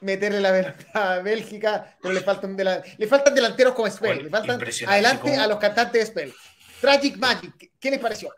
meterle 0.00 0.40
la 0.40 0.50
pelota 0.50 1.14
a 1.14 1.22
Bélgica, 1.22 1.96
pero 2.02 2.12
le 2.12 2.20
faltan, 2.20 2.56
le 2.56 3.06
faltan 3.06 3.34
delanteros 3.34 3.74
como 3.74 3.88
Spell, 3.88 4.24
le 4.24 4.30
faltan 4.30 4.60
adelante 4.86 5.36
a 5.36 5.46
los 5.46 5.58
cantantes 5.58 6.00
de 6.00 6.06
Spell. 6.06 6.34
Tragic 6.80 7.16
Magic, 7.16 7.72
¿qué 7.78 7.90
les 7.90 8.00
pareció? 8.00 8.30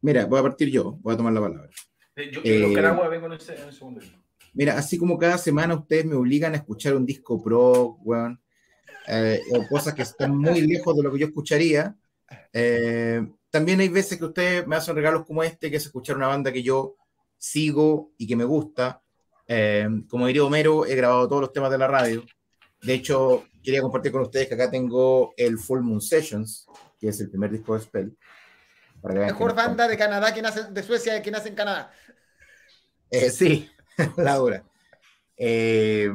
Mira, 0.00 0.26
voy 0.26 0.40
a 0.40 0.42
partir 0.42 0.68
yo, 0.70 0.98
voy 1.00 1.14
a 1.14 1.16
tomar 1.16 1.32
la 1.32 1.40
palabra. 1.40 1.70
Eh, 2.16 2.30
yo, 2.32 2.40
eh, 2.42 2.58
los 2.58 3.10
vengo 3.10 3.26
en 3.26 3.32
el, 3.32 3.40
segundo 3.40 4.00
Mira, 4.54 4.76
así 4.76 4.98
como 4.98 5.16
cada 5.16 5.38
semana 5.38 5.76
ustedes 5.76 6.04
me 6.04 6.16
obligan 6.16 6.54
a 6.54 6.56
escuchar 6.56 6.96
un 6.96 7.06
disco 7.06 7.40
pro, 7.40 7.98
weón, 8.02 8.40
eh, 9.08 9.40
o 9.52 9.66
cosas 9.66 9.94
que 9.94 10.02
están 10.02 10.36
muy 10.36 10.60
lejos 10.60 10.96
de 10.96 11.02
lo 11.02 11.12
que 11.12 11.18
yo 11.18 11.26
escucharía, 11.26 11.96
también 13.50 13.80
hay 13.80 13.88
veces 13.88 14.18
que 14.18 14.24
ustedes 14.26 14.66
me 14.66 14.76
hacen 14.76 14.94
regalos 14.94 15.24
como 15.26 15.42
este, 15.42 15.70
que 15.70 15.76
es 15.76 15.86
escuchar 15.86 16.16
una 16.16 16.26
banda 16.26 16.52
que 16.52 16.62
yo 16.62 16.96
sigo 17.36 18.12
y 18.18 18.26
que 18.26 18.36
me 18.36 18.44
gusta. 18.44 19.02
como 20.08 20.26
diría 20.26 20.44
Homero, 20.44 20.86
he 20.86 20.94
grabado 20.94 21.28
todos 21.28 21.42
los 21.42 21.52
temas 21.52 21.70
de 21.70 21.78
la 21.78 21.88
radio. 21.88 22.24
De 22.82 22.94
hecho, 22.94 23.44
quería 23.62 23.82
compartir 23.82 24.12
con 24.12 24.22
ustedes 24.22 24.48
que 24.48 24.54
acá 24.54 24.70
tengo 24.70 25.34
el 25.36 25.58
Full 25.58 25.80
Moon 25.80 26.00
Sessions, 26.00 26.66
que 26.98 27.08
es 27.08 27.20
el 27.20 27.30
primer 27.30 27.50
disco 27.50 27.74
de 27.74 27.80
Spell. 27.80 28.16
Mejor 29.02 29.54
banda 29.54 29.86
de 29.86 29.96
Canadá 29.96 30.34
que 30.34 30.42
nace, 30.42 30.64
de 30.64 30.82
Suecia 30.82 31.22
que 31.22 31.30
nace 31.30 31.48
en 31.48 31.54
Canadá. 31.54 31.92
Eh, 33.10 33.30
sí, 33.30 33.68
Laura. 34.16 34.64
Eh, 35.36 36.10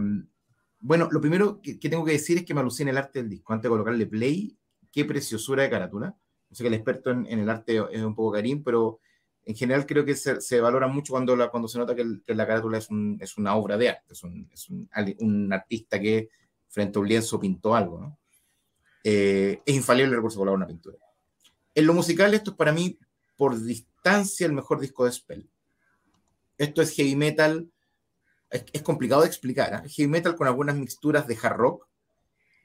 bueno, 0.85 1.07
lo 1.09 1.21
primero 1.21 1.61
que, 1.61 1.75
tengo 1.75 2.03
que 2.03 2.11
decir 2.11 2.37
es 2.37 2.43
que 2.43 2.53
me 2.53 2.59
alucina 2.59 2.91
el 2.91 2.97
arte 2.97 3.19
del 3.19 3.29
disco. 3.29 3.53
Antes 3.53 3.63
de 3.63 3.69
colocarle 3.69 4.05
play, 4.05 4.53
qué 4.91 5.05
preciosura 5.05 5.63
de 5.63 5.69
carátula. 5.69 6.13
Yo 6.49 6.55
sé 6.57 6.63
que 6.63 6.67
el 6.67 6.73
experto 6.73 7.09
en, 7.09 7.25
el 7.25 7.49
arte 7.49 7.81
es 7.89 8.01
un 8.01 8.13
poco 8.13 8.33
Karim, 8.33 8.61
pero 8.63 8.99
en 9.45 9.55
general 9.55 9.85
creo 9.85 10.03
que 10.03 10.13
se, 10.13 10.59
valora 10.59 10.87
mucho 10.87 11.13
cuando, 11.13 11.37
la, 11.37 11.49
cuando 11.49 11.69
se 11.69 11.77
nota 11.77 11.95
que, 11.95 12.05
la 12.27 12.45
carátula 12.45 12.79
es, 12.79 12.89
es, 13.21 13.37
una 13.37 13.55
obra 13.55 13.77
de 13.77 13.89
arte, 13.89 14.11
es, 14.11 14.23
un, 14.23 14.49
un, 15.19 15.53
artista 15.53 16.01
que 16.01 16.27
frente 16.67 16.99
a 16.99 17.01
un 17.01 17.07
lienzo 17.07 17.39
pintó 17.39 17.75
algo. 17.75 18.01
¿no? 18.01 18.19
Eh, 19.05 19.61
es 19.65 19.75
infalible 19.75 20.09
el 20.09 20.17
recurso 20.17 20.41
una 20.41 20.67
pintura. 20.67 20.97
En 21.73 21.87
lo 21.87 21.93
musical, 21.93 22.33
esto 22.33 22.51
es 22.51 22.57
para 22.57 22.73
mí, 22.73 22.99
por 23.37 23.57
distancia, 23.57 24.45
el 24.45 24.53
mejor 24.53 24.81
disco 24.81 25.05
de 25.05 25.13
Spell. 25.13 25.49
Esto 26.57 26.81
es 26.81 26.91
heavy 26.91 27.15
metal, 27.15 27.71
es, 28.53 28.81
complicado 28.83 29.21
de 29.21 29.27
explicar, 29.27 29.73
¿eh? 29.73 29.89
heavy 29.89 30.07
metal 30.07 30.35
con 30.35 30.47
algunas 30.47 30.75
mixturas 30.75 31.27
de 31.27 31.37
hard 31.41 31.57
rock 31.57 31.87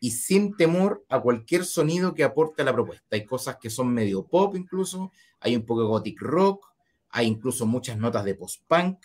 y 0.01 0.11
sin 0.13 0.57
temor 0.57 1.05
a 1.09 1.21
cualquier 1.21 1.65
sonido 1.65 2.15
que 2.15 2.25
aporte 2.25 2.63
a 2.63 2.65
la 2.65 2.73
propuesta. 2.73 3.05
Hay 3.11 3.25
cosas 3.25 3.57
que 3.57 3.71
son 3.71 3.93
medio 3.93 4.27
pop 4.27 4.55
incluso, 4.55 5.13
hay 5.41 5.57
un 5.57 5.65
poco 5.65 5.83
de 5.83 5.89
gothic 5.89 6.21
rock, 6.21 6.67
hay 7.11 7.27
incluso 7.27 7.67
muchas 7.67 7.97
notas 7.97 8.25
de 8.25 8.35
post-punk, 8.35 8.99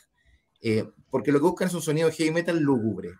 eh, 0.61 0.89
porque 1.09 1.31
lo 1.31 1.39
que 1.39 1.45
buscan 1.45 1.67
es 1.69 1.73
un 1.73 1.81
sonido 1.81 2.11
heavy 2.11 2.31
metal 2.31 2.59
lúgubre. 2.59 3.11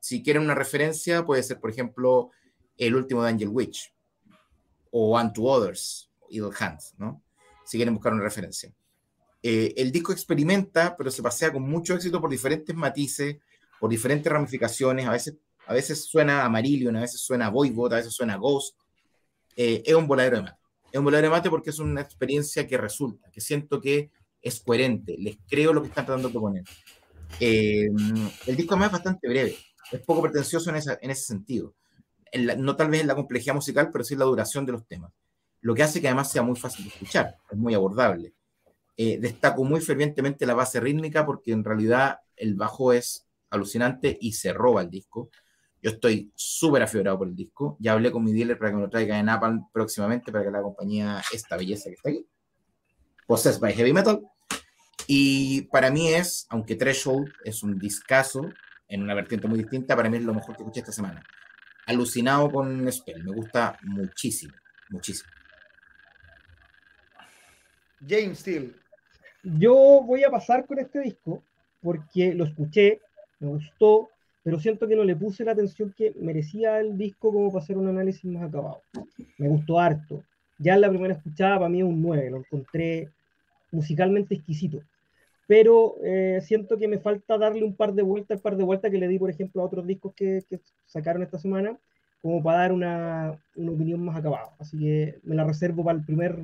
Si 0.00 0.22
quieren 0.22 0.42
una 0.42 0.54
referencia, 0.54 1.26
puede 1.26 1.42
ser, 1.42 1.58
por 1.60 1.70
ejemplo, 1.70 2.30
el 2.76 2.94
último 2.94 3.24
de 3.24 3.30
Angel 3.30 3.48
Witch 3.48 3.92
o 4.90 5.20
Unto 5.20 5.42
Others, 5.42 6.10
Evil 6.30 6.52
Hands, 6.58 6.94
¿no? 6.98 7.22
Si 7.64 7.76
quieren 7.76 7.94
buscar 7.94 8.12
una 8.12 8.22
referencia. 8.22 8.72
Eh, 9.42 9.74
el 9.76 9.92
disco 9.92 10.12
experimenta, 10.12 10.96
pero 10.96 11.10
se 11.10 11.22
pasea 11.22 11.52
con 11.52 11.62
mucho 11.62 11.94
éxito 11.94 12.20
por 12.20 12.30
diferentes 12.30 12.74
matices, 12.74 13.36
por 13.78 13.90
diferentes 13.90 14.30
ramificaciones. 14.32 15.06
A 15.06 15.12
veces, 15.12 15.36
a 15.66 15.74
veces 15.74 16.04
suena 16.04 16.44
Amarillion, 16.44 16.96
a 16.96 17.02
veces 17.02 17.20
suena 17.20 17.48
Voivod, 17.50 17.92
a 17.92 17.96
veces 17.96 18.12
suena 18.12 18.36
Ghost. 18.36 18.76
Eh, 19.56 19.82
es 19.84 19.94
un 19.94 20.06
voladero 20.06 20.36
de 20.36 20.42
mate. 20.44 20.58
Es 20.90 20.98
un 20.98 21.04
voladero 21.04 21.28
de 21.28 21.36
mate 21.36 21.50
porque 21.50 21.70
es 21.70 21.78
una 21.78 22.00
experiencia 22.00 22.66
que 22.66 22.78
resulta, 22.78 23.30
que 23.30 23.40
siento 23.40 23.80
que 23.80 24.10
es 24.40 24.60
coherente. 24.60 25.16
Les 25.18 25.38
creo 25.48 25.72
lo 25.72 25.82
que 25.82 25.88
están 25.88 26.06
tratando 26.06 26.28
de 26.28 26.32
proponer. 26.32 26.64
Eh, 27.40 27.88
el 28.46 28.56
disco 28.56 28.74
además 28.74 28.88
es 28.88 28.92
bastante 28.92 29.28
breve. 29.28 29.56
Es 29.92 30.00
poco 30.00 30.22
pretencioso 30.22 30.70
en, 30.70 30.76
en 30.76 31.10
ese 31.10 31.22
sentido. 31.22 31.74
no 32.34 32.76
tal 32.76 32.90
vez 32.90 33.02
en 33.02 33.06
la 33.06 33.14
complejidad 33.14 33.54
musical, 33.54 33.90
pero 33.92 34.04
sí 34.04 34.14
en 34.14 34.20
la 34.20 34.26
duración 34.26 34.66
de 34.66 34.72
los 34.72 34.86
temas. 34.86 35.12
Lo 35.60 35.74
que 35.74 35.82
hace 35.82 36.00
que 36.00 36.08
además 36.08 36.30
sea 36.30 36.42
muy 36.42 36.56
fácil 36.56 36.84
de 36.84 36.90
escuchar. 36.90 37.36
Es 37.50 37.58
muy 37.58 37.74
abordable 37.74 38.34
eh, 39.00 39.16
destaco 39.20 39.62
muy 39.62 39.80
fervientemente 39.80 40.44
la 40.44 40.54
base 40.54 40.80
rítmica 40.80 41.24
porque 41.24 41.52
en 41.52 41.62
realidad 41.62 42.18
el 42.34 42.56
bajo 42.56 42.92
es 42.92 43.28
alucinante 43.48 44.18
y 44.20 44.32
se 44.32 44.52
roba 44.52 44.82
el 44.82 44.90
disco. 44.90 45.30
Yo 45.80 45.92
estoy 45.92 46.32
súper 46.34 46.82
afiebrado 46.82 47.18
por 47.18 47.28
el 47.28 47.36
disco. 47.36 47.76
Ya 47.78 47.92
hablé 47.92 48.10
con 48.10 48.24
mi 48.24 48.32
dealer 48.32 48.58
para 48.58 48.72
que 48.72 48.76
me 48.76 48.82
lo 48.82 48.90
traiga 48.90 49.16
en 49.16 49.28
Apple 49.28 49.60
próximamente 49.72 50.32
para 50.32 50.44
que 50.44 50.50
la 50.50 50.62
compañía 50.62 51.22
esta 51.32 51.56
belleza 51.56 51.84
que 51.84 51.94
está 51.94 52.10
aquí. 52.10 52.26
Possessed 53.28 53.60
by 53.60 53.72
Heavy 53.72 53.92
Metal. 53.92 54.20
Y 55.06 55.62
para 55.70 55.92
mí 55.92 56.08
es, 56.12 56.48
aunque 56.50 56.74
Threshold 56.74 57.32
es 57.44 57.62
un 57.62 57.78
discazo 57.78 58.50
en 58.88 59.04
una 59.04 59.14
vertiente 59.14 59.46
muy 59.46 59.60
distinta, 59.60 59.94
para 59.94 60.10
mí 60.10 60.16
es 60.16 60.24
lo 60.24 60.34
mejor 60.34 60.56
que 60.56 60.62
escuché 60.62 60.80
esta 60.80 60.92
semana. 60.92 61.22
Alucinado 61.86 62.50
con 62.50 62.90
Spell, 62.90 63.22
me 63.22 63.32
gusta 63.32 63.78
muchísimo, 63.82 64.54
muchísimo. 64.90 65.30
James 68.06 68.40
Steele. 68.40 68.87
Yo 69.42 70.02
voy 70.04 70.24
a 70.24 70.30
pasar 70.30 70.66
con 70.66 70.78
este 70.78 71.00
disco 71.00 71.42
porque 71.82 72.34
lo 72.34 72.44
escuché, 72.44 73.00
me 73.40 73.48
gustó, 73.48 74.08
pero 74.42 74.58
siento 74.58 74.88
que 74.88 74.96
no 74.96 75.04
le 75.04 75.16
puse 75.16 75.44
la 75.44 75.52
atención 75.52 75.94
que 75.96 76.12
merecía 76.18 76.80
el 76.80 76.96
disco 76.96 77.32
como 77.32 77.52
para 77.52 77.62
hacer 77.62 77.76
un 77.76 77.88
análisis 77.88 78.24
más 78.24 78.42
acabado. 78.42 78.82
Me 79.36 79.48
gustó 79.48 79.78
harto. 79.78 80.22
Ya 80.58 80.74
en 80.74 80.80
la 80.80 80.88
primera 80.88 81.14
escuchada 81.14 81.58
para 81.58 81.68
mí 81.68 81.78
es 81.78 81.84
un 81.84 82.02
9, 82.02 82.30
lo 82.30 82.38
encontré 82.38 83.10
musicalmente 83.70 84.34
exquisito. 84.34 84.80
Pero 85.46 85.96
eh, 86.02 86.40
siento 86.42 86.76
que 86.76 86.88
me 86.88 86.98
falta 86.98 87.38
darle 87.38 87.64
un 87.64 87.74
par 87.74 87.94
de 87.94 88.02
vueltas, 88.02 88.38
un 88.38 88.42
par 88.42 88.56
de 88.56 88.64
vueltas 88.64 88.90
que 88.90 88.98
le 88.98 89.08
di, 89.08 89.18
por 89.18 89.30
ejemplo, 89.30 89.62
a 89.62 89.66
otros 89.66 89.86
discos 89.86 90.12
que, 90.14 90.44
que 90.48 90.60
sacaron 90.86 91.22
esta 91.22 91.38
semana, 91.38 91.78
como 92.20 92.42
para 92.42 92.58
dar 92.58 92.72
una, 92.72 93.38
una 93.56 93.72
opinión 93.72 94.04
más 94.04 94.16
acabada. 94.16 94.50
Así 94.58 94.78
que 94.78 95.18
me 95.22 95.34
la 95.34 95.44
reservo 95.44 95.84
para 95.84 95.98
el 95.98 96.04
primer 96.04 96.38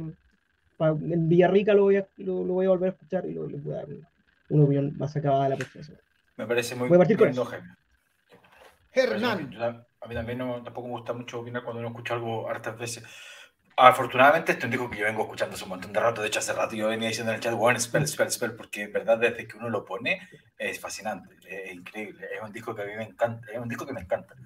en 0.78 1.28
Villarrica 1.28 1.74
lo 1.74 1.82
voy, 1.82 1.96
a, 1.96 2.06
lo, 2.18 2.44
voy 2.44 2.66
a 2.66 2.70
volver 2.70 2.90
a 2.90 2.92
escuchar 2.92 3.26
y 3.26 3.34
lo, 3.34 3.46
le 3.46 3.58
voy 3.58 3.74
a 3.74 3.76
dar 3.76 3.86
una 4.48 4.64
opinión 4.64 4.96
más 4.96 5.16
acabada 5.16 5.44
de 5.44 5.50
la 5.50 5.56
próxima 5.56 5.98
Me 6.36 6.46
parece 6.46 6.74
muy 6.74 6.88
voy 6.88 6.96
a 6.96 6.98
partir 6.98 7.16
con 7.16 7.32
Hernán. 8.92 9.86
A 10.00 10.06
mí 10.06 10.14
también 10.14 10.38
no, 10.38 10.62
tampoco 10.62 10.88
me 10.88 10.94
gusta 10.94 11.12
mucho 11.12 11.40
opinar 11.40 11.62
cuando 11.64 11.80
uno 11.80 11.88
escucha 11.88 12.14
algo 12.14 12.48
hartas 12.48 12.78
veces. 12.78 13.04
Afortunadamente, 13.76 14.52
esto 14.52 14.60
es 14.60 14.64
un 14.66 14.70
disco 14.70 14.90
que 14.90 14.98
yo 14.98 15.06
vengo 15.06 15.22
escuchando 15.22 15.56
hace 15.56 15.64
un 15.64 15.70
montón 15.70 15.92
de 15.92 15.98
rato. 15.98 16.20
De 16.20 16.28
hecho, 16.28 16.38
hace 16.38 16.52
rato 16.52 16.76
yo 16.76 16.88
venía 16.88 17.08
diciendo 17.08 17.32
en 17.32 17.36
el 17.36 17.42
chat, 17.42 17.54
bueno, 17.54 17.80
spell, 17.80 18.06
spell, 18.06 18.30
spell, 18.30 18.52
porque 18.52 18.82
en 18.82 18.92
verdad 18.92 19.18
desde 19.18 19.48
que 19.48 19.56
uno 19.56 19.68
lo 19.68 19.84
pone 19.84 20.20
es 20.56 20.78
fascinante, 20.78 21.34
es 21.48 21.74
increíble. 21.74 22.28
Es 22.32 22.40
un 22.40 22.52
disco 22.52 22.74
que 22.74 22.82
a 22.82 22.84
mí 22.84 22.92
me 22.96 23.04
encanta, 23.04 23.50
es 23.50 23.58
un 23.58 23.68
disco 23.68 23.84
que 23.84 23.92
me 23.92 24.02
encanta. 24.02 24.36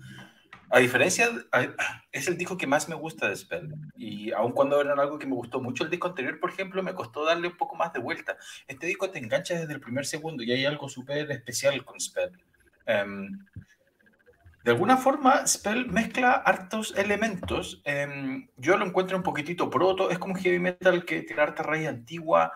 A 0.70 0.80
diferencia, 0.80 1.30
es 2.12 2.28
el 2.28 2.36
disco 2.36 2.56
que 2.56 2.66
más 2.66 2.88
me 2.88 2.94
gusta 2.94 3.28
de 3.28 3.36
Spell. 3.36 3.74
Y 3.96 4.32
aun 4.32 4.52
cuando 4.52 4.80
era 4.80 4.92
algo 4.92 5.18
que 5.18 5.26
me 5.26 5.34
gustó 5.34 5.60
mucho, 5.60 5.84
el 5.84 5.90
disco 5.90 6.08
anterior, 6.08 6.38
por 6.38 6.50
ejemplo, 6.50 6.82
me 6.82 6.94
costó 6.94 7.24
darle 7.24 7.48
un 7.48 7.56
poco 7.56 7.76
más 7.76 7.92
de 7.92 8.00
vuelta. 8.00 8.36
Este 8.66 8.86
disco 8.86 9.10
te 9.10 9.18
engancha 9.18 9.54
desde 9.54 9.72
el 9.72 9.80
primer 9.80 10.06
segundo 10.06 10.42
y 10.42 10.52
hay 10.52 10.66
algo 10.66 10.88
súper 10.88 11.30
especial 11.30 11.84
con 11.84 11.98
Spell. 11.98 12.32
Em, 12.86 13.46
de 14.64 14.70
alguna 14.70 14.98
forma, 14.98 15.46
Spell 15.46 15.86
mezcla 15.86 16.32
hartos 16.32 16.94
elementos. 16.96 17.80
Em, 17.84 18.48
yo 18.56 18.76
lo 18.76 18.84
encuentro 18.84 19.16
un 19.16 19.22
poquitito 19.22 19.70
proto, 19.70 20.10
es 20.10 20.18
como 20.18 20.34
heavy 20.34 20.58
metal 20.58 21.04
que 21.04 21.22
tiene 21.22 21.42
harta 21.42 21.62
raíz 21.62 21.88
antigua. 21.88 22.52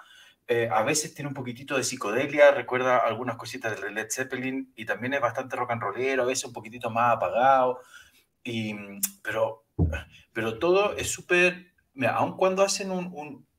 Eh, 0.49 0.69
a 0.71 0.83
veces 0.83 1.15
tiene 1.15 1.29
un 1.29 1.35
poquitito 1.35 1.77
de 1.77 1.85
psicodelia, 1.85 2.51
recuerda 2.51 2.99
algunas 2.99 3.37
cositas 3.37 3.81
de 3.81 3.91
Led 3.91 4.09
Zeppelin 4.11 4.73
y 4.77 4.85
también 4.85 5.15
es 5.15 5.21
bastante 5.21 5.57
rock 5.57 5.71
and 5.71 5.81
rollero, 5.81 6.25
a 6.25 6.27
veces 6.27 6.45
un 6.45 6.53
poquitito 6.53 6.91
más 6.91 7.17
apagado. 7.17 7.81
Y, 8.45 8.75
pero, 9.23 9.65
pero 10.33 10.59
todo 10.59 10.97
es 10.97 11.11
súper, 11.11 11.73
aun 12.09 12.37
cuando 12.37 12.63
hacen 12.63 12.91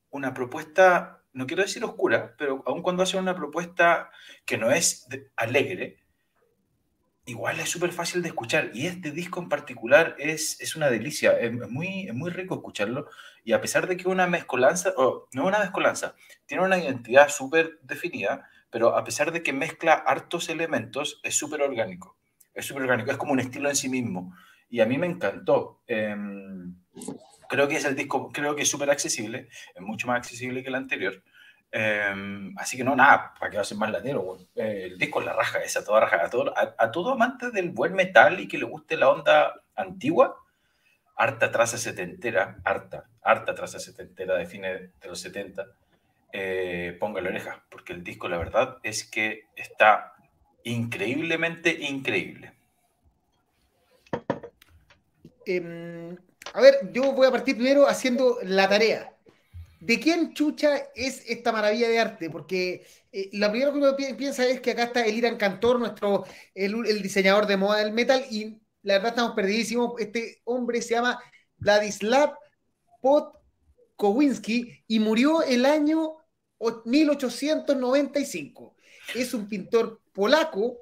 una 0.10 0.34
propuesta, 0.34 1.24
no 1.34 1.48
quiero 1.48 1.64
decir 1.64 1.84
oscura, 1.84 2.36
pero 2.38 2.64
aun 2.66 2.82
cuando 2.82 3.04
hacen 3.04 3.22
una 3.22 3.36
propuesta 3.36 4.12
que 4.46 4.58
no 4.58 4.72
es 4.72 5.08
alegre, 5.36 6.04
igual 7.26 7.60
es 7.60 7.70
súper 7.70 7.92
fácil 7.92 8.22
de 8.22 8.30
escuchar. 8.30 8.72
Y 8.74 8.88
este 8.88 9.12
disco 9.12 9.42
en 9.42 9.50
particular 9.50 10.16
es, 10.20 10.60
es 10.60 10.76
una 10.76 10.90
delicia, 10.90 11.32
es, 11.40 11.52
muy, 11.70 12.08
es 12.08 12.14
muy 12.14 12.32
rico 12.32 12.56
escucharlo. 12.56 13.08
Y 13.44 13.54
a 13.54 13.62
pesar 13.62 13.88
de 13.88 13.98
que 13.98 14.08
una 14.08 14.28
mezcolanza, 14.28 14.94
o 14.98 15.28
no 15.34 15.46
una 15.46 15.60
mezcolanza, 15.60 16.16
tiene 16.46 16.64
una 16.64 16.78
identidad 16.78 17.30
súper 17.30 17.80
definida, 17.84 18.50
pero 18.70 18.98
a 18.98 19.04
pesar 19.04 19.32
de 19.32 19.44
que 19.44 19.54
mezcla 19.54 19.94
hartos 19.94 20.50
elementos, 20.50 21.22
es 21.24 21.38
súper 21.38 21.62
orgánico. 21.62 22.18
Es 22.54 22.66
súper 22.66 22.84
orgánico, 22.84 23.12
es 23.12 23.18
como 23.18 23.32
un 23.32 23.40
estilo 23.40 23.70
en 23.70 23.76
sí 23.76 23.90
mismo 23.90 24.36
y 24.74 24.82
a 24.82 24.88
mí 24.88 24.98
me 24.98 25.06
encantó. 25.06 25.84
Em, 25.86 26.74
creo 27.48 27.68
que 27.68 27.76
es 27.76 27.86
el 27.86 27.96
disco, 27.96 28.32
creo 28.32 28.56
que 28.56 28.64
es 28.64 28.68
súper 28.68 28.90
accesible, 28.90 29.48
es 29.76 29.82
mucho 29.82 30.08
más 30.08 30.18
accesible 30.18 30.64
que 30.64 30.70
el 30.70 30.76
anterior. 30.76 31.22
Em, 31.72 32.58
así 32.58 32.76
que 32.76 32.84
no, 32.84 32.96
nada, 32.96 33.36
para 33.40 33.52
que 33.52 33.58
va 33.58 33.64
más 33.78 33.92
latero. 33.92 34.40
Eh, 34.56 34.86
el 34.86 34.98
disco 34.98 35.20
es 35.20 35.28
la 35.28 35.34
raja, 35.34 35.60
es 35.60 35.78
a 35.78 35.86
toda 35.86 36.00
raja. 36.00 36.26
A 36.26 36.30
todo, 36.32 36.52
a, 36.58 36.92
todo 36.92 37.12
amante 37.12 37.52
del 37.52 37.70
buen 37.70 37.94
metal 37.94 38.40
y 38.40 38.48
que 38.48 38.58
le 38.58 38.66
guste 38.66 38.98
la 38.98 39.12
onda 39.12 39.62
antigua, 39.76 40.38
harta 41.18 41.52
traza 41.52 41.78
setentera, 41.78 42.58
harta, 42.64 43.06
harta 43.22 43.54
traza 43.54 43.80
setentera 43.80 44.38
de 44.38 44.48
fines 44.48 45.00
de 45.00 45.08
los 45.08 45.20
70, 45.20 45.68
eh, 46.32 46.98
ponga 47.00 47.22
la 47.22 47.30
oreja, 47.30 47.64
porque 47.70 47.94
el 47.94 48.04
disco, 48.04 48.28
la 48.28 48.40
verdad, 48.40 48.80
es 48.82 49.04
que 49.04 49.46
está 49.56 50.16
increíblemente 50.64 51.78
increíble. 51.80 52.54
Em, 55.46 56.16
a 56.54 56.62
ver, 56.62 56.92
yo 56.92 57.14
voy 57.14 57.28
a 57.28 57.32
partir 57.32 57.56
primero 57.56 57.88
haciendo 57.88 58.38
la 58.44 58.68
tarea. 58.70 59.14
¿De 59.80 60.00
quién 60.00 60.34
chucha 60.34 60.78
es 60.96 61.24
esta 61.28 61.52
maravilla 61.52 61.90
de 61.90 62.00
arte? 62.00 62.30
Porque 62.30 62.86
eh, 63.12 63.30
lo 63.34 63.50
primero 63.52 63.74
que 63.74 63.80
uno 63.80 63.96
piensa 63.96 64.48
es 64.48 64.62
que 64.62 64.72
acá 64.72 64.84
está 64.84 65.06
el 65.06 65.18
Irán 65.18 65.36
Cantor, 65.38 65.78
nuestro, 65.80 66.26
el, 66.56 67.02
diseñador 67.02 67.48
de 67.48 67.58
moda 67.58 67.80
del 67.80 67.92
metal, 67.92 68.26
y 68.32 68.62
la 68.82 68.94
verdad 68.94 69.10
estamos 69.10 69.36
perdidísimos. 69.36 70.00
Este 70.00 70.42
hombre 70.46 70.82
se 70.82 70.94
llama 70.94 71.20
Vladislav 71.58 72.34
Podkowinski 73.02 74.84
y 74.88 75.00
murió 75.00 75.44
el 75.44 75.66
año 75.66 76.16
1895. 76.86 78.76
Es 79.16 79.34
un 79.34 79.50
pintor 79.50 80.02
polaco 80.14 80.78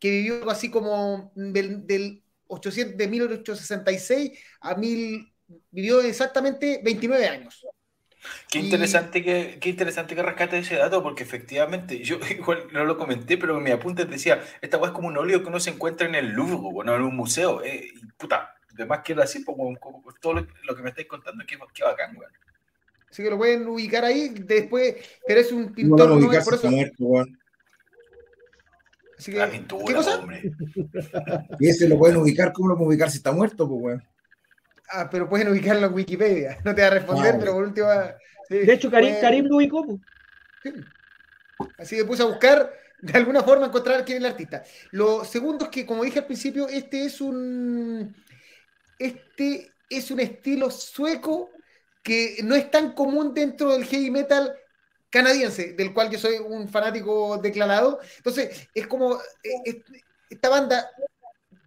que 0.00 0.10
vivió 0.10 0.50
así 0.50 0.70
como 0.70 1.30
del 1.36 2.24
800, 2.50 2.96
de 2.96 3.08
1866 3.08 4.38
a 4.60 4.74
1000, 4.74 5.32
vivió 5.70 6.00
exactamente 6.00 6.80
29 6.82 7.26
años. 7.26 7.64
Qué 8.50 8.58
interesante, 8.58 9.22
que, 9.22 9.58
qué 9.60 9.70
interesante 9.70 10.14
que 10.14 10.22
rescate 10.22 10.58
ese 10.58 10.76
dato, 10.76 11.02
porque 11.02 11.22
efectivamente, 11.22 12.02
yo 12.02 12.18
igual 12.30 12.66
no 12.72 12.84
lo 12.84 12.98
comenté, 12.98 13.38
pero 13.38 13.56
en 13.56 13.62
mi 13.64 13.70
apunte 13.70 14.04
decía, 14.04 14.42
esta 14.60 14.76
weá 14.76 14.90
es 14.90 14.94
como 14.94 15.08
un 15.08 15.16
óleo 15.16 15.42
que 15.42 15.48
uno 15.48 15.60
se 15.60 15.70
encuentra 15.70 16.06
en 16.06 16.14
el 16.14 16.30
Louvre, 16.32 16.84
no 16.84 16.94
en 16.94 17.02
un 17.02 17.16
museo. 17.16 17.62
Eh, 17.62 17.88
y 17.94 18.06
puta, 18.18 18.54
además 18.74 19.00
quiero 19.04 19.22
decir, 19.22 19.44
como, 19.44 19.74
todo 20.20 20.34
lo, 20.34 20.76
que 20.76 20.82
me 20.82 20.90
estáis 20.90 21.08
contando, 21.08 21.44
qué, 21.46 21.58
qué 21.72 21.84
bacán, 21.84 22.16
weón. 22.16 22.32
Así 23.10 23.24
que 23.24 23.30
lo 23.30 23.38
pueden 23.38 23.66
ubicar 23.66 24.04
ahí 24.04 24.28
después, 24.28 24.94
pero 25.26 25.40
es 25.40 25.50
un 25.50 25.72
pintor. 25.72 26.10
No, 26.10 26.20
no, 26.20 26.44
por 26.44 26.54
eso. 26.54 26.70
Muerto, 26.70 27.26
Así 29.20 29.32
que, 29.32 29.36
la 29.36 29.50
pintura, 29.50 29.84
¿qué 29.86 29.92
cosa? 29.92 30.18
Hombre. 30.18 30.50
Y 31.58 31.68
ese 31.68 31.86
lo 31.86 31.98
pueden 31.98 32.16
ubicar, 32.16 32.54
¿cómo 32.54 32.70
lo 32.70 32.74
pueden 32.74 32.88
ubicar 32.88 33.10
si 33.10 33.18
está 33.18 33.32
muerto, 33.32 33.68
pues, 33.68 33.82
weón? 33.82 34.04
Ah, 34.88 35.10
pero 35.10 35.28
pueden 35.28 35.48
ubicarlo 35.48 35.88
en 35.88 35.92
Wikipedia. 35.92 36.56
No 36.64 36.74
te 36.74 36.80
va 36.80 36.86
a 36.86 36.90
responder, 36.92 37.36
pero 37.38 37.52
por 37.52 37.64
último. 37.64 37.86
de 38.48 38.72
hecho, 38.72 38.90
Karim, 38.90 39.16
Karim 39.20 39.44
lo 39.44 39.56
ubicó. 39.56 39.84
Así 41.76 41.96
que 41.96 42.06
puse 42.06 42.22
a 42.22 42.26
buscar, 42.26 42.72
de 43.02 43.12
alguna 43.12 43.42
forma, 43.42 43.66
encontrar 43.66 44.06
quién 44.06 44.16
es 44.16 44.24
el 44.24 44.30
artista. 44.30 44.64
Lo 44.90 45.22
segundo 45.26 45.66
es 45.66 45.70
que, 45.70 45.84
como 45.84 46.02
dije 46.02 46.20
al 46.20 46.26
principio, 46.26 46.66
este 46.66 47.04
es 47.04 47.20
un. 47.20 48.16
Este 48.98 49.70
es 49.90 50.10
un 50.10 50.20
estilo 50.20 50.70
sueco 50.70 51.50
que 52.02 52.38
no 52.42 52.54
es 52.54 52.70
tan 52.70 52.92
común 52.92 53.34
dentro 53.34 53.72
del 53.72 53.84
heavy 53.84 54.10
metal 54.10 54.54
canadiense, 55.10 55.72
del 55.72 55.92
cual 55.92 56.10
yo 56.10 56.18
soy 56.18 56.36
un 56.38 56.68
fanático 56.68 57.38
declarado. 57.38 58.00
Entonces, 58.16 58.68
es 58.74 58.86
como 58.86 59.18
eh, 59.42 59.82
esta 60.30 60.48
banda 60.48 60.88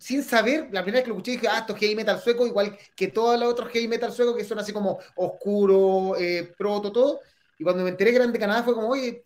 sin 0.03 0.21
saber, 0.21 0.67
la 0.71 0.83
primera 0.83 0.97
vez 0.97 1.03
que 1.03 1.09
lo 1.09 1.15
escuché 1.15 1.31
dije, 1.31 1.47
ah, 1.49 1.59
esto 1.59 1.73
es 1.73 1.79
heavy 1.79 1.95
metal 1.95 2.19
sueco, 2.19 2.45
igual 2.45 2.77
que 2.93 3.07
todos 3.07 3.39
los 3.39 3.49
otros 3.49 3.69
heavy 3.71 3.87
metal 3.87 4.11
suecos 4.11 4.35
que 4.35 4.43
son 4.43 4.59
así 4.59 4.73
como 4.73 4.99
oscuro, 5.15 6.17
eh, 6.17 6.53
proto, 6.57 6.91
todo. 6.91 7.21
Y 7.57 7.63
cuando 7.63 7.83
me 7.83 7.89
enteré 7.89 8.11
que 8.11 8.17
eran 8.17 8.33
de 8.33 8.39
Canadá 8.39 8.63
fue 8.63 8.73
como, 8.73 8.89
oye, 8.89 9.23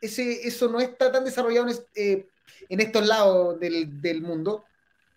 ese, 0.00 0.46
eso 0.46 0.68
no 0.68 0.80
está 0.80 1.10
tan 1.10 1.24
desarrollado 1.24 1.68
en, 1.68 1.76
eh, 1.96 2.26
estos 2.68 3.06
lados 3.08 3.58
del, 3.58 4.22
mundo, 4.22 4.64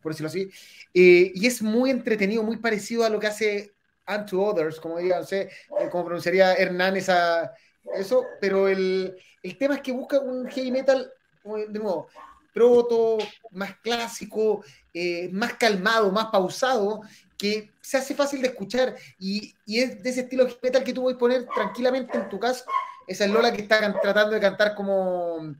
por 0.02 0.14
decirlo 0.14 0.30
así. 0.30 0.50
Y 0.94 1.46
es 1.46 1.62
muy 1.62 1.92
entretenido, 1.92 2.42
muy 2.42 2.58
parecido 2.58 3.04
a 3.06 3.10
lo 3.10 3.20
que 3.20 3.28
hace 3.28 3.74
Unto 4.08 4.42
Others, 4.42 4.80
como 4.80 4.98
diga, 4.98 5.20
no 5.20 5.26
sé 5.26 5.52
cómo 5.92 6.06
pronunciaría 6.06 6.56
Hernán 6.56 6.98
esa, 6.98 7.54
eso, 7.96 8.26
pero 8.40 8.68
el, 8.68 9.18
el 9.42 9.58
tema 9.58 9.76
es 9.76 9.82
que 9.82 9.92
busca 9.92 10.20
un 10.20 10.48
heavy 10.48 10.72
metal, 10.72 11.12
de 11.44 11.80
nuevo, 11.80 12.08
proto, 12.54 13.18
más 13.52 13.76
clásico, 13.80 14.64
eh, 14.94 15.30
más 15.32 15.54
calmado, 15.56 16.12
más 16.12 16.28
pausado, 16.28 17.02
que 17.38 17.72
se 17.82 17.98
hace 17.98 18.16
fácil 18.16 18.42
de 18.42 18.50
escuchar 18.50 18.96
y, 19.20 19.54
es 19.68 20.02
de 20.02 20.10
ese 20.10 20.22
estilo 20.22 20.48
metal 20.62 20.84
que 20.84 20.94
tú 20.94 21.02
puedes 21.02 21.20
poner 21.20 21.46
tranquilamente 21.48 22.18
en 22.18 22.30
tu 22.30 22.40
casa. 22.40 22.64
Esa 23.08 23.26
es 23.26 23.32
Lola 23.32 23.52
que 23.52 23.64
está 23.64 24.00
tratando 24.02 24.34
de 24.34 24.40
cantar 24.40 24.76
como, 24.76 25.56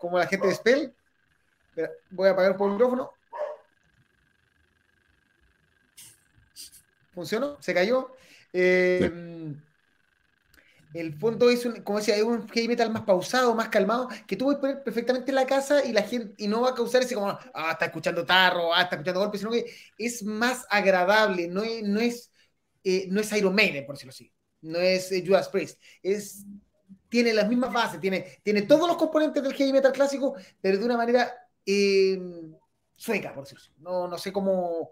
como 0.00 0.18
la 0.18 0.26
gente 0.26 0.48
de 0.48 0.54
Spell. 0.54 0.94
Voy 2.10 2.28
a 2.28 2.32
apagar 2.32 2.52
un 2.52 2.58
poco 2.58 2.70
el 2.70 2.72
micrófono. 2.72 3.12
¿Funcionó? 7.14 7.56
¿Se 7.60 7.74
cayó? 7.74 8.16
Eh, 8.52 9.54
el 10.94 11.14
fondo 11.18 11.50
es 11.50 11.64
un, 11.64 11.82
como 11.82 11.98
decía, 11.98 12.16
es 12.16 12.22
un 12.22 12.48
heavy 12.48 12.68
metal 12.68 12.90
más 12.90 13.02
pausado, 13.02 13.54
más 13.54 13.68
calmado, 13.68 14.08
que 14.26 14.36
tú 14.36 14.46
puedes 14.46 14.60
poner 14.60 14.82
perfectamente 14.82 15.30
en 15.30 15.34
la 15.34 15.46
casa 15.46 15.84
y 15.84 15.92
la 15.92 16.02
gente, 16.02 16.34
y 16.38 16.48
no 16.48 16.62
va 16.62 16.70
a 16.70 16.74
causar 16.74 17.02
ese 17.02 17.14
como, 17.14 17.28
ah, 17.28 17.72
está 17.72 17.86
escuchando 17.86 18.24
tarro, 18.24 18.74
ah, 18.74 18.82
está 18.82 18.96
escuchando 18.96 19.20
golpes, 19.20 19.40
sino 19.40 19.52
que 19.52 19.66
es 19.98 20.22
más 20.22 20.66
agradable, 20.70 21.48
no 21.48 21.62
es, 21.62 21.82
no 21.82 22.00
es, 22.00 22.32
eh, 22.84 23.06
no 23.10 23.20
es 23.20 23.32
Iron 23.32 23.54
Maiden, 23.54 23.84
por 23.84 23.96
decirlo 23.96 24.10
así, 24.10 24.32
no 24.62 24.78
es 24.78 25.12
eh, 25.12 25.22
Judas 25.26 25.48
Priest, 25.48 25.80
es, 26.02 26.44
tiene 27.08 27.34
las 27.34 27.48
mismas 27.48 27.72
bases, 27.72 28.00
tiene, 28.00 28.40
tiene 28.42 28.62
todos 28.62 28.88
los 28.88 28.96
componentes 28.96 29.42
del 29.42 29.54
heavy 29.54 29.72
metal 29.72 29.92
clásico, 29.92 30.34
pero 30.60 30.78
de 30.78 30.84
una 30.84 30.96
manera 30.96 31.32
eh, 31.66 32.18
sueca, 32.96 33.34
por 33.34 33.44
decirlo 33.44 33.62
así, 33.62 33.72
no, 33.78 34.08
no 34.08 34.18
sé 34.18 34.32
cómo, 34.32 34.90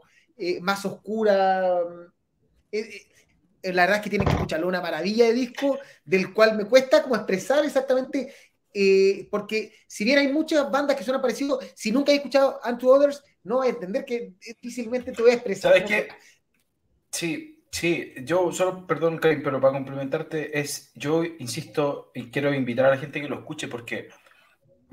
más 0.60 0.84
oscura 0.84 1.80
la 3.72 3.82
verdad 3.82 3.96
es 3.96 4.02
que 4.02 4.10
tienen 4.10 4.26
que 4.26 4.34
escucharlo, 4.34 4.68
una 4.68 4.80
maravilla 4.80 5.26
de 5.26 5.32
disco 5.32 5.78
del 6.04 6.32
cual 6.32 6.56
me 6.56 6.64
cuesta 6.64 7.02
como 7.02 7.16
expresar 7.16 7.64
exactamente, 7.64 8.32
eh, 8.72 9.28
porque 9.30 9.72
si 9.86 10.04
bien 10.04 10.18
hay 10.18 10.28
muchas 10.28 10.70
bandas 10.70 10.96
que 10.96 11.04
son 11.04 11.20
parecido, 11.20 11.58
si 11.74 11.92
nunca 11.92 12.12
he 12.12 12.16
escuchado 12.16 12.60
Unto 12.68 12.88
Others, 12.88 13.22
no 13.44 13.56
voy 13.56 13.68
a 13.68 13.70
entender 13.70 14.04
que 14.04 14.34
difícilmente 14.40 15.12
te 15.12 15.22
voy 15.22 15.30
a 15.30 15.34
expresar. 15.34 15.72
¿Sabes 15.72 15.88
qué? 15.88 16.08
Sí, 17.10 17.64
sí, 17.70 18.12
yo 18.24 18.52
solo, 18.52 18.86
perdón, 18.86 19.18
Karim, 19.18 19.42
pero 19.42 19.60
para 19.60 19.72
complementarte, 19.72 20.58
es, 20.58 20.90
yo 20.94 21.24
insisto 21.24 22.10
y 22.14 22.30
quiero 22.30 22.52
invitar 22.52 22.86
a 22.86 22.90
la 22.90 22.98
gente 22.98 23.20
que 23.20 23.28
lo 23.28 23.38
escuche 23.38 23.68
porque 23.68 24.08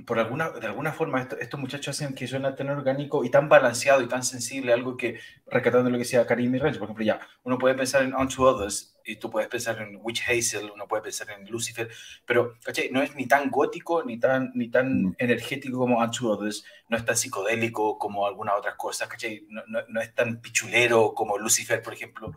por 0.06 0.20
alguna, 0.20 0.49
de 0.49 0.65
alguna 0.65 0.91
forma 0.91 1.28
estos 1.40 1.60
muchachos 1.60 1.95
hacen 1.95 2.15
que 2.15 2.28
suena 2.28 2.56
tan 2.56 2.70
orgánico 2.70 3.24
y 3.24 3.30
tan 3.30 3.48
balanceado 3.48 4.02
y 4.02 4.07
tan 4.07 4.24
sensible, 4.24 4.74
algo 4.74 4.98
que, 4.98 5.20
rescatando 5.45 5.90
lo 5.90 5.98
que 5.98 6.03
decía 6.03 6.26
Karim 6.26 6.53
y 6.56 6.57
Ranch, 6.57 6.78
por 6.78 6.86
ejemplo, 6.86 7.06
ya, 7.06 7.20
uno 7.44 7.57
puede 7.57 7.76
pensar 7.76 8.03
en 8.03 8.14
Unto 8.14 8.44
Others 8.44 8.98
y 9.06 9.18
tú 9.18 9.30
puedes 9.30 9.49
pensar 9.49 9.80
en 9.82 9.99
Witch 10.02 10.24
Hazel, 10.28 10.72
uno 10.72 10.88
puede 10.88 11.03
pensar 11.03 11.30
en 11.30 11.49
Lucifer, 11.49 11.90
pero, 12.26 12.56
¿cachai? 12.64 12.90
No 12.91 13.02
es 13.02 13.15
ni 13.15 13.28
tan 13.28 13.49
gótico 13.52 14.03
ni 14.03 14.20
tan, 14.20 14.52
ni 14.56 14.70
tan 14.70 15.03
mm. 15.03 15.15
energético 15.20 15.78
como 15.78 15.99
Unto 15.99 16.32
Others, 16.32 16.65
no 16.90 16.98
es 16.98 17.06
tan 17.06 17.15
psicodélico 17.15 17.98
como 17.98 18.26
algunas 18.26 18.56
otras 18.57 18.76
cosas, 18.76 19.07
¿cachai? 19.07 19.45
No, 19.49 19.61
no, 19.68 19.80
no 19.88 20.02
es 20.02 20.14
tan 20.15 20.41
pichulero 20.41 21.14
como 21.14 21.38
Lucifer, 21.38 21.82
por 21.82 21.94
ejemplo. 21.94 22.34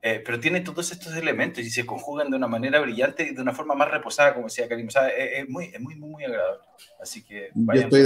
Eh, 0.00 0.22
pero 0.24 0.38
tiene 0.38 0.60
todos 0.60 0.92
estos 0.92 1.14
elementos 1.16 1.64
y 1.64 1.70
se 1.70 1.84
conjugan 1.84 2.30
de 2.30 2.36
una 2.36 2.46
manera 2.46 2.80
brillante 2.80 3.24
y 3.24 3.34
de 3.34 3.42
una 3.42 3.52
forma 3.52 3.74
más 3.74 3.90
reposada, 3.90 4.32
como 4.32 4.46
decía 4.46 4.68
Karim. 4.68 4.86
O 4.86 4.90
sea, 4.90 5.08
es, 5.08 5.48
muy, 5.48 5.66
es 5.66 5.80
muy, 5.80 5.96
muy, 5.96 6.24
agradable. 6.24 6.62
Así 7.00 7.22
que. 7.24 7.50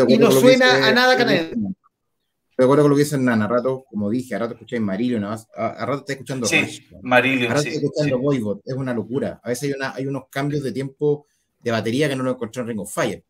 y 0.09 0.19
no 0.19 0.31
suena 0.31 0.89
a 0.89 0.93
nada 0.93 1.17
canadiense. 1.17 1.55
Estoy 1.55 2.65
de 2.65 2.65
acuerdo 2.65 2.85
con 2.85 2.91
lo 2.91 2.97
que 2.97 3.05
dice 3.05 3.17
Hernán. 3.17 3.43
A 3.43 3.49
rato, 3.49 3.85
como 3.91 4.11
dije, 4.11 4.35
a 4.35 4.39
rato 4.39 4.55
escucháis 4.55 4.81
Marillion, 4.81 5.25
a, 5.25 5.35
a, 5.55 5.87
rato 5.87 6.01
está 6.01 6.13
escuchando. 6.13 6.47
Sí, 6.47 6.87
Marillion. 7.03 7.51
A 7.51 7.55
rato 7.55 7.63
sí, 7.63 7.77
escuchando 7.77 8.33
sí. 8.33 8.61
Es 8.65 8.75
una 8.75 8.95
locura. 8.95 9.41
A 9.43 9.49
veces 9.51 9.65
hay, 9.65 9.73
una, 9.73 9.95
hay 9.95 10.07
unos 10.07 10.25
cambios 10.31 10.63
de 10.63 10.73
tiempo 10.73 11.27
de 11.61 11.71
batería 11.71 12.09
que 12.09 12.17
no 12.17 12.25
lo 12.25 12.33
encontré 12.33 12.63
en 12.63 12.69
Ring 12.69 12.81
of 12.81 12.93
Fire. 12.93 13.23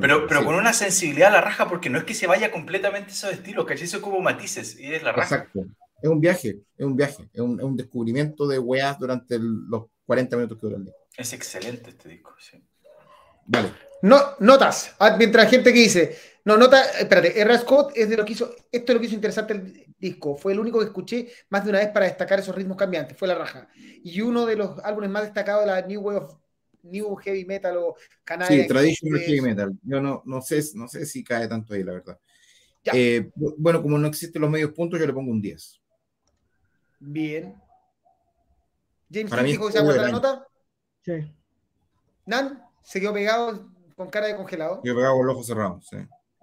pero, 0.00 0.26
pero 0.26 0.44
con 0.44 0.54
una 0.54 0.72
sensibilidad 0.72 1.28
a 1.28 1.32
la 1.32 1.40
raja, 1.40 1.68
porque 1.68 1.88
no 1.88 1.98
es 1.98 2.04
que 2.04 2.14
se 2.14 2.26
vaya 2.26 2.50
completamente 2.50 3.12
esos 3.12 3.32
estilos, 3.32 3.64
¿cachai? 3.64 3.84
Eso 3.84 3.98
es 3.98 4.02
como 4.02 4.20
matices 4.20 4.78
y 4.78 4.92
es 4.92 5.02
la 5.02 5.12
raja. 5.12 5.36
Exacto 5.36 5.66
es 6.02 6.10
un 6.10 6.20
viaje, 6.20 6.60
es 6.76 6.84
un 6.84 6.96
viaje, 6.96 7.28
es 7.32 7.40
un, 7.40 7.58
es 7.58 7.64
un 7.64 7.76
descubrimiento 7.76 8.46
de 8.46 8.58
weas 8.58 8.98
durante 8.98 9.38
los 9.38 9.84
40 10.04 10.36
minutos 10.36 10.58
que 10.58 10.66
dura 10.66 10.76
el 10.76 10.84
día. 10.84 10.94
Es 11.16 11.32
excelente 11.32 11.90
este 11.90 12.08
disco, 12.08 12.34
sí. 12.38 12.62
Vale. 13.46 13.72
No, 14.02 14.20
notas, 14.40 14.96
ah, 14.98 15.16
mientras 15.16 15.48
gente 15.48 15.72
que 15.72 15.78
dice, 15.78 16.16
no, 16.44 16.56
nota, 16.56 16.82
espérate, 16.98 17.40
R. 17.40 17.58
Scott 17.58 17.92
es 17.94 18.08
de 18.08 18.16
lo 18.16 18.24
que 18.24 18.32
hizo, 18.32 18.52
esto 18.72 18.92
es 18.92 18.94
lo 18.94 19.00
que 19.00 19.06
hizo 19.06 19.14
interesante 19.14 19.54
el 19.54 19.94
disco, 19.96 20.36
fue 20.36 20.52
el 20.52 20.58
único 20.58 20.80
que 20.80 20.86
escuché 20.86 21.28
más 21.50 21.62
de 21.62 21.70
una 21.70 21.78
vez 21.78 21.88
para 21.90 22.06
destacar 22.06 22.40
esos 22.40 22.54
ritmos 22.54 22.76
cambiantes, 22.76 23.16
fue 23.16 23.28
la 23.28 23.36
raja. 23.36 23.68
Y 23.76 24.20
uno 24.22 24.44
de 24.44 24.56
los 24.56 24.80
álbumes 24.80 25.10
más 25.10 25.22
destacados 25.22 25.64
de 25.64 25.70
la 25.70 25.82
New 25.82 26.00
Wave 26.00 26.18
of 26.18 26.34
New 26.82 27.14
Heavy 27.14 27.44
Metal 27.44 27.76
o 27.76 27.94
Canadian. 28.24 28.62
Sí, 28.62 28.66
Traditional 28.66 29.20
Heavy 29.20 29.40
Metal. 29.40 29.72
Yo 29.84 30.00
no, 30.00 30.22
no, 30.26 30.42
sé, 30.42 30.60
no 30.74 30.88
sé 30.88 31.06
si 31.06 31.22
cae 31.22 31.46
tanto 31.46 31.74
ahí, 31.74 31.84
la 31.84 31.92
verdad. 31.92 32.18
Eh, 32.92 33.30
bueno, 33.36 33.80
como 33.80 33.98
no 33.98 34.08
existen 34.08 34.42
los 34.42 34.50
medios 34.50 34.72
puntos, 34.72 34.98
yo 34.98 35.06
le 35.06 35.12
pongo 35.12 35.30
un 35.30 35.40
10. 35.40 35.81
Bien. 37.04 37.60
James 39.10 39.30
Para 39.30 39.42
dijo 39.42 39.66
que 39.66 39.72
se 39.72 39.78
aguanta 39.78 40.02
la 40.02 40.10
nota. 40.10 40.46
Sí. 41.04 41.34
Nan 42.26 42.64
se 42.82 43.00
quedó 43.00 43.12
pegado 43.12 43.68
con 43.96 44.08
cara 44.08 44.28
de 44.28 44.36
congelado. 44.36 44.80
Quedó 44.82 44.94
pegado 44.94 45.16
con 45.16 45.26
los 45.26 45.34
ojos 45.34 45.46
cerrados, 45.46 45.86
sí. 45.88 45.96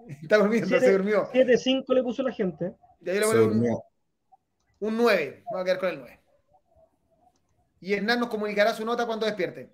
Está 0.22 0.38
durmiendo, 0.38 0.68
se 0.68 0.92
durmió. 0.92 1.32
7-5 1.32 1.94
le 1.94 2.04
puso 2.04 2.24
la 2.24 2.34
gente. 2.34 2.76
se 3.04 3.20
durmió. 3.20 3.84
Un 4.80 4.98
9. 4.98 5.44
Vamos 5.46 5.62
a 5.62 5.66
quedar 5.66 5.80
con 5.80 5.90
el 5.90 6.00
9. 6.00 6.20
Y 7.82 7.94
Hernán 7.94 8.20
nos 8.20 8.30
comunicará 8.30 8.74
su 8.74 8.86
nota 8.86 9.06
cuando 9.06 9.26
despierte. 9.26 9.74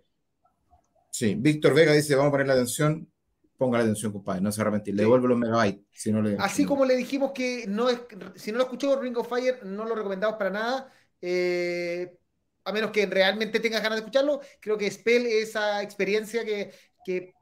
Sí, 1.10 1.34
Víctor 1.36 1.74
Vega 1.74 1.94
dice, 1.94 2.14
vamos 2.14 2.30
a 2.30 2.32
poner 2.32 2.48
la 2.48 2.54
atención. 2.54 3.12
Ponga 3.58 3.78
la 3.78 3.86
atención, 3.86 4.12
compadre, 4.12 4.42
no 4.42 4.52
se 4.52 4.62
arrepentir. 4.62 4.96
Le 4.96 5.04
devuelvo 5.04 5.28
los 5.28 5.38
megabytes. 5.38 5.86
Si 5.92 6.12
no 6.12 6.22
le... 6.22 6.36
Así 6.40 6.66
como 6.66 6.86
le 6.86 6.96
dijimos 6.96 7.32
que 7.32 7.66
no 7.68 7.90
es, 7.90 8.02
si 8.36 8.52
no 8.52 8.58
lo 8.58 8.66
escuchó 8.66 9.00
Ring 9.00 9.18
of 9.18 9.30
Fire, 9.30 9.64
no 9.64 9.86
lo 9.86 9.96
recomendamos 9.96 10.38
para 10.38 10.50
nada. 10.50 10.92
Eh, 11.22 12.18
a 12.66 12.72
menos 12.72 12.92
que 12.92 13.06
realmente 13.06 13.60
tengas 13.60 13.82
ganas 13.82 13.98
de 13.98 14.02
escucharlo. 14.02 14.42
Creo 14.60 14.78
que 14.78 14.92
Spell, 14.92 15.26
esa 15.26 15.82
experiencia 15.82 16.44
que, 16.44 16.74
que 17.06 17.34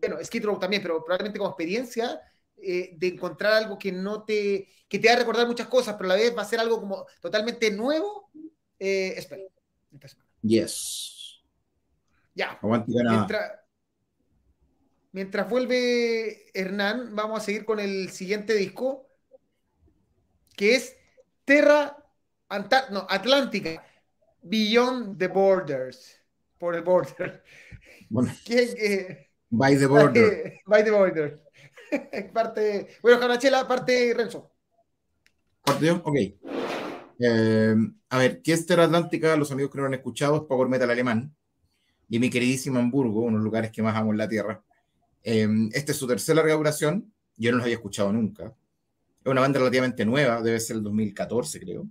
bueno, 0.00 0.18
Skid 0.22 0.44
Row 0.44 0.58
también, 0.58 0.82
pero 0.82 1.02
probablemente 1.02 1.38
como 1.38 1.50
experiencia 1.50 2.20
eh, 2.60 2.94
de 2.96 3.08
encontrar 3.08 3.54
algo 3.54 3.78
que 3.78 3.92
no 3.92 4.24
te, 4.24 4.68
que 4.88 4.98
te 4.98 5.08
va 5.08 5.14
a 5.14 5.18
recordar 5.18 5.46
muchas 5.46 5.68
cosas, 5.68 5.94
pero 5.94 6.10
a 6.10 6.16
la 6.16 6.22
vez 6.22 6.36
va 6.36 6.42
a 6.42 6.46
ser 6.46 6.60
algo 6.60 6.80
como 6.80 7.06
totalmente 7.20 7.70
nuevo, 7.70 8.30
eh, 8.78 9.16
Spell. 9.20 9.48
Yes. 10.42 11.42
Ya. 12.34 12.58
Mientras, 12.62 13.52
mientras 15.12 15.48
vuelve 15.48 16.50
Hernán, 16.52 17.14
vamos 17.14 17.40
a 17.40 17.44
seguir 17.44 17.64
con 17.64 17.80
el 17.80 18.10
siguiente 18.10 18.54
disco, 18.54 19.08
que 20.56 20.74
es 20.74 20.96
Terra 21.44 22.02
no, 22.90 23.06
Atlántica, 23.08 23.82
Beyond 24.42 25.18
the 25.18 25.28
Borders. 25.28 26.18
Por 26.58 26.76
el 26.76 26.82
border. 26.82 27.42
Bueno, 28.08 28.32
by 29.50 29.76
the 29.76 29.86
border. 29.86 30.60
by 30.66 30.84
the 30.84 30.90
border. 30.90 31.42
parte, 32.32 32.88
bueno, 33.02 33.18
Canachela, 33.18 33.66
parte 33.66 34.14
Renzo. 34.16 34.52
¿Parte 35.62 35.86
yo? 35.86 36.02
Ok. 36.04 36.16
Eh, 37.18 37.74
a 38.10 38.18
ver, 38.18 38.42
¿qué 38.42 38.52
es 38.52 38.66
Terra 38.66 38.84
Atlántica? 38.84 39.36
Los 39.36 39.50
amigos 39.50 39.70
que 39.70 39.78
no 39.78 39.82
lo 39.82 39.88
han 39.88 39.94
escuchado 39.94 40.36
es 40.36 40.42
Power 40.42 40.68
Metal 40.68 40.90
alemán. 40.90 41.34
Y 42.08 42.18
mi 42.18 42.30
queridísimo 42.30 42.78
Hamburgo, 42.78 43.22
uno 43.22 43.30
de 43.30 43.36
los 43.36 43.44
lugares 43.44 43.72
que 43.72 43.82
más 43.82 43.96
amo 43.96 44.12
en 44.12 44.18
la 44.18 44.28
tierra. 44.28 44.62
Eh, 45.24 45.48
es 45.72 45.96
su 45.96 46.06
tercera 46.06 46.36
larga 46.36 46.54
duración. 46.54 47.12
Yo 47.36 47.50
no 47.50 47.58
los 47.58 47.64
había 47.64 47.76
escuchado 47.76 48.12
nunca. 48.12 48.54
Es 49.24 49.30
una 49.30 49.40
banda 49.40 49.58
relativamente 49.58 50.04
nueva, 50.04 50.42
debe 50.42 50.58
ser 50.58 50.76
el 50.76 50.82
2014, 50.82 51.60
creo. 51.60 51.86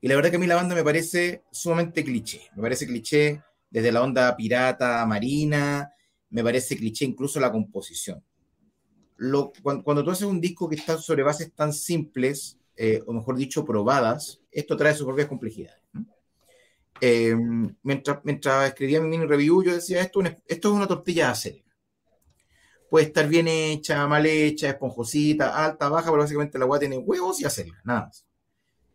Y 0.00 0.08
la 0.08 0.16
verdad 0.16 0.30
que 0.30 0.36
a 0.36 0.40
mí 0.40 0.46
la 0.46 0.56
banda 0.56 0.74
me 0.74 0.84
parece 0.84 1.44
sumamente 1.50 2.04
cliché. 2.04 2.42
Me 2.56 2.62
parece 2.62 2.86
cliché 2.86 3.42
desde 3.70 3.90
la 3.90 4.02
onda 4.02 4.36
pirata, 4.36 5.06
marina, 5.06 5.90
me 6.30 6.42
parece 6.42 6.76
cliché 6.76 7.04
incluso 7.04 7.40
la 7.40 7.50
composición. 7.50 8.22
Lo, 9.16 9.52
cuando, 9.62 10.04
tú 10.04 10.10
haces 10.10 10.26
un 10.26 10.40
disco 10.40 10.68
que 10.68 10.76
está 10.76 10.98
sobre 10.98 11.22
bases 11.22 11.52
tan 11.52 11.72
simples, 11.72 12.58
eh, 12.76 13.02
o 13.06 13.12
mejor 13.12 13.36
dicho, 13.36 13.64
probadas, 13.64 14.40
esto 14.50 14.76
trae 14.76 14.94
sus 14.94 15.06
propias 15.06 15.28
complejidades. 15.28 15.80
Eh, 17.00 17.34
mientras, 17.82 18.18
mientras 18.24 18.68
escribía 18.68 19.00
mi 19.00 19.08
mini 19.08 19.26
review, 19.26 19.62
yo 19.62 19.74
decía, 19.74 20.02
esto, 20.02 20.20
esto 20.22 20.68
es 20.68 20.74
una 20.74 20.86
tortilla 20.86 21.26
de 21.26 21.32
acelga. 21.32 21.63
Puede 22.90 23.06
estar 23.06 23.28
bien 23.28 23.48
hecha, 23.48 24.06
mal 24.06 24.24
hecha, 24.26 24.70
esponjosita, 24.70 25.64
alta, 25.64 25.88
baja, 25.88 26.10
pero 26.10 26.22
básicamente 26.22 26.58
la 26.58 26.64
agua 26.64 26.78
tiene 26.78 26.98
huevos 26.98 27.40
y 27.40 27.44
acelga, 27.44 27.80
nada 27.84 28.06
más. 28.06 28.26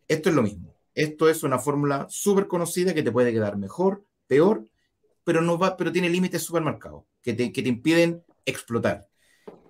Esto 0.07 0.29
es 0.29 0.35
lo 0.35 0.43
mismo. 0.43 0.73
Esto 0.95 1.29
es 1.29 1.43
una 1.43 1.59
fórmula 1.59 2.07
súper 2.09 2.47
conocida 2.47 2.93
que 2.93 3.03
te 3.03 3.11
puede 3.11 3.31
quedar 3.31 3.57
mejor, 3.57 4.03
peor, 4.27 4.65
pero, 5.23 5.41
no 5.41 5.57
va, 5.57 5.77
pero 5.77 5.91
tiene 5.91 6.09
límites 6.09 6.41
súper 6.41 6.63
marcados 6.63 7.03
que 7.21 7.33
te, 7.33 7.51
que 7.51 7.61
te, 7.61 7.69
impiden 7.69 8.23
explotar. 8.45 9.07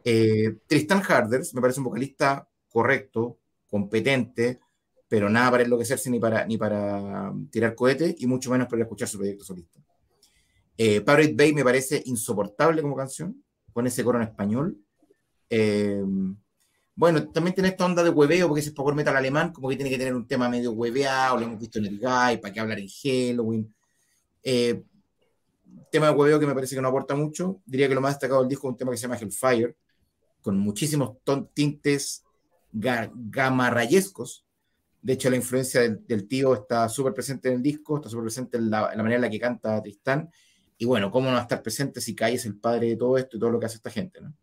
Eh, 0.04 0.58
Tristan 0.68 1.02
Harders 1.02 1.54
me 1.54 1.62
parece 1.62 1.80
un 1.80 1.86
vocalista 1.86 2.48
correcto, 2.70 3.38
competente, 3.68 4.60
pero 5.08 5.30
nada 5.30 5.52
para 5.52 5.64
enloquecerse 5.64 6.10
ni 6.10 6.20
para, 6.20 6.46
ni 6.46 6.58
para 6.58 7.34
tirar 7.52 7.76
cohetes 7.76 8.16
y 8.20 8.28
mucho 8.28 8.52
menos 8.52 8.68
para 8.68 8.84
escuchar 8.84 9.08
su 9.08 9.18
proyecto 9.18 9.44
solista. 9.44 9.80
Eh, 10.78 11.02
Bay 11.02 11.54
me 11.54 11.64
parece 11.64 12.02
insoportable 12.06 12.82
como 12.82 12.96
canción, 12.96 13.44
con 13.74 13.88
ese 13.88 14.04
coro 14.04 14.18
en 14.18 14.28
español. 14.28 14.78
Eh, 15.50 16.04
bueno, 16.96 17.30
también 17.30 17.54
tiene 17.54 17.70
esta 17.70 17.86
onda 17.86 18.04
de 18.04 18.10
hueveo, 18.10 18.48
porque 18.48 18.60
ese 18.60 18.70
es 18.70 18.76
power 18.76 18.94
metal 18.94 19.16
alemán, 19.16 19.54
como 19.54 19.70
que 19.70 19.76
tiene 19.76 19.90
que 19.90 19.98
tener 19.98 20.14
un 20.14 20.28
tema 20.28 20.50
medio 20.50 20.72
hueveado, 20.72 21.38
lo 21.38 21.46
hemos 21.46 21.60
visto 21.60 21.80
en 21.80 21.86
el 21.86 21.98
Guy, 21.98 22.38
para 22.38 22.54
qué 22.54 22.60
hablar 22.60 22.80
en 22.80 22.90
Halloween. 22.90 23.74
Eh, 24.44 24.84
tema 25.92 26.08
de 26.08 26.14
hueveo 26.14 26.40
que 26.40 26.46
me 26.46 26.54
parece 26.54 26.76
que 26.76 26.82
no 26.82 26.88
aporta 26.90 27.16
mucho. 27.16 27.62
Diría 27.66 27.88
que 27.88 27.96
lo 27.96 28.02
más 28.02 28.16
destacado 28.16 28.42
del 28.42 28.50
disco 28.50 28.68
es 28.68 28.72
un 28.72 28.78
tema 28.78 28.92
que 28.92 28.98
se 28.98 29.04
llama 29.04 29.18
Hellfire, 29.18 29.76
con 30.42 30.58
muchísimos 30.58 31.18
tintes 31.54 32.24
gamarrayescos. 32.72 34.46
De 35.02 35.14
hecho, 35.14 35.30
la 35.30 35.38
influencia 35.38 35.82
del, 35.82 36.28
tío 36.28 36.54
está 36.54 36.90
súper 36.90 37.14
presente 37.14 37.50
en 37.50 37.56
el 37.56 37.62
disco, 37.62 37.98
está 37.98 38.10
súper 38.10 38.26
presente 38.26 38.58
en 38.58 38.70
la, 38.70 38.94
manera 38.98 39.16
en 39.16 39.22
la 39.22 39.30
que 39.30 39.40
canta 39.40 39.82
Tristán. 39.82 40.30
Y 40.82 40.86
bueno, 40.86 41.12
¿cómo 41.12 41.28
no 41.28 41.34
va 41.34 41.40
a 41.40 41.42
estar 41.42 41.62
presente 41.62 42.00
si 42.00 42.16
Kai 42.16 42.36
es 42.36 42.46
el 42.46 42.58
padre 42.58 42.88
de 42.88 42.96
todo 42.96 43.18
esto 43.18 43.36
y 43.36 43.40
todo 43.40 43.52
lo 43.52 43.60
que 43.60 43.66
hace 43.66 43.76
esta 43.76 43.92
gente? 43.92 44.22
¿no? 44.22 44.34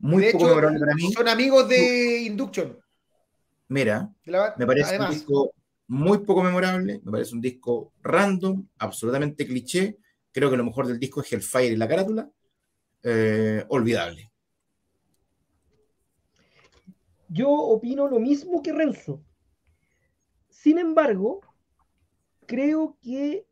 Muy 0.00 0.32
poco 0.32 0.50
hecho, 0.50 0.56
para 0.56 0.94
mí. 0.96 1.12
Son 1.12 1.28
amigos 1.28 1.68
de 1.68 2.22
Induction. 2.22 2.76
Mira, 3.68 4.12
me 4.56 4.66
parece 4.66 4.98
un 4.98 5.10
disco 5.10 5.52
muy 5.86 6.18
poco 6.18 6.42
memorable, 6.42 7.00
me 7.04 7.12
parece 7.12 7.34
un 7.36 7.40
disco 7.40 7.92
random, 8.02 8.66
absolutamente 8.78 9.46
cliché. 9.46 9.96
Creo 10.32 10.50
que 10.50 10.56
lo 10.56 10.64
mejor 10.64 10.88
del 10.88 10.98
disco 10.98 11.20
es 11.20 11.32
Hellfire 11.32 11.74
y 11.74 11.76
la 11.76 11.86
carátula. 11.86 12.28
Eh, 13.04 13.64
olvidable. 13.68 14.32
Yo 17.28 17.48
opino 17.48 18.08
lo 18.08 18.18
mismo 18.18 18.60
que 18.60 18.72
Renzo. 18.72 19.22
Sin 20.48 20.80
embargo, 20.80 21.42
creo 22.44 22.98
que 23.00 23.46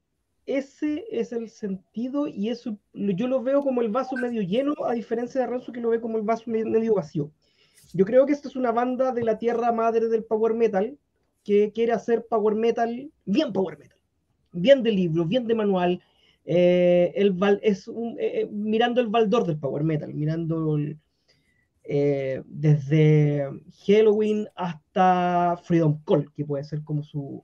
ese 0.46 1.04
es 1.10 1.32
el 1.32 1.48
sentido 1.48 2.26
y 2.26 2.50
eso 2.50 2.78
yo 2.92 3.28
lo 3.28 3.42
veo 3.42 3.62
como 3.62 3.80
el 3.80 3.88
vaso 3.88 4.16
medio 4.16 4.42
lleno, 4.42 4.74
a 4.84 4.92
diferencia 4.92 5.40
de 5.40 5.46
Renzo 5.46 5.72
que 5.72 5.80
lo 5.80 5.90
ve 5.90 6.00
como 6.00 6.18
el 6.18 6.24
vaso 6.24 6.44
medio 6.46 6.94
vacío. 6.94 7.30
Yo 7.92 8.04
creo 8.04 8.26
que 8.26 8.32
esta 8.32 8.48
es 8.48 8.56
una 8.56 8.72
banda 8.72 9.12
de 9.12 9.22
la 9.22 9.38
tierra 9.38 9.72
madre 9.72 10.08
del 10.08 10.24
power 10.24 10.54
metal 10.54 10.98
que 11.44 11.72
quiere 11.72 11.92
hacer 11.92 12.26
power 12.28 12.54
metal, 12.54 13.10
bien 13.24 13.52
power 13.52 13.78
metal, 13.78 13.98
bien 14.52 14.82
de 14.82 14.92
libro, 14.92 15.24
bien 15.24 15.46
de 15.46 15.54
manual, 15.54 16.02
eh, 16.46 17.12
el, 17.16 17.36
es 17.62 17.88
eh, 17.88 17.92
eh, 18.18 18.48
mirando 18.50 19.00
el 19.00 19.08
baldor 19.08 19.46
del 19.46 19.58
power 19.58 19.82
metal, 19.82 20.12
mirando 20.12 20.76
desde 21.86 23.48
Halloween 23.86 24.48
hasta 24.54 25.58
Freedom 25.62 26.02
Call, 26.04 26.32
que 26.32 26.44
puede 26.44 26.64
ser 26.64 26.82
como 26.82 27.02
su, 27.02 27.42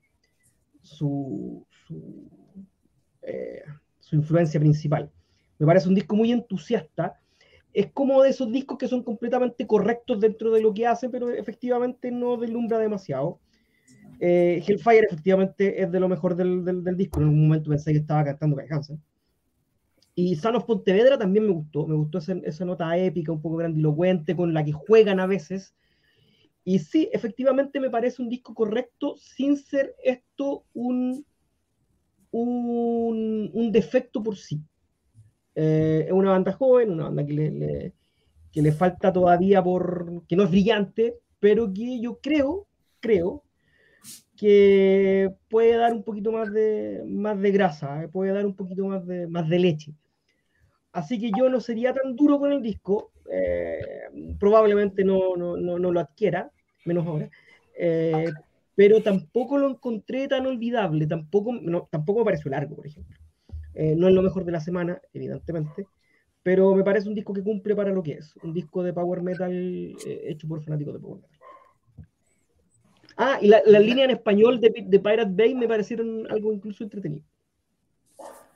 su 0.83 1.67
eh, 3.23 3.63
su 3.99 4.17
influencia 4.17 4.59
principal. 4.61 5.11
Me 5.59 5.67
parece 5.67 5.89
un 5.89 5.95
disco 5.95 6.17
muy 6.17 6.33
entusiasta. 6.33 7.21
Es 7.73 7.93
como 7.93 8.23
de 8.23 8.31
esos 8.31 8.51
discos 8.51 8.79
que 8.79 8.89
son 8.89 9.05
completamente 9.05 9.67
correctos 9.67 10.21
dentro 10.21 10.51
de 10.51 10.61
lo 10.61 10.75
que 10.75 10.87
hace, 10.87 11.09
pero 11.09 11.31
efectivamente 11.31 12.11
no 12.11 12.37
deslumbra 12.37 12.79
demasiado. 12.79 13.39
Eh, 14.19 14.63
Hellfire 14.67 15.07
efectivamente 15.07 15.83
es 15.83 15.91
de 15.91 16.01
lo 16.01 16.09
mejor 16.09 16.35
del, 16.35 16.65
del, 16.65 16.97
disco. 16.97 17.21
En 17.21 17.27
algún 17.27 17.43
momento 17.43 17.71
pensé 17.71 17.93
que 17.93 17.99
estaba 17.99 18.25
cantando 18.25 18.57
Hansen. 18.71 19.01
Y 20.15 20.37
Sanos 20.37 20.65
Pontevedra 20.65 21.19
también 21.19 21.47
me 21.47 21.53
gustó. 21.53 21.87
Me 21.87 21.95
gustó 21.95 22.19
esa, 22.19 22.35
esa, 22.45 22.65
nota 22.65 22.97
épica, 22.99 23.33
un 23.33 23.41
poco 23.41 23.57
grandilocuente, 23.57 24.35
con 24.35 24.53
la 24.53 24.65
que 24.65 24.73
juegan 24.73 25.21
a 25.21 25.27
veces. 25.27 25.75
Y 26.65 26.79
sí, 26.81 27.09
efectivamente 27.13 27.81
me 27.81 27.91
parece 27.91 28.21
un 28.21 28.29
disco 28.29 28.55
correcto, 28.55 29.17
sin 29.17 29.57
ser 29.57 29.95
esto 30.05 30.65
un 30.75 31.25
un, 32.33 33.71
defecto 33.73 34.23
por 34.23 34.37
sí. 34.37 34.61
Eh, 35.55 36.05
es 36.07 36.13
una 36.13 36.31
banda 36.31 36.53
joven, 36.53 36.91
una 36.91 37.05
banda 37.05 37.27
que 37.27 37.33
le, 37.33 37.93
que 38.53 38.63
le 38.63 38.73
falta 38.73 39.13
todavía 39.13 39.63
por. 39.63 40.23
que 40.29 40.37
no 40.37 40.45
es 40.45 40.51
brillante, 40.51 41.17
pero 41.39 41.73
que 41.73 42.01
yo 42.01 42.19
creo, 42.21 42.67
creo, 43.01 43.45
que 44.37 45.31
puede 45.49 45.77
dar 45.77 45.93
un 45.93 46.03
poquito 46.03 46.33
más 46.33 46.53
de, 46.53 47.03
más 47.07 47.39
de 47.41 47.51
grasa, 47.51 48.03
eh, 48.03 48.09
puede 48.09 48.33
dar 48.33 48.47
un 48.47 48.57
poquito 48.57 48.87
más 48.87 49.07
de, 49.07 49.27
más 49.27 49.49
de 49.49 49.59
leche. 49.59 49.95
Así 50.93 51.21
que 51.21 51.31
yo 51.37 51.49
no 51.49 51.61
sería 51.61 51.93
tan 51.93 52.17
duro 52.17 52.39
con 52.39 52.53
el 52.53 52.63
disco, 52.63 53.13
eh, 53.31 53.81
probablemente 54.41 55.05
no, 55.05 55.37
no, 55.37 55.57
no, 55.57 55.79
no, 55.79 55.93
lo 55.93 56.01
adquiera, 56.01 56.51
menos 56.85 57.07
ahora, 57.07 57.31
pero 58.75 59.03
tampoco 59.03 59.59
lo 59.59 59.69
encontré 59.69 60.29
tan 60.29 60.47
olvidable, 60.47 61.07
tampoco, 61.07 61.53
no, 61.53 61.89
tampoco 61.91 62.21
me 62.21 62.25
pareció 62.27 62.51
largo, 62.51 62.77
por 62.77 62.87
ejemplo. 62.87 63.17
Eh, 63.75 63.95
no 63.97 64.09
es 64.09 64.15
lo 64.15 64.23
mejor 64.23 64.45
de 64.45 64.53
la 64.53 64.61
semana, 64.61 65.01
evidentemente, 65.13 65.87
pero 66.43 66.75
me 66.75 66.85
parece 66.85 67.09
un 67.09 67.15
disco 67.15 67.33
que 67.33 67.43
cumple 67.43 67.77
para 67.77 67.91
lo 67.91 68.03
que 68.03 68.13
es, 68.13 68.35
un 68.43 68.53
disco 68.53 68.83
de 68.83 68.93
power 68.93 69.23
metal 69.23 69.53
eh, 69.53 70.23
hecho 70.25 70.49
por 70.49 70.63
fanáticos 70.63 70.95
de 70.95 71.01
power 71.01 71.21
metal. 71.21 71.39
Ah, 73.17 73.39
y 73.41 73.49
la, 73.49 73.61
la 73.67 73.79
línea 73.79 74.05
en 74.05 74.13
español 74.13 74.61
de, 74.61 74.73
de, 74.87 74.99
Pirate 74.99 75.31
Bay 75.31 75.55
me 75.55 75.69
parecieron 75.69 76.27
algo 76.31 76.53
incluso 76.53 76.85
entretenido. 76.85 77.25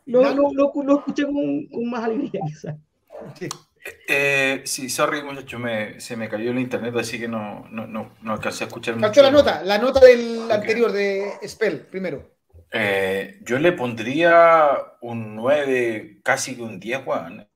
Lo, 0.07 0.23
lo, 0.35 0.73
lo, 0.82 0.99
escuché 0.99 1.24
con, 1.24 1.66
con, 1.66 1.91
más 1.91 2.05
alegría, 2.05 2.41
quizás. 2.47 2.77
Eh, 4.09 4.62
sí, 4.65 4.89
sorry 4.89 5.23
muchachos, 5.23 5.61
me, 5.61 6.01
se 6.01 6.16
me 6.16 6.28
cayó 6.28 6.51
el 6.51 6.59
internet, 6.59 6.94
así 6.97 7.19
que 7.19 7.28
no, 7.28 7.66
no, 7.70 7.86
no, 7.86 8.12
no 8.23 8.32
alcancé 8.32 8.65
a 8.65 8.66
escuchar. 8.69 8.98
Faltó 8.98 9.23
la 9.23 9.31
nota, 9.31 9.62
la 9.62 9.78
nota 9.78 10.01
del 10.01 10.51
anterior 10.51 10.90
de 10.90 11.32
Spell, 11.47 11.81
primero. 11.81 12.35
Eh, 12.73 13.40
yo 13.43 13.59
le 13.59 13.73
pondría 13.73 14.70
un 15.02 15.36
9, 15.36 16.20
casi 16.23 16.56
que 16.56 16.62
un 16.62 16.81
10, 16.81 17.05
Juan. 17.05 17.47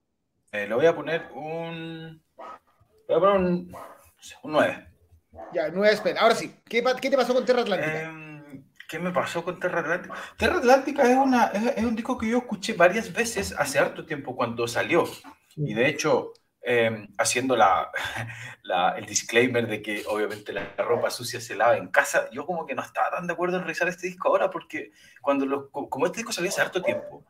Eh, 0.53 0.67
le 0.69 0.75
voy 0.75 0.87
a 0.87 0.95
poner 0.95 1.29
un. 1.35 2.23
Voy 2.37 3.17
a 3.17 3.21
poner 3.21 3.37
un, 3.37 3.77
un 4.43 4.53
9. 4.53 4.87
Ya, 5.55 5.71
9 5.71 5.97
Spell. 5.97 6.19
Ahora 6.19 6.35
sí, 6.35 6.55
¿qué, 6.69 6.85
¿qué, 7.01 7.11
te 7.11 7.17
pasó 7.17 7.33
con 7.33 7.47
Terra 7.47 7.63
Atlántica? 7.63 8.03
Em, 8.03 8.65
¿Qué 8.87 8.99
me 8.99 9.13
pasó 9.13 9.43
con 9.43 9.59
Terra 9.59 9.81
Atlántica? 9.81 10.15
Terra 10.37 10.59
Atlántica 10.59 11.11
es, 11.11 11.17
una, 11.17 11.47
es, 11.47 11.79
es 11.79 11.85
un 11.85 11.97
disco 11.97 12.19
que 12.19 12.29
yo 12.29 12.39
escuché 12.39 12.75
varias 12.75 13.11
veces 13.13 13.55
hace 13.59 13.79
harto 13.79 14.05
tiempo 14.05 14.37
cuando 14.37 14.69
salió. 14.69 15.05
Y 15.59 15.75
de 15.75 15.89
hecho, 15.89 16.33
eh, 16.63 17.09
haciendo 17.19 17.57
la, 17.57 17.91
la, 18.63 18.91
el 18.99 19.07
disclaimer 19.07 19.67
de 19.67 19.83
que 19.83 20.05
obviamente 20.07 20.53
la 20.53 20.75
ropa 20.77 21.11
sucia 21.11 21.41
se 21.41 21.57
lava 21.57 21.77
en 21.77 21.89
casa, 21.89 22.29
yo 22.31 22.47
como 22.47 22.67
que 22.67 22.75
no 22.75 22.83
estaba 22.83 23.11
tan 23.11 23.27
de 23.27 23.33
acuerdo 23.33 23.57
en 23.59 23.65
revisar 23.65 23.89
este 23.89 24.07
disco 24.07 24.29
ahora 24.29 24.51
porque 24.51 24.93
cuando 25.23 25.47
lo, 25.47 25.71
como 25.71 26.07
este 26.07 26.19
disco 26.19 26.33
salió 26.33 26.51
hace 26.51 26.61
harto 26.61 26.83
tiempo 26.83 27.25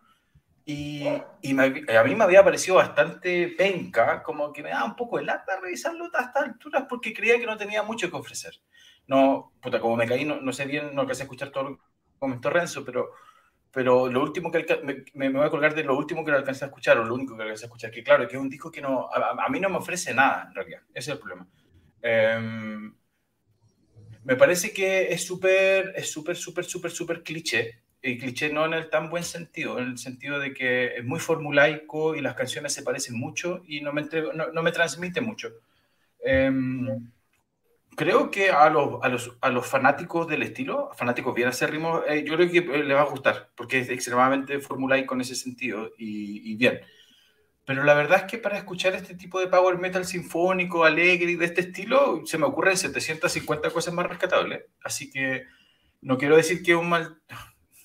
y, 0.64 1.06
y 1.40 1.55
me, 1.55 1.64
a 1.96 2.05
mí 2.05 2.14
me 2.14 2.24
había 2.24 2.44
parecido 2.44 2.76
bastante 2.76 3.48
penca, 3.56 4.22
como 4.22 4.52
que 4.52 4.62
me 4.62 4.70
daba 4.70 4.84
un 4.84 4.96
poco 4.96 5.16
de 5.18 5.24
lata 5.24 5.59
revisarlo 5.60 6.05
a 6.05 6.06
estas 6.22 6.36
alturas 6.36 6.84
porque 6.88 7.14
creía 7.14 7.38
que 7.38 7.46
no 7.46 7.56
tenía 7.56 7.82
mucho 7.82 8.10
que 8.10 8.16
ofrecer. 8.16 8.55
No, 9.06 9.52
puta, 9.62 9.80
como 9.80 9.96
me 9.96 10.06
caí, 10.06 10.24
no, 10.26 10.40
no 10.40 10.52
sé 10.52 10.66
bien, 10.66 10.94
no 10.94 11.00
alcancé 11.02 11.22
a 11.22 11.24
escuchar 11.24 11.50
todo 11.50 11.64
lo 11.64 11.76
que 11.78 11.82
comentó 12.18 12.50
Renzo, 12.50 12.84
pero 12.84 13.10
pero 13.72 14.08
lo 14.08 14.22
último 14.22 14.50
que 14.50 14.64
me, 14.82 15.04
me, 15.14 15.38
voy 15.38 15.46
a 15.46 15.50
colgar 15.50 15.74
de 15.74 15.84
lo 15.84 15.96
último 15.96 16.24
que 16.24 16.30
le 16.30 16.38
alcancé 16.38 16.64
a 16.64 16.68
escuchar, 16.68 16.98
o 16.98 17.04
lo 17.04 17.14
único 17.14 17.36
que 17.36 17.42
alcancé 17.42 17.64
a 17.64 17.68
escuchar, 17.68 17.90
que 17.90 18.02
claro, 18.02 18.26
que 18.26 18.36
es 18.36 18.42
un 18.42 18.48
disco 18.48 18.70
que 18.70 18.80
no, 18.80 19.08
a, 19.12 19.44
a 19.44 19.48
mí 19.48 19.60
no 19.60 19.68
me 19.68 19.76
ofrece 19.76 20.14
nada, 20.14 20.46
en 20.48 20.54
realidad, 20.54 20.80
ese 20.94 21.10
es 21.10 21.16
el 21.16 21.18
problema. 21.18 21.46
Eh, 22.02 22.90
me 24.24 24.36
parece 24.36 24.72
que 24.72 25.12
es 25.12 25.24
súper, 25.24 25.92
es 25.96 26.10
súper, 26.10 26.36
súper, 26.36 26.64
súper, 26.64 26.90
súper 26.90 27.22
cliché, 27.22 27.82
y 28.02 28.16
cliché 28.18 28.52
no 28.52 28.64
en 28.64 28.74
el 28.74 28.90
tan 28.90 29.10
buen 29.10 29.24
sentido, 29.24 29.78
en 29.78 29.88
el 29.88 29.98
sentido 29.98 30.38
de 30.38 30.54
que 30.54 30.98
es 30.98 31.04
muy 31.04 31.18
formulaico 31.18 32.14
y 32.14 32.20
las 32.20 32.34
canciones 32.34 32.72
se 32.72 32.82
parecen 32.82 33.18
mucho 33.18 33.62
y 33.66 33.80
no 33.80 33.92
me, 33.92 34.02
entrego, 34.02 34.32
no, 34.32 34.52
no 34.52 34.62
me 34.62 34.72
transmite 34.72 35.20
mucho. 35.20 35.52
Eh, 36.24 36.50
creo 37.98 38.30
que 38.30 38.50
a 38.50 38.70
los, 38.70 39.02
a 39.02 39.08
los, 39.08 39.36
a 39.40 39.50
los 39.50 39.66
fanáticos 39.66 40.28
del 40.28 40.44
estilo, 40.44 40.90
fanáticos 40.94 41.34
bien 41.34 41.48
acérrimos, 41.48 42.04
eh, 42.08 42.22
yo 42.24 42.36
creo 42.36 42.48
que 42.48 42.58
eh, 42.58 42.84
les 42.84 42.96
va 42.96 43.02
a 43.02 43.10
gustar, 43.10 43.50
porque 43.56 43.80
es 43.80 43.90
extremadamente 43.90 44.60
formulaico 44.60 45.14
en 45.14 45.22
ese 45.22 45.34
sentido 45.34 45.90
y, 45.98 46.52
y, 46.52 46.56
bien. 46.56 46.80
Pero 47.66 47.82
la 47.82 47.94
verdad 47.94 48.20
es 48.20 48.24
que 48.30 48.38
para 48.38 48.56
escuchar 48.56 48.94
este 48.94 49.16
tipo 49.16 49.40
de 49.40 49.48
power 49.48 49.78
metal 49.78 50.04
sinfónico, 50.04 50.84
alegre 50.84 51.32
y 51.32 51.34
de 51.34 51.46
este 51.46 51.62
estilo, 51.62 52.22
se 52.24 52.38
me 52.38 52.46
ocurren 52.46 52.76
750 52.76 53.70
cosas 53.70 53.92
más 53.92 54.06
rescatables. 54.06 54.62
Así 54.82 55.10
que 55.10 55.46
no 56.00 56.16
quiero 56.16 56.36
decir 56.36 56.62
que 56.62 56.76
un 56.76 56.88
mal, 56.88 57.20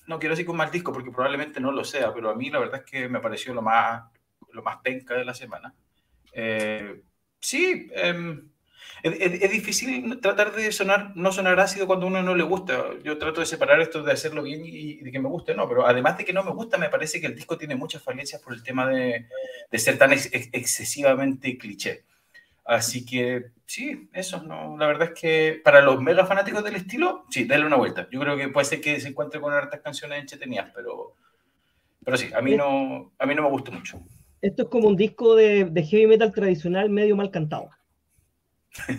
no 0.06 0.20
quiero 0.20 0.34
decir 0.34 0.46
que 0.46 0.52
un 0.52 0.58
mal 0.58 0.70
disco, 0.70 0.92
porque 0.92 1.10
probablemente 1.10 1.58
no 1.60 1.72
lo 1.72 1.82
sea, 1.82 2.14
pero 2.14 2.30
a 2.30 2.36
mí 2.36 2.50
la 2.50 2.60
verdad 2.60 2.82
es 2.84 2.90
que 2.90 3.08
me 3.08 3.20
pareció 3.20 3.52
lo 3.52 3.62
más, 3.62 4.04
lo 4.52 4.62
más 4.62 4.76
penca 4.76 5.14
de 5.14 5.24
la 5.24 5.34
semana. 5.34 5.74
Eh, 6.32 7.02
sí, 7.40 7.88
eh, 7.92 8.44
es, 9.04 9.42
es, 9.42 9.50
difícil 9.50 10.18
tratar 10.20 10.52
de 10.54 10.72
sonar, 10.72 11.12
no 11.14 11.30
sonar 11.30 11.60
ácido 11.60 11.86
cuando 11.86 12.06
a 12.06 12.08
uno 12.08 12.22
no 12.22 12.34
le 12.34 12.42
gusta. 12.42 12.86
Yo 13.02 13.18
trato 13.18 13.40
de 13.40 13.46
separar 13.46 13.78
esto 13.80 14.02
de 14.02 14.12
hacerlo 14.12 14.42
bien 14.42 14.62
y, 14.64 14.94
de 14.96 15.12
que 15.12 15.18
me 15.18 15.28
guste, 15.28 15.54
no, 15.54 15.68
pero 15.68 15.86
además 15.86 16.16
de 16.16 16.24
que 16.24 16.32
no 16.32 16.42
me 16.42 16.52
gusta, 16.52 16.78
me 16.78 16.88
parece 16.88 17.20
que 17.20 17.26
el 17.26 17.34
disco 17.34 17.58
tiene 17.58 17.76
muchas 17.76 18.02
falencias 18.02 18.40
por 18.40 18.54
el 18.54 18.62
tema 18.62 18.88
de, 18.88 19.26
de 19.70 19.78
ser 19.78 19.98
tan 19.98 20.12
ex, 20.12 20.30
excesivamente 20.32 21.58
cliché. 21.58 22.04
Así 22.64 23.04
que 23.04 23.50
sí, 23.66 24.08
eso, 24.14 24.42
no, 24.42 24.78
la 24.78 24.86
verdad 24.86 25.10
es 25.12 25.20
que 25.20 25.60
para 25.62 25.82
los 25.82 26.00
mega 26.00 26.24
fanáticos 26.24 26.64
del 26.64 26.76
estilo, 26.76 27.26
sí, 27.28 27.44
dale 27.44 27.66
una 27.66 27.76
vuelta. 27.76 28.08
Yo 28.10 28.20
creo 28.20 28.38
que 28.38 28.48
puede 28.48 28.64
ser 28.64 28.80
que 28.80 28.98
se 29.00 29.08
encuentre 29.08 29.38
con 29.38 29.52
hartas 29.52 29.80
canciones 29.82 30.20
entretenidas, 30.20 30.70
pero, 30.74 31.14
pero 32.02 32.16
sí, 32.16 32.30
a 32.34 32.40
mí, 32.40 32.56
no, 32.56 33.12
a 33.18 33.26
mí 33.26 33.34
no 33.34 33.42
me 33.42 33.50
gusta 33.50 33.70
mucho. 33.70 34.00
Esto 34.40 34.62
es 34.62 34.68
como 34.70 34.88
un 34.88 34.96
disco 34.96 35.34
de, 35.34 35.66
de 35.66 35.82
heavy 35.82 36.06
metal 36.06 36.32
tradicional 36.32 36.88
medio 36.88 37.16
mal 37.16 37.30
cantado 37.30 37.68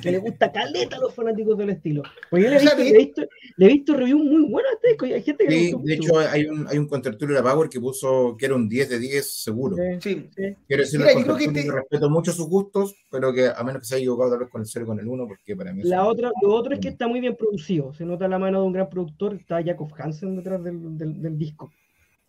que 0.01 0.11
le 0.11 0.17
gusta 0.19 0.51
caleta 0.51 0.95
a 0.95 0.99
los 0.99 1.13
fanáticos 1.13 1.57
del 1.57 1.71
estilo. 1.71 2.03
Pues 2.29 2.43
yo 2.43 2.49
le 2.49 2.55
he 2.55 2.59
visto, 2.59 2.77
le 2.77 2.89
he 2.89 2.97
visto, 2.97 3.21
le 3.57 3.65
he 3.65 3.69
visto 3.69 3.93
reviews 3.93 4.23
muy 4.23 4.49
buenas 4.49 4.71
a 4.71 4.87
este 4.87 5.13
hay 5.13 5.21
gente 5.21 5.45
que 5.45 5.51
sí, 5.51 5.71
de 5.71 5.77
mucho. 5.77 5.93
hecho 5.93 6.19
hay 6.19 6.45
un, 6.45 6.67
hay 6.67 6.77
un 6.77 6.87
contertulio 6.87 7.35
de 7.35 7.41
la 7.41 7.51
Power 7.51 7.69
que 7.69 7.79
puso 7.79 8.35
que 8.37 8.45
era 8.45 8.55
un 8.55 8.69
10 8.69 8.89
de 8.89 8.99
10 8.99 9.31
seguro. 9.31 9.75
Sí, 9.99 10.29
sí. 10.35 10.55
Quiero 10.67 10.83
decir, 10.83 10.99
Mira, 10.99 11.13
yo 11.13 11.23
creo 11.23 11.37
que 11.37 11.47
te... 11.49 11.71
respeto 11.71 12.09
mucho 12.09 12.31
sus 12.31 12.47
gustos, 12.47 12.95
pero 13.11 13.33
que 13.33 13.47
a 13.47 13.63
menos 13.63 13.81
que 13.81 13.87
se 13.87 13.95
haya 13.95 14.03
equivocado 14.03 14.31
tal 14.31 14.39
vez 14.39 14.49
con 14.49 14.61
el 14.61 14.67
0 14.67 14.85
con 14.85 14.99
el 14.99 15.07
1, 15.07 15.27
porque 15.27 15.55
para 15.55 15.73
mí... 15.73 15.83
La 15.83 16.05
otra, 16.05 16.31
lo 16.41 16.53
otro 16.53 16.73
es 16.73 16.79
que 16.79 16.89
está 16.89 17.07
muy 17.07 17.19
bien 17.19 17.35
producido, 17.35 17.93
se 17.93 18.05
nota 18.05 18.27
la 18.27 18.39
mano 18.39 18.61
de 18.61 18.67
un 18.67 18.73
gran 18.73 18.89
productor, 18.89 19.35
está 19.35 19.61
Jacob 19.63 19.91
Hansen 19.97 20.35
detrás 20.35 20.63
del, 20.63 20.97
del, 20.97 21.21
del 21.21 21.37
disco. 21.37 21.71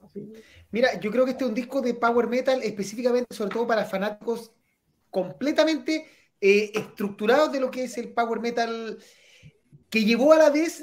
Así. 0.02 0.32
Mira, 0.72 0.98
yo 1.00 1.10
creo 1.10 1.24
que 1.24 1.30
este 1.32 1.44
es 1.44 1.48
un 1.48 1.54
disco 1.54 1.80
de 1.80 1.94
Power 1.94 2.26
Metal 2.26 2.60
específicamente, 2.62 3.34
sobre 3.34 3.54
todo 3.54 3.66
para 3.66 3.84
fanáticos 3.84 4.52
completamente 5.10 6.06
eh, 6.40 6.72
estructurados 6.74 7.52
de 7.52 7.60
lo 7.60 7.70
que 7.70 7.84
es 7.84 7.96
el 7.98 8.12
power 8.12 8.40
metal, 8.40 8.98
que 9.90 10.04
llevó 10.04 10.32
a 10.32 10.38
la 10.38 10.50
vez 10.50 10.82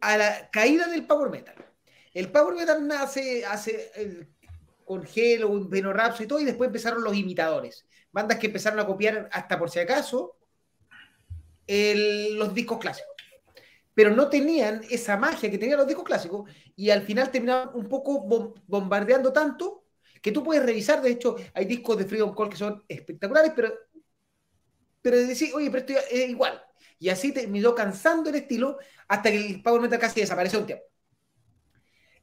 a 0.00 0.16
la 0.16 0.50
caída 0.50 0.86
del 0.88 1.06
power 1.06 1.30
metal. 1.30 1.54
El 2.14 2.30
power 2.30 2.54
metal 2.54 2.86
nace 2.86 3.44
hace 3.44 4.28
con 4.88 5.06
Hello, 5.14 5.68
Veno 5.68 5.92
y 6.18 6.26
todo, 6.26 6.40
y 6.40 6.44
después 6.44 6.68
empezaron 6.68 7.04
los 7.04 7.14
imitadores. 7.14 7.84
Bandas 8.10 8.38
que 8.38 8.46
empezaron 8.46 8.80
a 8.80 8.86
copiar 8.86 9.28
hasta 9.30 9.58
por 9.58 9.70
si 9.70 9.78
acaso 9.80 10.38
el, 11.66 12.36
los 12.36 12.54
discos 12.54 12.78
clásicos. 12.78 13.12
Pero 13.92 14.10
no 14.10 14.30
tenían 14.30 14.80
esa 14.88 15.18
magia 15.18 15.50
que 15.50 15.58
tenían 15.58 15.76
los 15.76 15.86
discos 15.86 16.04
clásicos 16.04 16.50
y 16.74 16.88
al 16.88 17.02
final 17.02 17.30
terminaban 17.30 17.70
un 17.74 17.86
poco 17.86 18.24
bombardeando 18.66 19.32
tanto 19.32 19.84
que 20.22 20.32
tú 20.32 20.42
puedes 20.42 20.64
revisar. 20.64 21.02
De 21.02 21.10
hecho, 21.10 21.36
hay 21.52 21.66
discos 21.66 21.98
de 21.98 22.06
Freedom 22.06 22.34
Call 22.34 22.48
que 22.48 22.56
son 22.56 22.82
espectaculares, 22.88 23.52
pero 23.54 23.72
pero 25.02 25.16
decir, 25.16 25.52
oye, 25.54 25.70
pero 25.70 25.84
esto 25.86 26.06
es 26.10 26.28
igual. 26.28 26.62
Y 26.98 27.08
así 27.08 27.32
terminó 27.32 27.74
cansando 27.74 28.30
el 28.30 28.36
estilo 28.36 28.78
hasta 29.06 29.30
que 29.30 29.36
el 29.46 29.62
Power 29.62 29.80
Metal 29.80 29.98
casi 29.98 30.20
desapareció 30.20 30.58
un 30.60 30.66
tiempo. 30.66 30.84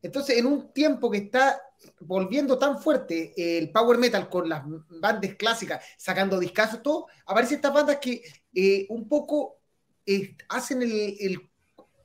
Entonces, 0.01 0.37
en 0.37 0.45
un 0.45 0.71
tiempo 0.71 1.09
que 1.09 1.17
está 1.17 1.61
volviendo 2.01 2.59
tan 2.59 2.79
fuerte 2.79 3.33
el 3.35 3.71
Power 3.71 3.97
Metal 3.97 4.29
con 4.29 4.47
las 4.47 4.63
bandas 5.01 5.35
clásicas, 5.35 5.83
sacando 5.97 6.39
discazos, 6.39 6.83
todo, 6.83 7.07
aparecen 7.25 7.55
estas 7.55 7.73
bandas 7.73 7.97
que 7.97 8.21
eh, 8.53 8.85
un 8.89 9.07
poco 9.07 9.61
eh, 10.05 10.35
hacen 10.49 10.81
el, 10.83 11.17
el, 11.19 11.49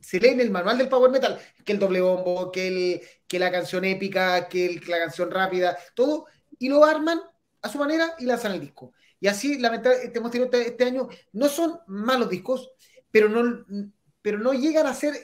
se 0.01 0.19
leen 0.19 0.41
el 0.41 0.51
manual 0.51 0.79
del 0.79 0.89
Power 0.89 1.11
Metal, 1.11 1.39
que 1.65 1.73
el 1.73 1.79
doble 1.79 2.01
bombo, 2.01 2.51
que, 2.51 2.69
el, 2.69 3.03
que 3.27 3.39
la 3.39 3.51
canción 3.51 3.85
épica, 3.85 4.49
que 4.49 4.67
el, 4.67 4.83
la 4.87 4.99
canción 4.99 5.31
rápida, 5.31 5.77
todo, 5.95 6.27
y 6.59 6.69
lo 6.69 6.85
arman 6.85 7.21
a 7.63 7.69
su 7.69 7.79
manera 7.79 8.15
y 8.19 8.25
lanzan 8.25 8.53
el 8.53 8.61
disco. 8.61 8.93
Y 9.21 9.29
así, 9.29 9.59
lamentablemente, 9.59 10.19
hemos 10.19 10.31
tenido 10.31 10.51
este 10.53 10.85
año, 10.85 11.09
no 11.33 11.49
son 11.49 11.81
malos 11.87 12.31
discos, 12.31 12.71
pero 13.11 13.29
no, 13.29 13.65
pero 14.23 14.39
no 14.39 14.53
llegan 14.53 14.87
a 14.87 14.95
ser 14.95 15.15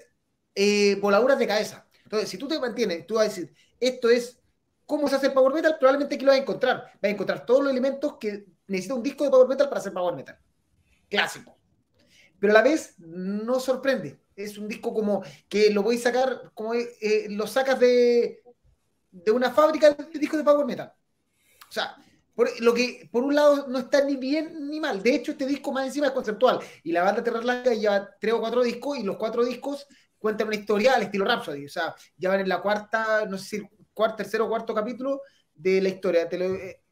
eh, 0.55 0.97
voladuras 1.01 1.39
de 1.39 1.47
cabeza. 1.47 1.89
Entonces, 2.05 2.29
si 2.29 2.39
tú 2.39 2.47
te 2.47 2.61
mantienes, 2.61 3.07
tú 3.07 3.15
vas 3.15 3.27
a 3.27 3.29
decir, 3.29 3.55
esto 3.81 4.11
es 4.11 4.39
cómo 4.85 5.09
se 5.09 5.17
hace 5.17 5.27
el 5.27 5.33
Power 5.33 5.53
Metal, 5.53 5.77
probablemente 5.79 6.15
aquí 6.15 6.25
lo 6.25 6.31
vas 6.31 6.39
a 6.39 6.43
encontrar. 6.43 6.77
Vas 6.77 7.03
a 7.03 7.09
encontrar 7.09 7.47
todos 7.47 7.63
los 7.63 7.73
elementos 7.73 8.17
que 8.19 8.47
necesita 8.67 8.95
un 8.95 9.03
disco 9.03 9.25
de 9.25 9.31
Power 9.31 9.49
Metal 9.49 9.69
para 9.69 9.81
hacer 9.81 9.93
Power 9.93 10.15
Metal. 10.15 10.39
Clásico. 11.09 11.57
Pero 12.39 12.53
a 12.53 12.55
la 12.55 12.63
vez 12.63 12.95
no 12.99 13.59
sorprende. 13.61 14.21
Es 14.37 14.59
un 14.59 14.69
disco 14.69 14.93
como 14.93 15.23
que 15.49 15.71
lo 15.71 15.83
voy 15.83 15.97
a 15.97 16.01
sacar, 16.01 16.51
como 16.55 16.75
eh, 16.75 17.27
lo 17.31 17.47
sacas 17.47 17.81
de, 17.81 18.43
de 19.11 19.31
una 19.31 19.51
fábrica 19.51 19.91
de 19.91 20.19
discos 20.19 20.39
de 20.39 20.45
Power 20.45 20.67
Metal. 20.67 20.93
O 21.69 21.73
sea, 21.73 21.97
por, 22.37 22.61
lo 22.61 22.75
que 22.75 23.09
por 23.11 23.25
un 23.25 23.35
lado 23.35 23.67
no 23.67 23.79
está 23.79 24.05
ni 24.05 24.17
bien 24.17 24.69
ni 24.69 24.79
mal. 24.79 25.03
De 25.03 25.15
hecho, 25.15 25.33
este 25.33 25.47
disco 25.47 25.73
más 25.73 25.87
encima 25.87 26.09
es 26.09 26.13
conceptual. 26.13 26.61
Y 26.85 26.93
la 26.93 27.03
banda 27.03 27.25
Terra 27.25 27.41
Blanca 27.41 27.73
lleva 27.73 28.11
tres 28.21 28.35
o 28.35 28.41
cuatro 28.41 28.63
discos 28.63 28.99
y 28.99 29.03
los 29.03 29.17
cuatro 29.17 29.43
discos 29.43 29.87
cuentan 30.19 30.49
una 30.49 30.57
historia 30.57 30.95
al 30.95 31.03
estilo 31.03 31.25
Rhapsody. 31.25 31.65
O 31.65 31.69
sea, 31.71 31.97
ya 32.15 32.29
van 32.29 32.41
en 32.41 32.49
la 32.51 32.61
cuarta, 32.61 33.25
no 33.25 33.39
sé 33.39 33.45
si 33.57 33.69
cuarto, 33.95 34.17
tercero 34.17 34.45
o 34.45 34.49
cuarto 34.51 34.75
capítulo 34.75 35.23
de 35.55 35.81
la 35.81 35.89
historia. 35.89 36.29
Eh, 36.31 36.83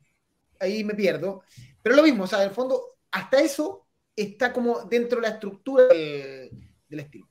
ahí 0.61 0.83
me 0.83 0.95
pierdo. 0.95 1.43
Pero 1.83 1.95
lo 1.95 2.03
mismo, 2.03 2.25
o 2.25 2.27
sea, 2.27 2.41
en 2.41 2.49
el 2.49 2.55
fondo, 2.55 2.97
hasta 3.11 3.39
eso 3.39 3.87
está 4.17 4.51
como 4.51 4.85
dentro 4.85 5.21
de 5.21 5.29
la 5.29 5.35
estructura 5.35 5.89
del, 5.89 6.51
del 6.89 7.01
estilo. 7.01 7.29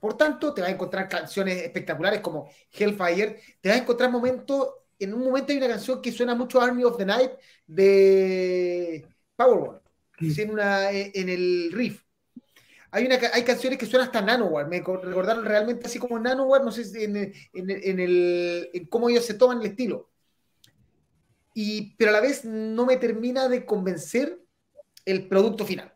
Por 0.00 0.16
tanto, 0.16 0.52
te 0.52 0.62
vas 0.62 0.70
a 0.70 0.74
encontrar 0.74 1.08
canciones 1.08 1.62
espectaculares 1.62 2.20
como 2.20 2.50
Hellfire, 2.72 3.40
te 3.60 3.68
vas 3.68 3.78
a 3.78 3.82
encontrar 3.82 4.10
momentos 4.10 4.68
en 4.98 5.14
un 5.14 5.24
momento 5.24 5.52
hay 5.52 5.58
una 5.58 5.68
canción 5.68 6.00
que 6.00 6.12
suena 6.12 6.34
mucho 6.34 6.60
Army 6.60 6.84
of 6.84 6.96
the 6.96 7.04
Night 7.04 7.32
de 7.66 9.06
Powerwall, 9.36 9.80
mm. 10.20 10.40
en, 10.40 10.50
una, 10.50 10.90
en 10.90 11.28
el 11.28 11.70
riff. 11.72 12.02
Hay, 12.90 13.04
una, 13.04 13.18
hay 13.32 13.42
canciones 13.42 13.78
que 13.78 13.86
suenan 13.86 14.06
hasta 14.06 14.22
Nanowar, 14.22 14.68
me 14.68 14.78
recordaron 14.78 15.44
realmente 15.44 15.86
así 15.86 15.98
como 15.98 16.18
Nanowar, 16.18 16.64
no 16.64 16.70
sé, 16.72 17.04
en, 17.04 17.16
en, 17.16 17.34
en, 17.52 18.00
el, 18.00 18.70
en 18.72 18.86
cómo 18.86 19.08
ellos 19.10 19.26
se 19.26 19.34
toman 19.34 19.60
el 19.60 19.66
estilo. 19.66 20.10
y, 21.54 21.96
pero 21.96 22.10
a 22.10 22.14
la 22.14 22.20
vez 22.20 22.44
no 22.44 22.84
me 22.86 22.96
termina 22.98 23.48
de 23.48 23.64
convencer 23.64 24.38
el 25.04 25.26
producto 25.28 25.64
final. 25.64 25.92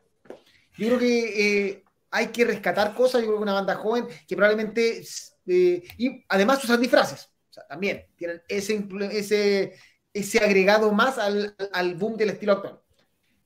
Yo 0.77 0.87
creo 0.87 0.99
que 0.99 1.69
eh, 1.69 1.83
hay 2.09 2.27
que 2.27 2.45
rescatar 2.45 2.95
cosas, 2.95 3.21
yo 3.21 3.27
creo 3.27 3.37
que 3.37 3.43
una 3.43 3.53
banda 3.53 3.75
joven 3.75 4.07
que 4.27 4.35
probablemente, 4.35 5.03
eh, 5.47 5.83
y 5.97 6.25
además 6.29 6.63
usan 6.63 6.81
disfraces, 6.81 7.29
o 7.51 7.53
sea, 7.53 7.67
también 7.67 8.05
tienen 8.15 8.41
ese, 8.47 8.87
ese, 9.11 9.73
ese 10.13 10.39
agregado 10.39 10.91
más 10.93 11.17
al, 11.17 11.53
al 11.73 11.95
boom 11.95 12.15
del 12.17 12.29
estilo 12.31 12.53
actual. 12.53 12.79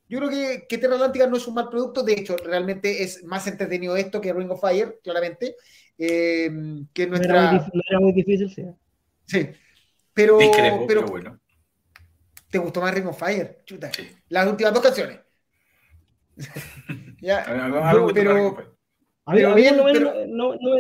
Yo 0.08 0.20
creo 0.20 0.30
que, 0.30 0.68
que 0.70 0.78
Terra 0.78 0.94
Atlántica 0.94 1.26
no 1.26 1.36
es 1.38 1.48
un 1.48 1.56
mal 1.56 1.68
producto, 1.70 2.04
de 2.04 2.14
hecho, 2.14 2.38
realmente 2.38 3.02
es 3.02 3.24
más 3.24 3.48
entretenido 3.48 3.98
esto 3.98 4.22
que 4.22 4.32
Ring 4.32 4.52
of 4.52 4.62
Fire, 4.62 5.00
claramente. 5.04 5.56
Eh, 5.98 6.52
que 6.94 7.08
nuestra... 7.08 7.54
no, 7.54 7.82
era 7.90 8.00
muy 8.00 8.12
difícil, 8.14 8.50
sí. 8.52 8.64
Sí, 9.26 9.50
pero, 10.14 10.38
Discrepo, 10.38 10.86
pero, 10.88 11.02
pero 11.02 11.12
bueno. 11.12 11.40
¿te 12.52 12.60
gustó 12.60 12.82
más 12.82 12.94
Ring 12.94 13.08
of 13.08 13.18
Fire? 13.18 13.64
Chuta. 13.66 13.90
Las 14.30 14.48
últimas 14.48 14.72
dos 14.74 14.84
canciones. 14.84 15.20
ya, 17.22 17.44
A 17.44 17.54
mí- 17.54 17.60
a 17.62 17.66
mí 17.68 17.72
me 17.72 17.94
yo- 17.94 18.02
gusta 18.04 18.14
pero, 18.20 18.34
Ring 18.36 18.46
of 18.46 18.56
Fire. 18.58 18.70
A 19.28 19.32
mí, 19.32 19.38
Pero 19.38 19.52
a 19.52 19.56
mí 19.56 19.62
bien, 19.62 19.78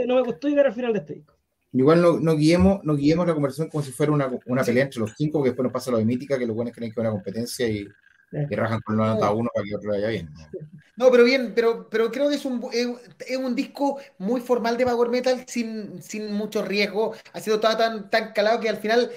no 0.08 0.16
me 0.16 0.22
gustó 0.22 0.48
llegar 0.48 0.68
al 0.68 0.74
final 0.74 0.94
de 0.94 1.00
este 1.00 1.16
disco. 1.16 1.35
Igual 1.78 2.02
no, 2.02 2.20
no, 2.20 2.36
guiemos, 2.36 2.84
no 2.84 2.96
guiemos 2.96 3.28
la 3.28 3.34
conversación 3.34 3.70
como 3.70 3.84
si 3.84 3.92
fuera 3.92 4.12
una, 4.12 4.32
una 4.46 4.64
pelea 4.64 4.84
entre 4.86 5.00
los 5.02 5.14
cinco, 5.18 5.40
porque 5.40 5.50
después 5.50 5.64
nos 5.66 5.74
pasa 5.74 5.92
lo 5.92 5.98
de 5.98 6.06
mítica, 6.06 6.38
que 6.40 6.46
los 6.48 6.56
buenos 6.56 6.74
creen 6.74 6.92
que 6.92 7.00
es 7.00 7.04
una 7.04 7.12
competencia 7.12 7.68
y, 7.68 7.88
y 8.32 8.56
rajan 8.56 8.80
con 8.82 8.98
la 8.98 9.08
nota 9.08 9.32
uno 9.32 9.50
para 9.54 9.66
que 9.66 9.76
otro 9.76 9.92
vaya 9.92 10.08
bien. 10.08 10.30
¿no? 10.34 10.48
No, 10.96 11.12
pero 11.12 11.26
bien, 11.26 11.54
pero, 11.54 11.90
pero 11.90 12.10
creo 12.12 12.30
que 12.30 12.36
es 12.36 12.46
un, 12.46 12.66
es, 12.72 12.88
es 13.28 13.38
un 13.38 13.54
disco 13.56 14.00
muy 14.18 14.40
formal 14.40 14.78
de 14.78 14.86
Power 14.86 15.10
Metal 15.10 15.44
sin, 15.48 16.02
sin 16.02 16.32
mucho 16.32 16.64
riesgo. 16.64 17.14
Ha 17.34 17.42
sido 17.42 17.60
todo 17.60 17.76
tan, 17.76 18.10
tan 18.10 18.32
calado 18.32 18.62
que 18.62 18.70
al 18.70 18.78
final 18.78 19.12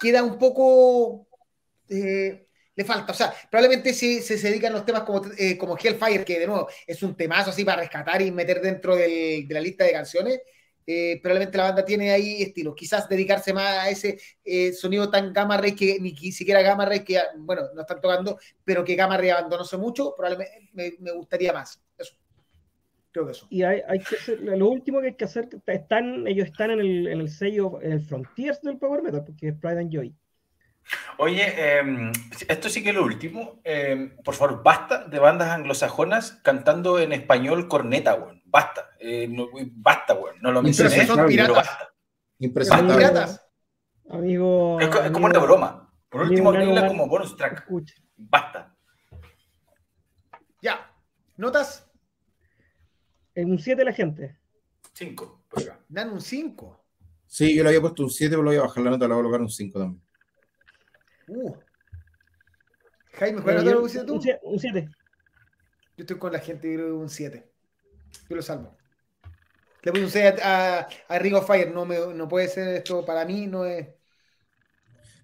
queda 0.00 0.22
un 0.22 0.38
poco. 0.38 1.26
eh, 1.88 2.46
le 2.76 2.84
falta. 2.84 3.12
O 3.12 3.14
sea, 3.14 3.34
probablemente 3.50 3.92
si, 3.92 4.22
si 4.22 4.38
se 4.38 4.48
dedican 4.48 4.72
los 4.72 4.86
temas 4.86 5.02
como, 5.02 5.22
eh, 5.36 5.58
como 5.58 5.76
Hellfire, 5.76 6.24
que 6.24 6.38
de 6.38 6.46
nuevo 6.46 6.68
es 6.86 7.02
un 7.02 7.16
temazo 7.16 7.50
así 7.50 7.64
para 7.64 7.80
rescatar 7.82 8.22
y 8.22 8.30
meter 8.30 8.60
dentro 8.62 8.94
del- 8.96 9.46
de 9.48 9.54
la 9.54 9.60
lista 9.60 9.84
de 9.84 9.92
canciones. 9.92 10.40
Eh, 10.90 11.20
probablemente 11.22 11.58
la 11.58 11.64
banda 11.64 11.84
tiene 11.84 12.10
ahí 12.10 12.42
estilo. 12.42 12.74
Quizás 12.74 13.06
dedicarse 13.06 13.52
más 13.52 13.78
a 13.78 13.90
ese 13.90 14.18
eh, 14.42 14.72
sonido 14.72 15.10
tan 15.10 15.34
Gamma 15.34 15.58
Ray 15.58 15.74
que 15.74 15.98
ni 16.00 16.16
siquiera 16.32 16.62
Gamma 16.62 16.86
Ray, 16.86 17.04
que 17.04 17.20
bueno, 17.36 17.62
no 17.74 17.82
están 17.82 18.00
tocando, 18.00 18.38
pero 18.64 18.82
que 18.82 18.96
Gamma 18.96 19.18
Ray 19.18 19.28
abandonó 19.28 19.64
hace 19.64 19.76
mucho, 19.76 20.14
probablemente 20.16 20.70
me, 20.72 20.94
me 20.98 21.12
gustaría 21.12 21.52
más. 21.52 21.78
Eso. 21.98 22.14
Creo 23.12 23.26
que 23.26 23.32
eso. 23.32 23.46
Y 23.50 23.62
hay, 23.62 23.82
hay 23.86 23.98
que 23.98 24.16
hacer, 24.16 24.40
lo 24.40 24.68
último 24.68 25.00
que 25.00 25.08
hay 25.08 25.14
que 25.14 25.26
hacer, 25.26 25.48
están, 25.66 26.26
ellos 26.26 26.46
están 26.46 26.70
en 26.70 26.80
el, 26.80 27.06
en 27.08 27.20
el 27.20 27.28
sello, 27.28 27.82
en 27.82 27.92
el 27.92 28.00
Frontiers 28.00 28.62
del 28.62 28.78
Power 28.78 29.02
Metal, 29.02 29.24
porque 29.24 29.48
es 29.48 29.54
Pride 29.54 29.80
and 29.80 29.92
Joy. 29.92 30.14
Oye, 31.18 31.52
eh, 31.54 32.12
esto 32.48 32.70
sí 32.70 32.82
que 32.82 32.90
es 32.90 32.94
lo 32.94 33.04
último. 33.04 33.60
Eh, 33.62 34.16
por 34.24 34.34
favor, 34.34 34.62
basta 34.62 35.04
de 35.04 35.18
bandas 35.18 35.50
anglosajonas 35.50 36.32
cantando 36.42 36.98
en 36.98 37.12
español 37.12 37.68
corneta, 37.68 38.14
weón. 38.14 38.37
Basta. 38.50 38.90
Eh, 38.98 39.28
no- 39.28 39.48
basta, 39.72 40.14
weón. 40.14 40.36
No 40.40 40.50
lo 40.52 40.62
mencioné, 40.62 41.06
son 41.06 41.26
piratas. 41.26 41.56
basta. 41.56 41.78
Son 41.84 41.92
Impresionante. 42.38 42.94
piratas. 42.94 43.46
Amigo. 44.10 44.80
Es, 44.80 44.86
es 44.86 44.92
como 45.10 45.26
amigo, 45.26 45.26
una 45.26 45.38
broma. 45.38 45.92
Por 46.08 46.22
último, 46.22 46.52
Bar- 46.52 46.88
como 46.88 47.06
bonus 47.08 47.36
track. 47.36 47.58
Escucha. 47.60 47.94
Basta. 48.16 48.74
Ya. 50.62 50.90
¿Notas? 51.36 51.90
En 53.34 53.50
un 53.50 53.58
7 53.58 53.84
la 53.84 53.92
gente. 53.92 54.38
Cinco. 54.94 55.44
por 55.48 55.62
acá. 55.62 55.78
Dan 55.88 56.10
un 56.10 56.20
5. 56.20 56.84
Sí, 57.26 57.54
yo 57.54 57.62
le 57.62 57.68
había 57.68 57.80
puesto 57.82 58.02
un 58.02 58.10
7, 58.10 58.30
pero 58.30 58.42
lo 58.42 58.50
voy 58.50 58.58
a 58.58 58.62
bajar 58.62 58.82
la 58.82 58.90
nota, 58.90 59.06
le 59.06 59.14
voy 59.14 59.20
a 59.20 59.22
colocar 59.24 59.40
un 59.42 59.50
5 59.50 59.78
también. 59.78 60.02
Uh. 61.28 61.54
Jaime, 63.12 63.42
¿cuál 63.42 63.56
Eh, 63.56 63.58
nota 63.58 63.70
lo 63.72 63.80
pusiste 63.82 64.06
tú? 64.06 64.14
un 64.14 64.20
sie- 64.22 64.38
Un 64.42 64.58
7. 64.58 64.88
Yo 65.96 66.02
estoy 66.02 66.18
con 66.18 66.32
la 66.32 66.38
gente, 66.38 66.72
creo 66.74 66.86
que 66.86 66.92
un 66.92 67.08
7. 67.08 67.47
Yo 68.28 68.36
lo 68.36 68.42
salvo. 68.42 68.76
Le 69.82 69.92
puse 69.92 70.04
un 70.04 70.10
6 70.10 70.42
a, 70.42 70.80
a, 70.80 70.88
a 71.08 71.18
Ring 71.18 71.34
of 71.34 71.46
Fire. 71.46 71.70
No, 71.70 71.84
me, 71.84 71.98
no 72.14 72.28
puede 72.28 72.48
ser 72.48 72.68
esto 72.68 73.04
para 73.04 73.24
mí, 73.24 73.46
no 73.46 73.64
es. 73.64 73.86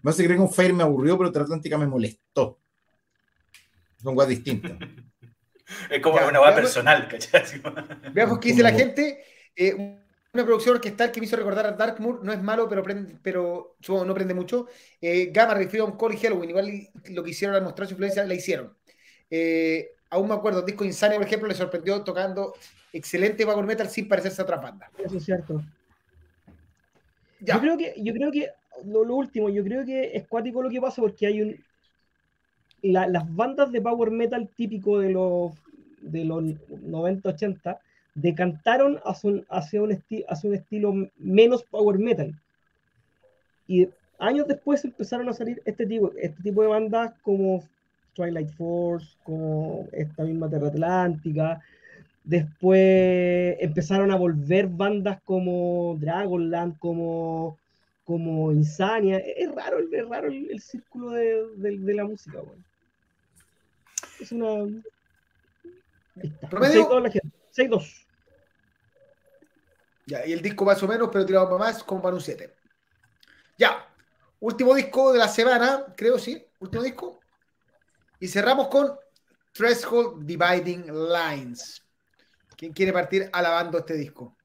Más 0.03 0.17
que 0.17 0.37
con 0.37 0.51
Fire 0.51 0.73
me 0.75 0.83
aburrió, 0.83 1.17
pero 1.19 1.31
Atlántica 1.31 1.79
me 1.79 1.87
molestó. 1.87 2.61
Son 4.03 4.15
cosas 4.15 4.31
distintas. 4.31 4.73
Es 5.91 6.01
como 6.03 6.19
Ya, 6.19 6.29
una 6.29 6.41
veamos- 6.41 6.55
personal, 6.61 7.09
¿cachai? 7.09 7.43
Veamos 8.13 8.39
qué 8.39 8.51
dice 8.51 8.63
la 8.63 8.73
gente. 8.73 9.25
Eh, 9.57 9.75
una 10.35 10.45
producción 10.45 10.75
orquestal 10.75 11.11
que 11.11 11.21
me 11.21 11.27
hizo 11.27 11.37
recordar 11.37 11.65
a 11.67 11.73
Darkmoor. 11.73 12.23
No 12.23 12.35
es 12.35 12.43
malo, 12.43 12.69
pero, 12.69 12.83
prende, 12.83 13.17
pero 13.23 13.77
supongo, 13.81 14.05
no 14.05 14.15
prende 14.15 14.35
mucho. 14.35 14.69
Eh, 15.01 15.31
Gamma 15.33 15.55
Freedom 15.67 15.97
Call 15.97 16.15
y 16.15 16.19
Halloween. 16.19 16.51
Igual 16.51 16.89
lo 17.11 17.25
que 17.25 17.31
hicieron 17.31 17.57
al 17.57 17.63
mostrar 17.63 17.89
su 17.89 17.95
influencia, 17.95 18.25
la 18.25 18.35
hicieron. 18.35 18.77
Eh, 19.31 19.89
aún 20.15 20.29
me 20.29 20.35
acuerdo, 20.35 20.63
Disco 20.63 20.85
Insane, 20.85 21.17
por 21.17 21.25
ejemplo, 21.27 21.49
le 21.49 21.55
sorprendió 21.55 22.03
tocando 22.03 22.55
excelente 22.93 23.45
power 23.45 23.65
metal 23.67 23.89
sin 23.89 24.09
parecerse 24.09 24.41
a 24.41 24.45
otras 24.45 24.63
bandas. 24.63 24.89
Eso 24.99 25.17
es 25.17 25.25
cierto. 25.25 25.63
Ya. 27.41 27.55
Yo 27.55 27.61
creo 27.61 27.77
que, 27.79 27.95
yo 27.99 28.13
creo 28.15 28.31
que 28.33 28.51
lo, 28.87 29.05
lo 29.05 29.15
último, 29.17 29.49
yo 29.51 29.63
creo 29.65 29.85
que 29.85 30.17
es 30.17 30.27
cuático 30.27 30.63
lo 30.63 30.71
que 30.71 30.81
pasa 30.81 31.03
porque 31.03 31.27
hay 31.27 31.43
un. 31.43 31.57
la- 32.83 33.07
las 33.09 33.25
bandas 33.35 33.71
de 33.73 33.81
power 33.81 34.11
metal 34.11 34.49
típico 34.57 34.99
de 34.99 35.11
los, 35.11 35.53
de 36.01 36.25
los 36.25 36.43
90-80 36.43 37.79
decantaron 38.15 39.01
hacia 39.05 39.31
un, 39.31 39.47
hacia, 39.51 39.83
un 39.83 39.91
esti- 39.91 40.25
hacia 40.29 40.49
un 40.51 40.57
estilo 40.57 40.95
menos 41.19 41.65
power 41.65 41.99
metal. 41.99 42.33
Y 43.67 43.89
años 44.19 44.47
después 44.47 44.85
empezaron 44.85 45.29
a 45.29 45.33
salir 45.33 45.61
este 45.65 45.87
tipo, 45.87 46.13
este 46.21 46.43
tipo 46.43 46.63
de 46.63 46.69
bandas 46.69 47.13
como 47.23 47.65
Twilight 48.15 48.51
Force, 48.57 49.17
como 49.25 49.89
esta 49.93 50.25
misma 50.25 50.49
Terra 50.49 50.69
Atlántica. 50.69 51.61
Después 52.23 53.57
empezaron 53.61 54.11
a 54.11 54.17
volver 54.17 54.67
bandas 54.69 55.21
como 55.25 55.97
Dragonland, 55.99 56.79
como, 56.79 57.59
como 58.05 58.51
Insania. 58.53 59.19
Es 59.19 59.55
raro, 59.55 59.79
es 59.93 60.09
raro 60.09 60.29
el, 60.29 60.51
el 60.51 60.61
círculo 60.61 61.11
de, 61.11 61.47
de- 61.57 61.79
de 61.79 61.95
la 61.95 62.05
música, 62.05 62.41
weón. 62.41 62.65
Es 64.21 64.33
una. 64.33 64.63
Ahí 66.17 66.29
está. 66.29 66.49
Promedio. 66.49 66.89
6-2 66.89 67.03
la 67.03 67.11
gente. 67.11 67.29
6-2. 67.55 68.07
Ya, 70.07 70.27
y 70.27 70.33
el 70.33 70.43
disco 70.43 70.65
más 70.65 70.83
o 70.83 70.89
menos, 70.89 71.09
pero 71.13 71.25
tirado 71.27 71.47
para 71.47 71.59
más, 71.59 71.83
como 71.83 72.03
para 72.03 72.15
un 72.15 72.21
7. 72.21 72.51
Ya, 73.59 73.87
último 74.41 74.75
disco 74.75 75.13
de 75.13 75.19
la 75.19 75.29
semana, 75.29 75.87
creo, 75.97 76.19
sí, 76.19 76.43
último 76.61 76.83
disco. 76.83 77.24
Y 78.21 78.29
cerramos 78.29 78.69
con 78.69 78.93
Threshold 79.53 80.25
Dividing 80.25 80.85
Lines. 80.87 81.83
¿Quién 82.57 82.73
quiere 82.73 82.93
partir 82.93 83.29
alabando 83.33 83.79
este 83.79 83.95
disco? 83.95 84.37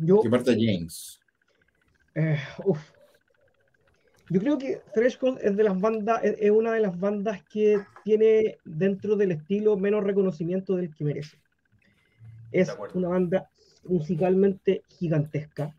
Yo, 0.00 0.20
Que 0.20 0.30
parte 0.30 0.52
James. 0.54 1.20
eh, 2.14 2.38
uf. 2.64 2.80
Yo 4.28 4.38
creo 4.40 4.58
que 4.58 4.80
Threshold 4.94 5.38
es 5.42 5.56
de 5.56 5.64
las 5.64 5.78
bandas, 5.80 6.22
es, 6.22 6.36
es 6.38 6.50
una 6.52 6.72
de 6.72 6.80
las 6.80 6.98
bandas 6.98 7.42
que 7.52 7.80
tiene 8.04 8.58
dentro 8.64 9.16
del 9.16 9.32
estilo 9.32 9.76
menos 9.76 10.04
reconocimiento 10.04 10.76
del 10.76 10.94
que 10.94 11.04
merece. 11.04 11.36
Es 12.52 12.70
una 12.94 13.08
banda 13.08 13.50
musicalmente 13.84 14.82
gigantesca. 14.88 15.74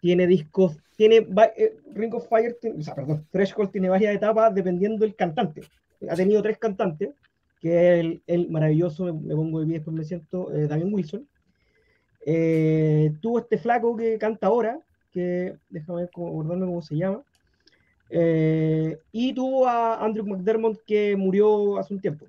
Tiene 0.00 0.28
discos, 0.28 0.76
tiene 0.96 1.26
eh, 1.56 1.76
Ring 1.92 2.14
of 2.14 2.28
Fire, 2.28 2.56
tiene- 2.60 2.78
o 2.78 2.82
sea, 2.82 2.94
perdón, 2.94 3.26
Threshold 3.32 3.72
tiene 3.72 3.88
varias 3.88 4.14
etapas 4.14 4.54
dependiendo 4.54 5.04
del 5.04 5.16
cantante. 5.16 5.62
Ha 6.08 6.14
tenido 6.14 6.42
tres 6.42 6.58
cantantes, 6.58 7.10
que 7.60 7.70
es 7.74 8.00
el, 8.00 8.22
el 8.26 8.50
maravilloso, 8.50 9.04
me, 9.06 9.12
me 9.12 9.34
pongo 9.34 9.60
de 9.60 9.66
pie 9.66 9.74
después 9.76 9.96
me 9.96 10.04
siento, 10.04 10.52
eh, 10.52 10.66
Damien 10.68 10.92
Wilson. 10.92 11.28
Eh, 12.24 13.12
tuvo 13.20 13.38
este 13.38 13.58
flaco 13.58 13.96
que 13.96 14.18
canta 14.18 14.48
ahora, 14.48 14.78
que 15.10 15.56
déjame 15.70 16.02
ver 16.02 16.10
cómo, 16.12 16.28
acordarme 16.28 16.66
cómo 16.66 16.82
se 16.82 16.96
llama. 16.96 17.22
Eh, 18.10 18.98
y 19.12 19.32
tuvo 19.34 19.66
a 19.66 20.04
Andrew 20.04 20.26
McDermott 20.26 20.82
que 20.84 21.16
murió 21.16 21.78
hace 21.78 21.94
un 21.94 22.00
tiempo. 22.00 22.26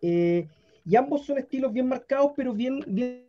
Eh, 0.00 0.48
y 0.84 0.96
ambos 0.96 1.24
son 1.24 1.38
estilos 1.38 1.72
bien 1.72 1.88
marcados, 1.88 2.32
pero 2.36 2.52
bien, 2.52 2.82
bien 2.86 3.28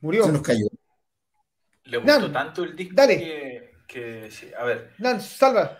Murió. 0.00 0.24
Se 0.24 0.32
nos 0.32 0.42
cayó. 0.42 0.66
Le 1.84 1.98
gustó 1.98 2.20
Dan, 2.20 2.32
tanto 2.32 2.64
el 2.64 2.74
disco 2.74 2.94
dale. 2.96 3.18
que, 3.18 3.59
que 3.90 4.30
sí. 4.30 4.50
A 4.58 4.64
ver, 4.64 4.92
Nan, 4.98 5.20
salva. 5.20 5.78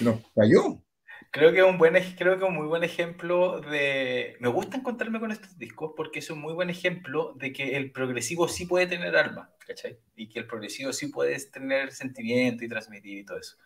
Nos 0.00 0.20
cayó. 0.34 0.82
Creo 1.30 1.50
que 1.50 1.58
es 1.58 1.64
un 1.64 1.78
buen, 1.78 1.94
creo 2.16 2.38
que 2.38 2.44
es 2.44 2.48
un 2.48 2.54
muy 2.54 2.66
buen 2.66 2.84
ejemplo 2.84 3.60
de. 3.60 4.36
Me 4.40 4.48
gusta 4.48 4.76
encontrarme 4.76 5.18
con 5.18 5.32
estos 5.32 5.58
discos 5.58 5.92
porque 5.96 6.20
es 6.20 6.30
un 6.30 6.40
muy 6.40 6.52
buen 6.52 6.70
ejemplo 6.70 7.32
de 7.36 7.52
que 7.52 7.76
el 7.76 7.90
progresivo 7.90 8.48
sí 8.48 8.66
puede 8.66 8.86
tener 8.86 9.16
alma, 9.16 9.50
¿cachai? 9.66 9.98
Y 10.14 10.28
que 10.28 10.40
el 10.40 10.46
progresivo 10.46 10.92
sí 10.92 11.08
puede 11.08 11.38
tener 11.50 11.92
sentimiento 11.92 12.64
y 12.64 12.68
transmitir 12.68 13.18
y 13.18 13.24
todo 13.24 13.38
eso. 13.38 13.56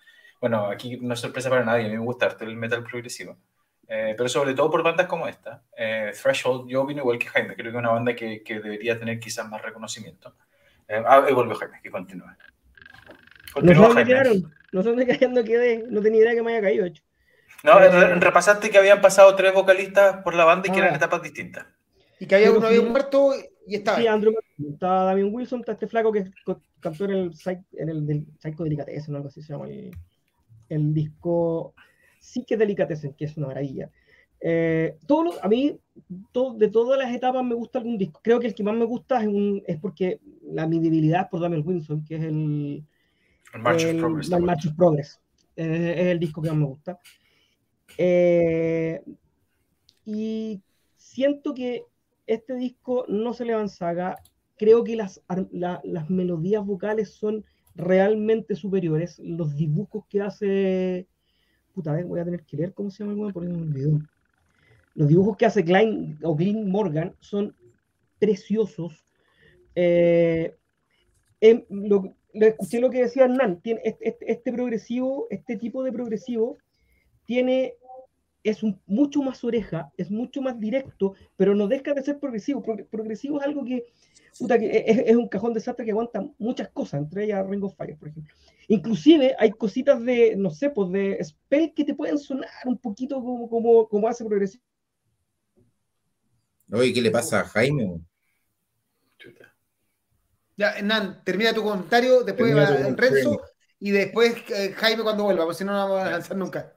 Bueno, 0.41 0.67
aquí 0.67 0.99
no 1.01 1.15
es 1.15 1.21
sorpresa 1.21 1.51
para 1.51 1.65
nadie, 1.65 1.87
a 1.87 1.89
mí 1.89 1.95
me 1.95 2.05
gusta 2.05 2.27
harto 2.27 2.45
el 2.45 2.57
metal 2.57 2.85
progresivo. 2.85 3.37
Eh, 3.89 4.15
pero 4.17 4.29
sobre 4.29 4.55
todo 4.55 4.71
por 4.71 4.83
bandas 4.83 5.07
como 5.07 5.29
esta. 5.29 5.65
Eh, 5.77 6.13
Threshold, 6.21 6.69
yo 6.69 6.83
opino 6.83 7.01
igual 7.01 7.19
que 7.19 7.27
Jaime, 7.27 7.55
creo 7.55 7.73
que 7.73 7.79
es 7.79 7.81
una 7.81 7.91
banda 7.91 8.15
que, 8.15 8.43
que 8.43 8.61
debería 8.61 8.99
tener 8.99 9.19
quizás 9.19 9.49
más 9.49 9.63
reconocimiento. 9.63 10.37
Eh, 10.89 11.03
ah, 11.07 11.27
y 11.29 11.33
volvió 11.33 11.55
Jaime, 11.57 11.81
que 11.83 11.91
continúe. 11.91 12.27
No 13.63 13.75
sé 13.75 13.81
dónde 13.81 14.05
quedaron, 14.05 14.53
no 14.73 14.83
sé 14.83 14.89
dónde 14.89 15.07
quedé, 15.45 15.85
no 15.89 16.01
tenía 16.03 16.21
idea 16.23 16.35
que 16.35 16.43
me 16.43 16.53
haya 16.53 16.63
caído, 16.63 16.87
hecho. 16.87 17.03
No, 17.63 17.81
eh, 17.81 18.15
repasaste 18.17 18.71
que 18.71 18.79
habían 18.79 19.01
pasado 19.01 19.35
tres 19.35 19.53
vocalistas 19.55 20.23
por 20.23 20.35
la 20.35 20.45
banda 20.45 20.69
y 20.69 20.73
que 20.73 20.79
eran 20.79 20.93
ah. 20.93 20.97
etapas 20.97 21.23
distintas. 21.23 21.67
Y 22.21 22.27
que 22.27 22.37
había 22.37 22.53
uno 22.53 22.67
había 22.67 22.83
muerto 22.83 23.33
y 23.67 23.77
estaba. 23.77 23.99
Sí, 23.99 24.07
Andrew 24.07 24.35
estaba 24.71 25.05
Damien 25.05 25.35
Wilson, 25.35 25.61
está 25.61 25.73
este 25.73 25.87
flaco 25.87 26.13
que 26.13 26.31
cantó 26.81 27.05
en 27.07 27.11
el, 27.11 27.33
en 27.73 27.89
el 27.89 28.07
del 28.07 28.27
Psycho 28.39 28.63
Delicatessen, 28.63 29.17
algo 29.17 29.29
así 29.29 29.43
se 29.43 29.53
llama 29.53 29.67
el, 29.67 29.91
el 30.69 30.95
disco 30.95 31.75
Sí 32.21 32.45
que 32.45 32.57
Delicatessen, 32.57 33.15
que 33.15 33.25
es 33.25 33.37
una 33.37 33.49
maravilla. 33.49 33.91
Eh, 34.41 34.97
a 35.43 35.49
mí, 35.49 35.79
de 36.09 36.69
todas 36.69 36.99
las 36.99 37.15
etapas 37.15 37.45
me 37.45 37.55
gusta 37.55 37.79
algún 37.79 37.99
disco. 37.99 38.21
Creo 38.23 38.41
que 38.41 38.49
el 38.49 38.55
que 38.55 38.63
más 38.63 38.75
me 38.75 38.85
gusta 38.85 39.21
es, 39.21 39.29
un, 39.29 39.63
es 39.67 39.79
porque 39.79 40.21
la 40.43 40.67
mi 40.67 40.79
debilidad 40.79 41.23
es 41.23 41.29
por 41.29 41.41
Damien 41.41 41.67
Wilson, 41.67 42.05
que 42.05 42.17
es 42.17 42.23
el, 42.23 42.85
el 43.57 43.63
March 43.63 43.85
of 43.85 43.97
Progress. 43.97 44.33
El 44.33 44.43
March 44.43 44.67
of 44.67 44.75
Progress. 44.75 45.21
es 45.57 46.07
el 46.07 46.19
disco 46.19 46.43
que 46.43 46.49
más 46.49 46.59
me 46.59 46.67
gusta. 46.67 46.99
Eh, 47.99 49.03
y 50.05 50.61
siento 50.97 51.55
que 51.55 51.85
este 52.27 52.55
disco 52.55 53.05
no 53.09 53.33
se 53.33 53.45
le 53.45 53.55
avanzaga. 53.55 54.17
Creo 54.57 54.85
que 54.85 54.97
las, 54.97 55.23
las 55.59 56.11
melodías 56.11 56.65
vocales 56.65 57.11
son 57.15 57.45
realmente 57.75 58.55
superiores. 58.55 59.19
Los 59.19 59.57
dibujos 59.57 60.05
que 60.09 60.21
hace. 60.21 61.07
Puta, 61.75 61.93
vez 61.93 62.07
voy 62.07 62.21
a 62.21 62.25
tener 62.25 62.43
que 62.45 62.57
leer 62.57 62.73
cómo 62.73 62.91
se 62.91 63.05
llama 63.05 63.27
el 63.27 63.33
porque 63.33 63.49
me 63.49 63.61
olvidó. 63.63 64.01
Los 64.95 65.09
dibujos 65.09 65.37
que 65.37 65.45
hace 65.45 65.63
Klein 65.63 66.19
o 66.23 66.35
Glyn 66.35 66.71
Morgan 66.71 67.15
son 67.21 67.55
preciosos. 68.19 69.05
Eh, 69.75 70.57
lo, 71.69 72.15
escuché 72.41 72.81
lo 72.81 72.91
que 72.91 73.03
decía 73.03 73.25
Hernán. 73.25 73.61
Este, 73.65 74.53
progresivo, 74.53 75.27
este 75.31 75.57
tipo 75.57 75.83
de 75.83 75.93
progresivo, 75.93 76.59
tiene 77.25 77.75
es 78.43 78.61
mucho 78.87 79.23
más 79.23 79.43
oreja, 79.43 79.91
es 79.97 80.11
mucho 80.11 80.41
más 80.41 80.61
directo, 80.61 81.15
pero 81.37 81.55
no 81.55 81.67
deja 81.67 81.95
de 81.95 82.03
ser 82.03 82.21
progresivo. 82.21 82.63
progresivo 82.63 83.41
es 83.41 83.47
algo 83.47 83.65
que, 83.65 83.85
es, 84.39 85.17
un 85.17 85.29
cajón 85.29 85.53
de 85.53 85.59
desastre 85.59 85.85
que 85.85 85.91
aguanta 85.91 86.25
muchas 86.39 86.69
cosas, 86.69 87.01
entre 87.01 87.25
ellas 87.25 87.45
Ring 87.49 87.65
of 87.65 87.75
Fire, 87.77 87.99
por 87.99 88.09
ejemplo. 88.09 88.33
Inclusive 88.69 89.35
hay 89.39 89.51
cositas 89.51 90.01
de, 90.05 90.37
no 90.37 90.51
sé, 90.51 90.71
pues 90.71 90.93
de 90.93 91.19
spell 91.25 91.73
que 91.75 91.85
te 91.85 91.95
pueden 91.95 92.19
sonar 92.19 92.51
un 92.67 92.79
poquito 92.79 93.21
como, 93.21 93.89
como 93.89 94.09
hace 94.09 94.25
progresivo. 94.25 94.63
Oye, 96.73 96.93
¿qué 96.93 97.01
le 97.01 97.11
pasa 97.11 97.41
a 97.41 97.45
Jaime? 97.45 98.01
Ya, 100.57 100.73
Hernán, 100.73 101.23
termina 101.23 101.53
tu 101.53 101.63
comentario, 101.63 102.23
después 102.23 102.57
va 102.57 102.67
Renzo 102.97 103.41
y 103.79 103.91
después 103.91 104.37
eh, 104.49 104.73
Jaime 104.75 105.03
cuando 105.03 105.25
vuelva, 105.25 105.45
porque 105.45 105.59
si 105.59 105.65
no, 105.65 105.73
no 105.73 105.79
vamos 105.79 106.03
a 106.03 106.11
lanzar 106.11 106.37
nunca. 106.37 106.73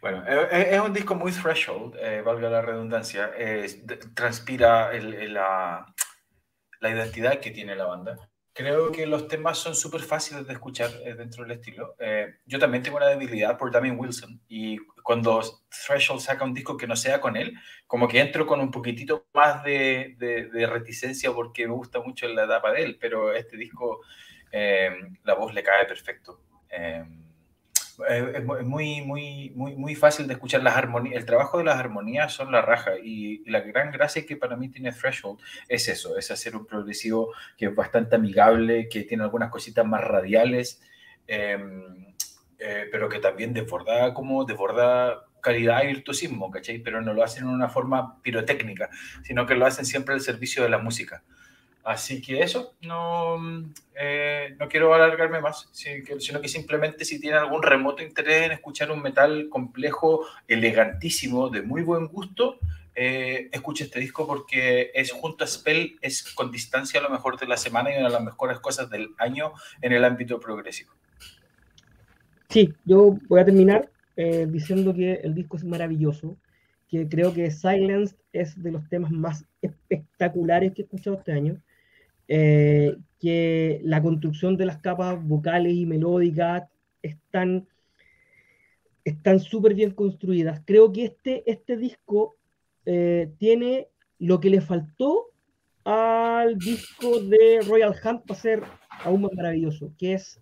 Bueno, 0.00 0.22
eh, 0.26 0.48
eh, 0.50 0.68
es 0.72 0.80
un 0.80 0.92
disco 0.92 1.14
muy 1.14 1.32
threshold, 1.32 1.96
eh, 1.98 2.20
valga 2.22 2.50
la 2.50 2.60
redundancia. 2.60 3.32
transpira 4.14 4.92
la, 4.92 5.86
la, 6.80 6.90
identidad 6.90 7.40
que 7.40 7.50
tiene 7.50 7.74
la 7.74 7.86
banda. 7.86 8.30
Creo 8.52 8.92
que 8.92 9.06
los 9.06 9.26
temas 9.28 9.58
son 9.58 9.74
súper 9.74 10.02
fáciles 10.02 10.46
de 10.46 10.52
escuchar 10.52 10.90
dentro 10.90 11.42
del 11.42 11.52
estilo. 11.52 11.96
yo 12.44 12.58
también 12.58 12.82
tengo 12.82 12.98
una 12.98 13.08
debilidad 13.08 13.58
por 13.58 13.72
Damien 13.72 13.98
Wilson 13.98 14.40
y 14.46 14.78
cuando 15.04 15.40
Threshold 15.86 16.20
saca 16.20 16.44
un 16.44 16.52
disco 16.52 16.76
que 16.76 16.88
no 16.88 16.96
sea 16.96 17.20
con 17.20 17.36
él, 17.36 17.54
como 17.86 18.08
que 18.08 18.18
entro 18.18 18.44
con 18.44 18.58
un 18.58 18.72
poquitito 18.72 19.28
más 19.32 19.62
de, 19.62 20.16
de, 20.18 20.66
reticencia 20.66 21.30
porque 21.30 21.68
me 21.68 21.74
gusta 21.74 22.00
mucho 22.00 22.26
la 22.26 22.44
etapa 22.44 22.72
de 22.72 22.82
él, 22.82 22.98
pero 23.00 23.32
este 23.32 23.56
disco 23.56 24.00
la 25.24 25.34
voz 25.34 25.52
le 25.54 25.62
cae 25.62 25.84
perfecto 25.84 26.40
es 28.08 28.44
muy, 28.44 29.02
muy, 29.02 29.52
muy, 29.54 29.76
muy 29.76 29.94
fácil 29.94 30.26
de 30.26 30.34
escuchar 30.34 30.62
las 30.62 30.76
armonías. 30.76 31.16
El 31.16 31.26
trabajo 31.26 31.58
de 31.58 31.64
las 31.64 31.76
armonías 31.76 32.32
son 32.32 32.50
la 32.50 32.62
raja 32.62 32.92
y 33.02 33.48
la 33.48 33.60
gran 33.60 33.90
gracia 33.90 34.26
que 34.26 34.36
para 34.36 34.56
mí 34.56 34.68
tiene 34.68 34.92
Threshold 34.92 35.40
es 35.68 35.88
eso, 35.88 36.18
es 36.18 36.30
hacer 36.30 36.56
un 36.56 36.66
progresivo 36.66 37.32
que 37.56 37.66
es 37.66 37.74
bastante 37.74 38.16
amigable, 38.16 38.88
que 38.88 39.02
tiene 39.04 39.22
algunas 39.22 39.50
cositas 39.50 39.86
más 39.86 40.02
radiales, 40.02 40.82
em, 41.26 42.13
eh, 42.58 42.88
pero 42.90 43.08
que 43.08 43.18
también 43.18 43.52
desborda 43.52 44.12
como 44.14 44.44
desborda 44.44 45.24
calidad 45.40 45.84
y 45.84 45.88
virtuosismo, 45.88 46.50
¿cachai? 46.50 46.78
Pero 46.78 47.02
no 47.02 47.12
lo 47.12 47.22
hacen 47.22 47.44
en 47.44 47.50
una 47.50 47.68
forma 47.68 48.20
pirotécnica, 48.22 48.88
sino 49.22 49.46
que 49.46 49.54
lo 49.54 49.66
hacen 49.66 49.84
siempre 49.84 50.14
al 50.14 50.20
servicio 50.20 50.62
de 50.62 50.70
la 50.70 50.78
música. 50.78 51.22
Así 51.84 52.22
que 52.22 52.40
eso, 52.40 52.74
no, 52.80 53.36
eh, 53.94 54.56
no 54.58 54.68
quiero 54.68 54.94
alargarme 54.94 55.42
más, 55.42 55.68
sino 55.72 56.40
que 56.40 56.48
simplemente 56.48 57.04
si 57.04 57.20
tiene 57.20 57.36
algún 57.36 57.62
remoto 57.62 58.02
interés 58.02 58.46
en 58.46 58.52
escuchar 58.52 58.90
un 58.90 59.02
metal 59.02 59.48
complejo, 59.50 60.26
elegantísimo, 60.48 61.50
de 61.50 61.60
muy 61.60 61.82
buen 61.82 62.06
gusto, 62.06 62.58
eh, 62.94 63.50
escuche 63.52 63.84
este 63.84 64.00
disco 64.00 64.26
porque 64.26 64.92
es 64.94 65.12
junto 65.12 65.44
a 65.44 65.46
Spell, 65.46 65.98
es 66.00 66.22
con 66.32 66.50
distancia 66.50 67.02
lo 67.02 67.10
mejor 67.10 67.38
de 67.38 67.46
la 67.46 67.58
semana 67.58 67.90
y 67.90 67.98
una 67.98 68.06
de 68.06 68.14
las 68.14 68.22
mejores 68.22 68.60
cosas 68.60 68.88
del 68.88 69.14
año 69.18 69.52
en 69.82 69.92
el 69.92 70.04
ámbito 70.06 70.40
progresivo. 70.40 70.94
Sí, 72.54 72.72
yo 72.84 73.18
voy 73.28 73.40
a 73.40 73.44
terminar 73.44 73.90
eh, 74.14 74.46
diciendo 74.48 74.94
que 74.94 75.14
el 75.14 75.34
disco 75.34 75.56
es 75.56 75.64
maravilloso, 75.64 76.38
que 76.88 77.08
creo 77.08 77.34
que 77.34 77.50
Silence 77.50 78.14
es 78.32 78.62
de 78.62 78.70
los 78.70 78.88
temas 78.88 79.10
más 79.10 79.44
espectaculares 79.60 80.72
que 80.72 80.82
he 80.82 80.84
escuchado 80.84 81.16
este 81.16 81.32
año 81.32 81.60
eh, 82.28 82.96
que 83.18 83.80
la 83.82 84.00
construcción 84.00 84.56
de 84.56 84.66
las 84.66 84.78
capas 84.78 85.20
vocales 85.20 85.74
y 85.74 85.84
melódicas 85.84 86.62
están 87.02 87.66
están 89.04 89.40
súper 89.40 89.74
bien 89.74 89.90
construidas. 89.90 90.62
Creo 90.64 90.92
que 90.92 91.06
este, 91.06 91.50
este 91.50 91.76
disco 91.76 92.36
eh, 92.86 93.32
tiene 93.38 93.88
lo 94.20 94.38
que 94.38 94.50
le 94.50 94.60
faltó 94.60 95.32
al 95.82 96.56
disco 96.56 97.18
de 97.18 97.62
Royal 97.66 97.96
Hunt 98.04 98.24
para 98.24 98.40
ser 98.40 98.62
aún 99.02 99.22
más 99.22 99.32
maravilloso, 99.32 99.92
que 99.98 100.12
es 100.12 100.40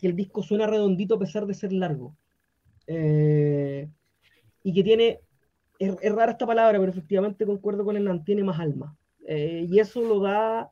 que 0.00 0.08
el 0.08 0.16
disco 0.16 0.42
suena 0.42 0.66
redondito 0.66 1.14
a 1.14 1.18
pesar 1.18 1.46
de 1.46 1.54
ser 1.54 1.72
largo. 1.72 2.16
Eh, 2.86 3.88
y 4.62 4.72
que 4.72 4.82
tiene, 4.82 5.20
es, 5.78 5.94
rara 6.12 6.32
esta 6.32 6.46
palabra, 6.46 6.78
pero 6.78 6.90
efectivamente 6.90 7.46
concuerdo 7.46 7.84
con 7.84 7.96
el 7.96 8.24
tiene 8.24 8.44
más 8.44 8.58
alma. 8.58 8.96
Eh, 9.26 9.66
y 9.68 9.78
eso 9.78 10.00
lo 10.02 10.20
da, 10.20 10.70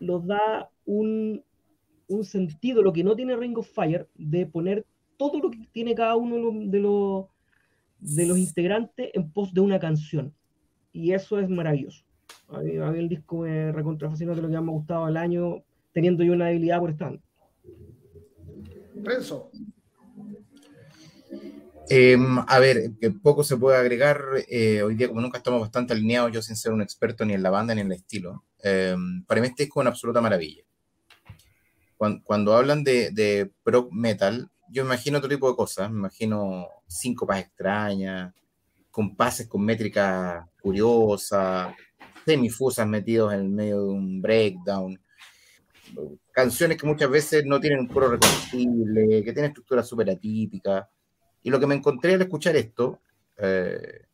lo 0.00 0.20
da 0.20 0.70
un, 0.84 1.42
un, 2.08 2.24
sentido, 2.24 2.82
lo 2.82 2.92
que 2.92 3.04
no 3.04 3.16
tiene 3.16 3.36
Ring 3.36 3.56
of 3.56 3.70
Fire, 3.72 4.08
de 4.14 4.46
poner 4.46 4.84
todo 5.16 5.38
lo 5.38 5.50
que 5.50 5.66
tiene 5.72 5.94
cada 5.94 6.16
uno 6.16 6.36
de 6.68 6.78
los, 6.80 7.26
de 7.98 8.26
los 8.26 8.38
integrantes 8.38 9.10
en 9.14 9.30
pos 9.30 9.54
de 9.54 9.60
una 9.60 9.78
canción. 9.78 10.34
Y 10.92 11.12
eso 11.12 11.38
es 11.38 11.48
maravilloso. 11.48 12.04
A 12.48 12.60
mí, 12.60 12.98
el 12.98 13.08
disco 13.08 13.38
me 13.38 13.72
recontrafascinó 13.72 14.34
de 14.34 14.42
lo 14.42 14.48
que 14.48 14.52
me 14.52 14.58
ha 14.58 14.72
gustado 14.72 15.08
el 15.08 15.16
año, 15.16 15.62
teniendo 15.92 16.22
yo 16.22 16.34
una 16.34 16.48
debilidad 16.48 16.80
por 16.80 16.90
estar. 16.90 17.18
Renzo. 19.02 19.50
Em, 21.88 22.38
a 22.46 22.58
ver, 22.58 22.92
que 23.00 23.10
poco 23.10 23.44
se 23.44 23.56
puede 23.56 23.76
agregar. 23.76 24.22
Eh, 24.48 24.82
hoy 24.82 24.94
día, 24.94 25.08
como 25.08 25.20
nunca 25.20 25.38
estamos 25.38 25.60
bastante 25.60 25.92
alineados, 25.92 26.32
yo 26.32 26.42
sin 26.42 26.56
ser 26.56 26.72
un 26.72 26.82
experto 26.82 27.24
ni 27.24 27.34
en 27.34 27.42
la 27.42 27.50
banda 27.50 27.74
ni 27.74 27.80
en 27.80 27.88
el 27.88 27.98
estilo, 27.98 28.44
em, 28.62 29.24
para 29.24 29.40
mí 29.40 29.48
este 29.48 29.64
disco 29.64 29.80
es 29.80 29.82
una 29.82 29.90
absoluta 29.90 30.20
maravilla. 30.20 30.64
Cuando, 32.24 32.54
hablan 32.56 32.82
de, 32.82 33.10
de 33.12 33.52
metal, 33.92 34.50
yo 34.68 34.82
imagino 34.82 35.18
otro 35.18 35.30
tipo 35.30 35.48
de 35.48 35.54
cosas. 35.54 35.90
Me 35.90 35.98
imagino 35.98 36.66
síncopas 36.88 37.40
extrañas, 37.40 38.34
compases 38.90 39.48
con 39.48 39.64
métrica 39.64 40.48
curiosa, 40.60 41.76
semifusas 42.24 42.86
metidos 42.86 43.32
en 43.34 43.40
el 43.40 43.48
medio 43.48 43.84
de 43.84 43.90
un 43.90 44.22
breakdown, 44.22 45.00
canciones 46.32 46.76
que 46.78 46.86
muchas 46.86 47.10
veces 47.10 47.44
no 47.44 47.60
tienen 47.60 47.80
un 47.80 47.88
coro 47.88 48.08
reconocible, 48.08 49.22
que 49.24 49.32
tienen 49.32 49.50
estructuras 49.50 49.86
súper 49.86 50.10
atípicas 50.10 50.86
y 51.42 51.50
lo 51.50 51.58
que 51.58 51.66
me 51.66 51.74
encontré 51.74 52.14
al 52.14 52.22
escuchar 52.22 52.56
esto 52.56 53.00
eh, 53.36 54.06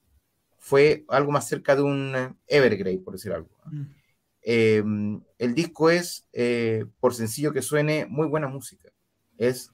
fue 0.59 1.05
algo 1.09 1.31
más 1.31 1.47
cerca 1.47 1.77
de 1.77 1.83
un 1.83 2.37
Evergrey, 2.47 2.99
por 2.99 3.15
decir 3.15 3.33
algo. 3.33 3.51
Mm. 3.67 3.83
Eh, 4.43 4.83
el 5.39 5.55
disco 5.55 5.91
es, 5.91 6.27
eh, 6.33 6.87
por 7.01 7.15
sencillo 7.15 7.53
que 7.53 7.63
suene, 7.63 8.07
muy 8.07 8.27
buena 8.27 8.49
música. 8.49 8.91
Es 9.37 9.71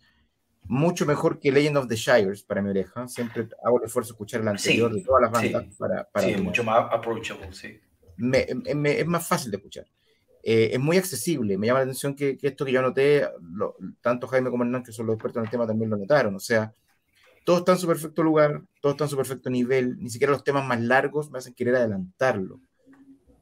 mucho 0.64 1.06
mejor 1.06 1.38
que 1.38 1.52
Legend 1.52 1.76
of 1.76 1.88
the 1.88 1.96
Shires 1.96 2.42
para 2.42 2.60
mi 2.60 2.70
oreja. 2.70 3.06
Siempre 3.06 3.48
hago 3.64 3.78
el 3.78 3.86
esfuerzo 3.86 4.10
de 4.10 4.14
escuchar 4.14 4.40
el 4.40 4.48
anterior 4.48 4.92
de 4.92 5.02
todas 5.02 5.22
las 5.22 5.30
bandas. 5.30 5.64
Sí, 5.64 5.76
para, 5.78 6.04
para 6.04 6.26
sí 6.26 6.36
mucho 6.36 6.64
más 6.64 6.86
approachable, 6.90 7.52
sí. 7.52 7.80
es 8.18 9.06
más 9.06 9.26
fácil 9.26 9.50
de 9.50 9.58
escuchar. 9.58 9.86
Es 10.46 10.78
muy 10.78 10.98
accesible. 10.98 11.56
Me 11.56 11.66
llama 11.66 11.80
la 11.80 11.84
atención 11.84 12.14
que, 12.14 12.38
esto 12.42 12.64
que 12.64 12.72
yo 12.72 12.82
noté, 12.82 13.26
tanto 14.00 14.26
Jaime 14.26 14.50
como 14.50 14.64
Hernán, 14.64 14.82
que 14.82 14.92
son 14.92 15.06
los 15.06 15.14
expertos 15.14 15.38
en 15.38 15.44
el 15.44 15.50
tema, 15.50 15.66
también 15.66 15.90
lo 15.90 15.96
notaron. 15.96 16.34
O 16.34 16.40
sea, 16.40 16.72
todo 17.44 17.58
está 17.58 17.72
en 17.72 17.78
su 17.78 17.86
perfecto 17.86 18.22
lugar, 18.22 18.62
todo 18.80 18.92
está 18.92 19.04
en 19.04 19.10
su 19.10 19.16
perfecto 19.16 19.50
nivel, 19.50 19.98
ni 20.00 20.10
siquiera 20.10 20.32
los 20.32 20.44
temas 20.44 20.66
más 20.66 20.80
largos 20.80 21.30
me 21.30 21.38
hacen 21.38 21.54
querer 21.54 21.76
adelantarlo. 21.76 22.60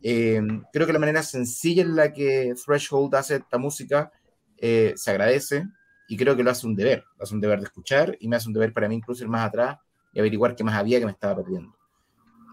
Eh, 0.03 0.43
creo 0.73 0.87
que 0.87 0.93
la 0.93 0.99
manera 0.99 1.23
sencilla 1.23 1.83
en 1.83 1.95
la 1.95 2.13
que 2.13 2.55
Threshold 2.65 3.15
hace 3.15 3.37
esta 3.37 3.59
música 3.59 4.11
eh, 4.59 4.93
se 4.97 5.11
agradece 5.13 5.65
y 6.09 6.17
creo 6.17 6.37
que 6.37 6.43
lo 6.43 6.51
hace 6.51 6.67
un 6.67 6.75
deber, 6.75 7.05
lo 7.17 7.23
hace 7.23 7.35
un 7.35 7.41
deber 7.41 7.61
de 7.61 7.67
escuchar 7.67 8.17
y 8.19 8.27
me 8.27 8.37
hace 8.37 8.49
un 8.49 8.55
deber 8.55 8.73
para 8.73 8.89
mí 8.89 8.97
incluso 8.97 9.23
ir 9.23 9.31
más 9.31 9.47
atrás 9.47 9.79
y 10.13 10.19
averiguar 10.19 10.57
qué 10.57 10.65
más 10.65 10.75
había 10.75 10.99
que 10.99 11.07
me 11.07 11.13
estaba 11.13 11.37
perdiendo. 11.37 11.73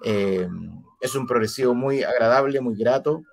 Eh, 0.05 0.47
es 1.01 1.15
un 1.15 1.25
progresivo 1.25 1.73
muy 1.73 2.03
agradable, 2.03 2.61
muy 2.61 2.75
grato. 2.75 3.23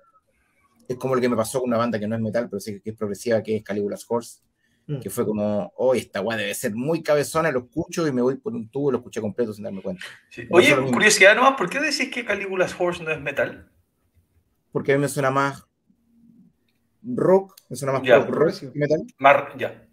Es 0.87 0.97
como 0.97 1.15
el 1.15 1.21
que 1.21 1.29
me 1.29 1.35
pasó 1.35 1.59
con 1.59 1.69
una 1.69 1.77
banda 1.77 1.99
que 1.99 2.07
no 2.07 2.15
es 2.15 2.21
metal, 2.21 2.47
pero 2.49 2.59
sí 2.59 2.79
que 2.81 2.91
es 2.91 2.95
progresiva, 2.95 3.43
que 3.43 3.57
es 3.57 3.63
Caligula's 3.63 4.05
Horse, 4.07 4.41
mm. 4.87 4.99
que 4.99 5.09
fue 5.09 5.25
como, 5.25 5.71
oh, 5.75 5.93
esta 5.93 6.21
weá 6.21 6.37
debe 6.37 6.53
ser 6.53 6.75
muy 6.75 7.03
cabezona, 7.03 7.51
lo 7.51 7.59
escucho 7.59 8.07
y 8.07 8.11
me 8.11 8.21
voy 8.21 8.35
por 8.35 8.53
un 8.53 8.69
tubo 8.69 8.89
y 8.89 8.91
lo 8.93 8.97
escuché 8.99 9.21
completo 9.21 9.53
sin 9.53 9.63
darme 9.63 9.81
cuenta. 9.81 10.05
Oye, 10.51 10.75
curiosidad 10.91 11.35
nomás, 11.35 11.55
¿por 11.57 11.69
qué 11.69 11.79
decís 11.79 12.09
que 12.09 12.23
Caligula's 12.23 12.75
Horse 12.77 13.03
no 13.03 13.11
es 13.11 13.21
metal? 13.21 13.69
Porque 14.71 14.93
a 14.93 14.95
mí 14.95 15.01
me 15.01 15.09
suena 15.09 15.31
más 15.31 15.65
rock, 17.03 17.55
me 17.69 17.75
suena 17.75 17.99
más 17.99 18.07
rock, 18.07 18.29
rock 18.29 18.63
metal. 18.73 19.03
Mar, 19.17 19.53
ya. 19.57 19.87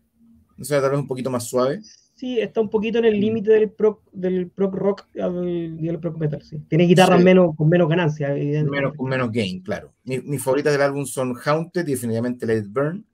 Me 0.56 0.64
suena 0.64 0.82
tal 0.82 0.92
vez 0.92 1.00
un 1.00 1.08
poquito 1.08 1.30
más 1.30 1.48
suave. 1.48 1.80
Sí, 2.24 2.40
está 2.40 2.62
un 2.62 2.70
poquito 2.70 3.00
en 3.00 3.04
el 3.04 3.20
límite 3.20 3.50
del 3.50 3.70
prog, 3.70 4.00
del 4.10 4.48
prog 4.48 4.74
rock 4.74 5.06
y 5.12 5.86
del 5.86 6.00
prog 6.00 6.16
metal, 6.16 6.40
sí. 6.40 6.58
Tiene 6.70 6.84
guitarras 6.84 7.22
menos, 7.22 7.54
con 7.54 7.68
menos 7.68 7.86
ganancia, 7.86 8.30
Menos, 8.30 8.94
con 8.96 9.10
menos 9.10 9.30
gain, 9.30 9.60
claro. 9.60 9.92
mis 10.04 10.42
favoritas 10.42 10.72
del 10.72 10.80
álbum 10.80 11.04
son 11.04 11.36
Haunted 11.36 11.86
y 11.86 11.90
definitivamente 11.90 12.46
Let 12.46 12.60
It 12.60 12.72
Burn. 12.72 13.04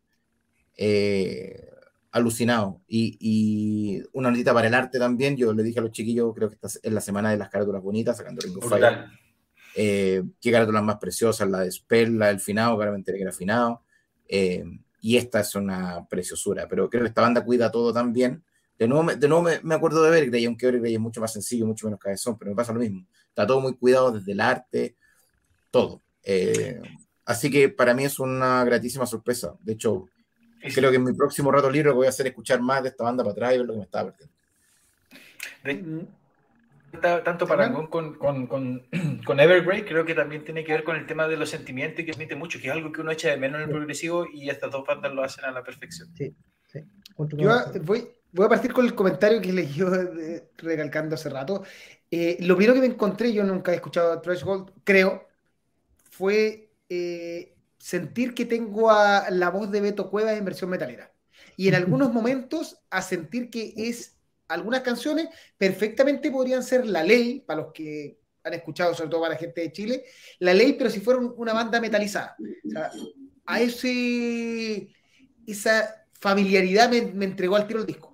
Eh, 0.77 1.71
alucinado. 2.13 2.83
Y, 2.87 3.17
y, 3.19 4.01
una 4.13 4.31
notita 4.31 4.55
para 4.55 4.69
el 4.69 4.75
arte 4.75 5.01
también. 5.01 5.37
Yo 5.37 5.53
le 5.53 5.65
dije 5.65 5.81
a 5.81 5.83
los 5.83 5.91
chiquillos, 5.91 6.33
creo 6.33 6.49
que 6.49 6.55
esta 6.55 6.69
es 6.69 6.93
la 6.93 7.01
semana 7.01 7.33
de 7.33 7.37
las 7.37 7.51
carátulas 7.51 7.83
bonitas, 7.83 8.17
sacando 8.17 8.41
Ring 8.43 8.59
of 8.59 8.69
Fire. 8.69 9.07
Eh, 9.75 10.23
qué 10.41 10.53
carátulas 10.53 10.85
más 10.85 10.99
preciosas, 10.99 11.51
la 11.51 11.63
de 11.63 11.73
Spell, 11.73 12.17
la 12.17 12.29
del 12.29 12.39
finado, 12.39 12.77
claramente 12.77 13.13
que 13.13 13.23
era 13.23 13.33
finado. 13.33 13.83
Eh, 14.29 14.63
y 15.01 15.17
esta 15.17 15.41
es 15.41 15.57
una 15.57 16.07
preciosura, 16.09 16.69
pero 16.69 16.89
creo 16.89 17.03
que 17.03 17.09
esta 17.09 17.23
banda 17.23 17.45
cuida 17.45 17.73
todo 17.73 17.93
también 17.93 18.45
de 18.81 18.89
nuevo, 18.89 19.15
de 19.15 19.29
nuevo 19.29 19.47
me, 19.63 19.75
acuerdo 19.75 20.03
de 20.03 20.09
Evergrey, 20.09 20.47
aunque 20.47 20.67
Evergrey 20.67 20.95
es 20.95 21.01
mucho 21.01 21.21
más 21.21 21.35
sencillo, 21.35 21.67
mucho 21.67 21.87
menos 21.87 22.01
cabezón, 22.01 22.39
pero 22.39 22.53
me 22.53 22.57
pasa 22.57 22.73
lo 22.73 22.81
mismo. 22.81 23.07
Está 23.29 23.47
todo 23.47 23.61
muy 23.61 23.77
cuidado 23.77 24.11
desde 24.11 24.33
el 24.33 24.41
arte, 24.41 24.97
todo. 25.71 26.01
Eh, 26.23 26.81
así 27.27 27.51
que 27.51 27.69
para 27.69 27.93
mí 27.93 28.05
es 28.05 28.19
una 28.19 28.65
gratísima 28.65 29.05
sorpresa. 29.05 29.55
De 29.61 29.75
hecho, 29.75 30.07
creo 30.75 30.89
que 30.89 30.97
en 30.97 31.05
mi 31.05 31.13
próximo 31.13 31.53
rato 31.53 31.71
libre 31.71 31.91
voy 31.91 32.07
a 32.07 32.09
hacer 32.09 32.29
escuchar 32.29 32.63
más 32.63 32.83
de 32.83 32.89
esta 32.89 33.05
banda 33.05 33.23
para 33.23 33.33
atrás 33.33 33.55
y 33.55 33.59
ver 33.59 33.67
lo 33.67 33.75
que 33.75 33.79
me 33.81 33.85
estaba 33.85 34.15
perdiendo. 35.63 36.09
tanto 37.23 37.47
para 37.47 37.71
con, 37.75 38.15
con, 38.15 38.47
con, 38.47 38.83
con, 39.27 39.41
Evergrey, 39.41 39.85
creo 39.85 40.07
que 40.07 40.15
también 40.15 40.43
tiene 40.43 40.65
que 40.65 40.73
ver 40.73 40.85
con 40.85 40.97
el 40.97 41.05
tema 41.05 41.29
de 41.29 41.37
los 41.37 41.51
sentimientos 41.51 42.01
y 42.01 42.07
que 42.07 42.13
transmite 42.13 42.35
mucho, 42.35 42.59
que 42.59 42.69
es 42.69 42.73
algo 42.73 42.91
que 42.91 43.03
uno 43.03 43.11
echa 43.11 43.29
de 43.29 43.37
menos 43.37 43.59
en 43.59 43.65
el 43.65 43.71
progresivo 43.71 44.25
y 44.33 44.49
estas 44.49 44.71
dos 44.71 44.87
bandas 44.87 45.13
lo 45.13 45.23
hacen 45.23 45.45
a 45.45 45.51
la 45.51 45.63
perfección. 45.63 46.09
Sí, 46.17 46.35
sí. 46.73 46.81
Yo 47.37 47.51
voy, 47.83 48.09
voy 48.33 48.47
a 48.47 48.49
partir 48.49 48.73
con 48.73 48.85
el 48.85 48.95
comentario 48.95 49.41
que 49.41 49.53
leí 49.53 49.73
yo 49.73 49.89
recalcando 50.57 51.15
hace 51.15 51.29
rato. 51.29 51.63
Eh, 52.11 52.39
lo 52.41 52.57
primero 52.57 52.75
que 52.75 52.81
me 52.81 52.95
encontré, 52.95 53.33
yo 53.33 53.45
nunca 53.45 53.73
he 53.73 53.77
escuchado 53.77 54.13
a 54.13 54.21
Threshold, 54.21 54.73
creo, 54.85 55.29
fue 56.11 56.73
eh, 56.89 57.55
sentir 57.79 58.35
que 58.35 58.47
tengo 58.47 58.91
a 58.91 59.31
la 59.31 59.51
voz 59.51 59.71
de 59.71 59.81
Beto 59.81 60.11
Cuevas 60.11 60.37
en 60.37 60.45
versión 60.45 60.71
metalera. 60.71 61.13
Y 61.57 61.69
en 61.69 61.75
algunos 61.75 62.13
momentos 62.13 62.79
a 62.91 63.03
sentir 63.03 63.51
que 63.51 63.75
es 63.77 64.17
algunas 64.49 64.81
canciones 64.81 65.29
perfectamente 65.57 66.31
podrían 66.31 66.63
ser 66.63 66.87
La 66.87 67.05
Ley, 67.05 67.41
para 67.41 67.63
los 67.63 67.73
que 67.73 68.19
han 68.43 68.55
escuchado, 68.55 68.95
sobre 68.95 69.11
todo 69.11 69.21
para 69.21 69.35
la 69.35 69.41
gente 69.41 69.61
de 69.61 69.73
Chile, 69.73 70.05
La 70.41 70.55
Ley, 70.55 70.73
pero 70.73 70.91
si 70.91 71.01
fuera 71.01 71.21
una 71.21 71.53
banda 71.53 71.81
metalizada. 71.81 72.37
O 72.67 72.71
sea, 72.71 72.91
a 73.47 73.61
ese, 73.61 74.89
esa 75.47 76.07
familiaridad 76.21 76.91
me, 76.91 77.03
me 77.03 77.27
entregó 77.27 77.57
al 77.57 77.67
tiro 77.67 77.81
el 77.81 77.87
disco. 77.87 78.10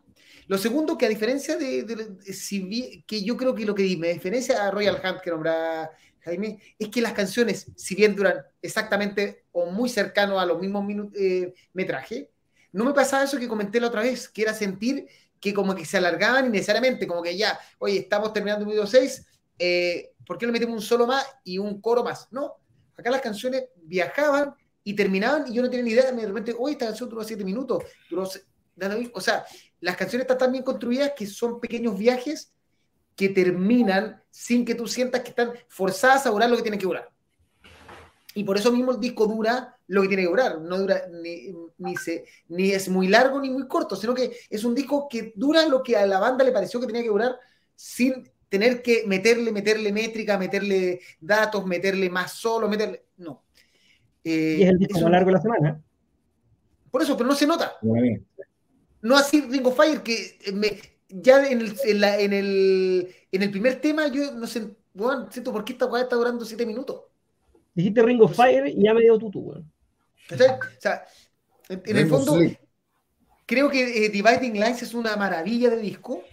Lo 0.48 0.58
segundo, 0.58 0.96
que 0.96 1.06
a 1.06 1.08
diferencia 1.08 1.56
de, 1.56 2.16
si 2.32 3.02
que 3.06 3.22
yo 3.22 3.36
creo 3.36 3.54
que 3.54 3.66
lo 3.66 3.74
que 3.74 3.96
me 3.96 4.12
diferencia 4.12 4.64
a 4.64 4.70
Royal 4.70 5.00
Hunt 5.02 5.20
que 5.20 5.30
nombra 5.30 5.90
Jaime, 6.20 6.60
es 6.78 6.88
que 6.88 7.00
las 7.00 7.12
canciones, 7.12 7.66
si 7.76 7.94
bien 7.94 8.14
duran 8.14 8.44
exactamente 8.60 9.44
o 9.52 9.66
muy 9.66 9.88
cercano 9.88 10.40
a 10.40 10.46
los 10.46 10.60
mismos 10.60 10.84
eh, 11.14 11.54
metraje, 11.72 12.30
no 12.72 12.84
me 12.84 12.92
pasaba 12.92 13.24
eso 13.24 13.38
que 13.38 13.48
comenté 13.48 13.80
la 13.80 13.86
otra 13.86 14.02
vez, 14.02 14.28
que 14.28 14.42
era 14.42 14.52
sentir 14.52 15.06
que 15.40 15.54
como 15.54 15.74
que 15.74 15.84
se 15.84 15.96
alargaban 15.98 16.46
innecesariamente, 16.46 17.06
como 17.06 17.22
que 17.22 17.36
ya, 17.36 17.58
oye, 17.78 17.98
estamos 17.98 18.32
terminando 18.32 18.64
un 18.64 18.70
video 18.70 18.86
6, 18.86 19.26
eh, 19.58 20.12
¿por 20.26 20.36
qué 20.36 20.46
no 20.46 20.52
metemos 20.52 20.74
un 20.74 20.82
solo 20.82 21.06
más 21.06 21.24
y 21.44 21.58
un 21.58 21.80
coro 21.80 22.02
más? 22.02 22.28
No, 22.32 22.54
acá 22.96 23.10
las 23.10 23.20
canciones 23.20 23.64
viajaban 23.76 24.54
y 24.82 24.94
terminaban 24.94 25.46
y 25.46 25.54
yo 25.54 25.62
no 25.62 25.70
tenía 25.70 25.84
ni 25.84 25.92
idea, 25.92 26.10
de 26.10 26.26
repente, 26.26 26.54
oye, 26.58 26.72
esta 26.72 26.86
canción 26.86 27.08
duró 27.08 27.22
7 27.22 27.44
minutos, 27.44 27.84
duró 28.10 28.28
o 29.12 29.20
sea, 29.20 29.46
las 29.80 29.96
canciones 29.96 30.24
están 30.24 30.38
tan 30.38 30.52
bien 30.52 30.64
construidas 30.64 31.12
que 31.16 31.26
son 31.26 31.60
pequeños 31.60 31.98
viajes 31.98 32.52
que 33.14 33.28
terminan 33.30 34.22
sin 34.30 34.64
que 34.64 34.74
tú 34.74 34.86
sientas 34.86 35.22
que 35.22 35.30
están 35.30 35.52
forzadas 35.68 36.26
a 36.26 36.30
durar 36.30 36.50
lo 36.50 36.56
que 36.56 36.62
tienen 36.62 36.80
que 36.80 36.86
durar. 36.86 37.10
Y 38.34 38.44
por 38.44 38.58
eso 38.58 38.70
mismo 38.70 38.92
el 38.92 39.00
disco 39.00 39.26
dura 39.26 39.78
lo 39.88 40.02
que 40.02 40.08
tiene 40.08 40.24
que 40.24 40.28
durar. 40.28 40.60
No 40.60 40.78
dura 40.78 41.04
ni, 41.22 41.54
ni, 41.78 41.96
se, 41.96 42.24
ni 42.48 42.70
es 42.70 42.88
muy 42.88 43.08
largo 43.08 43.40
ni 43.40 43.48
muy 43.48 43.66
corto, 43.66 43.96
sino 43.96 44.14
que 44.14 44.36
es 44.50 44.64
un 44.64 44.74
disco 44.74 45.08
que 45.08 45.32
dura 45.34 45.66
lo 45.66 45.82
que 45.82 45.96
a 45.96 46.06
la 46.06 46.18
banda 46.18 46.44
le 46.44 46.52
pareció 46.52 46.78
que 46.78 46.86
tenía 46.86 47.02
que 47.02 47.08
durar 47.08 47.38
sin 47.74 48.30
tener 48.50 48.82
que 48.82 49.04
meterle, 49.06 49.52
meterle 49.52 49.92
métrica, 49.92 50.38
meterle 50.38 51.00
datos, 51.20 51.64
meterle 51.64 52.10
más 52.10 52.32
solo, 52.32 52.68
meterle. 52.68 53.04
No. 53.16 53.42
y 54.22 54.62
es 54.62 54.68
el 54.68 54.78
disco 54.78 55.00
más 55.00 55.10
largo 55.10 55.28
de 55.28 55.32
la 55.32 55.40
semana. 55.40 55.82
Por 56.90 57.02
eso, 57.02 57.16
pero 57.16 57.28
no 57.28 57.34
se 57.34 57.46
nota. 57.46 57.76
No 59.06 59.16
así 59.16 59.40
Ring 59.40 59.64
of 59.66 59.76
Fire, 59.76 60.02
que 60.02 60.36
me, 60.52 60.80
ya 61.08 61.46
en 61.46 61.60
el, 61.60 61.76
en, 61.84 62.32
el, 62.32 63.14
en 63.30 63.42
el 63.42 63.50
primer 63.52 63.80
tema 63.80 64.08
yo 64.08 64.32
no 64.32 64.48
sé, 64.48 64.66
bueno, 64.92 65.28
siento 65.30 65.52
por 65.52 65.64
qué 65.64 65.74
esta 65.74 65.86
weá 65.86 66.02
está 66.02 66.16
durando 66.16 66.44
siete 66.44 66.66
minutos. 66.66 67.02
Dijiste 67.72 68.02
Ring 68.02 68.20
of 68.20 68.34
Fire 68.34 68.66
y 68.66 68.82
ya 68.82 68.94
me 68.94 69.02
dio 69.02 69.16
tutu, 69.16 69.40
weón. 69.40 69.72
O 70.32 70.36
sea, 70.80 71.04
en, 71.68 71.96
el 71.96 72.08
fondo, 72.08 72.36
creo 73.46 73.70
que 73.70 74.06
eh, 74.06 74.08
Dividing 74.08 74.54
Lines 74.54 74.82
es 74.82 74.92
una 74.92 75.14
maravilla 75.14 75.70
de 75.70 75.78
disco. 75.78 76.24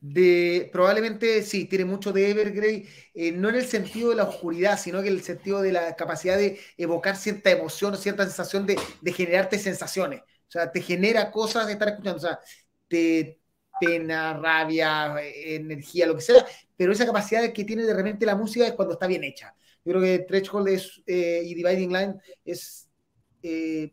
De, 0.00 0.68
probablemente 0.72 1.42
sí, 1.42 1.66
tiene 1.66 1.84
mucho 1.84 2.12
de 2.12 2.30
Evergrey, 2.30 2.86
eh, 3.14 3.32
no 3.32 3.48
en 3.48 3.56
el 3.56 3.66
sentido 3.66 4.10
de 4.10 4.16
la 4.16 4.24
oscuridad, 4.24 4.78
sino 4.78 5.00
que 5.00 5.08
en 5.08 5.14
el 5.14 5.22
sentido 5.22 5.62
de 5.62 5.72
la 5.72 5.94
capacidad 5.94 6.36
de 6.36 6.58
evocar 6.76 7.16
cierta 7.16 7.50
emoción 7.50 7.94
o 7.94 7.96
cierta 7.96 8.24
sensación 8.24 8.66
de, 8.66 8.78
de 9.00 9.12
generarte 9.12 9.58
sensaciones. 9.58 10.22
O 10.48 10.50
sea, 10.50 10.70
te 10.70 10.80
genera 10.80 11.30
cosas 11.30 11.66
de 11.66 11.72
estar 11.74 11.88
escuchando. 11.88 12.18
O 12.18 12.20
sea, 12.20 12.38
te 12.88 13.40
pena, 13.80 14.34
rabia, 14.34 15.16
energía, 15.22 16.06
lo 16.06 16.14
que 16.14 16.22
sea, 16.22 16.46
pero 16.76 16.92
esa 16.92 17.06
capacidad 17.06 17.52
que 17.52 17.64
tiene 17.64 17.84
de 17.84 17.94
repente 17.94 18.26
la 18.26 18.36
música 18.36 18.66
es 18.66 18.72
cuando 18.72 18.94
está 18.94 19.06
bien 19.06 19.24
hecha. 19.24 19.54
Yo 19.84 19.92
creo 19.92 20.02
que 20.02 20.18
Threshold 20.20 20.68
es, 20.68 21.02
eh, 21.06 21.42
y 21.44 21.54
Dividing 21.54 21.92
Line 21.92 22.14
es 22.44 22.88
eh, 23.42 23.92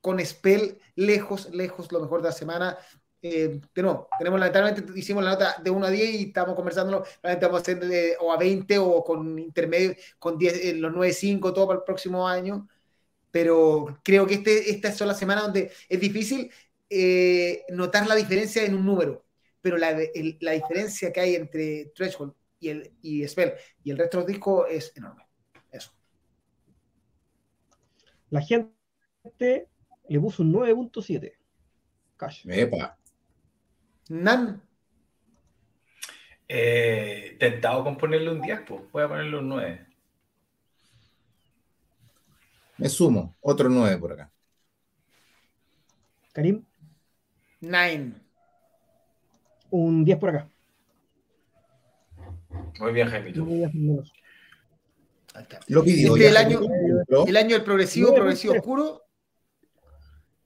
con 0.00 0.24
Spell 0.24 0.78
lejos, 0.96 1.50
lejos 1.50 1.90
lo 1.92 2.00
mejor 2.00 2.22
de 2.22 2.28
la 2.28 2.32
semana. 2.32 2.78
Eh, 3.20 3.60
de 3.74 3.82
no, 3.82 4.08
tenemos 4.18 4.38
lamentablemente 4.38 4.98
hicimos 4.98 5.24
la 5.24 5.30
nota 5.30 5.56
de 5.62 5.70
1 5.70 5.86
a 5.86 5.90
10 5.90 6.14
y 6.14 6.22
estamos 6.24 6.54
conversando, 6.54 7.04
vamos 7.22 7.58
a 7.58 7.60
hacer 7.60 8.16
o 8.20 8.32
a 8.32 8.36
20 8.36 8.78
o 8.78 9.02
con 9.02 9.38
intermedio, 9.38 9.94
con 10.18 10.36
10, 10.38 10.76
los 10.76 10.92
9, 10.92 11.12
5, 11.12 11.52
todo 11.54 11.66
para 11.66 11.78
el 11.78 11.84
próximo 11.84 12.28
año 12.28 12.68
pero 13.34 13.98
creo 14.04 14.28
que 14.28 14.34
este, 14.34 14.70
estas 14.70 14.96
son 14.96 15.08
las 15.08 15.18
semanas 15.18 15.46
donde 15.46 15.72
es 15.88 15.98
difícil 15.98 16.52
eh, 16.88 17.64
notar 17.70 18.06
la 18.06 18.14
diferencia 18.14 18.64
en 18.64 18.76
un 18.76 18.86
número, 18.86 19.24
pero 19.60 19.76
la, 19.76 19.90
la 20.38 20.52
diferencia 20.52 21.12
que 21.12 21.18
hay 21.18 21.34
entre 21.34 21.86
Threshold 21.96 22.32
y, 22.60 22.68
el, 22.68 22.92
y 23.02 23.26
Spell 23.26 23.54
y 23.82 23.90
el 23.90 23.98
resto 23.98 24.18
del 24.18 24.28
disco 24.28 24.68
es 24.68 24.92
enorme. 24.94 25.26
Eso. 25.72 25.90
La 28.30 28.40
gente 28.40 29.68
le 30.08 30.20
puso 30.20 30.44
un 30.44 30.52
9.7. 30.52 31.32
Cash. 32.16 32.46
Epa. 32.48 32.96
Nan. 34.10 34.62
Eh, 36.46 37.36
tentado 37.40 37.82
con 37.82 37.98
ponerle 37.98 38.30
un 38.30 38.40
10, 38.40 38.60
pues 38.60 38.82
voy 38.92 39.02
a 39.02 39.08
ponerle 39.08 39.38
un 39.38 39.48
9. 39.48 39.93
Me 42.78 42.88
sumo, 42.88 43.36
otro 43.40 43.68
9 43.68 43.98
por 43.98 44.12
acá. 44.12 44.32
Karim. 46.32 46.64
9. 47.60 48.12
Un 49.70 50.04
10 50.04 50.18
por 50.18 50.30
acá. 50.30 50.48
Muy 52.80 52.92
bien, 52.92 53.08
Jaime. 53.08 53.32
Lo 55.68 55.82
pidió. 55.82 56.16
Este 56.16 56.28
el, 56.28 56.36
año, 56.36 56.60
el 57.26 57.36
año 57.36 57.56
del 57.56 57.64
progresivo, 57.64 58.14
progresivo 58.14 58.54
oscuro. 58.54 59.02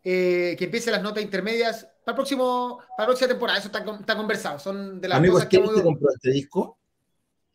Eh, 0.04 0.54
que 0.56 0.66
empiece 0.66 0.90
las 0.90 1.02
notas 1.02 1.22
intermedias 1.22 1.82
para 2.04 2.12
el 2.12 2.14
próximo, 2.14 2.78
para 2.96 3.00
la 3.02 3.06
próxima 3.06 3.28
temporada. 3.28 3.58
Eso 3.58 3.66
está, 3.68 3.84
está 4.00 4.16
conversado. 4.16 4.58
Son 4.58 5.00
de 5.00 5.08
las 5.08 5.18
Amigos, 5.18 5.44
cosas 5.44 5.74
que 5.74 5.82
compró 5.82 6.10
este 6.10 6.30
disco? 6.30 6.78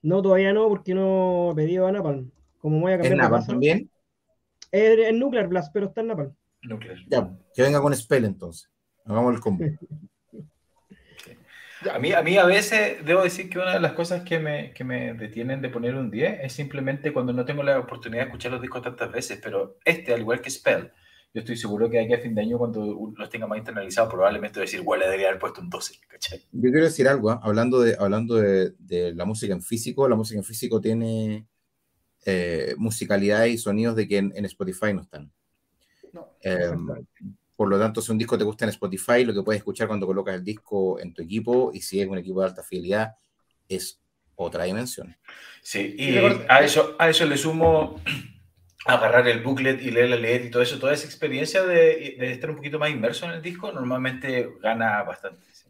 No, 0.01 0.21
todavía 0.21 0.53
no, 0.53 0.67
porque 0.67 0.93
no 0.93 1.51
he 1.51 1.55
pedido 1.55 1.87
a 1.87 1.91
Napalm. 1.91 2.29
Como 2.59 2.79
voy 2.79 2.91
a 2.91 2.97
cambiar 2.97 3.13
¿En 3.13 3.17
de 3.17 3.23
Napalm 3.23 3.47
también? 3.47 3.89
Es, 4.73 4.97
es 4.97 5.13
Nuclear 5.13 5.47
Blast, 5.47 5.71
pero 5.71 5.85
está 5.85 6.01
en 6.01 6.07
Napalm. 6.07 6.35
Nuclear. 6.63 6.97
Ya, 7.07 7.31
que 7.53 7.61
venga 7.61 7.79
con 7.79 7.95
Spell 7.95 8.25
entonces. 8.25 8.71
Hagamos 9.05 9.35
el 9.35 9.39
combo. 9.39 9.63
A 11.91 11.99
mí, 11.99 12.13
a 12.13 12.21
mí 12.21 12.37
a 12.37 12.45
veces 12.45 13.05
debo 13.05 13.23
decir 13.23 13.49
que 13.49 13.59
una 13.59 13.73
de 13.73 13.81
las 13.81 13.91
cosas 13.91 14.23
que 14.23 14.39
me, 14.39 14.73
que 14.73 14.85
me 14.85 15.15
detienen 15.15 15.61
de 15.61 15.67
poner 15.67 15.95
un 15.95 16.09
10 16.09 16.39
es 16.41 16.53
simplemente 16.53 17.11
cuando 17.11 17.33
no 17.33 17.43
tengo 17.43 17.61
la 17.61 17.77
oportunidad 17.77 18.21
de 18.21 18.27
escuchar 18.27 18.53
los 18.53 18.61
discos 18.61 18.83
tantas 18.83 19.11
veces, 19.11 19.41
pero 19.43 19.79
este, 19.83 20.13
al 20.13 20.21
igual 20.21 20.39
que 20.39 20.49
Spell, 20.49 20.93
yo 21.33 21.41
estoy 21.41 21.57
seguro 21.57 21.89
que 21.89 21.99
aquí 21.99 22.13
a 22.13 22.19
fin 22.19 22.33
de 22.35 22.41
año 22.41 22.57
cuando 22.57 23.11
los 23.17 23.29
tenga 23.29 23.47
más 23.47 23.57
internalizados 23.57 24.09
probablemente 24.09 24.59
voy 24.59 24.63
a 24.63 24.67
decir, 24.67 24.81
bueno, 24.81 25.01
le 25.01 25.07
debería 25.07 25.27
haber 25.27 25.41
puesto 25.41 25.59
un 25.59 25.69
12, 25.69 25.95
¿cachai? 26.07 26.39
Yo 26.53 26.71
quiero 26.71 26.85
decir 26.85 27.05
algo, 27.05 27.31
¿ah? 27.31 27.41
hablando, 27.43 27.81
de, 27.81 27.97
hablando 27.99 28.35
de, 28.35 28.71
de 28.79 29.13
la 29.13 29.25
música 29.25 29.53
en 29.53 29.61
físico, 29.61 30.07
la 30.07 30.15
música 30.15 30.39
en 30.39 30.45
físico 30.45 30.79
tiene 30.79 31.47
eh, 32.25 32.75
musicalidad 32.77 33.45
y 33.45 33.57
sonidos 33.57 33.95
de 33.95 34.07
que 34.07 34.17
en, 34.17 34.33
en 34.35 34.45
Spotify 34.45 34.93
no 34.93 35.01
están. 35.01 35.31
No, 36.13 36.29
Eh, 36.41 36.71
por 37.55 37.69
lo 37.69 37.79
tanto, 37.79 38.01
si 38.01 38.11
un 38.11 38.17
disco 38.17 38.37
te 38.37 38.43
gusta 38.43 38.65
en 38.65 38.69
Spotify, 38.69 39.23
lo 39.23 39.33
que 39.33 39.43
puedes 39.43 39.59
escuchar 39.59 39.87
cuando 39.87 40.07
colocas 40.07 40.35
el 40.35 40.43
disco 40.43 40.99
en 40.99 41.13
tu 41.13 41.21
equipo, 41.21 41.71
y 41.73 41.81
si 41.81 42.01
es 42.01 42.07
un 42.07 42.17
equipo 42.17 42.41
de 42.41 42.47
alta 42.47 42.63
fidelidad, 42.63 43.13
es 43.69 43.99
otra 44.35 44.63
dimensión. 44.65 45.15
Sí, 45.61 45.95
Y 45.97 46.17
a 46.49 46.61
eso, 46.61 46.95
a 46.99 47.09
eso 47.09 47.25
le 47.25 47.37
sumo 47.37 48.01
agarrar 48.85 49.27
el 49.27 49.41
booklet 49.41 49.81
y 49.81 49.91
leer 49.91 50.09
la 50.09 50.15
leer 50.17 50.45
y 50.45 50.51
todo 50.51 50.63
eso, 50.63 50.79
toda 50.79 50.93
esa 50.93 51.05
experiencia 51.05 51.63
de, 51.63 52.15
de 52.19 52.31
estar 52.31 52.49
un 52.49 52.57
poquito 52.57 52.79
más 52.79 52.89
inmerso 52.89 53.25
en 53.25 53.31
el 53.31 53.41
disco, 53.41 53.71
normalmente 53.71 54.49
gana 54.61 55.03
bastante. 55.03 55.39
sí. 55.53 55.65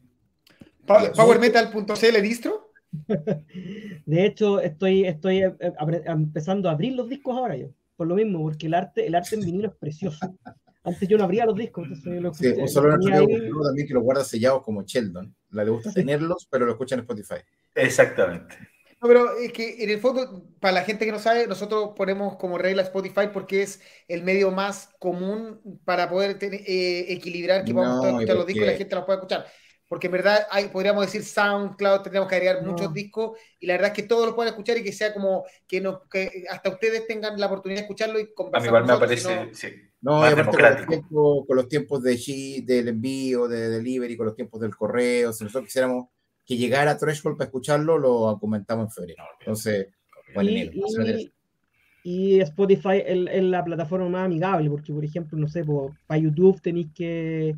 Pa- 0.87 1.11
Powermetal.cl 1.11 2.21
distro. 2.21 2.72
De 4.05 4.25
hecho, 4.25 4.59
estoy, 4.61 5.05
estoy 5.05 5.43
eh, 5.43 5.55
eh, 5.59 5.73
empezando 6.05 6.69
a 6.69 6.73
abrir 6.73 6.93
los 6.93 7.09
discos 7.09 7.35
ahora 7.37 7.55
yo, 7.55 7.67
por 7.95 8.07
lo 8.07 8.15
mismo, 8.15 8.41
porque 8.41 8.67
el 8.67 8.73
arte, 8.73 9.05
el 9.07 9.15
arte 9.15 9.35
en 9.35 9.41
vinilo 9.41 9.69
es 9.69 9.75
precioso. 9.75 10.37
Antes 10.85 11.07
yo 11.07 11.17
no 11.17 11.23
abría 11.23 11.45
los 11.45 11.55
discos, 11.55 11.85
entonces 11.87 12.21
lo 12.21 12.33
Sí, 12.33 12.45
escuché- 12.47 12.61
un 12.61 12.67
solo 12.67 12.93
amigo 12.93 13.63
también 13.63 13.87
que 13.87 13.93
lo 13.93 14.01
guarda 14.01 14.23
sellados 14.23 14.63
como 14.63 14.83
Sheldon. 14.83 15.33
La 15.51 15.63
le 15.63 15.71
gusta 15.71 15.89
Sí. 15.89 15.95
tenerlos, 15.95 16.47
pero 16.51 16.65
lo 16.65 16.73
escucha 16.73 16.95
en 16.95 17.01
Spotify. 17.01 17.35
Exactamente. 17.73 18.55
No, 19.01 19.07
pero 19.09 19.37
es 19.37 19.51
que 19.51 19.83
en 19.83 19.89
el 19.89 19.99
fondo, 19.99 20.45
para 20.59 20.73
la 20.75 20.81
gente 20.83 21.05
que 21.05 21.11
no 21.11 21.19
sabe, 21.19 21.45
nosotros 21.47 21.91
ponemos 21.95 22.37
como 22.37 22.57
regla 22.57 22.81
Spotify 22.83 23.27
porque 23.33 23.61
es 23.61 23.81
el 24.07 24.23
medio 24.23 24.51
más 24.51 24.89
común 24.99 25.59
para 25.85 26.09
poder 26.09 26.37
tener- 26.39 26.61
eh, 26.67 27.05
equilibrar 27.13 27.63
que 27.65 27.73
No, 27.73 27.81
escuchar 27.83 28.09
y 28.21 28.25
los 28.25 28.35
porque- 28.37 28.53
discos 28.53 28.67
y 28.67 28.71
la 28.71 28.77
gente 28.77 28.95
los 28.95 29.05
pueda 29.05 29.17
escuchar. 29.19 29.45
Porque 29.93 30.07
en 30.07 30.13
verdad 30.13 30.47
hay, 30.49 30.69
podríamos 30.69 31.05
decir 31.05 31.23
SoundCloud, 31.23 32.01
tendríamos 32.01 32.27
que 32.27 32.33
agregar 32.35 32.63
No. 32.63 32.71
muchos 32.71 32.91
discos 32.91 33.37
y 33.59 33.67
la 33.67 33.75
verdad 33.75 33.91
es 33.91 33.93
que 33.95 34.01
todos 34.01 34.25
los 34.25 34.33
puedan 34.33 34.51
escuchar 34.51 34.75
y 34.79 34.83
que 34.83 34.91
sea 34.91 35.13
como 35.13 35.45
que, 35.67 35.81
no, 35.81 36.01
que 36.09 36.45
hasta 36.49 36.71
ustedes 36.71 37.05
tengan 37.05 37.39
la 37.39 37.45
oportunidad 37.45 37.81
de 37.81 37.83
escucharlo 37.83 38.17
y 38.17 38.23
A 38.23 38.25
mí 38.25 38.31
conversar 38.33 38.67
igual 38.69 38.85
me 38.87 38.97
parece, 38.97 39.45
no- 39.45 39.53
sí, 39.53 39.67
No, 40.01 40.19
Más 40.21 40.31
y 40.31 40.33
aparte 40.33 40.57
con 40.57 40.71
los, 40.71 40.87
tiempos, 40.87 41.45
con 41.45 41.57
los 41.57 41.67
tiempos 41.69 42.01
de 42.01 42.13
G, 42.15 42.65
del 42.65 42.87
envío, 42.87 43.47
de 43.47 43.69
delivery, 43.69 44.17
con 44.17 44.25
los 44.25 44.35
tiempos 44.35 44.59
del 44.61 44.75
correo, 44.75 45.31
si 45.31 45.43
nosotros 45.43 45.67
quisiéramos 45.67 46.07
que 46.43 46.57
llegara 46.57 46.89
a 46.89 46.97
Threshold 46.97 47.37
para 47.37 47.45
escucharlo, 47.49 47.99
lo 47.99 48.39
comentamos 48.39 48.85
en 48.85 48.91
febrero. 48.91 49.23
Entonces, 49.41 49.89
bueno, 50.33 50.49
Y, 50.49 50.57
enero, 50.57 52.41
Spotify 52.41 53.03
es, 53.05 53.27
es 53.31 53.43
la 53.43 53.63
plataforma 53.63 54.09
más 54.09 54.25
amigable, 54.25 54.71
porque 54.71 54.91
por 54.91 55.05
ejemplo, 55.05 55.37
no 55.37 55.47
sé, 55.47 55.63
para 56.07 56.19
YouTube 56.19 56.59
tenéis 56.63 56.87
que... 56.95 57.55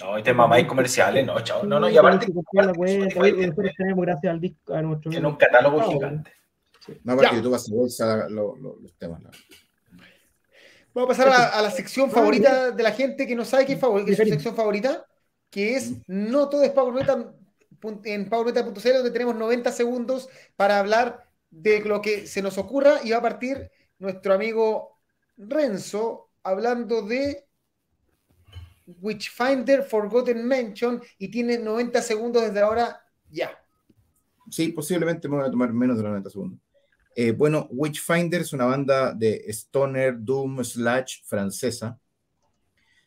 No, 0.00 0.18
y 0.18 0.22
temas 0.22 0.48
más 0.48 0.62
comerciales, 0.64 1.24
no, 1.24 1.40
chao. 1.40 1.64
No, 1.64 1.80
no, 1.80 1.88
y 1.88 1.92
Sí, 1.92 1.98
aparte, 1.98 2.26
que 2.26 2.32
tenemos 3.76 4.04
gracias 4.04 4.30
al 4.32 4.40
disco, 4.40 4.74
a 4.74 4.82
nuestro 4.82 5.10
tiene 5.10 5.26
un 5.26 5.36
catálogo 5.36 5.80
Ah, 5.80 5.84
gigante. 5.84 6.32
No, 7.02 7.12
aparte 7.14 7.30
Ya. 7.32 7.36
YouTube 7.38 7.54
hace 7.54 7.72
bolsa 7.74 8.28
lo- 8.28 8.56
lo- 8.56 8.76
los 8.80 8.92
temas. 8.94 9.22
Vamos 10.94 11.10
a 11.10 11.16
pasar 11.18 11.28
a 11.28 11.30
la, 11.30 11.46
a 11.48 11.62
la 11.62 11.70
sección 11.70 12.10
favorita 12.10 12.70
de 12.70 12.82
la 12.82 12.92
gente 12.92 13.26
que 13.26 13.34
no 13.34 13.44
sabe 13.44 13.66
qué 13.66 13.74
es, 13.74 13.80
favor- 13.80 14.04
qué 14.04 14.12
es 14.12 14.18
su 14.18 14.24
sección 14.24 14.54
favorita, 14.54 15.04
que 15.50 15.76
es 15.76 15.92
No 16.06 16.48
todo 16.48 16.62
es 16.62 16.70
Power 16.70 16.94
Metal 16.94 17.34
pun- 17.80 18.00
en 18.04 18.28
PowerMetal.cl, 18.28 18.92
donde 18.94 19.10
tenemos 19.10 19.34
90 19.34 19.72
segundos 19.72 20.28
para 20.56 20.78
hablar 20.78 21.24
de 21.50 21.80
lo 21.80 22.00
que 22.02 22.26
se 22.26 22.42
nos 22.42 22.58
ocurra 22.58 23.00
y 23.02 23.10
va 23.10 23.18
a 23.18 23.22
partir 23.22 23.70
nuestro 23.98 24.34
amigo 24.34 24.98
Renzo 25.38 26.28
hablando 26.42 27.02
de 27.02 27.45
Witchfinder 28.86 29.82
Forgotten 29.82 30.46
Mention 30.46 31.02
y 31.18 31.28
tiene 31.28 31.58
90 31.58 32.00
segundos 32.02 32.42
desde 32.42 32.60
ahora 32.60 33.00
ya. 33.30 33.50
Sí, 34.50 34.68
posiblemente 34.68 35.28
me 35.28 35.36
voy 35.36 35.46
a 35.46 35.50
tomar 35.50 35.72
menos 35.72 35.96
de 35.96 36.02
los 36.04 36.10
90 36.10 36.30
segundos. 36.30 36.60
Eh, 37.14 37.32
bueno, 37.32 37.66
Witchfinder 37.70 38.42
es 38.42 38.52
una 38.52 38.66
banda 38.66 39.12
de 39.12 39.44
stoner, 39.48 40.16
doom, 40.18 40.62
slash 40.62 41.24
francesa, 41.24 41.98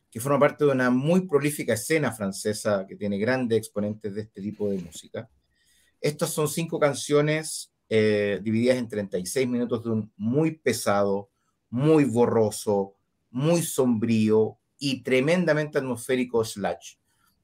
que 0.09 0.19
forma 0.19 0.39
parte 0.39 0.65
de 0.65 0.71
una 0.71 0.89
muy 0.89 1.27
prolífica 1.27 1.73
escena 1.73 2.11
francesa 2.11 2.85
que 2.87 2.95
tiene 2.95 3.19
grandes 3.19 3.59
exponentes 3.59 4.15
de 4.15 4.21
este 4.21 4.41
tipo 4.41 4.69
de 4.69 4.79
música. 4.79 5.29
Estas 6.01 6.31
son 6.31 6.47
cinco 6.47 6.79
canciones 6.79 7.71
eh, 7.87 8.39
divididas 8.41 8.77
en 8.77 8.87
36 8.87 9.47
minutos 9.47 9.83
de 9.83 9.91
un 9.91 10.11
muy 10.17 10.57
pesado, 10.57 11.29
muy 11.69 12.05
borroso, 12.05 12.95
muy 13.29 13.61
sombrío 13.61 14.58
y 14.79 15.03
tremendamente 15.03 15.77
atmosférico 15.77 16.43
slash, 16.43 16.95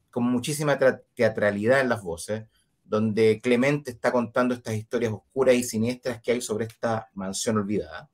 con 0.10 0.24
muchísima 0.24 0.80
tra- 0.80 1.03
teatralidad 1.14 1.82
en 1.82 1.90
las 1.90 2.02
voces 2.02 2.45
donde 2.86 3.41
Clemente 3.41 3.91
está 3.91 4.12
contando 4.12 4.53
estas 4.53 4.76
historias 4.76 5.12
oscuras 5.12 5.56
y 5.56 5.64
siniestras 5.64 6.22
que 6.22 6.32
hay 6.32 6.41
sobre 6.41 6.66
esta 6.66 7.10
mansión 7.14 7.57
olvidada. 7.57 8.10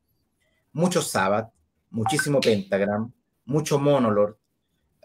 Mucho 0.71 1.01
Sabbath, 1.01 1.51
muchísimo 1.89 2.39
Pentagram, 2.39 3.11
mucho 3.45 3.77
Monolord. 3.77 4.37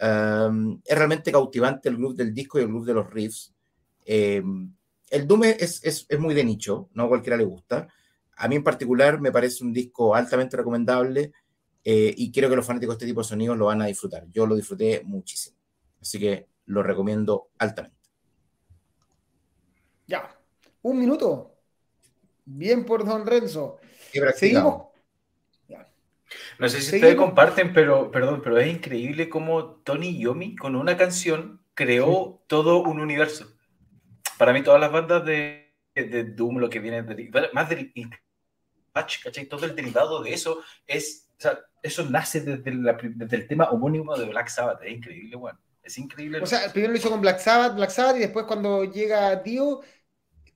Um, 0.01 0.81
es 0.85 0.97
realmente 0.97 1.33
cautivante 1.33 1.89
el 1.89 1.97
groove 1.97 2.17
del 2.17 2.33
disco 2.33 2.59
y 2.59 2.63
el 2.63 2.69
groove 2.69 2.87
de 2.87 2.95
los 2.95 3.11
riffs. 3.11 3.55
Um, 4.09 4.73
el 5.11 5.27
Doom 5.27 5.45
es, 5.45 5.83
es, 5.83 6.07
es, 6.09 6.19
muy 6.19 6.35
de 6.35 6.45
nicho, 6.45 6.89
no 6.95 7.05
a 7.05 7.09
cualquiera 7.09 7.37
le 7.37 7.45
gusta. 7.45 7.89
A 8.37 8.49
mí 8.49 8.57
en 8.57 8.65
particular 8.65 9.21
me 9.21 9.33
parece 9.33 9.65
un 9.65 9.73
disco 9.73 10.15
altamente 10.15 10.57
recomendable 10.57 11.33
eh, 11.89 12.13
y 12.17 12.33
creo 12.33 12.51
que 12.51 12.57
los 12.57 12.67
fanáticos 12.67 12.95
de 12.95 12.97
este 12.97 13.07
tipo 13.07 13.21
de 13.21 13.29
sonidos 13.29 13.57
lo 13.57 13.67
van 13.67 13.81
a 13.81 13.87
disfrutar. 13.87 14.27
Yo 14.33 14.45
lo 14.45 14.57
disfruté 14.57 15.03
muchísimo. 15.05 15.57
Así 16.01 16.19
que 16.19 16.49
lo 16.65 16.83
recomiendo 16.83 17.51
altamente. 17.59 17.97
Ya, 20.09 20.37
un 20.83 20.99
minuto. 20.99 21.55
Bien 22.45 22.85
por 22.85 23.05
Don 23.05 23.25
Renzo. 23.25 23.79
Seguimos. 24.35 24.87
No 26.59 26.69
sé 26.69 26.81
si 26.81 26.87
Seguimos. 26.87 26.93
ustedes 26.93 27.17
comparten, 27.17 27.73
pero 27.73 28.11
perdón, 28.11 28.41
pero 28.43 28.59
es 28.59 28.67
increíble 28.67 29.29
cómo 29.29 29.77
Tony 29.85 30.19
Yomi 30.19 30.57
con 30.57 30.75
una 30.75 30.97
canción 30.97 31.63
creó 31.75 32.43
todo 32.49 32.79
un 32.83 32.99
universo. 32.99 33.47
Para 34.39 34.53
mí 34.53 34.65
todas 34.65 34.81
las 34.81 34.91
bandas 34.91 35.25
de, 35.25 35.73
de 35.95 36.25
Doom, 36.25 36.59
lo 36.59 36.69
que 36.69 36.81
viene 36.81 37.05
de, 37.05 37.31
más 37.53 37.69
del 37.69 37.93
Patch, 38.91 39.23
¿cachai? 39.23 39.47
Todo 39.47 39.67
el 39.67 39.77
derivado 39.77 40.21
de 40.21 40.33
eso 40.35 40.63
es, 40.89 41.26
o 41.39 41.43
sea, 41.43 41.59
eso 41.83 42.05
nace 42.09 42.41
desde, 42.41 42.75
la, 42.75 42.97
desde, 43.01 43.37
el 43.37 43.47
tema 43.47 43.71
homónimo 43.71 44.17
de 44.17 44.27
Black 44.27 44.49
Sabbath. 44.49 44.83
Es 44.83 44.93
increíble, 44.93 45.37
bueno. 45.37 45.59
Es 45.83 45.99
increíble. 45.99 46.41
O 46.41 46.47
sea, 46.47 46.73
primero 46.73 46.93
lo 46.93 46.99
hizo 46.99 47.11
con 47.11 47.21
Black 47.21 47.39
Sabbath, 47.39 47.77
Black 47.77 47.91
Sabbath, 47.91 48.17
y 48.17 48.21
después 48.21 48.45
cuando 48.47 48.85
llega 48.85 49.37
Dio, 49.37 49.83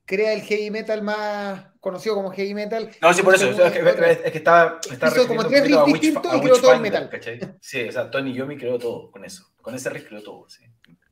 crea 0.05 0.33
el 0.33 0.41
heavy 0.41 0.69
metal 0.71 1.01
más 1.01 1.67
conocido 1.79 2.15
como 2.15 2.31
heavy 2.31 2.53
metal. 2.53 2.91
No, 3.01 3.13
sí, 3.13 3.21
por 3.21 3.35
eso. 3.35 3.47
Es, 3.47 3.71
que, 3.71 3.79
es, 3.79 4.31
que, 4.31 4.37
estaba. 4.37 4.79
estaba 4.91 5.15
hizo 5.15 5.27
como 5.27 5.45
tres 5.47 5.63
riffs 5.63 5.85
distintos 5.85 6.35
y 6.35 6.41
creó 6.41 6.59
todo 6.59 6.73
el 6.73 6.81
metal. 6.81 7.09
¿cachai? 7.09 7.39
Sí, 7.61 7.87
o 7.87 7.91
sea, 7.91 8.11
Tony 8.11 8.33
Yomi 8.33 8.57
creó 8.57 8.77
todo 8.77 9.09
con 9.09 9.23
eso. 9.23 9.53
Con 9.61 9.73
ese 9.73 9.89
riff 9.89 10.07
creó 10.07 10.21
todo, 10.21 10.49
sí. 10.49 10.65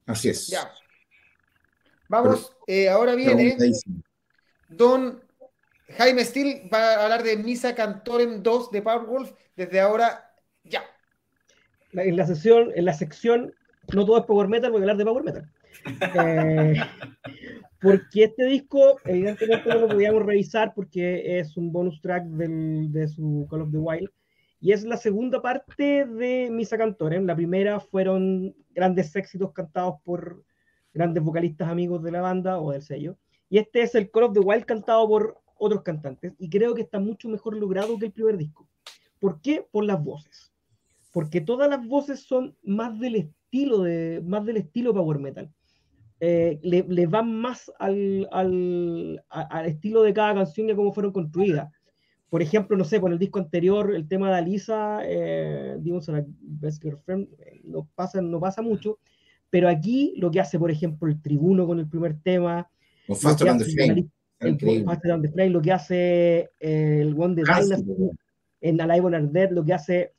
Así 0.06 0.30
es. 0.30 0.48
Ya. 0.48 0.70
Vamos, 2.10 2.52
Pero, 2.66 2.80
eh, 2.80 2.90
ahora 2.90 3.16
viene 3.16 3.56
Don 4.68 5.24
Jaime 5.98 6.24
Steele 6.24 6.70
va 6.72 6.94
a 6.94 7.04
hablar 7.04 7.24
de 7.24 7.38
Misa 7.38 7.74
Cantorem 7.74 8.44
2 8.44 8.72
de 8.72 8.82
Powerwolf 8.82 9.32
desde 9.56 9.80
ahora 9.80 10.32
ya. 10.64 10.84
En 11.94 12.16
la 12.16 12.28
sesión, 12.28 12.72
en 12.76 12.86
la 12.86 12.94
sección, 12.94 13.54
no 13.94 14.06
todo 14.06 14.20
es 14.20 14.26
Power 14.26 14.48
Metal, 14.48 14.72
voy 14.72 14.80
a 14.80 14.84
hablar 14.84 14.98
de 14.98 15.06
Power 15.06 15.24
Metal. 15.24 15.52
eh, 16.16 16.74
porque 17.82 18.26
este 18.26 18.46
disco, 18.46 19.00
evidentemente, 19.06 19.70
no 19.70 19.80
lo 19.80 19.88
podíamos 19.88 20.24
revisar 20.24 20.74
porque 20.76 21.40
es 21.40 21.58
un 21.58 21.72
bonus 21.72 22.00
track 22.02 22.26
del, 22.26 22.92
de 22.92 23.08
su 23.08 23.48
Call 23.50 23.62
of 23.62 23.72
the 23.72 23.78
Wild. 23.78 24.10
Y 24.62 24.74
es 24.74 24.84
la 24.84 24.98
segunda 24.98 25.42
parte 25.42 26.06
de 26.06 26.50
Misa 26.52 26.78
Cantorem. 26.78 27.26
La 27.26 27.36
primera 27.36 27.80
fueron 27.80 28.54
grandes 28.72 29.16
éxitos 29.16 29.54
cantados 29.54 29.96
por 30.04 30.44
grandes 30.94 31.24
vocalistas 31.24 31.70
amigos 31.70 32.04
de 32.04 32.12
la 32.12 32.22
banda 32.22 32.60
o 32.60 32.72
del 32.72 32.82
sello. 32.82 33.18
Y 33.50 33.58
este 33.58 33.82
es 33.82 33.96
el 33.96 34.12
Call 34.12 34.24
of 34.24 34.34
the 34.34 34.42
Wild 34.42 34.66
cantado 34.66 35.08
por 35.08 35.42
otros 35.60 35.84
cantantes. 35.84 36.34
Y 36.40 36.50
creo 36.50 36.74
que 36.74 36.82
está 36.82 37.00
mucho 37.00 37.30
mejor 37.30 37.56
logrado 37.56 37.98
que 38.00 38.08
el 38.08 38.12
primer 38.12 38.38
disco. 38.38 38.68
¿Por 39.20 39.42
qué? 39.42 39.66
Por 39.72 39.84
las 39.86 40.04
voces. 40.04 40.52
Porque 41.12 41.42
todas 41.42 41.70
las 41.70 41.86
voces 41.86 42.22
son 42.22 42.56
más 42.64 42.98
del 43.00 43.16
estilo 43.16 43.84
de 43.84 44.22
más 44.26 44.46
del 44.46 44.58
estilo 44.58 44.94
power 44.94 45.20
metal. 45.20 45.52
Eh, 46.22 46.60
le, 46.64 46.84
le, 46.88 47.08
van 47.08 47.34
más 47.34 47.72
al, 47.80 48.28
al, 48.32 49.24
al, 49.30 49.66
estilo 49.66 50.04
de 50.04 50.14
cada 50.14 50.34
canción 50.34 50.68
y 50.68 50.72
a 50.72 50.76
cómo 50.76 50.94
fueron 50.94 51.14
construidas. 51.14 51.72
por 52.30 52.42
ejemplo, 52.42 52.76
no 52.76 52.84
sé, 52.84 53.00
con 53.00 53.14
el 53.14 53.20
disco 53.20 53.40
anterior, 53.40 53.96
el 53.96 54.08
tema 54.08 54.30
de 54.30 54.38
Alisa, 54.38 55.00
eh, 55.04 55.78
Demons 55.80 56.10
a 56.10 56.26
Best 56.42 56.82
Girlfriend, 56.84 57.30
eh, 57.40 57.62
no 57.64 57.88
pasa, 57.96 58.22
no 58.22 58.40
pasa 58.40 58.62
mucho, 58.62 59.00
pero 59.50 59.70
aquí 59.70 60.14
lo 60.18 60.30
que 60.30 60.42
hace, 60.42 60.60
por 60.60 60.72
ejemplo, 60.72 61.08
el 61.08 61.22
Tribuno 61.22 61.66
con 61.66 61.80
el 61.80 61.88
primer 61.88 62.20
tema, 62.22 62.70
Con 63.08 63.16
Faster 63.16 63.48
than 63.48 63.58
the 63.58 64.10
Increíble. 64.42 64.98
The 65.36 65.50
lo 65.50 65.62
que 65.62 65.72
hace 65.72 66.50
eh, 66.60 67.00
el 67.02 67.14
One 67.18 67.36
the 67.36 67.44
Hansi, 67.52 67.70
Dynasty 67.76 67.94
en 68.62 68.82
Alive 68.82 69.06
on 69.08 69.14
Our 69.16 69.32
Dead, 69.32 69.52
lo 69.52 69.64
que 69.66 69.74
hace 69.74 70.14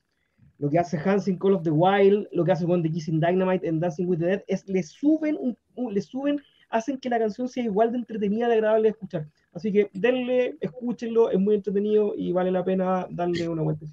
lo 0.59 0.69
que 0.69 0.79
hace 0.79 0.99
Hans 0.99 1.27
en 1.27 1.39
Call 1.39 1.55
of 1.55 1.63
the 1.63 1.71
Wild, 1.71 2.29
lo 2.33 2.45
que 2.45 2.53
hace 2.53 2.67
One 2.67 2.83
the 2.83 2.91
Kissing 2.91 3.19
Dynamite 3.19 3.67
en 3.67 3.81
Dancing 3.81 4.05
with 4.07 4.19
the 4.19 4.27
Dead, 4.27 4.45
es 4.47 4.69
le 4.69 4.83
suben, 4.83 5.39
un- 5.41 5.57
un- 5.75 5.95
le 5.95 6.03
suben, 6.03 6.39
hacen 6.69 6.99
que 6.99 7.09
la 7.09 7.19
canción 7.19 7.49
sea 7.49 7.65
igual 7.65 7.93
de 7.93 7.99
entretenida, 7.99 8.47
de 8.47 8.55
agradable 8.55 8.83
de 8.85 8.91
escuchar. 8.91 9.27
Así 9.55 9.73
que 9.73 9.89
denle, 9.95 10.57
escúchenlo, 10.61 11.31
es 11.31 11.39
muy 11.41 11.55
entretenido 11.55 12.13
y 12.15 12.33
vale 12.33 12.51
la 12.51 12.63
pena 12.63 13.07
darle 13.11 13.49
una 13.49 13.63
vuelta. 13.63 13.87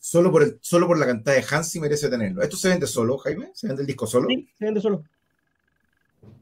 Solo 0.00 0.32
por, 0.32 0.42
el, 0.44 0.58
solo 0.62 0.86
por 0.86 0.98
la 0.98 1.04
cantada 1.06 1.36
de 1.36 1.44
Hansi 1.48 1.78
merece 1.78 2.08
tenerlo. 2.08 2.40
¿Esto 2.42 2.56
se 2.56 2.70
vende 2.70 2.86
solo, 2.86 3.18
Jaime? 3.18 3.50
¿Se 3.52 3.66
vende 3.66 3.82
el 3.82 3.86
disco 3.86 4.06
solo? 4.06 4.28
Sí, 4.28 4.48
se 4.58 4.64
vende 4.64 4.80
solo. 4.80 5.04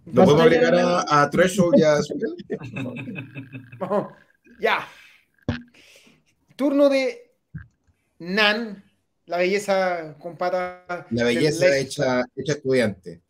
¿Lo 0.07 0.25
podemos 0.25 0.43
agregar 0.43 0.75
a, 0.77 1.23
a 1.23 1.31
Threshold 1.31 1.79
y 1.79 1.83
a 1.83 2.01
Spell? 2.03 2.37
Vamos, 3.79 4.13
ya. 4.61 4.87
Turno 6.55 6.89
de 6.89 7.33
Nan, 8.19 8.83
la 9.27 9.39
belleza 9.39 10.17
con 10.19 10.37
patas. 10.37 11.07
La 11.11 11.25
belleza 11.25 11.77
hecha, 11.77 12.25
hecha 12.37 12.53
estudiante. 12.53 13.21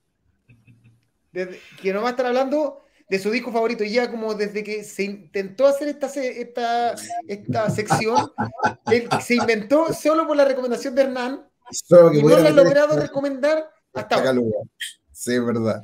desde- 1.33 1.61
que 1.81 1.93
nos 1.93 2.03
va 2.05 2.09
a 2.09 2.11
estar 2.11 2.27
hablando 2.27 2.85
de 3.09 3.19
su 3.19 3.31
disco 3.31 3.51
favorito. 3.53 3.83
Y 3.83 3.91
ya 3.93 4.11
como 4.11 4.35
desde 4.35 4.63
que 4.63 4.85
se 4.85 5.05
intentó 5.05 5.67
hacer 5.67 5.89
esta, 5.89 6.07
esta, 6.07 6.95
esta 7.27 7.71
sección, 7.71 8.31
él 8.93 9.09
se 9.25 9.35
inventó 9.37 9.93
solo 9.93 10.27
por 10.27 10.37
la 10.37 10.45
recomendación 10.45 10.95
de 10.95 11.03
Hernán 11.03 11.49
Solo 11.73 12.11
que 12.13 12.19
y 12.19 12.23
no 12.23 12.29
lo 12.29 12.47
ha 12.47 12.51
logrado 12.51 13.01
recomendar 13.01 13.69
hasta 13.93 14.17
ahora. 14.17 14.33
Sí, 15.11 15.35
es 15.35 15.45
verdad. 15.45 15.83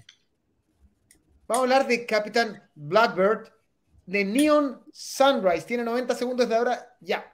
Vamos 1.52 1.68
a 1.68 1.74
hablar 1.74 1.86
de 1.86 2.06
Capitán 2.06 2.62
Blackbird 2.74 3.52
de 4.06 4.24
Neon 4.24 4.82
Sunrise. 4.90 5.66
Tiene 5.66 5.84
90 5.84 6.14
segundos 6.14 6.48
de 6.48 6.56
ahora. 6.56 6.96
Ya. 6.98 7.30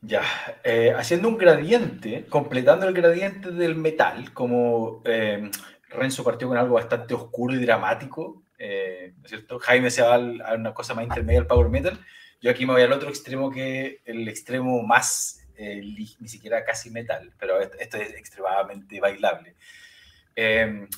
Ya, 0.00 0.22
eh, 0.64 0.92
haciendo 0.92 1.28
un 1.28 1.38
gradiente, 1.38 2.26
completando 2.28 2.88
el 2.88 2.94
gradiente 2.94 3.52
del 3.52 3.76
metal, 3.76 4.32
como 4.32 5.02
eh, 5.04 5.48
Renzo 5.88 6.24
partió 6.24 6.48
con 6.48 6.56
algo 6.56 6.74
bastante 6.74 7.14
oscuro 7.14 7.54
y 7.54 7.64
dramático, 7.64 8.42
eh, 8.58 9.12
¿no 9.16 9.22
es 9.22 9.30
cierto? 9.30 9.60
Jaime 9.60 9.88
se 9.92 10.02
va 10.02 10.16
a 10.16 10.54
una 10.54 10.74
cosa 10.74 10.94
más 10.94 11.04
intermedia 11.04 11.38
al 11.38 11.46
power 11.46 11.68
metal, 11.68 12.04
yo 12.40 12.50
aquí 12.50 12.66
me 12.66 12.72
voy 12.72 12.82
al 12.82 12.92
otro 12.92 13.08
extremo 13.08 13.52
que 13.52 14.02
el 14.04 14.26
extremo 14.26 14.82
más, 14.82 15.46
ni 15.56 16.26
siquiera 16.26 16.64
casi 16.64 16.90
metal, 16.90 17.32
pero 17.38 17.60
esto, 17.60 17.98
es 17.98 18.14
extremadamente 18.14 18.98
bailable. 18.98 19.54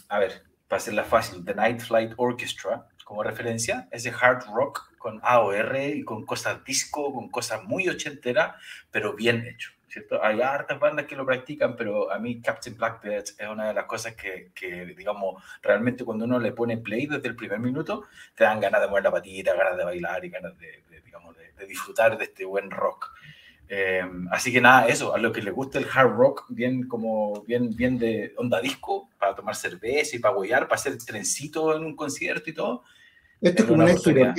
A 0.09 0.19
ver, 0.19 0.49
para 0.70 0.78
hacerla 0.78 1.02
fácil, 1.02 1.44
The 1.44 1.56
Night 1.56 1.80
Flight 1.80 2.12
Orchestra, 2.16 2.86
como 3.02 3.24
referencia, 3.24 3.88
es 3.90 4.05
de 4.05 4.10
hard 4.10 4.44
rock 4.55 4.97
con 4.98 5.18
AOR 5.24 5.76
y 5.76 6.05
con 6.05 6.24
cosas 6.24 6.62
disco, 6.64 7.12
con 7.12 7.28
cosas 7.28 7.64
muy 7.64 7.88
ochenteras, 7.88 8.55
pero 8.88 9.16
bien 9.16 9.44
hecho, 9.48 9.72
¿cierto? 9.88 10.22
Hay 10.22 10.40
hartas 10.40 10.78
bandas 10.78 11.06
que 11.06 11.16
lo 11.16 11.26
practican, 11.26 11.74
pero 11.74 12.12
a 12.12 12.20
mí 12.20 12.40
Captain 12.40 12.76
Blackbird 12.76 13.24
es 13.36 13.48
una 13.48 13.66
de 13.66 13.74
las 13.74 13.86
cosas 13.86 14.14
que, 14.14 14.52
que, 14.55 14.94
digamos, 14.97 15.42
realmente 15.60 16.05
cuando 16.05 16.24
uno 16.24 16.38
le 16.38 16.52
pone 16.52 16.76
play 16.78 17.09
desde 17.09 17.26
el 17.26 17.34
primer 17.34 17.59
minuto, 17.59 18.05
te 18.36 18.44
dan 18.44 18.60
ganas 18.60 18.80
de 18.80 18.86
mover 18.86 19.02
la 19.02 19.10
patita, 19.10 19.56
ganas 19.56 19.76
de 19.76 19.82
bailar 19.82 20.24
y 20.24 20.30
ganas 20.30 20.56
de, 20.56 20.84
de, 20.88 21.01
digamos, 21.01 21.36
de, 21.36 21.52
de 21.52 21.66
disfrutar 21.66 22.16
de 22.16 22.26
este 22.26 22.44
buen 22.44 22.70
rock. 22.70 23.12
Eh, 23.72 24.02
así 24.32 24.52
que 24.52 24.60
nada, 24.60 24.88
eso, 24.88 25.14
a 25.14 25.18
lo 25.18 25.32
que 25.32 25.40
le 25.40 25.52
gusta 25.52 25.78
el 25.78 25.86
hard 25.94 26.10
rock, 26.16 26.44
bien 26.48 26.88
como 26.88 27.44
bien, 27.47 27.70
bien 27.76 28.01
de 28.01 28.34
onda 28.36 28.60
disco, 28.60 29.09
para 29.16 29.36
tomar 29.36 29.55
cerveza 29.55 30.16
y 30.16 30.18
para 30.18 30.36
huellar, 30.36 30.66
para 30.66 30.74
hacer 30.74 30.98
trencito 30.98 31.76
en 31.76 31.84
un 31.84 31.94
concierto 31.94 32.51
y 32.51 32.52
todo, 32.52 32.82
Esto 33.40 33.62
Es 33.62 33.68
como 33.68 33.84
una 33.84 33.92
orquesta. 33.92 34.34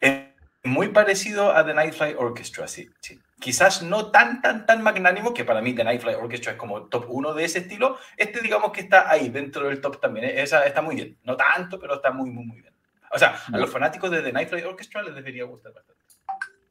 es 0.00 0.20
muy 0.62 0.90
parecido 0.90 1.50
a 1.50 1.66
The 1.66 1.74
Nightfly 1.74 2.14
Orchestra, 2.16 2.68
sí, 2.68 2.88
sí. 3.00 3.18
Quizás 3.40 3.82
no 3.82 4.12
tan, 4.12 4.40
tan, 4.40 4.64
tan 4.64 4.80
magnánimo, 4.80 5.34
que 5.34 5.44
para 5.44 5.60
mí 5.60 5.74
The 5.74 5.82
Nightfly 5.82 6.14
Orchestra 6.14 6.52
es 6.52 6.58
como 6.58 6.84
top 6.84 7.06
1 7.08 7.34
de 7.34 7.44
ese 7.44 7.58
estilo. 7.58 7.98
Este, 8.16 8.40
digamos 8.40 8.70
que 8.70 8.82
está 8.82 9.10
ahí, 9.10 9.28
dentro 9.28 9.66
del 9.66 9.80
top 9.80 10.00
también. 10.00 10.26
¿eh? 10.26 10.40
Esa 10.40 10.64
está 10.64 10.82
muy 10.82 10.94
bien. 10.94 11.18
No 11.24 11.36
tanto, 11.36 11.80
pero 11.80 11.96
está 11.96 12.12
muy, 12.12 12.30
muy, 12.30 12.44
muy 12.44 12.60
bien. 12.60 12.72
O 13.10 13.18
sea, 13.18 13.40
a 13.52 13.58
los 13.58 13.68
fanáticos 13.68 14.08
de 14.12 14.22
The 14.22 14.32
Nightfly 14.32 14.62
Orchestra 14.62 15.02
les 15.02 15.16
debería 15.16 15.42
gustar 15.42 15.72
bastante. 15.72 16.00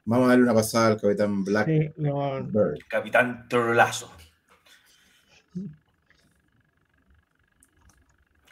Vamos 0.06 0.26
a 0.26 0.30
darle 0.30 0.44
una 0.44 0.53
pasada 0.53 0.88
al 0.88 1.02
Capitán. 1.02 1.45
Sí, 1.65 1.91
no, 1.98 2.48
Capitán 2.88 3.48
Trolazo. 3.48 4.11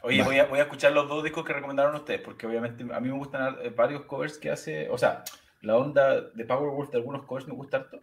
Oye, 0.02 0.24
voy 0.24 0.40
a, 0.40 0.46
voy 0.46 0.60
a 0.60 0.64
escuchar 0.64 0.94
los 0.94 1.10
dos 1.10 1.24
discos 1.24 1.44
que 1.46 1.54
recomendaron 1.54 1.94
ustedes, 1.96 2.22
porque 2.22 2.48
obviamente 2.48 2.86
a 2.94 3.00
mí 3.00 3.10
me 3.10 3.18
gustan 3.18 3.58
eh, 3.62 3.70
varios 3.70 4.04
covers 4.06 4.38
que 4.38 4.50
hace, 4.50 4.90
o 4.90 4.98
sea, 4.98 5.24
la 5.62 5.76
onda 5.76 6.22
de 6.22 6.46
Powerwolf 6.46 6.90
de 6.90 6.98
algunos 6.98 7.26
covers 7.26 7.48
me 7.48 7.54
gusta 7.54 7.78
harto, 7.78 8.02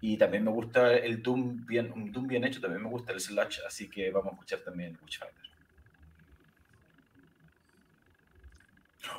y 0.00 0.18
también 0.18 0.44
me 0.44 0.50
gusta 0.50 0.92
el 0.92 1.22
Doom 1.22 1.64
bien, 1.66 1.90
un 1.92 2.12
Doom 2.12 2.26
bien 2.26 2.44
hecho, 2.44 2.60
también 2.60 2.82
me 2.82 2.90
gusta 2.90 3.12
el 3.12 3.20
Slash, 3.20 3.60
así 3.66 3.88
que 3.88 4.10
vamos 4.10 4.32
a 4.32 4.34
escuchar 4.34 4.60
también 4.60 4.98
Witchfinder. 5.02 5.47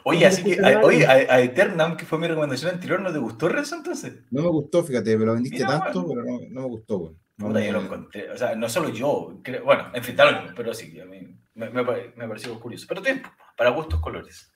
Oye, 0.04 0.26
así 0.26 0.44
que, 0.44 0.60
a, 0.64 0.82
oye, 0.82 1.06
a, 1.06 1.12
a 1.36 1.42
Eternam, 1.42 1.96
que 1.98 2.06
fue 2.06 2.20
mi 2.20 2.28
recomendación 2.28 2.72
anterior, 2.74 3.00
¿no 3.02 3.12
te 3.12 3.20
gustó 3.20 3.48
Renzo 3.50 3.76
entonces? 3.76 4.14
No 4.32 4.42
me 4.44 4.50
gustó, 4.50 4.84
fíjate, 4.84 5.18
me 5.18 5.26
lo 5.26 5.34
vendiste 5.34 5.64
Mira, 5.64 5.80
tanto, 5.80 6.04
bueno. 6.04 6.24
pero 6.26 6.38
no, 6.38 6.48
no 6.50 6.62
me 6.62 6.68
gustó, 6.68 6.98
güey. 7.00 7.14
No 7.38 7.48
Puta, 7.48 7.60
me- 7.60 7.66
yo 7.68 7.72
lo 7.74 7.82
encontré, 7.82 8.30
o 8.32 8.38
sea, 8.38 8.56
no 8.56 8.68
solo 8.68 8.90
yo, 8.90 9.40
creo- 9.42 9.64
bueno, 9.64 9.90
en 9.94 10.04
fin, 10.04 10.16
mismo, 10.16 10.50
pero 10.56 10.74
sí, 10.74 11.00
a 11.00 11.06
mí 11.06 11.34
me, 11.56 11.70
me, 11.70 11.84
me 11.84 12.28
pareció 12.28 12.60
curioso. 12.60 12.86
Pero 12.90 13.02
tiempo, 13.02 13.30
para 13.56 13.70
gustos 13.70 14.00
colores. 14.02 14.52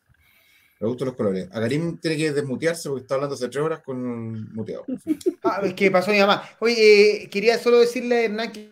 Me 0.81 0.89
gustan 0.89 1.07
los 1.07 1.15
colores. 1.15 1.47
A 1.53 1.61
Karim 1.61 1.97
tiene 1.97 2.17
que 2.17 2.33
desmutearse 2.33 2.89
porque 2.89 3.03
está 3.03 3.15
hablando 3.15 3.35
hace 3.35 3.47
tres 3.47 3.63
horas 3.63 3.79
con 3.81 3.97
un 4.05 4.53
muteado. 4.53 4.83
Ah, 5.45 5.59
es 5.63 5.73
que 5.73 5.91
pasó 5.91 6.11
mi 6.11 6.19
mamá. 6.19 6.43
Oye, 6.59 7.23
eh, 7.23 7.29
quería 7.29 7.57
solo 7.57 7.79
decirle 7.79 8.15
a 8.15 8.23
Hernán 8.23 8.51
que 8.53 8.71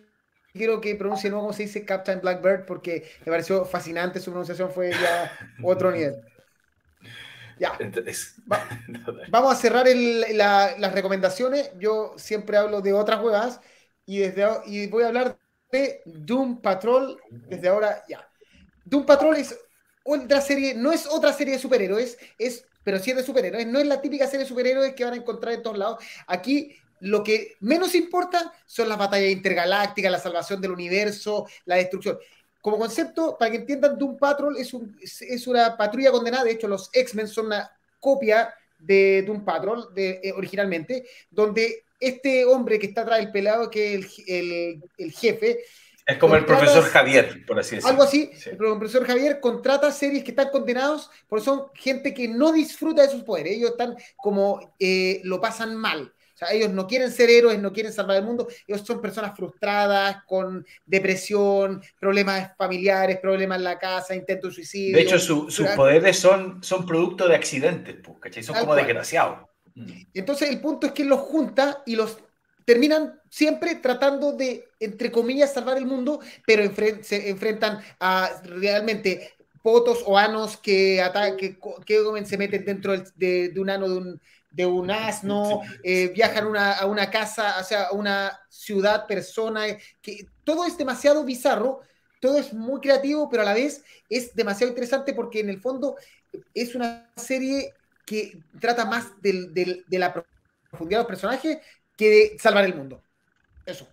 quiero 0.54 0.80
que 0.80 0.94
pronuncie 0.94 1.28
de 1.28 1.32
nuevo 1.32 1.46
cómo 1.46 1.52
se 1.54 1.64
dice 1.64 1.84
Captain 1.84 2.20
Blackbird 2.22 2.64
porque 2.66 3.04
me 3.26 3.32
pareció 3.32 3.64
fascinante. 3.66 4.20
Su 4.20 4.30
pronunciación 4.30 4.70
fue 4.70 4.90
ya 4.90 5.30
otro 5.62 5.90
nivel. 5.90 6.14
Ya. 7.62 7.76
Entonces, 7.80 8.34
Va- 8.50 8.66
Vamos 9.30 9.52
a 9.52 9.56
cerrar 9.56 9.86
el- 9.88 10.36
la- 10.36 10.76
las 10.78 10.92
recomendaciones. 10.92 11.70
Yo 11.78 12.14
siempre 12.16 12.56
hablo 12.56 12.80
de 12.80 12.92
otras 12.92 13.22
huevas 13.22 13.60
y, 14.06 14.18
desde, 14.18 14.46
y 14.66 14.86
voy 14.88 15.04
a 15.04 15.08
hablar 15.08 15.38
de 15.70 16.02
Doom 16.04 16.60
Patrol 16.60 17.18
desde 17.30 17.68
ahora 17.68 18.02
ya. 18.08 18.28
Doom 18.84 19.06
Patrol 19.06 19.36
es 19.36 19.58
otra 20.04 20.40
serie, 20.40 20.74
no 20.74 20.92
es 20.92 21.06
otra 21.06 21.32
serie 21.32 21.54
de 21.54 21.60
superhéroes, 21.60 22.18
es, 22.38 22.66
pero 22.82 22.98
sí 22.98 23.10
es 23.12 23.16
de 23.18 23.22
superhéroes. 23.22 23.66
No 23.66 23.78
es 23.78 23.86
la 23.86 24.00
típica 24.00 24.26
serie 24.26 24.40
de 24.40 24.48
superhéroes 24.48 24.94
que 24.94 25.04
van 25.04 25.14
a 25.14 25.16
encontrar 25.16 25.54
en 25.54 25.62
todos 25.62 25.78
lados. 25.78 26.04
Aquí 26.26 26.76
lo 27.00 27.22
que 27.24 27.54
menos 27.60 27.94
importa 27.94 28.52
son 28.66 28.88
las 28.88 28.98
batallas 28.98 29.30
intergalácticas, 29.30 30.10
la 30.12 30.18
salvación 30.18 30.60
del 30.60 30.72
universo, 30.72 31.46
la 31.64 31.76
destrucción. 31.76 32.18
Como 32.62 32.78
concepto, 32.78 33.36
para 33.36 33.50
que 33.50 33.58
entiendan, 33.58 33.98
Doom 33.98 34.16
Patrol 34.16 34.56
es, 34.56 34.72
un- 34.72 34.96
es- 35.02 35.46
una 35.46 35.76
patrulla 35.76 36.10
condenada. 36.12 36.44
De 36.44 36.52
hecho, 36.52 36.68
los 36.68 36.88
X-Men 36.92 37.28
son 37.28 37.46
una 37.46 37.70
copia 38.00 38.54
de 38.78 39.22
Doom 39.26 39.44
Patrol 39.44 39.92
de, 39.94 40.20
eh, 40.22 40.32
originalmente, 40.32 41.04
donde 41.30 41.84
este 42.00 42.44
hombre 42.46 42.78
que 42.78 42.86
está 42.86 43.02
atrás 43.02 43.18
del 43.18 43.30
pelado, 43.32 43.68
que 43.68 43.94
es 43.96 44.18
el, 44.26 44.34
el- 44.52 44.84
el 44.96 45.12
jefe, 45.12 45.58
es 46.04 46.18
como 46.18 46.34
el 46.34 46.44
profesor 46.44 46.82
Javier, 46.82 47.44
por 47.46 47.60
así 47.60 47.76
decirlo. 47.76 47.90
algo 47.90 48.02
así, 48.02 48.30
Sí. 48.36 48.50
el 48.50 48.56
profesor 48.56 49.06
Javier 49.06 49.38
contrata 49.38 49.92
series 49.92 50.24
que 50.24 50.32
están 50.32 50.48
condenados 50.50 51.08
porque 51.28 51.44
son 51.44 51.66
gente 51.74 52.12
que 52.12 52.26
no 52.26 52.50
disfruta 52.52 53.02
de 53.02 53.08
sus 53.08 53.22
poderes. 53.22 53.54
Ellos 53.56 53.70
están 53.70 53.94
como, 54.16 54.74
eh, 54.80 55.20
lo 55.22 55.40
pasan 55.40 55.76
mal. 55.76 56.12
O 56.34 56.36
sea, 56.36 56.52
ellos 56.52 56.70
no 56.70 56.86
quieren 56.86 57.10
ser 57.12 57.30
héroes, 57.30 57.58
no 57.58 57.72
quieren 57.72 57.92
salvar 57.92 58.16
el 58.16 58.24
mundo. 58.24 58.48
Ellos 58.66 58.82
son 58.86 59.00
personas 59.00 59.36
frustradas, 59.36 60.24
con 60.26 60.64
depresión, 60.86 61.82
problemas 62.00 62.52
familiares, 62.56 63.18
problemas 63.20 63.58
en 63.58 63.64
la 63.64 63.78
casa, 63.78 64.14
intentos 64.14 64.50
de 64.50 64.54
suicidio. 64.56 64.96
De 64.96 65.02
hecho, 65.02 65.18
su- 65.18 65.50
sus 65.50 65.68
poderes 65.68 66.18
son, 66.18 66.62
son 66.62 66.86
producto 66.86 67.28
de 67.28 67.34
accidentes, 67.36 67.96
pues, 68.02 68.18
¿cachai? 68.18 68.42
Son 68.42 68.54
como 68.54 68.66
cual. 68.68 68.78
desgraciados. 68.84 69.38
Mm. 69.74 69.92
Entonces 70.14 70.50
el 70.50 70.60
punto 70.60 70.86
es 70.86 70.92
que 70.92 71.04
los 71.04 71.20
junta 71.20 71.82
y 71.86 71.96
los 71.96 72.18
terminan 72.64 73.20
siempre 73.28 73.76
tratando 73.76 74.32
de, 74.32 74.64
entre 74.78 75.10
comillas, 75.10 75.52
salvar 75.52 75.76
el 75.76 75.86
mundo, 75.86 76.20
pero 76.46 76.62
enfren- 76.62 77.02
se 77.02 77.28
enfrentan 77.28 77.80
a 77.98 78.30
realmente 78.44 79.32
potos 79.62 80.02
o 80.06 80.18
anos 80.18 80.56
que, 80.56 81.02
que, 81.38 81.56
que 81.86 82.24
se 82.24 82.38
meten 82.38 82.64
dentro 82.64 82.92
de, 83.16 83.48
de 83.50 83.60
un 83.60 83.70
ano 83.70 83.88
de 83.88 83.96
un, 83.96 84.20
de 84.52 84.66
un 84.66 84.90
asno, 84.90 85.62
eh, 85.82 86.08
viajan 86.08 86.46
una- 86.46 86.72
a 86.72 86.86
una 86.86 87.10
casa, 87.10 87.56
o 87.60 87.64
sea, 87.64 87.84
a 87.84 87.92
una 87.92 88.38
ciudad, 88.48 89.06
persona, 89.06 89.66
eh, 89.68 89.80
que 90.00 90.26
todo 90.44 90.64
es 90.66 90.76
demasiado 90.78 91.24
bizarro, 91.24 91.80
todo 92.20 92.38
es 92.38 92.52
muy 92.52 92.80
creativo, 92.80 93.28
pero 93.28 93.42
a 93.42 93.46
la 93.46 93.54
vez 93.54 93.82
es 94.08 94.34
demasiado 94.34 94.70
interesante 94.70 95.14
porque 95.14 95.40
en 95.40 95.48
el 95.50 95.60
fondo 95.60 95.96
es 96.54 96.74
una 96.74 97.10
serie 97.16 97.74
que 98.04 98.40
trata 98.60 98.84
más 98.84 99.20
del, 99.20 99.52
del, 99.54 99.84
de 99.86 99.98
la 99.98 100.12
profundidad 100.70 100.98
de 101.00 101.02
los 101.04 101.08
personajes 101.08 101.58
que 101.96 102.08
de 102.10 102.36
salvar 102.38 102.64
el 102.64 102.74
mundo. 102.74 103.02
Eso. 103.66 103.86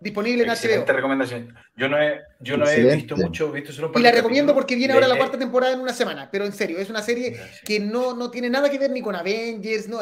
Disponible 0.00 0.44
en 0.44 0.50
Excelente 0.50 0.86
HBO. 0.92 0.96
recomendación. 0.96 1.56
Yo 1.76 1.88
no 1.88 2.00
he, 2.00 2.20
yo 2.38 2.56
no 2.56 2.68
he 2.68 2.94
visto 2.94 3.16
mucho, 3.16 3.48
he 3.48 3.60
visto 3.60 3.72
solo 3.72 3.90
Y 3.96 4.00
la 4.00 4.12
recomiendo 4.12 4.54
porque 4.54 4.76
viene 4.76 4.94
ahora 4.94 5.08
la 5.08 5.16
cuarta 5.16 5.36
temporada 5.38 5.72
en 5.72 5.80
una 5.80 5.92
semana, 5.92 6.28
pero 6.30 6.44
en 6.44 6.52
serio, 6.52 6.78
es 6.78 6.88
una 6.88 7.02
serie 7.02 7.30
Gracias. 7.30 7.60
que 7.64 7.80
no, 7.80 8.14
no 8.14 8.30
tiene 8.30 8.48
nada 8.48 8.70
que 8.70 8.78
ver 8.78 8.90
ni 8.92 9.02
con 9.02 9.16
Avengers, 9.16 9.88
no, 9.88 9.98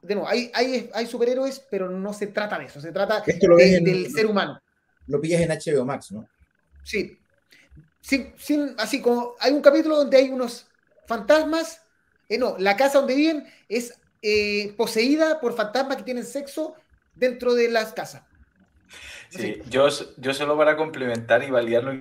de 0.00 0.14
nuevo, 0.14 0.26
hay, 0.28 0.50
hay, 0.54 0.88
hay 0.94 1.06
superhéroes, 1.06 1.60
pero 1.70 1.90
no 1.90 2.12
se 2.14 2.28
trata 2.28 2.58
de 2.58 2.64
eso, 2.66 2.80
se 2.80 2.90
trata 2.92 3.22
Esto 3.26 3.48
lo 3.48 3.56
de- 3.56 3.64
ves 3.64 3.74
en- 3.74 3.84
del 3.84 4.10
ser 4.10 4.24
humano. 4.26 4.58
Lo 5.08 5.20
pillas 5.20 5.40
en 5.42 5.50
HBO 5.50 5.84
Max, 5.84 6.10
¿no? 6.12 6.26
Sí. 6.82 7.18
Sin, 8.00 8.32
sin- 8.38 8.74
así 8.78 9.02
como 9.02 9.34
hay 9.40 9.52
un 9.52 9.60
capítulo 9.60 9.96
donde 9.96 10.16
hay 10.16 10.30
unos 10.30 10.66
fantasmas, 11.06 11.82
eh, 12.30 12.38
no, 12.38 12.56
la 12.58 12.76
casa 12.76 12.98
donde 12.98 13.14
viven 13.14 13.46
es 13.68 13.92
eh, 14.22 14.72
poseída 14.76 15.38
por 15.40 15.54
fantasmas 15.54 15.98
que 15.98 16.02
tienen 16.02 16.24
sexo 16.24 16.74
dentro 17.14 17.54
de 17.54 17.68
las 17.68 17.92
casas. 17.92 18.22
Sí, 19.30 19.60
yo, 19.68 19.88
yo 20.16 20.34
solo 20.34 20.56
para 20.56 20.76
complementar 20.76 21.42
y 21.44 21.50
validarlo, 21.50 21.92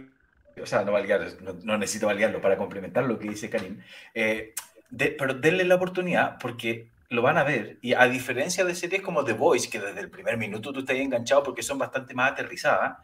o 0.62 0.66
sea, 0.66 0.84
no 0.84 0.92
validar, 0.94 1.28
no, 1.42 1.54
no 1.64 1.78
necesito 1.78 2.08
validarlo, 2.08 2.42
para 2.42 2.58
complementar 2.58 3.04
lo 3.06 3.20
que 3.20 3.30
dice 3.30 3.50
Karim, 3.50 3.80
eh, 4.14 4.54
de- 4.90 5.12
pero 5.12 5.34
denle 5.34 5.64
la 5.66 5.76
oportunidad 5.76 6.38
porque 6.40 6.90
lo 7.10 7.22
van 7.22 7.38
a 7.38 7.44
ver. 7.44 7.78
Y 7.82 7.94
a 7.94 8.08
diferencia 8.08 8.64
de 8.66 8.76
series 8.76 9.02
como 9.02 9.24
The 9.24 9.34
Voice, 9.34 9.70
que 9.70 9.80
desde 9.80 10.00
el 10.02 10.10
primer 10.10 10.38
minuto 10.38 10.72
tú 10.74 10.80
estás 10.80 10.96
ahí 10.96 11.02
enganchado 11.02 11.44
porque 11.44 11.62
son 11.64 11.78
bastante 11.78 12.14
más 12.14 12.32
aterrizadas, 12.32 12.98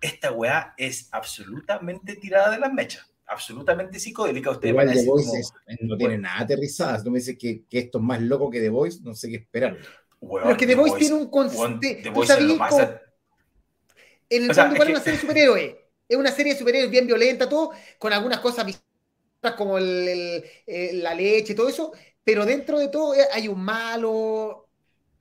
esta 0.00 0.32
weá 0.32 0.74
es 0.76 1.08
absolutamente 1.12 2.16
tirada 2.16 2.50
de 2.50 2.58
las 2.58 2.72
mechas, 2.72 3.06
absolutamente 3.26 3.98
psicodélica. 3.98 4.50
Ustedes 4.50 4.70
Igual 4.72 4.92
The 4.92 5.04
Voice 5.06 5.26
como, 5.28 5.38
es- 5.40 5.52
no 5.82 5.96
tiene 5.96 6.18
nada 6.18 6.40
aterrizada. 6.40 6.98
Si 6.98 7.04
tú 7.04 7.10
me 7.10 7.18
dices 7.18 7.36
que, 7.38 7.64
que 7.68 7.78
esto 7.80 7.98
es 7.98 8.04
más 8.04 8.20
loco 8.20 8.50
que 8.50 8.60
The 8.60 8.70
Voice, 8.70 9.00
no 9.02 9.14
sé 9.14 9.28
qué 9.28 9.36
esperar. 9.36 9.76
"Weón, 10.20 10.42
Pero 10.42 10.52
es 10.52 10.58
que 10.58 10.66
The 10.66 10.74
Voice 10.74 10.96
tiene 10.98 11.14
un 11.16 11.30
concepto. 11.30 11.78
The 11.80 12.02
¿Tú 12.02 12.12
Voice 12.12 12.32
es 12.32 12.42
lo 12.42 12.56
más 12.56 12.70
En 14.30 14.44
el 14.44 14.50
O 14.50 14.54
sea, 14.54 14.64
fondo, 14.64 14.74
es 14.76 14.82
igual 14.82 14.86
que- 14.86 14.92
es 14.92 14.96
una 14.96 15.04
serie 15.04 15.18
de 15.18 15.20
superhéroes. 15.22 15.76
Es 16.08 16.16
una 16.18 16.32
serie 16.32 16.52
de 16.54 16.58
superhéroes 16.58 16.90
bien 16.90 17.06
violenta, 17.06 17.48
todo, 17.48 17.72
con 17.98 18.12
algunas 18.12 18.40
cosas 18.40 18.66
como 19.56 19.78
el- 19.78 20.08
el- 20.08 20.44
eh, 20.66 20.90
la 20.94 21.14
leche 21.14 21.52
y 21.52 21.56
todo 21.56 21.68
eso, 21.68 21.92
pero 22.24 22.44
dentro 22.46 22.78
de 22.78 22.88
todo 22.88 23.14
eh, 23.14 23.26
hay 23.32 23.48
un 23.48 23.60
malo. 23.62 24.66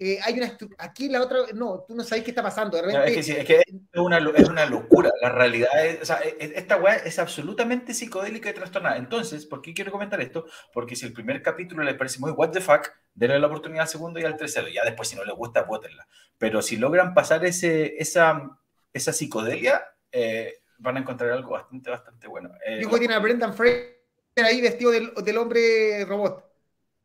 eh, 0.01 0.19
hay 0.23 0.35
una 0.39 0.57
aquí 0.77 1.09
la 1.09 1.21
otra 1.21 1.39
no 1.55 1.83
tú 1.87 1.93
no 1.95 2.03
sabes 2.05 2.23
qué 2.23 2.31
está 2.31 2.41
pasando 2.43 2.77
de 2.77 2.83
No, 2.91 3.03
es 3.03 3.13
que 3.13 3.21
sí, 3.21 3.33
es 3.33 3.45
que 3.45 3.57
es 3.59 3.65
una, 4.01 4.17
es 4.17 4.49
una 4.49 4.65
locura. 4.65 5.11
La 5.21 5.29
realidad 5.29 5.85
es, 5.85 6.01
o 6.01 6.05
sea, 6.05 6.19
e- 6.23 6.37
e- 6.39 6.53
esta 6.55 6.77
weá 6.77 6.95
es 6.95 7.19
absolutamente 7.19 7.93
psicodélica 7.93 8.49
y 8.49 8.53
trastornada. 8.53 8.97
Entonces, 8.97 9.45
¿por 9.45 9.61
qué 9.61 9.73
quiero 9.75 9.91
comentar 9.91 10.19
esto? 10.21 10.45
Porque 10.73 10.95
si 10.95 11.05
el 11.05 11.13
primer 11.13 11.41
capítulo 11.43 11.83
les 11.83 11.95
parece 11.95 12.19
muy 12.19 12.31
what 12.31 12.49
the 12.51 12.61
fuck, 12.61 12.87
denle 13.13 13.39
la 13.39 13.45
oportunidad 13.47 13.83
al 13.83 13.87
segundo 13.89 14.19
y 14.19 14.23
al 14.23 14.37
tercero. 14.37 14.67
Ya 14.69 14.83
después, 14.85 15.07
si 15.09 15.15
no 15.15 15.23
les 15.23 15.35
gusta, 15.35 15.63
bótenla. 15.63 16.07
Pero 16.39 16.61
si 16.63 16.77
logran 16.77 17.13
pasar 17.13 17.45
ese, 17.45 17.95
esa, 18.01 18.57
esa 18.93 19.13
psicodelia, 19.13 19.83
eh, 20.11 20.55
van 20.79 20.97
a 20.97 20.99
encontrar 21.01 21.31
algo 21.31 21.51
bastante, 21.51 21.89
bastante 21.89 22.27
bueno. 22.27 22.51
Eh, 22.65 22.81
que 22.89 22.99
tiene 22.99 23.13
a 23.13 23.19
Brendan 23.19 23.53
Fraser 23.53 23.95
ahí 24.37 24.61
vestido 24.61 24.91
del, 24.91 25.13
del 25.15 25.37
hombre 25.37 26.05
robot 26.05 26.45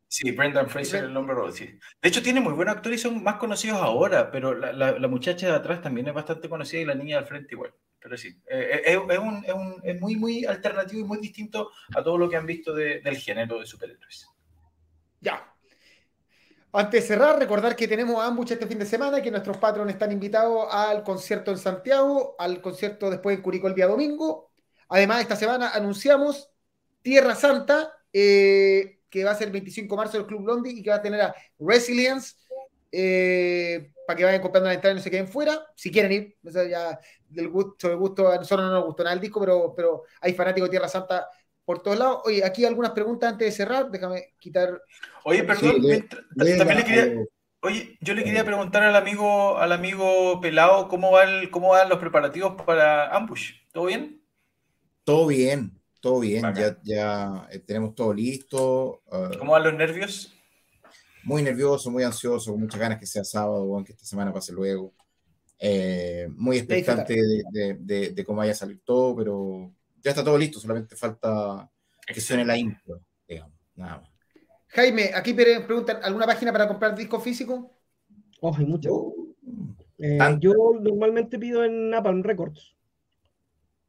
Sí, 0.07 0.31
Brendan 0.31 0.69
Fraser, 0.69 1.03
el 1.05 1.13
nombre 1.13 1.35
robot, 1.35 1.51
sí. 1.53 1.65
De 2.01 2.09
hecho, 2.09 2.23
tiene 2.23 2.39
muy 2.39 2.53
buenos 2.53 2.75
actores 2.75 2.99
y 2.99 3.03
son 3.03 3.21
más 3.23 3.35
conocidos 3.35 3.81
ahora, 3.81 4.31
pero 4.31 4.53
la, 4.53 4.71
la- 4.71 4.97
la 4.97 5.07
muchacha 5.07 5.47
de 5.47 5.53
atrás 5.53 5.81
también 5.81 6.07
es 6.07 6.13
bastante 6.13 6.47
conocida 6.47 6.81
y 6.81 6.85
la 6.85 6.95
niña 6.95 7.17
del 7.17 7.25
frente 7.25 7.53
igual. 7.55 7.73
Pero 7.99 8.15
sí, 8.17 8.29
eh, 8.49 8.81
es, 8.85 8.95
es 9.09 9.17
un- 9.19 9.43
es 9.45 9.53
un- 9.53 9.81
es 9.83 9.99
muy, 9.99 10.15
muy 10.15 10.45
alternativo 10.45 11.01
y 11.01 11.03
muy 11.03 11.17
distinto 11.17 11.71
a 11.93 12.03
todo 12.03 12.17
lo 12.17 12.29
que 12.29 12.37
han 12.37 12.45
visto 12.45 12.73
de- 12.73 13.01
del 13.01 13.17
género 13.17 13.59
de 13.59 13.65
superhéroes. 13.65 14.27
ya 15.21 15.54
antes 16.77 17.01
de 17.01 17.07
cerrar, 17.07 17.39
recordar 17.39 17.75
que 17.75 17.87
tenemos 17.87 18.23
ambos 18.23 18.51
este 18.51 18.67
fin 18.67 18.79
de 18.79 18.85
semana, 18.85 19.21
que 19.21 19.31
nuestros 19.31 19.57
patrones 19.57 19.95
están 19.95 20.11
invitados 20.11 20.67
al 20.69 21.03
concierto 21.03 21.51
en 21.51 21.57
Santiago, 21.57 22.35
al 22.37 22.61
concierto 22.61 23.09
después 23.09 23.37
en 23.37 23.41
Curicó 23.41 23.67
el 23.67 23.75
día 23.75 23.87
domingo. 23.87 24.51
Además, 24.89 25.21
esta 25.21 25.35
semana 25.35 25.69
anunciamos 25.69 26.51
Tierra 27.01 27.33
Santa, 27.33 27.93
eh, 28.11 28.99
que 29.09 29.23
va 29.23 29.31
a 29.31 29.35
ser 29.35 29.47
el 29.47 29.53
25 29.53 29.95
de 29.95 29.97
marzo 29.97 30.17
del 30.17 30.27
Club 30.27 30.43
Blondie 30.43 30.73
y 30.73 30.83
que 30.83 30.89
va 30.89 30.97
a 30.97 31.01
tener 31.01 31.21
a 31.21 31.35
Resilience, 31.59 32.35
eh, 32.91 33.91
para 34.05 34.17
que 34.17 34.23
vayan 34.25 34.41
comprando 34.41 34.67
la 34.67 34.75
entrada 34.75 34.93
y 34.93 34.97
no 34.97 35.01
se 35.03 35.11
queden 35.11 35.27
fuera, 35.27 35.65
si 35.75 35.91
quieren 35.91 36.11
ir. 36.11 36.37
Ya 36.43 36.99
del 37.29 37.49
gusto, 37.49 37.87
del 37.87 37.97
gusto, 37.97 38.27
a 38.27 38.35
nosotros 38.35 38.67
no 38.67 38.73
nos 38.73 38.85
gustó 38.85 39.03
nada 39.03 39.15
el 39.15 39.21
disco, 39.21 39.39
pero, 39.39 39.73
pero 39.75 40.03
hay 40.21 40.33
fanáticos 40.33 40.67
de 40.67 40.71
Tierra 40.71 40.87
Santa 40.89 41.29
por 41.65 41.81
todos 41.81 41.97
lados. 41.97 42.21
Oye, 42.25 42.45
aquí 42.45 42.63
algunas 42.65 42.91
preguntas 42.91 43.31
antes 43.33 43.47
de 43.47 43.51
cerrar, 43.51 43.89
déjame 43.91 44.33
quitar 44.39 44.81
Oye, 45.23 45.39
Sí, 45.39 45.45
perdón, 45.47 45.81
le- 45.81 46.01
también 46.57 46.77
le 46.77 46.83
quería, 46.85 47.03
eh, 47.05 47.25
oye, 47.61 47.97
yo 47.99 48.13
le 48.13 48.23
quería 48.23 48.45
preguntar 48.45 48.83
al 48.83 48.95
amigo, 48.95 49.57
al 49.57 49.71
amigo 49.71 50.39
Pelado 50.39 50.87
cómo, 50.87 51.11
va 51.11 51.23
el- 51.23 51.49
cómo 51.49 51.69
van 51.71 51.89
los 51.89 51.97
preparativos 51.99 52.53
para 52.63 53.13
Ambush. 53.15 53.53
¿Todo 53.73 53.85
bien? 53.85 54.21
todo 55.03 55.27
bien, 55.27 55.71
todo 55.99 56.19
bien. 56.19 56.41
Ya, 56.41 56.47
Bacán. 56.49 56.79
ya 56.83 57.47
eh, 57.51 57.59
tenemos 57.59 57.93
todo 57.95 58.13
listo. 58.13 59.01
ah, 59.11 59.31
¿Cómo 59.37 59.51
van 59.51 59.63
los 59.63 59.73
nervios? 59.73 60.31
muy 61.23 61.41
nervioso, 61.41 61.89
muy 61.89 62.03
ansioso, 62.03 62.51
con 62.51 62.61
muchas 62.61 62.79
ganas 62.79 62.99
que 62.99 63.07
sea 63.07 63.23
sábado, 63.23 63.83
que 63.83 63.93
esta 63.93 64.05
semana 64.05 64.31
pase 64.31 64.53
luego. 64.53 64.93
Eh, 65.57 66.27
muy 66.35 66.57
expectante 66.57 67.15
de, 67.15 67.43
de- 67.51 67.77
de- 67.79 68.09
de 68.11 68.25
cómo 68.25 68.39
vaya 68.39 68.51
a 68.51 68.55
salir 68.55 68.81
todo, 68.85 69.15
pero 69.15 69.71
ya 70.05 70.11
está 70.11 70.23
todo 70.23 70.37
listo, 70.37 70.59
solamente 70.59 70.95
falta 70.95 71.67
que 72.05 72.21
suene 72.21 72.45
la 72.45 72.55
intro, 72.55 73.01
digamos, 73.27 73.53
nada 73.75 74.01
más. 74.01 74.09
Jaime, 74.67 75.09
aquí 75.15 75.33
pre- 75.33 75.61
preguntan, 75.61 75.97
¿alguna 76.03 76.27
página 76.27 76.51
para 76.51 76.67
comprar 76.67 76.95
disco 76.95 77.19
físico? 77.19 77.71
Oh, 78.39 78.55
hay 78.55 78.65
muchas. 78.65 78.91
Eh, 79.97 80.17
Tanto. 80.19 80.41
yo 80.41 80.53
normalmente 80.79 81.39
pido 81.39 81.63
en 81.63 81.89
Napalm 81.89 82.21
Records. 82.21 82.75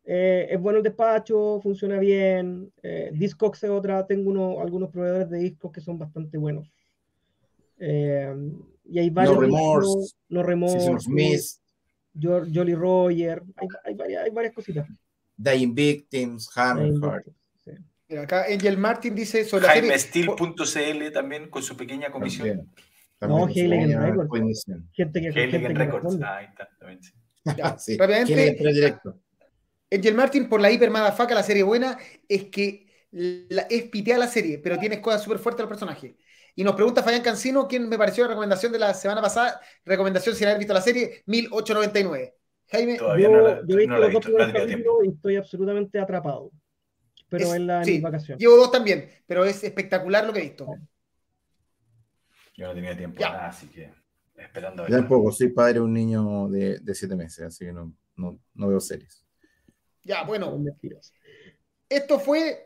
Eh, 0.05 0.47
es 0.51 0.59
bueno 0.59 0.79
el 0.79 0.85
despacho, 0.85 1.61
funciona 1.63 1.99
bien. 1.99 2.73
Eh, 2.83 3.11
Discogs 3.13 3.63
es 3.65 3.69
otra, 3.71 4.07
tengo 4.07 4.31
uno- 4.31 4.61
algunos 4.61 4.89
proveedores 4.91 5.29
de 5.29 5.39
discos 5.39 5.71
que 5.71 5.83
son 5.83 5.99
bastante 5.99 6.39
buenos. 6.39 6.71
Eh, 7.79 8.35
y 8.85 8.99
hay 9.01 9.11
varios. 9.11 9.37
Remorse, 9.37 9.87
discos, 9.89 10.17
no 10.31 10.43
remorse, 10.43 11.11
Mist, 11.11 11.61
Jo- 12.19 12.47
Jolly 12.55 12.75
Roger, 12.75 13.43
hay, 13.57 13.69
hay 13.85 13.95
varias, 13.95 14.25
hay 14.25 14.31
varias 14.31 14.55
cositas. 14.55 14.89
Dying 15.37 15.75
Victims, 15.75 16.49
Hammerheart. 16.57 17.27
Sí. 17.65 17.73
Mira, 18.09 18.23
acá 18.23 18.45
Angel 18.51 18.77
Martin 18.79 19.15
dice 19.15 19.45
sobre 19.45 19.67
la 19.67 19.75
serie. 19.75 19.91
JaimeSteel.cl 19.91 21.13
también 21.13 21.51
con 21.51 21.63
su 21.63 21.77
pequeña 21.77 22.11
comisión. 22.11 22.49
También, 22.49 22.75
también 23.19 23.39
No, 23.41 23.45
con 23.47 23.53
su 23.53 23.59
Heiligen 23.61 23.81
pequeña 23.89 24.07
Records. 24.07 24.29
comisión. 24.29 24.91
Gente 24.93 25.21
que, 25.21 25.33
gente 25.33 25.61
que 25.61 25.69
Records. 25.69 26.19
Ah, 26.23 26.37
ahí 26.39 26.47
está, 26.47 26.69
también, 26.79 27.03
sí. 27.03 27.13
Ya, 27.57 27.79
Sí, 27.79 27.97
rápidamente. 27.97 28.73
directo. 28.73 29.21
Angel 29.91 30.15
Martin, 30.15 30.49
por 30.49 30.61
la 30.61 30.71
hiper 30.71 30.91
madafaca, 30.91 31.35
la 31.35 31.43
serie 31.45 31.63
buena, 31.63 31.97
es 32.29 32.45
que 32.47 32.87
la, 33.13 33.63
es 33.63 33.85
piteada 33.85 34.19
la 34.21 34.27
serie, 34.27 34.59
pero 34.59 34.79
tiene 34.79 35.01
cosas 35.01 35.23
súper 35.23 35.39
fuertes 35.39 35.63
al 35.63 35.69
personaje. 35.69 36.17
Y 36.57 36.65
nos 36.65 36.75
pregunta 36.75 37.03
Fabián 37.03 37.23
Cancino, 37.23 37.69
¿quién 37.69 37.89
me 37.89 37.99
pareció 37.99 38.25
la 38.25 38.29
recomendación 38.31 38.73
de 38.73 38.79
la 38.79 38.95
semana 38.95 39.21
pasada? 39.23 39.61
Recomendación 39.85 40.35
sin 40.35 40.47
haber 40.49 40.59
visto 40.59 40.73
la 40.75 40.81
serie, 40.81 41.23
1899. 41.27 42.35
Jaime, 42.69 42.97
Todavía 42.97 43.27
Yo, 43.29 43.33
no 43.37 43.43
la, 43.43 43.61
yo 43.67 43.75
he 43.77 43.79
visto 43.79 43.97
los 43.99 44.13
dos 44.13 44.25
primeros 44.25 44.53
capítulos 44.53 44.97
y 45.05 45.09
estoy 45.09 45.37
absolutamente 45.37 45.99
atrapado. 46.01 46.51
Pero 47.29 47.47
Es- 47.47 47.55
en 47.55 47.67
la 47.67 47.79
en 47.79 47.85
sí, 47.85 48.01
vacaciones. 48.01 48.41
llevo 48.41 48.57
dos 48.57 48.71
también, 48.71 49.09
pero 49.27 49.45
es 49.45 49.63
espectacular 49.65 50.25
lo 50.27 50.33
que 50.33 50.41
he 50.41 50.43
visto. 50.43 50.67
Yo 52.57 52.67
no 52.69 52.75
tenía 52.75 52.97
tiempo 52.97 53.21
Ya. 53.21 53.31
nada, 53.31 53.49
así 53.49 53.69
que 53.69 53.93
esperando 54.37 54.83
a 54.83 54.87
ver. 54.87 54.99
tampoco, 54.99 55.31
soy 55.33 55.49
padre 55.49 55.75
de 55.75 55.81
un 55.81 55.93
niño 55.93 56.49
de, 56.49 56.79
de 56.79 56.95
siete 56.95 57.15
meses, 57.17 57.45
así 57.47 57.67
que 57.67 57.73
no, 57.73 57.93
no, 58.17 58.39
no 58.55 58.69
veo 58.69 58.81
series. 58.81 59.25
Ya, 60.05 60.23
bueno, 60.25 60.57
esto 61.89 62.19
fue. 62.21 62.63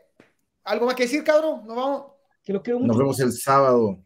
¿Algo 0.63 0.85
más 0.85 0.93
que 0.95 1.03
decir, 1.03 1.23
cabrón? 1.23 1.65
¿Nos 1.65 1.75
vamos? 1.75 2.11
Que 2.43 2.53
los 2.53 2.61
quiero 2.61 2.77
mucho. 2.79 2.87
Nos 2.89 2.97
vemos 2.99 3.19
el 3.19 3.31
sábado. 3.31 3.97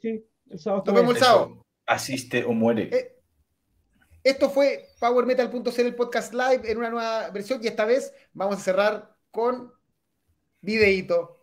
Sí, 0.00 0.24
el 0.50 0.58
sábado. 0.58 0.82
Nos 0.86 0.94
vemos 0.94 1.14
el 1.14 1.20
sábado. 1.20 1.64
Asiste 1.86 2.44
o 2.44 2.52
muere. 2.52 2.88
Eh, 2.92 3.11
Esto 4.22 4.50
fue 4.50 4.88
PowerMetal.cl 5.00 5.80
el 5.80 5.94
podcast 5.96 6.32
live 6.32 6.70
en 6.70 6.78
una 6.78 6.90
nueva 6.90 7.30
versión 7.30 7.60
y 7.62 7.66
esta 7.66 7.84
vez 7.84 8.12
vamos 8.32 8.58
a 8.58 8.60
cerrar 8.60 9.16
con 9.30 9.72
videíto. 10.60 11.41